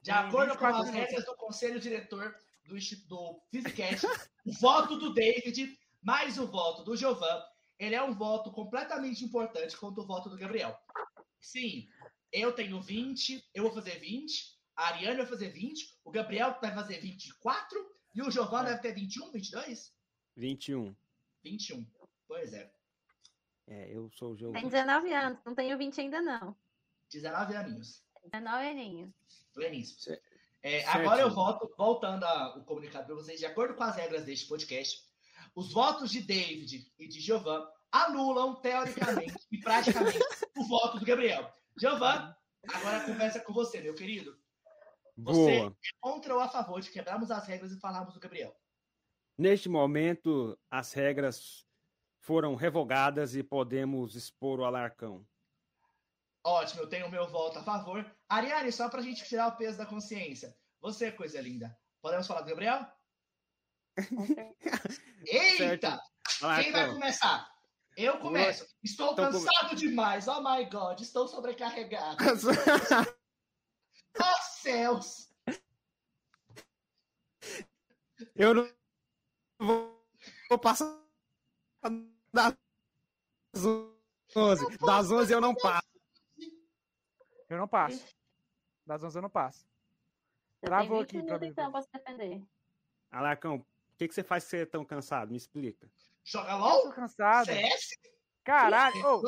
[0.02, 2.34] De acordo com 24 as regras do conselho diretor
[2.66, 2.74] do,
[3.08, 4.06] do Physicast,
[4.44, 7.42] o voto do David mais o voto do Giovan,
[7.78, 10.78] ele é um voto completamente importante quanto o voto do Gabriel.
[11.40, 11.88] Sim,
[12.32, 16.72] eu tenho 20, eu vou fazer 20, a Ariane vai fazer 20, o Gabriel vai
[16.74, 18.64] fazer 24 e o Giovan É.
[18.70, 19.92] deve ter 21, 22?
[20.36, 20.94] 21.
[21.42, 21.86] 21.
[22.28, 22.72] Pois é,
[23.66, 24.52] É, eu sou o jogo.
[24.54, 26.56] Tem 19 anos, não tenho 20 ainda não.
[27.10, 28.02] 19 aninhos.
[28.24, 29.10] 19 aninhos.
[29.54, 30.00] Pleníssimo.
[30.00, 30.22] Cer-
[30.62, 30.96] É, certo.
[31.00, 35.04] agora eu volto, voltando ao comunicado para vocês, de acordo com as regras deste podcast,
[35.54, 40.18] os votos de David e de Giovan anulam, teoricamente e praticamente,
[40.56, 41.52] o voto do Gabriel.
[41.78, 42.34] Giovan,
[42.68, 44.36] agora a conversa é com você, meu querido.
[45.16, 45.76] Você- Boa.
[46.00, 48.56] Contra ou a favor de quebrarmos as regras e falarmos do Gabriel?
[49.36, 51.66] Neste momento, as regras
[52.20, 55.26] foram revogadas e podemos expor o Alarcão.
[56.44, 58.04] Ótimo, eu tenho o meu voto a favor.
[58.28, 60.56] Ariane, só pra gente tirar o peso da consciência.
[60.80, 61.76] Você, coisa linda.
[62.00, 62.86] Podemos falar do Gabriel?
[65.26, 66.00] Eita!
[66.62, 67.50] Quem vai começar?
[67.96, 68.66] Eu começo.
[68.82, 70.26] Estou Então come- cansado demais.
[70.28, 72.16] Oh my God, estou sobrecarregado.
[74.18, 75.30] Oh céus!
[78.34, 78.70] eu não
[79.58, 80.06] vou,
[80.48, 80.86] vou passar
[82.32, 82.54] das
[84.34, 84.78] 11.
[84.78, 85.86] Das 11 eu não passo.
[87.50, 88.02] Eu não passo.
[88.86, 89.66] Das 11 eu não passo.
[90.62, 92.42] Travou tem 20 aqui pra mim, então, pra se defender.
[93.10, 93.66] Alarcão, o
[94.02, 95.30] que, que você faz que você é tão cansado?
[95.30, 95.88] Me explica.
[96.24, 96.82] Joga Eu LOL?
[96.84, 97.46] tô cansado.
[97.46, 97.98] CS?
[98.44, 99.20] Caralho, ô,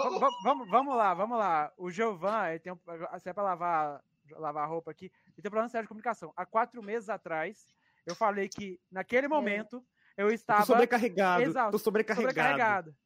[0.42, 1.72] vamos- vamos, lá, vamos lá.
[1.76, 2.78] O Giovan, ele tem um,
[3.20, 6.32] se é pra lavar, lavar a roupa aqui, ele tem um problema sério de comunicação.
[6.36, 7.64] Há quatro meses atrás,
[8.04, 9.84] eu falei que naquele momento
[10.16, 11.42] eu Eu estava tô sobrecarregado.
[11.42, 12.28] exausto, Tô sobrecarregado.
[12.32, 12.96] sobrecarregado.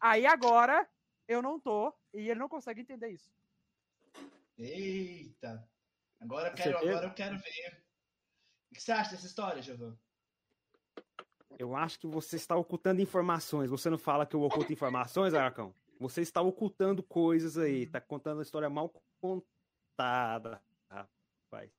[0.00, 0.88] Aí agora
[1.28, 3.30] eu não tô e ele não consegue entender isso.
[4.58, 5.68] Eita.
[6.20, 7.84] Agora eu quero, agora eu quero ver.
[8.70, 9.98] O que você acha dessa história, Giovanni?
[11.58, 13.70] Eu acho que você está ocultando informações.
[13.70, 15.74] Você não fala que eu oculto informações, Alarcão?
[16.00, 17.86] Você está ocultando coisas aí.
[17.86, 21.70] Tá contando a história mal contada, rapaz.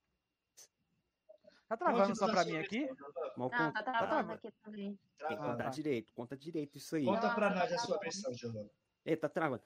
[1.67, 2.87] Tá travando só pra mim aqui?
[3.35, 4.33] Mal Não, tá tá travando travando.
[4.33, 4.99] aqui também.
[5.27, 6.13] Tem que contar direito.
[6.13, 7.05] Conta direito isso aí.
[7.05, 8.69] Conta pra nós a tá sua versão, Giovanni.
[9.05, 9.63] Ei, tá travando.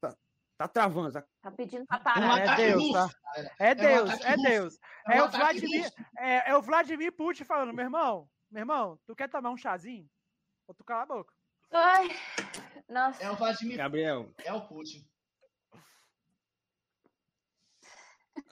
[0.00, 0.16] Tá,
[0.56, 1.12] tá travando.
[1.12, 2.38] tá- Tá pedindo pra parar.
[2.38, 3.10] É ataque Deus, tá?
[3.34, 3.54] galera.
[3.58, 4.36] É um Deus, é.
[4.36, 4.78] Deus.
[5.08, 9.16] um É o Vladimir, é, é o Vladimir Putin falando, meu irmão, meu irmão, tu
[9.16, 10.08] quer tomar um chazinho?
[10.68, 11.32] Ou tu cala a boca?
[11.72, 12.08] Ai,
[12.88, 13.22] nossa.
[13.22, 15.08] É o Vladimir, Gabriel, é o Putin.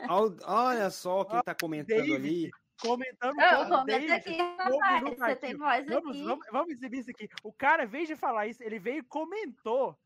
[0.08, 2.14] ol- olha só quem tá comentando David.
[2.14, 2.50] ali.
[2.80, 4.12] comentando Eu comento David.
[4.12, 5.02] aqui, rapaz.
[5.02, 6.24] no Você tem voz Vamos, aqui.
[6.24, 7.28] vamos, vamos exibir isso aqui.
[7.42, 9.98] O cara, em vez de falar isso, ele veio e comentou.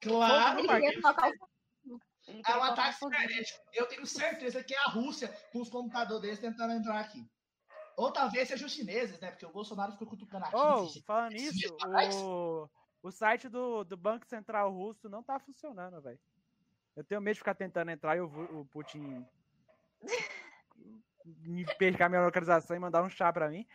[0.00, 3.58] Claro, é um ataque cibernético.
[3.72, 7.26] Eu tenho certeza que é a Rússia com os computadores deles tentando entrar aqui.
[7.96, 9.30] Ou talvez sejam os chineses, né?
[9.30, 10.54] Porque o Bolsonaro ficou cutucando aqui.
[10.54, 11.76] Oh, falando nisso,
[12.12, 12.68] o,
[13.02, 16.20] o site do, do Banco Central Russo não tá funcionando, velho.
[16.94, 19.26] Eu tenho medo de ficar tentando entrar e o, o Putin
[21.24, 23.66] me percar minha localização e mandar um chá pra mim.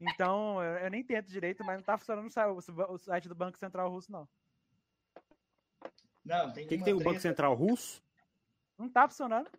[0.00, 3.34] Então, eu, eu nem tento direito, mas não tá funcionando o si- o site do
[3.34, 4.26] Banco Central Russo, não.
[6.24, 7.20] Não, tem O que, que tem o Banco.
[7.20, 8.02] Central russo?
[8.78, 9.50] Não tá funcionando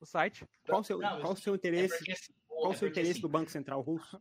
[0.00, 0.46] o site.
[0.66, 1.96] Qual o seu, Não, qual o seu É interesse?
[1.96, 4.18] porque, assim, Qual o é seu interesse assim, do Banco Central russo?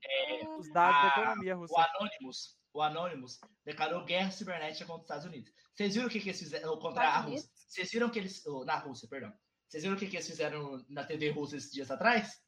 [0.60, 1.74] Os dados da Ah, economia russa.
[1.74, 5.52] o Anonymous, o Anonymous declarou guerra cibernética contra os Estados Unidos.
[5.74, 7.50] Vocês viram o que, que eles fizeram contra a Rússia?
[7.68, 8.45] Vocês viram que eles.
[8.45, 9.34] oh, na Rússia, perdão.
[9.68, 12.42] Vocês viram o que, que eles fizeram na TV russa esses dias atrás?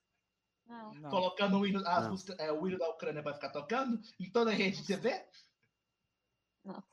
[0.66, 1.10] Não.
[1.10, 2.12] Colocando o hino, as Não.
[2.12, 5.26] músicas- é, o hino da Ucrânia pra ficar tocando em toda a rede de TV?
[6.64, 6.84] Não.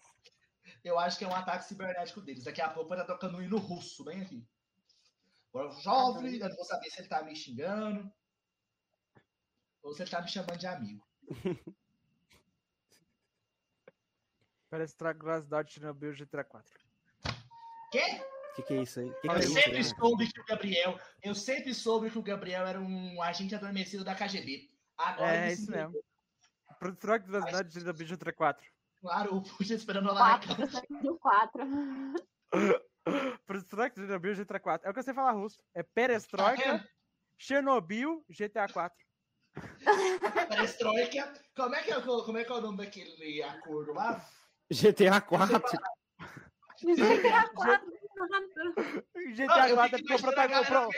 [0.85, 2.45] Eu acho que é um ataque cibernético deles.
[2.45, 4.47] Daqui a pouco vai estar tocando um hino russo, bem aqui.
[5.55, 8.11] Agora, jovem, eu não vou saber se ele tá me xingando
[9.83, 11.05] ou ele tá me chamando de amigo.
[14.71, 16.73] Parece Traglasidade Chernobyl GTA 4.
[17.91, 18.23] Quê?
[18.53, 19.13] O que, que é isso aí?
[19.15, 19.85] Que, que Eu é isso sempre aí?
[19.85, 24.15] soube que o Gabriel, eu sempre soube que o Gabriel era um agente adormecido da
[24.15, 24.71] KGB.
[24.97, 25.89] Agora É, isso mesmo.
[26.79, 26.97] entregou.
[26.97, 28.67] Traglasidade Chernobyl GTA 4.
[29.01, 31.63] Claro, o Puxa esperando lá você pediu quatro.
[33.47, 34.87] Perestroika, Chernobyl, GTA 4.
[34.87, 35.63] É o que você fala russo.
[35.75, 36.89] É Tá Perestroika?
[37.39, 39.05] Chernobyl, GTA 4.
[40.49, 41.33] Perestroika.
[41.55, 44.27] Como é, que é, o- como é que é o nome daquele acordo lá?
[44.71, 45.61] GTA 4.
[46.81, 47.93] GTA quatro.
[49.35, 50.89] GTA Não, eu 4 é porque o protagonista.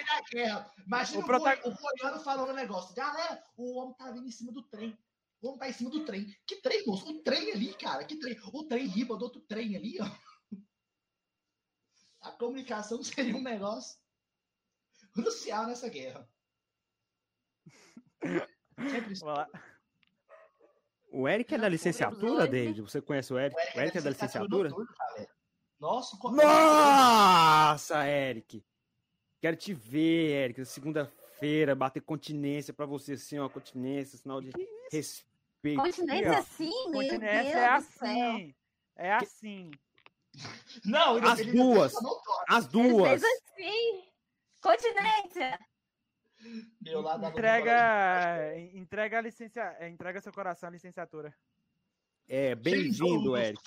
[0.86, 2.94] Imagina o o, prota- o Goiano falando um negócio.
[2.94, 4.96] Galera, o homem tá vindo em cima do trem.
[5.42, 6.26] O homem tá em cima do trem.
[6.46, 7.10] Que trem, moço?
[7.10, 8.04] O trem ali, cara.
[8.04, 8.38] Que trem?
[8.52, 10.06] O trem riba do outro trem ali, ó.
[12.20, 13.98] A comunicação seria um negócio
[15.12, 16.28] crucial nessa guerra.
[21.12, 22.80] O Eric é da licenciatura, David?
[22.82, 23.56] Você conhece o Eric?
[23.56, 24.70] O Eric O Eric é da licenciatura?
[25.78, 28.64] Nossa, Nossa, Eric!
[29.40, 30.64] Quero te ver, Eric.
[30.64, 33.48] Segunda-feira, bater continência pra você, assim, ó.
[33.48, 34.50] Continência, sinal de
[34.90, 35.80] respeito.
[35.80, 38.54] Continência assim, meu Continência Deus é assim.
[38.96, 39.70] É assim.
[40.84, 41.94] Não, ele- As ele- duas.
[42.48, 43.20] As Ele duas!
[43.20, 44.04] fez assim.
[44.62, 45.58] Continência.
[46.80, 51.34] Meu lado Entrega, entrega a licença, é, entrega seu coração à licenciatura.
[52.28, 53.60] É, bem-vindo, Eric.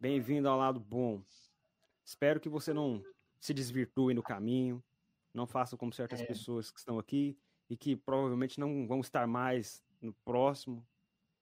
[0.00, 1.22] Bem-vindo ao lado bom.
[2.04, 3.02] Espero que você não
[3.40, 4.82] se desvirtue no caminho,
[5.32, 6.26] não faça como certas É.
[6.26, 7.38] pessoas que estão aqui
[7.70, 10.84] e que provavelmente não vão estar mais no próximo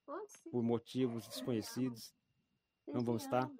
[0.04, 0.50] Pode ser.
[0.50, 2.14] por motivos desconhecidos.
[2.86, 3.50] Não vão estar?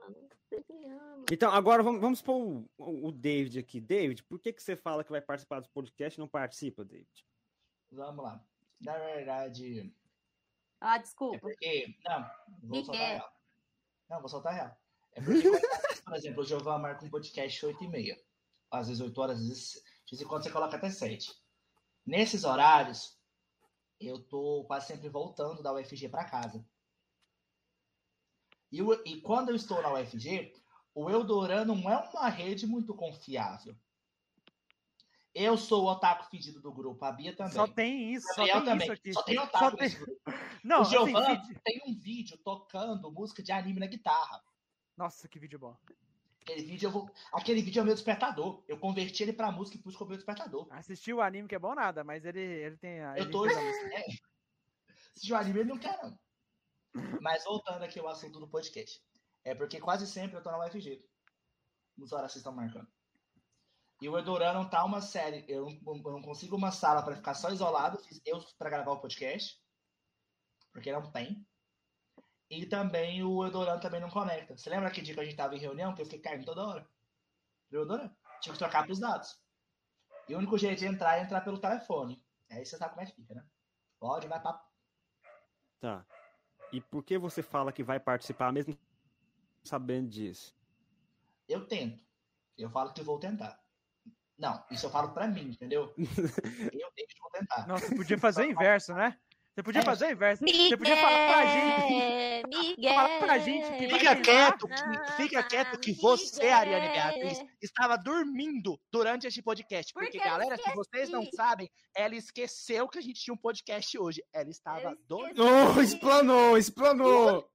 [1.31, 3.81] Então, agora vamos, vamos pôr o, o David aqui.
[3.81, 7.27] David, por que, que você fala que vai participar do podcast e não participa, David?
[7.91, 8.45] Vamos lá.
[8.81, 9.95] Na verdade,
[10.81, 11.39] Ah, é desculpa.
[11.39, 11.97] porque.
[12.05, 12.31] Não,
[12.63, 13.15] vou Que soltar que é?
[13.15, 13.33] real.
[14.11, 14.77] Não, vou soltar real.
[15.13, 15.43] É porque,
[16.05, 18.23] por exemplo, o Giovan marca um podcast 8 e meia.
[18.71, 19.73] Às vezes 8 horas, às vezes,
[20.07, 21.33] de vez em quando você coloca até 7.
[22.05, 23.21] Nesses horários,
[24.01, 26.67] eu tô quase sempre voltando da UFG para casa.
[28.73, 30.53] E, o- e quando eu estou na UFG,
[30.95, 33.77] o Eldoran não é uma rede muito confiável.
[35.35, 37.53] Eu sou o otaku fedido do grupo, a Bia também.
[37.55, 38.83] Só tem isso, só tem também.
[38.85, 39.13] isso aqui.
[39.15, 40.21] Só tem Só otaku tem- nesse grupo.
[40.65, 44.43] Não, o assim, Giovan vídeo- tem um vídeo tocando música de anime na guitarra.
[44.97, 45.77] Nossa, que vídeo bom.
[46.43, 47.11] Aquele vídeo, eu vou...
[47.33, 48.63] Aquele vídeo é o meu despertador.
[48.69, 50.67] Eu converti ele pra música e pus como meu despertador.
[50.71, 53.17] Assistiu o anime que é bom nada, mas ele, ele tem a.
[53.17, 53.47] Eu tô.
[53.47, 54.05] É.
[55.15, 56.19] Se o anime ele não quer, não.
[57.21, 59.03] Mas voltando aqui ao assunto do podcast.
[59.45, 61.05] É porque quase sempre eu tô na UFG.
[61.97, 62.89] Nos horas que vocês estão marcando.
[64.01, 65.45] E o Edoran não tá uma série.
[65.49, 68.03] Eu não, eu não consigo uma sala pra ficar só isolado.
[68.03, 69.61] Fiz eu pra gravar o podcast.
[70.73, 71.47] Porque não tem.
[72.51, 74.57] E também o Edoran também não conecta.
[74.57, 76.67] Você lembra aquele dia que a gente tava em reunião que eu fiquei caindo toda
[76.67, 76.89] hora?
[77.71, 78.11] Edoran.
[78.41, 79.41] Tive que trocar pros dados.
[80.29, 82.23] E o único jeito de entrar é entrar pelo telefone.
[82.51, 83.47] Aí você sabe como é que fica, né?
[83.99, 84.69] Pode, vai papo.
[85.81, 86.05] Tá.
[86.73, 88.77] E por que você fala que vai participar mesmo
[89.63, 90.57] sabendo disso?
[91.47, 92.03] Eu tento.
[92.57, 93.63] Eu falo que vou tentar.
[94.39, 95.95] Não, isso eu falo pra mim, entendeu?
[96.73, 97.67] Eu tenho que vou tentar.
[97.67, 99.19] Nossa, podia fazer o inverso, né?
[99.55, 99.85] Você podia É.
[99.85, 100.43] fazer o inverso.
[100.43, 102.47] Você Miguel, podia falar pra gente.
[102.49, 102.95] Miguel.
[102.95, 108.81] Falar pra gente que Fica quieto, que, fica quieto que você, Ariane Beatriz, estava dormindo
[108.91, 109.93] durante este podcast.
[109.93, 113.99] Porque, Porque galera, se vocês não sabem, ela esqueceu que a gente tinha um podcast
[113.99, 114.25] hoje.
[114.33, 115.45] Ela estava dormindo.
[115.45, 117.47] Oh, explanou, explanou.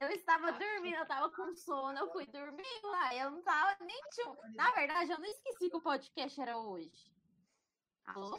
[0.00, 4.00] Eu estava dormindo, eu tava com sono, eu fui dormir lá, eu não tava nem
[4.12, 4.26] tinha...
[4.54, 7.10] Na verdade, eu não esqueci que o podcast era hoje.
[8.06, 8.38] Alô?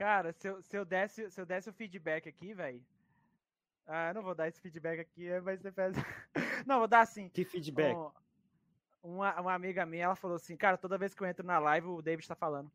[0.00, 2.82] Cara, se eu, se eu, desse, se eu desse o feedback aqui, velho.
[3.86, 5.94] Ah, não vou dar esse feedback aqui, mas você faz.
[6.66, 7.28] Não, vou dar assim.
[7.28, 7.94] Que feedback.
[7.94, 8.10] Um-
[9.02, 11.88] uma, uma amiga minha, ela falou assim, cara, toda vez que eu entro na live,
[11.88, 12.72] o David tá falando.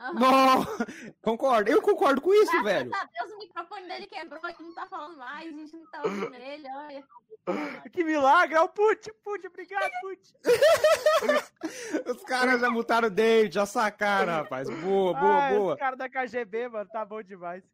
[0.00, 0.14] Aham.
[0.14, 0.64] Não,
[1.22, 1.70] concordo.
[1.70, 2.90] Eu concordo com isso, Graças velho.
[2.92, 3.31] a Deus,
[3.82, 7.04] microfone dele quebrou, ele não tá falando mais, a gente não tá ouvindo ele, olha.
[7.92, 8.54] Que milagre!
[8.54, 9.12] É o Put!
[9.24, 10.34] Put, obrigado, Put!
[12.10, 14.68] Os caras já mutaram o David, já sacaram, rapaz.
[14.68, 15.72] Boa, boa, Ah, boa.
[15.72, 17.64] Esse cara da KGB, mano, tá bom demais.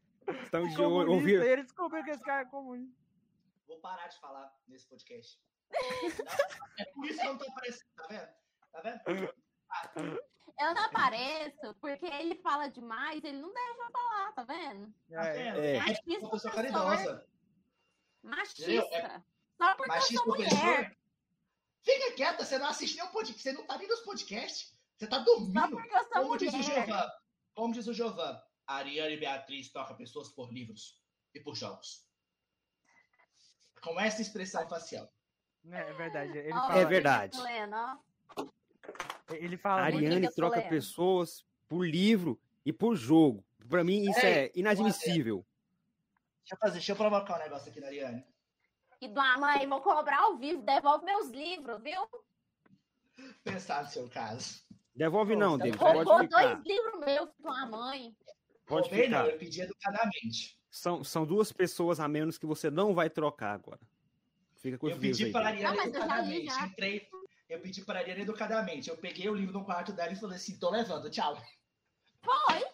[0.43, 1.13] Estamos de olho.
[1.13, 1.43] Ouvir.
[1.43, 2.97] ele descobriu que esse cara é comunista.
[3.67, 5.39] Vou parar de falar nesse podcast.
[6.79, 8.29] é por isso que eu não tô aparecendo, tá vendo?
[8.73, 10.23] Tá vendo?
[10.61, 14.93] Eu não apareço porque ele fala demais, ele não deixa eu falar, tá vendo?
[15.11, 15.59] É, vendo?
[15.61, 15.77] É.
[15.77, 16.53] É Machista uma pessoa opressor.
[16.53, 17.27] caridosa.
[18.23, 19.25] Machista.
[19.57, 20.99] Só porque eu Machista sou mulher.
[21.83, 24.77] Fica quieta, você não assiste nenhum podcast, você não tá nem nos podcasts.
[24.97, 25.71] Você tá Só dormindo.
[25.71, 26.85] porque eu sou Como diz o mulher.
[26.87, 27.11] Giovan,
[27.55, 31.01] como diz o Giovan, Ariane Beatriz toca pessoas por livros
[31.35, 32.05] e por jogos.
[33.81, 35.09] Com essa expressão facial.
[35.71, 36.37] é verdade.
[36.37, 37.39] Ele fala, É verdade.
[37.39, 37.97] eu ó.
[39.31, 40.69] Ele fala A Ariane troca lendo?
[40.69, 43.45] pessoas por livro e por jogo.
[43.69, 45.45] Pra mim, isso é inadmissível.
[46.43, 48.25] Deixa eu fazer, deixa eu provocar um negócio aqui na Ariane.
[49.01, 52.01] E do mãe, vou cobrar ao vivo, devolve meus livros, viu?
[53.45, 54.63] Pensar no seu caso.
[54.95, 55.79] Devolve não, Você David.
[55.79, 56.63] Roubou Pode dois ficar.
[56.65, 58.17] livros meus, tua mãe.
[58.67, 59.33] Pode Roubei, não, ficar.
[59.33, 60.59] eu pedi educadamente.
[60.71, 63.81] São, são duas pessoas a menos que você não vai trocar agora.
[64.57, 65.49] Fica com os Eu pedi para a.
[65.49, 66.47] Ariane Não, mas já educadamente.
[66.47, 66.67] já.
[66.67, 67.09] Entrei,
[67.49, 68.91] eu pedi para a Ariane educadamente.
[68.91, 71.37] Eu peguei o livro no quarto dela e falei assim: tô levando, tchau.
[72.23, 72.65] Foi.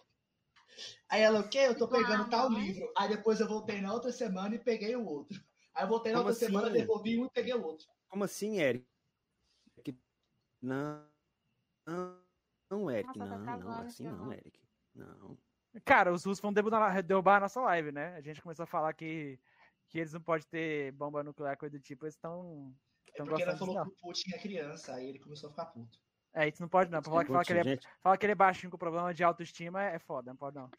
[1.09, 1.59] Aí ela, o quê?
[1.59, 2.65] Eu tô pegando Ah, tal mãe.
[2.67, 2.91] livro.
[2.97, 5.39] Aí depois eu voltei na outra semana e peguei o outro.
[5.73, 6.77] Aí eu voltei na Como outra semana, assim?
[6.79, 7.87] devolvi um e peguei o outro.
[8.09, 8.85] Como assim, Eric?
[10.61, 11.05] Não,
[11.85, 12.19] não,
[12.69, 13.17] não, Eric.
[13.17, 14.33] Nossa, tá não, não, travando assim não.
[14.33, 14.59] Eric.
[14.95, 15.37] Não.
[15.83, 18.15] Cara, os russos vão derrubar, derrubar a nossa live, né?
[18.15, 19.39] A gente começou a falar que,
[19.89, 22.73] que eles não podem ter bomba nuclear, coisa do tipo, eles estão.
[23.07, 25.65] É Estão porque ela falou que o Putin é criança, aí ele começou a ficar
[25.65, 25.99] puto.
[26.33, 27.01] É, isso não pode não.
[27.01, 29.83] Falar que, falar que, ele é, falar que ele é baixinho com problema de autoestima
[29.83, 30.69] é foda, não pode não.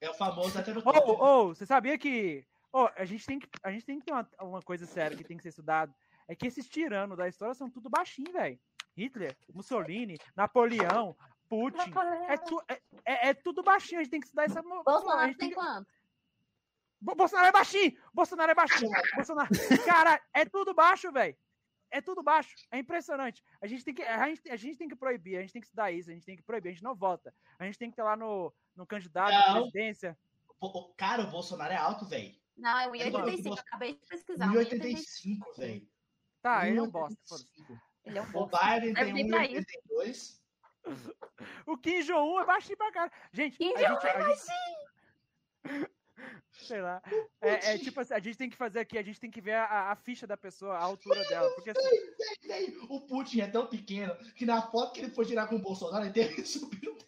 [0.00, 2.44] É o famoso até no Ô, ô, ô, você sabia que.
[2.72, 5.24] Ô, a gente tem que, a gente tem que ter uma, uma coisa séria que
[5.24, 5.94] tem que ser estudado.
[6.28, 8.58] É que esses tiranos da história são tudo baixinho, velho.
[8.96, 11.16] Hitler, Mussolini, Napoleão,
[11.48, 11.92] Putin.
[12.28, 14.60] É, tu- é, é- é tudo baixinho, a gente tem que estudar essa.
[14.62, 15.90] Bolsonaro tem tem que- quanto?
[17.02, 17.98] Bo- Bolsonaro é baixinho!
[18.14, 18.90] Bolsonaro é baixinho!
[19.16, 19.48] Bolsonaro.
[19.84, 21.36] Cara, é tudo baixo, velho.
[21.90, 22.54] É tudo baixo.
[22.70, 23.42] É impressionante.
[23.60, 25.66] A gente, tem que, a, gente, a gente tem que proibir, a gente tem que
[25.66, 27.34] estudar isso, a gente tem que proibir, a gente não vota.
[27.58, 29.70] A gente tem que ter lá no, no candidato à Não.
[29.70, 30.16] presidência.
[30.60, 32.34] O- o- cara, o Bolsonaro é alto, velho.
[32.56, 33.46] Não, é Mano, 1,85.
[33.46, 34.46] eu Eu acabei de pesquisar.
[34.46, 34.96] 1,85.
[35.42, 35.88] 1,85, velho.
[36.40, 37.18] Tá, ele é um bosta.
[37.28, 37.46] foda-se.
[37.62, 37.80] 1,85.
[38.04, 38.58] Ele é um O pouco.
[38.58, 39.44] Biden tem vir pra
[40.06, 40.40] isso.
[40.86, 41.16] 1,82.
[41.66, 43.12] O Kim Jong-un é baixinho pra cara.
[43.32, 45.92] Gente, Kim Jong-un é gente-
[46.50, 47.02] Sei lá.
[47.40, 49.54] É, é tipo assim, a gente tem que fazer aqui, a gente tem que ver
[49.54, 51.50] a, a ficha da pessoa, a altura dela.
[51.54, 55.56] Porque assim, O Putin é tão pequeno que na foto que ele foi tirar com
[55.56, 56.98] o Bolsonaro, ele teve que subir um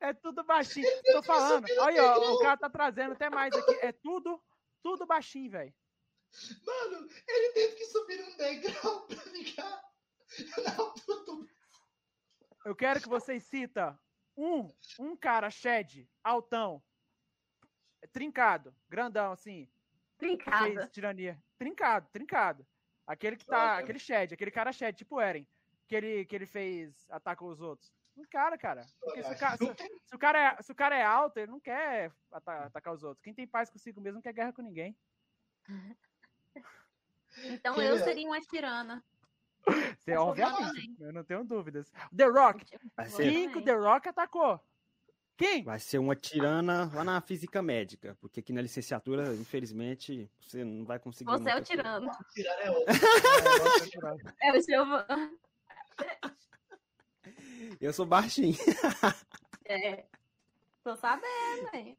[0.00, 0.88] é tudo baixinho.
[1.04, 1.66] Tô falando.
[1.78, 3.74] Olha, ó, o cara tá trazendo até mais aqui.
[3.82, 4.40] É tudo,
[4.82, 5.74] tudo baixinho, velho.
[6.64, 9.82] Mano, ele teve que subir um degrau pra ficar
[10.64, 11.55] na altura do.
[12.66, 13.96] Eu quero que vocês cita
[14.36, 16.82] um, um cara shed, altão,
[18.12, 19.70] trincado, grandão, assim,
[20.18, 20.64] Brincada.
[20.64, 21.40] fez tirania.
[21.56, 22.66] Trincado, trincado.
[23.06, 25.46] Aquele que tá, aquele shed, aquele cara shed, tipo o Eren,
[25.86, 27.94] que ele, que ele fez, atacou os outros.
[28.16, 28.84] Um cara, cara.
[29.00, 29.64] Porque se o cara, se,
[30.04, 33.04] se o cara, é, se o cara é alto, ele não quer ata- atacar os
[33.04, 33.22] outros.
[33.22, 34.96] Quem tem paz consigo mesmo não quer guerra com ninguém.
[37.44, 37.98] Então Quem eu é?
[38.02, 39.04] seria uma tirana.
[39.98, 41.92] Você, sou obviamente, eu não tenho dúvidas.
[42.16, 42.64] The Rock,
[42.96, 44.60] Vai Vou ser, quem que o The Rock atacou?
[45.36, 45.62] Quem?
[45.62, 50.84] vai ser uma tirana lá na física médica, porque aqui na licenciatura, infelizmente, você não
[50.86, 51.30] vai conseguir.
[51.30, 52.10] Você é o tirano.
[52.62, 52.86] É outro.
[54.40, 55.38] É o Silvano.
[57.80, 58.56] Eu sou baixinho.
[59.68, 60.04] É.
[60.84, 61.98] Tô sabendo, hein?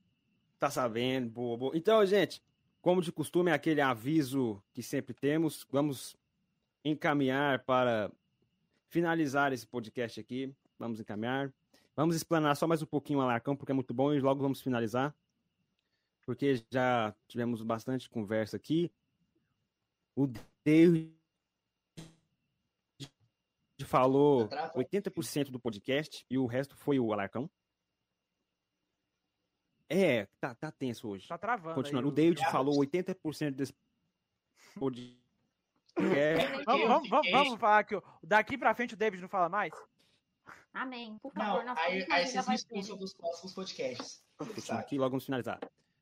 [0.57, 1.29] Tá sabendo?
[1.29, 1.77] Boa, boa.
[1.77, 2.41] Então, gente,
[2.81, 5.67] como de costume, é aquele aviso que sempre temos.
[5.69, 6.15] Vamos
[6.87, 8.11] encaminhar para
[8.87, 10.53] finalizar esse podcast aqui.
[10.79, 11.53] vamos encaminhar.
[11.95, 14.61] Vamos explanar só mais um pouquinho o Alarcão, porque é muito bom, e logo vamos
[14.61, 15.15] finalizar.
[16.25, 18.91] Porque já tivemos bastante conversa aqui.
[20.15, 20.27] O
[20.63, 21.15] David
[23.85, 24.79] falou Tá travando.
[24.79, 27.49] 80% do podcast e o resto foi o Alarcão.
[29.89, 31.27] É, tá, tá tenso hoje.
[31.27, 31.75] Tá travando.
[31.75, 32.41] Continuando, aí o David.
[32.51, 33.73] falou 80% desse
[34.77, 35.26] podcast.
[36.65, 39.73] Vamos, vamos, vamos, vamos falar que daqui pra frente o David não fala mais?
[40.73, 41.17] Amém.
[41.19, 44.23] Por favor, Não, aí, aí vocês me expulsam dos próximos podcasts.
[44.37, 45.59] Continua aqui, logo vamos finalizar.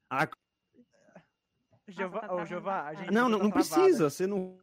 [0.10, 0.36] Ah, tá
[1.88, 3.00] a bastante.
[3.00, 4.58] gente não, não, tá não precisa, você não.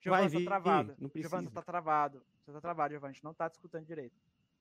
[0.00, 0.96] Giovanni, vai tá vir, travado.
[0.98, 1.40] não precisa.
[1.40, 2.22] você tá travado.
[2.44, 3.10] Você tá travado, Giovanni.
[3.10, 4.16] A gente não tá te escutando direito.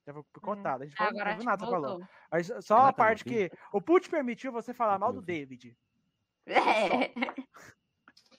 [0.05, 0.41] Já foi Uhum.
[0.41, 0.81] contado.
[0.83, 2.07] A gente falou, Agora não viu nada falou.
[2.29, 2.95] Aí, só a Exatamente.
[2.95, 5.21] parte que o Put permitiu você falar mal do.
[5.21, 5.75] David.
[6.47, 7.11] É.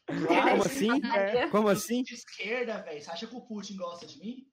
[0.07, 1.07] Como assim?
[1.15, 1.49] É.
[1.49, 2.03] Como assim?
[2.03, 3.03] De esquerda, velho.
[3.03, 4.47] Você acha que o Putin gosta de mim?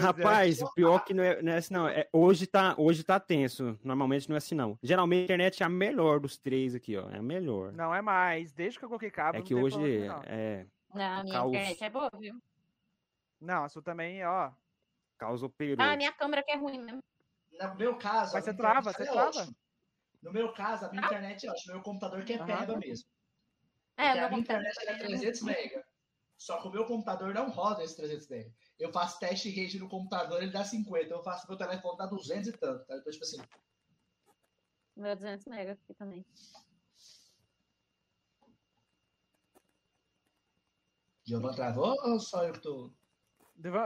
[0.00, 1.88] Rapaz, o pior que não é, não é assim, não.
[1.88, 3.76] É, hoje, tá, hoje tá tenso.
[3.82, 4.78] Normalmente não é assim, não.
[4.80, 7.10] Geralmente a internet é a melhor dos três aqui, ó.
[7.10, 7.72] É a melhor.
[7.72, 8.52] Não é mais.
[8.52, 9.38] Desde que eu coloquei cabo.
[9.38, 10.22] é que hoje problema, não.
[10.26, 11.48] é, Não, a minha Caos.
[11.48, 12.34] internet é boa, viu?
[13.40, 14.52] Não, a sua também, ó.
[15.18, 15.82] causa peru.
[15.82, 17.02] Ah, a minha câmera que é ruim mesmo.
[17.52, 18.32] No meu caso.
[18.34, 19.48] Mas você trava, você é trava.
[20.22, 21.74] No meu caso, a minha internet é ótima.
[21.74, 23.08] Meu computador que é peba mesmo.
[24.00, 25.86] É, Porque meu a minha computador internet é também é 300 mega.
[26.38, 28.50] Só que o meu computador não roda esse 300 mega.
[28.78, 31.12] Eu faço teste de rede no computador, ele dá 50.
[31.12, 32.86] Eu faço meu telefone dá 200 e tanto.
[32.86, 32.96] Tá?
[32.96, 33.42] Então, tipo assim,
[34.96, 36.24] Meu 200 mega aqui também.
[41.24, 42.90] Giovanni travou ou só eu que tô.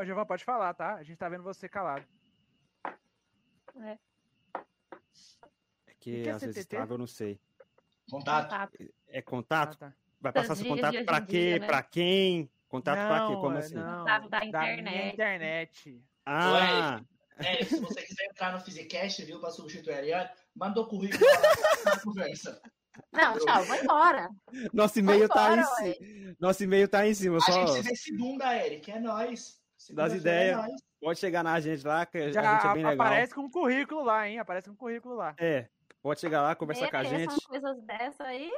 [0.05, 0.95] Giovanni, pode falar, tá?
[0.95, 2.07] A gente tá vendo você calado.
[3.77, 3.99] É
[4.55, 6.69] O que que é às vezes CTT?
[6.77, 7.41] trava, eu não sei.
[8.09, 8.45] Contato.
[8.45, 8.95] Contato.
[9.09, 9.79] É Ah, contato?
[9.79, 9.97] tá.
[10.25, 11.51] Vai passar seu contato em quê?
[11.51, 11.67] dia, né?
[11.67, 12.51] Pra quem?
[12.67, 13.35] Contato pra quê?
[13.35, 13.75] Como é, assim?
[13.75, 15.13] Não, Contato da internet.
[15.13, 16.03] internet.
[16.25, 17.01] Ah,
[17.37, 21.23] É, se você quiser entrar no Physicast, viu, pra substituir a Ariane, manda o currículo
[21.85, 22.63] lá na conversa.
[23.13, 24.29] Não, tchau, vou embora.
[24.73, 26.37] nosso e-mail tá embora, em cima.
[26.41, 27.37] Nosso e-mail tá em cima.
[27.37, 28.91] A Só gente se vê segunda, Eric.
[28.91, 29.59] É nóis.
[29.91, 30.57] Das Segunda-feira ideias.
[30.57, 30.83] É nóis.
[31.03, 33.07] pode chegar na gente lá, que a Já gente é bem legal.
[33.07, 34.39] aparece com um currículo lá, hein?
[34.39, 35.35] Aparece com um currículo lá.
[35.39, 35.69] É,
[36.01, 37.35] pode chegar lá, conversar com a gente.
[37.47, 38.51] coisas dessa aí.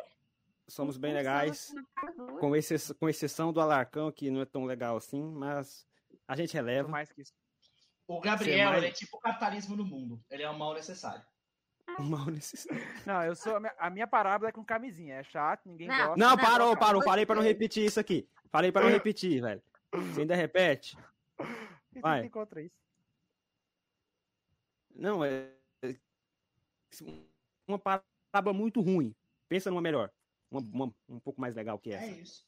[0.69, 1.75] Somos bem Funciona legais.
[2.17, 2.39] dura.
[2.39, 5.87] Com, exce- com exceção do Alarcão, que não é tão legal assim, mas
[6.27, 6.89] a gente releva.
[6.89, 7.33] mais que isso.
[8.09, 10.21] O Gabriel, mais- ele é tipo o capitalismo no mundo.
[10.31, 11.25] Ele é um mal necessário.
[12.21, 12.83] Mal necessário.
[13.07, 13.55] Não, eu sou.
[13.57, 15.15] A minha, a minha parábola é com camisinha.
[15.17, 15.97] É chato, ninguém Não.
[15.97, 16.17] gosta.
[16.17, 17.03] Não, Não, parou, cara, parou.
[17.03, 18.29] Falei pra não repetir isso aqui.
[18.51, 19.63] Falei pra não repetir, velho.
[19.93, 20.97] Você ainda repete?
[22.01, 22.19] Vai.
[22.19, 22.75] você tem contra isso?
[24.95, 25.49] Não, é.
[25.83, 25.95] é
[27.69, 29.15] uma parábola muito ruim.
[29.49, 30.11] Pensa numa melhor.
[30.51, 32.07] Uma, uma- um pouco mais legal que É essa.
[32.21, 32.47] isso.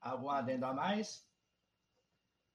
[0.00, 1.26] Algum adendo a mais?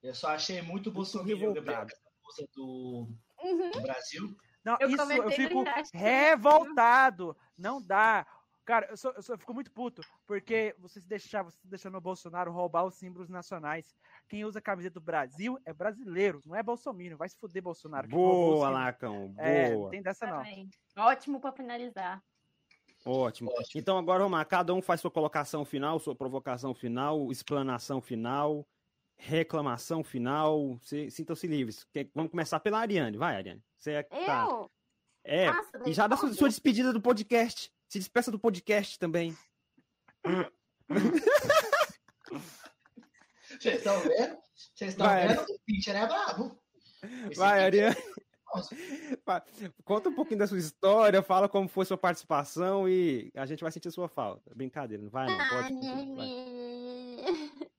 [0.01, 1.87] Eu só achei muito Bolsonaro, Gabriel,
[2.29, 3.07] essa do,
[3.43, 3.71] Uhum.
[3.71, 4.37] do Brasil.
[4.63, 5.89] Não, Eu isso eu fico chat.
[5.93, 7.35] revoltado.
[7.57, 8.25] Não dá.
[8.63, 12.01] Cara, eu, sou, eu, sou- eu fico muito puto, porque vocês deixaram, você deixando o
[12.01, 13.95] Bolsonaro roubar os símbolos nacionais.
[14.27, 17.17] Quem usa a camiseta do Brasil é brasileiro, não é Bolsonaro.
[17.17, 18.07] Vai se fuder, Bolsonaro.
[18.07, 18.69] Boa.
[18.69, 19.33] Lacão.
[19.39, 19.83] É, Boa.
[19.85, 20.37] não tem dessa não.
[20.37, 20.69] Também.
[20.95, 22.23] Ótimo pra finalizar.
[23.05, 23.49] Ótimo.
[23.51, 23.79] Ótimo.
[23.81, 24.45] Então agora vamos lá.
[24.45, 28.67] Cada um faz sua colocação final, sua provocação final, explanação final,
[29.17, 30.77] reclamação final.
[30.81, 31.85] Se- Sintam-se livres.
[31.91, 33.17] Que- Vamos começar pela Ariane.
[33.17, 33.63] Vai, Ariane.
[33.77, 34.71] Você é, tá- Eu?
[35.23, 35.51] é.
[35.51, 37.71] Nossa, E já dá sua, sua despedida do podcast.
[37.87, 39.35] Se despeça do podcast também.
[43.59, 44.37] Vocês estão vendo?
[44.75, 45.27] Vocês estão Vai.
[45.27, 45.41] vendo?
[45.41, 46.59] O Pitcher é brabo.
[47.29, 47.95] Esse Vai, Ariane.
[49.83, 53.71] Conta um pouquinho da sua história, fala como foi sua participação e a gente vai
[53.71, 54.53] sentir sua falta.
[54.55, 55.73] Brincadeira, não vai não, pode.
[55.73, 57.69] né, vai.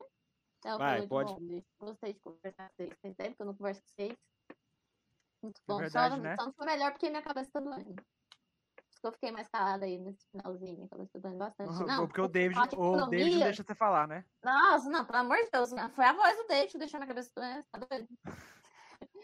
[0.65, 1.33] Não, Vai, foi muito pode.
[1.33, 1.67] bom, gente.
[1.81, 2.91] Gostei de conversar com vocês.
[3.03, 4.15] Tem tempo que eu não converso com vocês.
[5.43, 5.79] Muito bom.
[5.79, 6.37] verdade, só, não- né?
[6.39, 7.95] só não foi melhor porque minha cabeça tá doendo.
[7.95, 8.05] Por
[8.91, 10.77] isso que eu fiquei mais calada aí nesse finalzinho.
[10.77, 11.87] Minha cabeça tá doendo bastante.
[11.87, 14.23] Não, porque o David, o David não deixa você falar, né?
[14.45, 15.71] Nossa, não, pelo amor de Deus.
[15.95, 17.65] Foi a voz do David que deixou minha cabeça doendo.
[17.73, 18.09] Tá doido?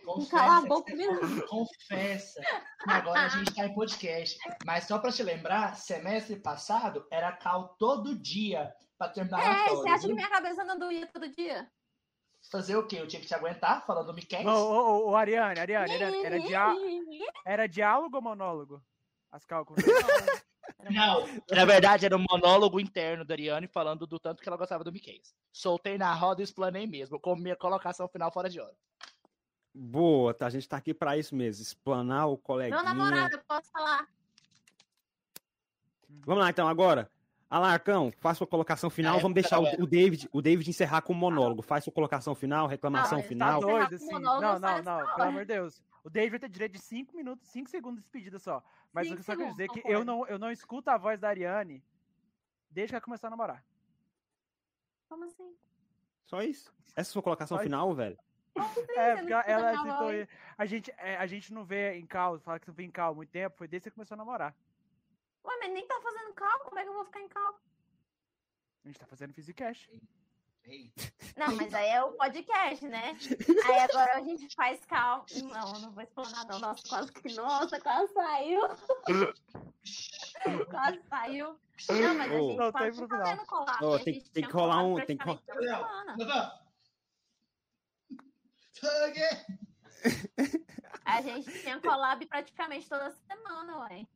[0.06, 1.46] Confessa, Cala a que boca, menino.
[1.48, 2.40] confessa.
[2.86, 4.38] Agora a gente tá em podcast.
[4.64, 9.68] Mas só pra te lembrar, semestre passado era cal todo dia pra terminar a É,
[9.70, 11.68] você acha que minha cabeça não doía todo dia?
[12.50, 13.00] Fazer o quê?
[13.00, 14.46] Eu tinha que te aguentar falando Miquel?
[14.46, 16.66] Ô, ô, ô, ô, Ariane, Ariane, era, era, dia,
[17.44, 18.80] era diálogo ou monólogo?
[19.32, 19.84] As cálculos.
[20.88, 24.84] Não, Na verdade, era um monólogo interno da Ariane falando do tanto que ela gostava
[24.84, 25.20] do Mickey.
[25.52, 28.76] Soltei na roda e explanei mesmo, com minha colocação final fora de hora.
[29.78, 30.46] Boa, tá?
[30.46, 32.82] A gente tá aqui pra isso mesmo, explanar o coleguinha.
[32.82, 34.08] Meu namorado, eu posso falar.
[36.24, 37.10] Vamos lá então, agora.
[37.48, 39.18] Alarcão, faz sua colocação final.
[39.18, 39.82] É, Vamos deixar o, galera.
[39.82, 41.62] o David, o David encerrar com o monólogo.
[41.62, 43.60] Faz sua colocação final, reclamação Ah, mas final.
[43.60, 44.12] Tá Não, doido, não, assim.
[44.12, 45.82] não, Não, não não, não, pelo amor de Deus.
[46.02, 48.62] O David tem direito de 5 minutos, 5 segundos de despedida só.
[48.92, 49.92] Mas Cinco eu só quero dizer que concordo.
[49.98, 51.84] eu não, eu não escuto a voz da Ariane
[52.70, 53.62] desde que ela começou a namorar.
[55.08, 55.54] Como assim?
[56.24, 56.72] Só isso.
[56.96, 57.68] Essa é a sua colocação Só isso.
[57.70, 58.18] final, velho.
[58.96, 60.08] É, você porque ela, citou.
[60.58, 63.12] A gente, é, a gente não vê em cal, fala que não vê em cal
[63.12, 64.54] há muito tempo, foi desde que você começou a namorar.
[65.44, 67.60] Ué, mas nem tá fazendo cal, como é que eu vou ficar em cal?
[68.84, 69.90] A gente tá fazendo Physicast.
[71.36, 73.16] Não, mas aí é o podcast, né?
[73.66, 75.24] Aí agora a gente faz cal.
[75.44, 76.58] Não, não vou explanar não.
[76.58, 77.32] Nossa, quase que.
[77.34, 78.60] Nossa, quase saiu.
[80.70, 81.56] quase saiu.
[81.88, 83.08] Não, mas a gente Não, pode final.
[83.08, 83.84] fazendo collab.
[83.84, 86.16] Ô, a tem- tem que rolar um- tem que praticamente toda Gabriel, semana.
[86.16, 86.50] Gabriel.
[88.08, 88.26] Thug!
[91.04, 94.06] A gente tinha collab praticamente toda semana, ué.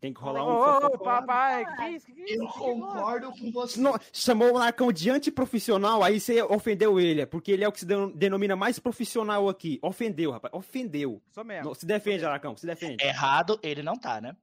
[0.00, 0.86] Tem que rolar um.
[0.86, 2.06] ô, papai, que isso?
[2.06, 2.42] Que isso?
[2.42, 3.80] Eu concordo com você.
[3.80, 7.78] Não, chamou o Alarcão de antiprofissional, aí você ofendeu ele, porque ele é o que
[7.78, 9.78] se denom- denomina mais profissional aqui.
[9.80, 10.52] Ofendeu, rapaz.
[10.52, 11.22] Ofendeu.
[11.30, 11.66] Sou mesmo.
[11.66, 13.04] Não, se defende, Alarcão, se defende.
[13.04, 14.36] Errado, ele não tá, né?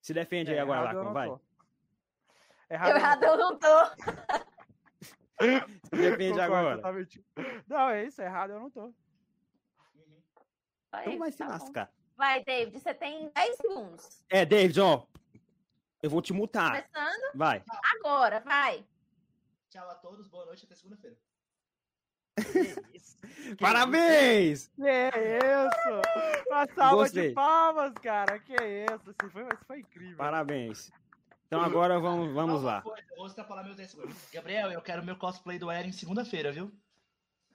[0.00, 1.28] Se defende aí É, agora, eu Alarcão, não vai.
[2.70, 3.68] Errado, errado eu não tô.
[5.42, 6.76] Se defende Concordo agora.
[6.76, 7.24] totalmente.
[7.68, 8.94] Não, é isso, errado eu não tô.
[11.00, 11.52] Então vai se tá bom.
[11.52, 11.92] lascar.
[12.16, 14.24] Vai, David, você tem 10 segundos.
[14.28, 15.04] É, David, ó.
[16.02, 16.70] Eu vou te mutar.
[16.88, 17.62] Começando Vai.
[17.96, 18.84] agora, vai.
[19.70, 21.16] Tchau a todos, boa noite, até segunda-feira.
[23.60, 24.68] Parabéns!
[24.68, 26.48] Que isso?
[26.50, 27.28] Uma salva Gostei.
[27.28, 28.38] de palmas, cara.
[28.38, 29.10] Que isso?
[29.10, 30.16] Isso foi, isso foi incrível.
[30.16, 30.90] Parabéns.
[31.46, 32.82] Então agora vamos, vamos uma lá.
[32.82, 34.16] coisa, Vou extrapolar meu 10 segundos.
[34.32, 36.72] Gabriel, eu quero meu cosplay do Eren segunda-feira, viu?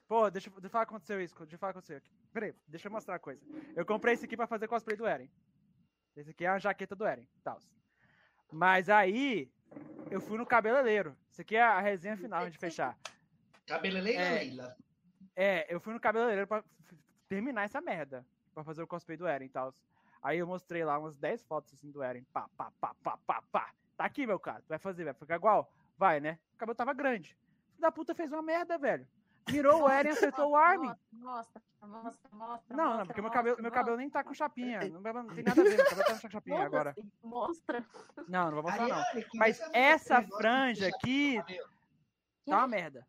[0.08, 1.34] Pô, deixa, eu- deixa eu falar o que aconteceu isso.
[1.38, 2.10] Deixa eu falar o aconteceu aqui.
[2.32, 3.44] Peraí, deixa eu mostrar a coisa.
[3.76, 5.30] Eu comprei esse aqui pra fazer cosplay do Eren.
[6.16, 7.28] Esse aqui é a jaqueta do Eren.
[7.44, 7.58] Tal.
[8.50, 9.52] Mas aí,
[10.10, 11.14] eu fui no cabeleireiro.
[11.30, 12.98] Isso aqui é a resenha final, de fechar.
[13.66, 14.38] Cabeleleira, É.
[14.38, 14.76] Leila.
[15.36, 16.64] É, eu fui no cabeleireiro pra
[17.28, 18.26] terminar essa merda.
[18.54, 19.74] Pra fazer o cosplay do Eren e tal.
[20.22, 22.24] Aí eu mostrei lá umas 10 fotos assim do Eren.
[22.32, 23.74] Pá, pá, pá, pá, pá, pá.
[23.96, 24.62] Tá aqui, meu cara.
[24.62, 25.70] Tu vai fazer, vai ficar igual?
[25.98, 26.38] Vai, né?
[26.54, 27.36] O cabelo tava grande.
[27.72, 29.06] Filho da puta fez uma merda, velho.
[29.52, 30.92] Mirou o Eren, acertou o Armin.
[31.12, 32.76] Mostra, mostra, mostra.
[32.76, 34.80] Não, não, mostra, porque meu mostra, cabelo, meu cabelo nem tá com chapinha.
[34.88, 36.94] Não, não tem nada a ver, meu cabelo tá com chapinha agora.
[37.22, 37.84] Mostra.
[38.28, 39.02] Não, não vou mostrar não.
[39.34, 41.42] Mas essa franja aqui
[42.46, 43.06] tá uma merda.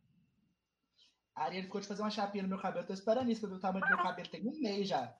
[1.35, 2.83] A Ariane ficou de fazer uma chapinha no meu cabelo.
[2.83, 4.29] Eu tô esperando isso, o tamanho do meu cabelo.
[4.29, 5.15] Tem um mês já.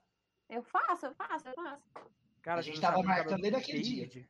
[0.49, 1.83] Eu faço, eu faço, eu faço.
[2.41, 4.29] Cara, A gente tava meu marcando cabelo desde aquele dia.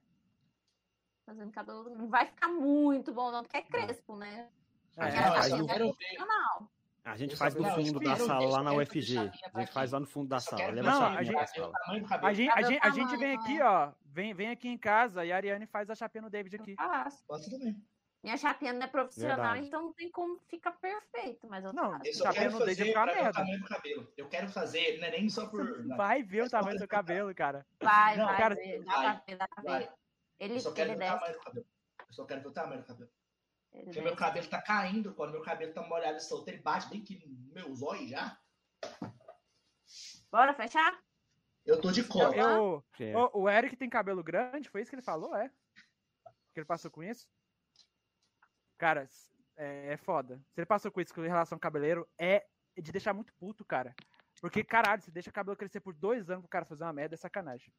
[1.26, 1.90] Fazendo cabelo.
[1.96, 4.50] Não vai ficar muito bom, não, porque é crespo, né?
[4.98, 6.18] É, Não, eu quero ver.
[7.12, 9.18] A gente faz no fundo da sala lá na UFG.
[9.18, 10.68] a gente faz lá no fundo da sala.
[10.72, 11.74] Leva Não, a chapinha gente- sala.
[12.22, 13.92] A gente, a, gente, a gente vem tamanho, aqui, ó.
[14.06, 16.76] Vem, vem aqui em casa e a Ariane faz a chapinha no David aqui.
[16.76, 17.24] Faço.
[17.28, 17.76] Posso também.
[18.22, 19.68] Minha chapinha não é profissional, Verdade.
[19.68, 22.06] então não tem como ficar perfeito, mas eu Não, faço.
[22.06, 23.32] Eu só Chapinha quero fazer ficar merda.
[23.32, 24.14] tamanho do cabelo.
[24.18, 25.88] Eu quero fazer, não é nem só por...
[25.96, 27.66] Vai ver o tamanho do seu cabelo, cara.
[27.82, 28.56] Vai, vai, cara,
[29.64, 29.90] vai.
[30.38, 31.66] Ele, Eu só quero ele ver o tamanho do cabelo.
[32.08, 33.10] Eu só quero ver o tamanho do cabelo.
[33.74, 36.90] Ele Porque meu cabelo tá caindo, quando meu cabelo tá molhado e solto, ele bate
[36.90, 38.38] bem aqui no meu zóio já.
[40.32, 41.00] Bora fechar?
[41.66, 42.36] Eu tô de cola.
[42.36, 43.16] Eu, É.
[43.16, 45.50] o, o Eric tem cabelo grande, foi isso que ele falou, é?
[46.54, 47.28] Que ele passou com isso?
[48.78, 49.08] Cara,
[49.56, 50.42] é, é foda.
[50.52, 52.46] Se ele passou com isso com relação ao cabeleiro, é
[52.78, 53.94] de deixar muito puto, cara.
[54.42, 57.16] Porque, caralho, você deixa o cabelo crescer por dois anos pro cara fazer uma merda,
[57.16, 57.72] é sacanagem.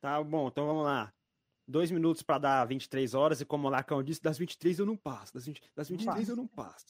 [0.00, 1.12] Tá bom, então vamos lá.
[1.66, 4.96] Dois minutos pra dar 23 horas, e como o Lacão disse, das 23 eu não
[4.96, 5.32] passo.
[5.32, 6.86] Das, 20 das 23 eu não passo.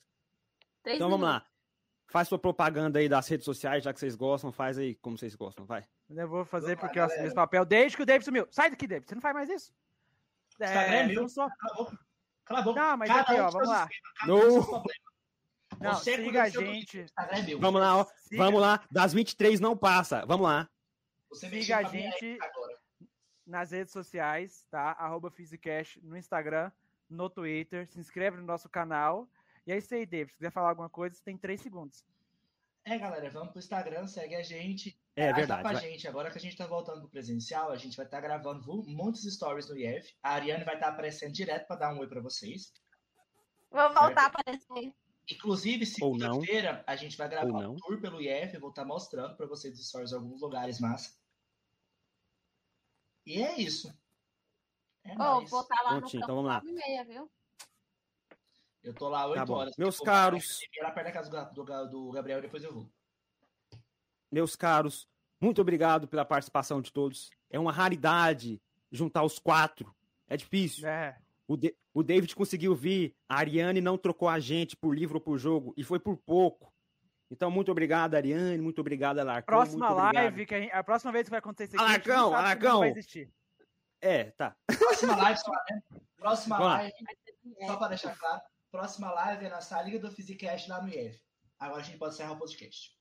[0.82, 1.46] Três Então vamos minutos.
[1.48, 1.54] lá.
[2.08, 5.34] Faz sua propaganda aí das redes sociais, já que vocês gostam, faz aí como vocês
[5.34, 5.84] gostam, vai.
[6.10, 8.46] Eu vou fazer Vamos porque eu assumi esse papel desde que o David sumiu.
[8.50, 9.08] Sai daqui, David.
[9.08, 9.72] Você não faz mais isso?
[10.60, 11.22] Instagram é É, meu.
[11.22, 11.48] não só.
[11.48, 11.98] Cala a boca.
[12.44, 12.80] Cala a boca.
[12.80, 13.88] Não, mas Cada aqui, ó, vamos lá.
[14.26, 14.84] No.
[15.80, 17.06] Não, Você siga cuida a gente.
[17.30, 17.58] é meu.
[17.58, 18.04] Vamos lá, ó.
[18.28, 18.84] Siga- Vamos lá.
[18.90, 20.24] Das 23 não passa.
[20.26, 20.68] Vamos lá.
[21.30, 22.38] Você siga a gente.
[22.40, 22.63] agora.
[23.46, 24.92] Nas redes sociais, tá?
[24.92, 26.70] Arroba Physicast no Instagram,
[27.08, 27.86] no Twitter.
[27.88, 29.28] Se inscreve no nosso canal.
[29.66, 30.32] E é isso aí, David.
[30.32, 32.04] Se quiser falar alguma coisa, você tem três segundos.
[32.86, 34.98] É, galera, vamos pro Instagram, segue a gente.
[35.16, 35.62] É verdade.
[35.62, 35.80] pra vai.
[35.80, 36.06] gente.
[36.06, 39.22] Agora que a gente tá voltando pro presencial, a gente vai estar gravando vo- muitos
[39.22, 40.14] stories no IF.
[40.22, 42.72] A Ariane vai estar aparecendo direto pra dar um oi pra vocês.
[43.70, 44.92] Vou voltar a aparecer.
[45.30, 48.54] Inclusive, segunda-feira, a gente vai gravar um tour pelo IF.
[48.54, 51.16] Eu vou estar mostrando pra vocês os stories em alguns lugares massa.
[53.26, 53.92] E é isso.
[55.04, 55.50] É nóis.
[55.50, 56.62] vou estar lá no Prontinho, campo então vamos lá.
[56.64, 57.30] e meia, viu?
[58.82, 59.74] Eu tô lá 8 Tá horas.
[59.78, 60.58] Meus Eu vou caros.
[60.82, 62.90] Lá perto da casa do, do Gabriel, depois eu vou.
[64.30, 65.08] Meus caros,
[65.40, 67.30] muito obrigado pela participação de todos.
[67.48, 69.94] É uma raridade juntar os quatro.
[70.28, 70.86] É difícil.
[70.86, 71.18] É.
[71.46, 75.20] O, De- o David conseguiu vir, a Ariane não trocou a gente por livro ou
[75.20, 76.73] por jogo, e foi por pouco.
[77.34, 79.56] Então, muito obrigado, Ariane, muito obrigado, Alarcão.
[79.56, 80.22] Próxima muito obrigado.
[80.22, 82.72] live, que a, gente- a próxima vez que vai acontecer isso aqui, Alarcão, não Alarcão.
[82.74, 83.28] não vai existir.
[84.00, 84.54] É, tá.
[84.78, 85.82] Próxima live, só, né?
[86.16, 86.78] Próxima Vamos lá.
[86.78, 86.94] live,
[87.66, 88.40] só para deixar claro,
[88.70, 91.20] próxima live é na Liga do Physicast lá no IF.
[91.58, 92.94] Agora a gente pode encerrar o podcast.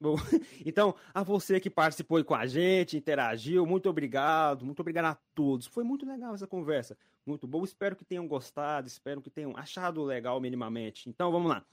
[0.66, 5.66] Então, a você que participou com a gente, interagiu, muito obrigado, muito obrigado a todos.
[5.66, 7.62] Foi muito legal essa conversa, muito bom.
[7.62, 11.08] Espero que tenham gostado, espero que tenham achado legal minimamente.
[11.08, 11.64] Então, vamos lá.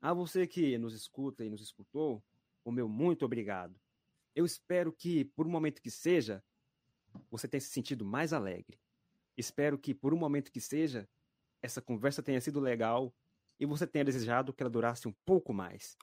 [0.00, 2.22] A você que nos escuta e nos escutou,
[2.64, 3.78] o meu muito obrigado.
[4.34, 6.44] Eu espero que, por um momento que seja,
[7.30, 8.78] você tenha se sentido mais alegre.
[9.36, 11.08] Espero que, por um momento que seja,
[11.62, 13.14] essa conversa tenha sido legal
[13.58, 15.96] e você tenha desejado que ela durasse um pouco mais.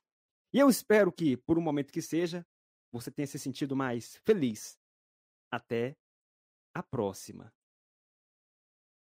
[0.52, 2.46] E eu espero que, por um momento que seja,
[2.92, 4.78] você tenha se sentido mais feliz.
[5.52, 5.96] Até
[6.74, 7.54] a próxima.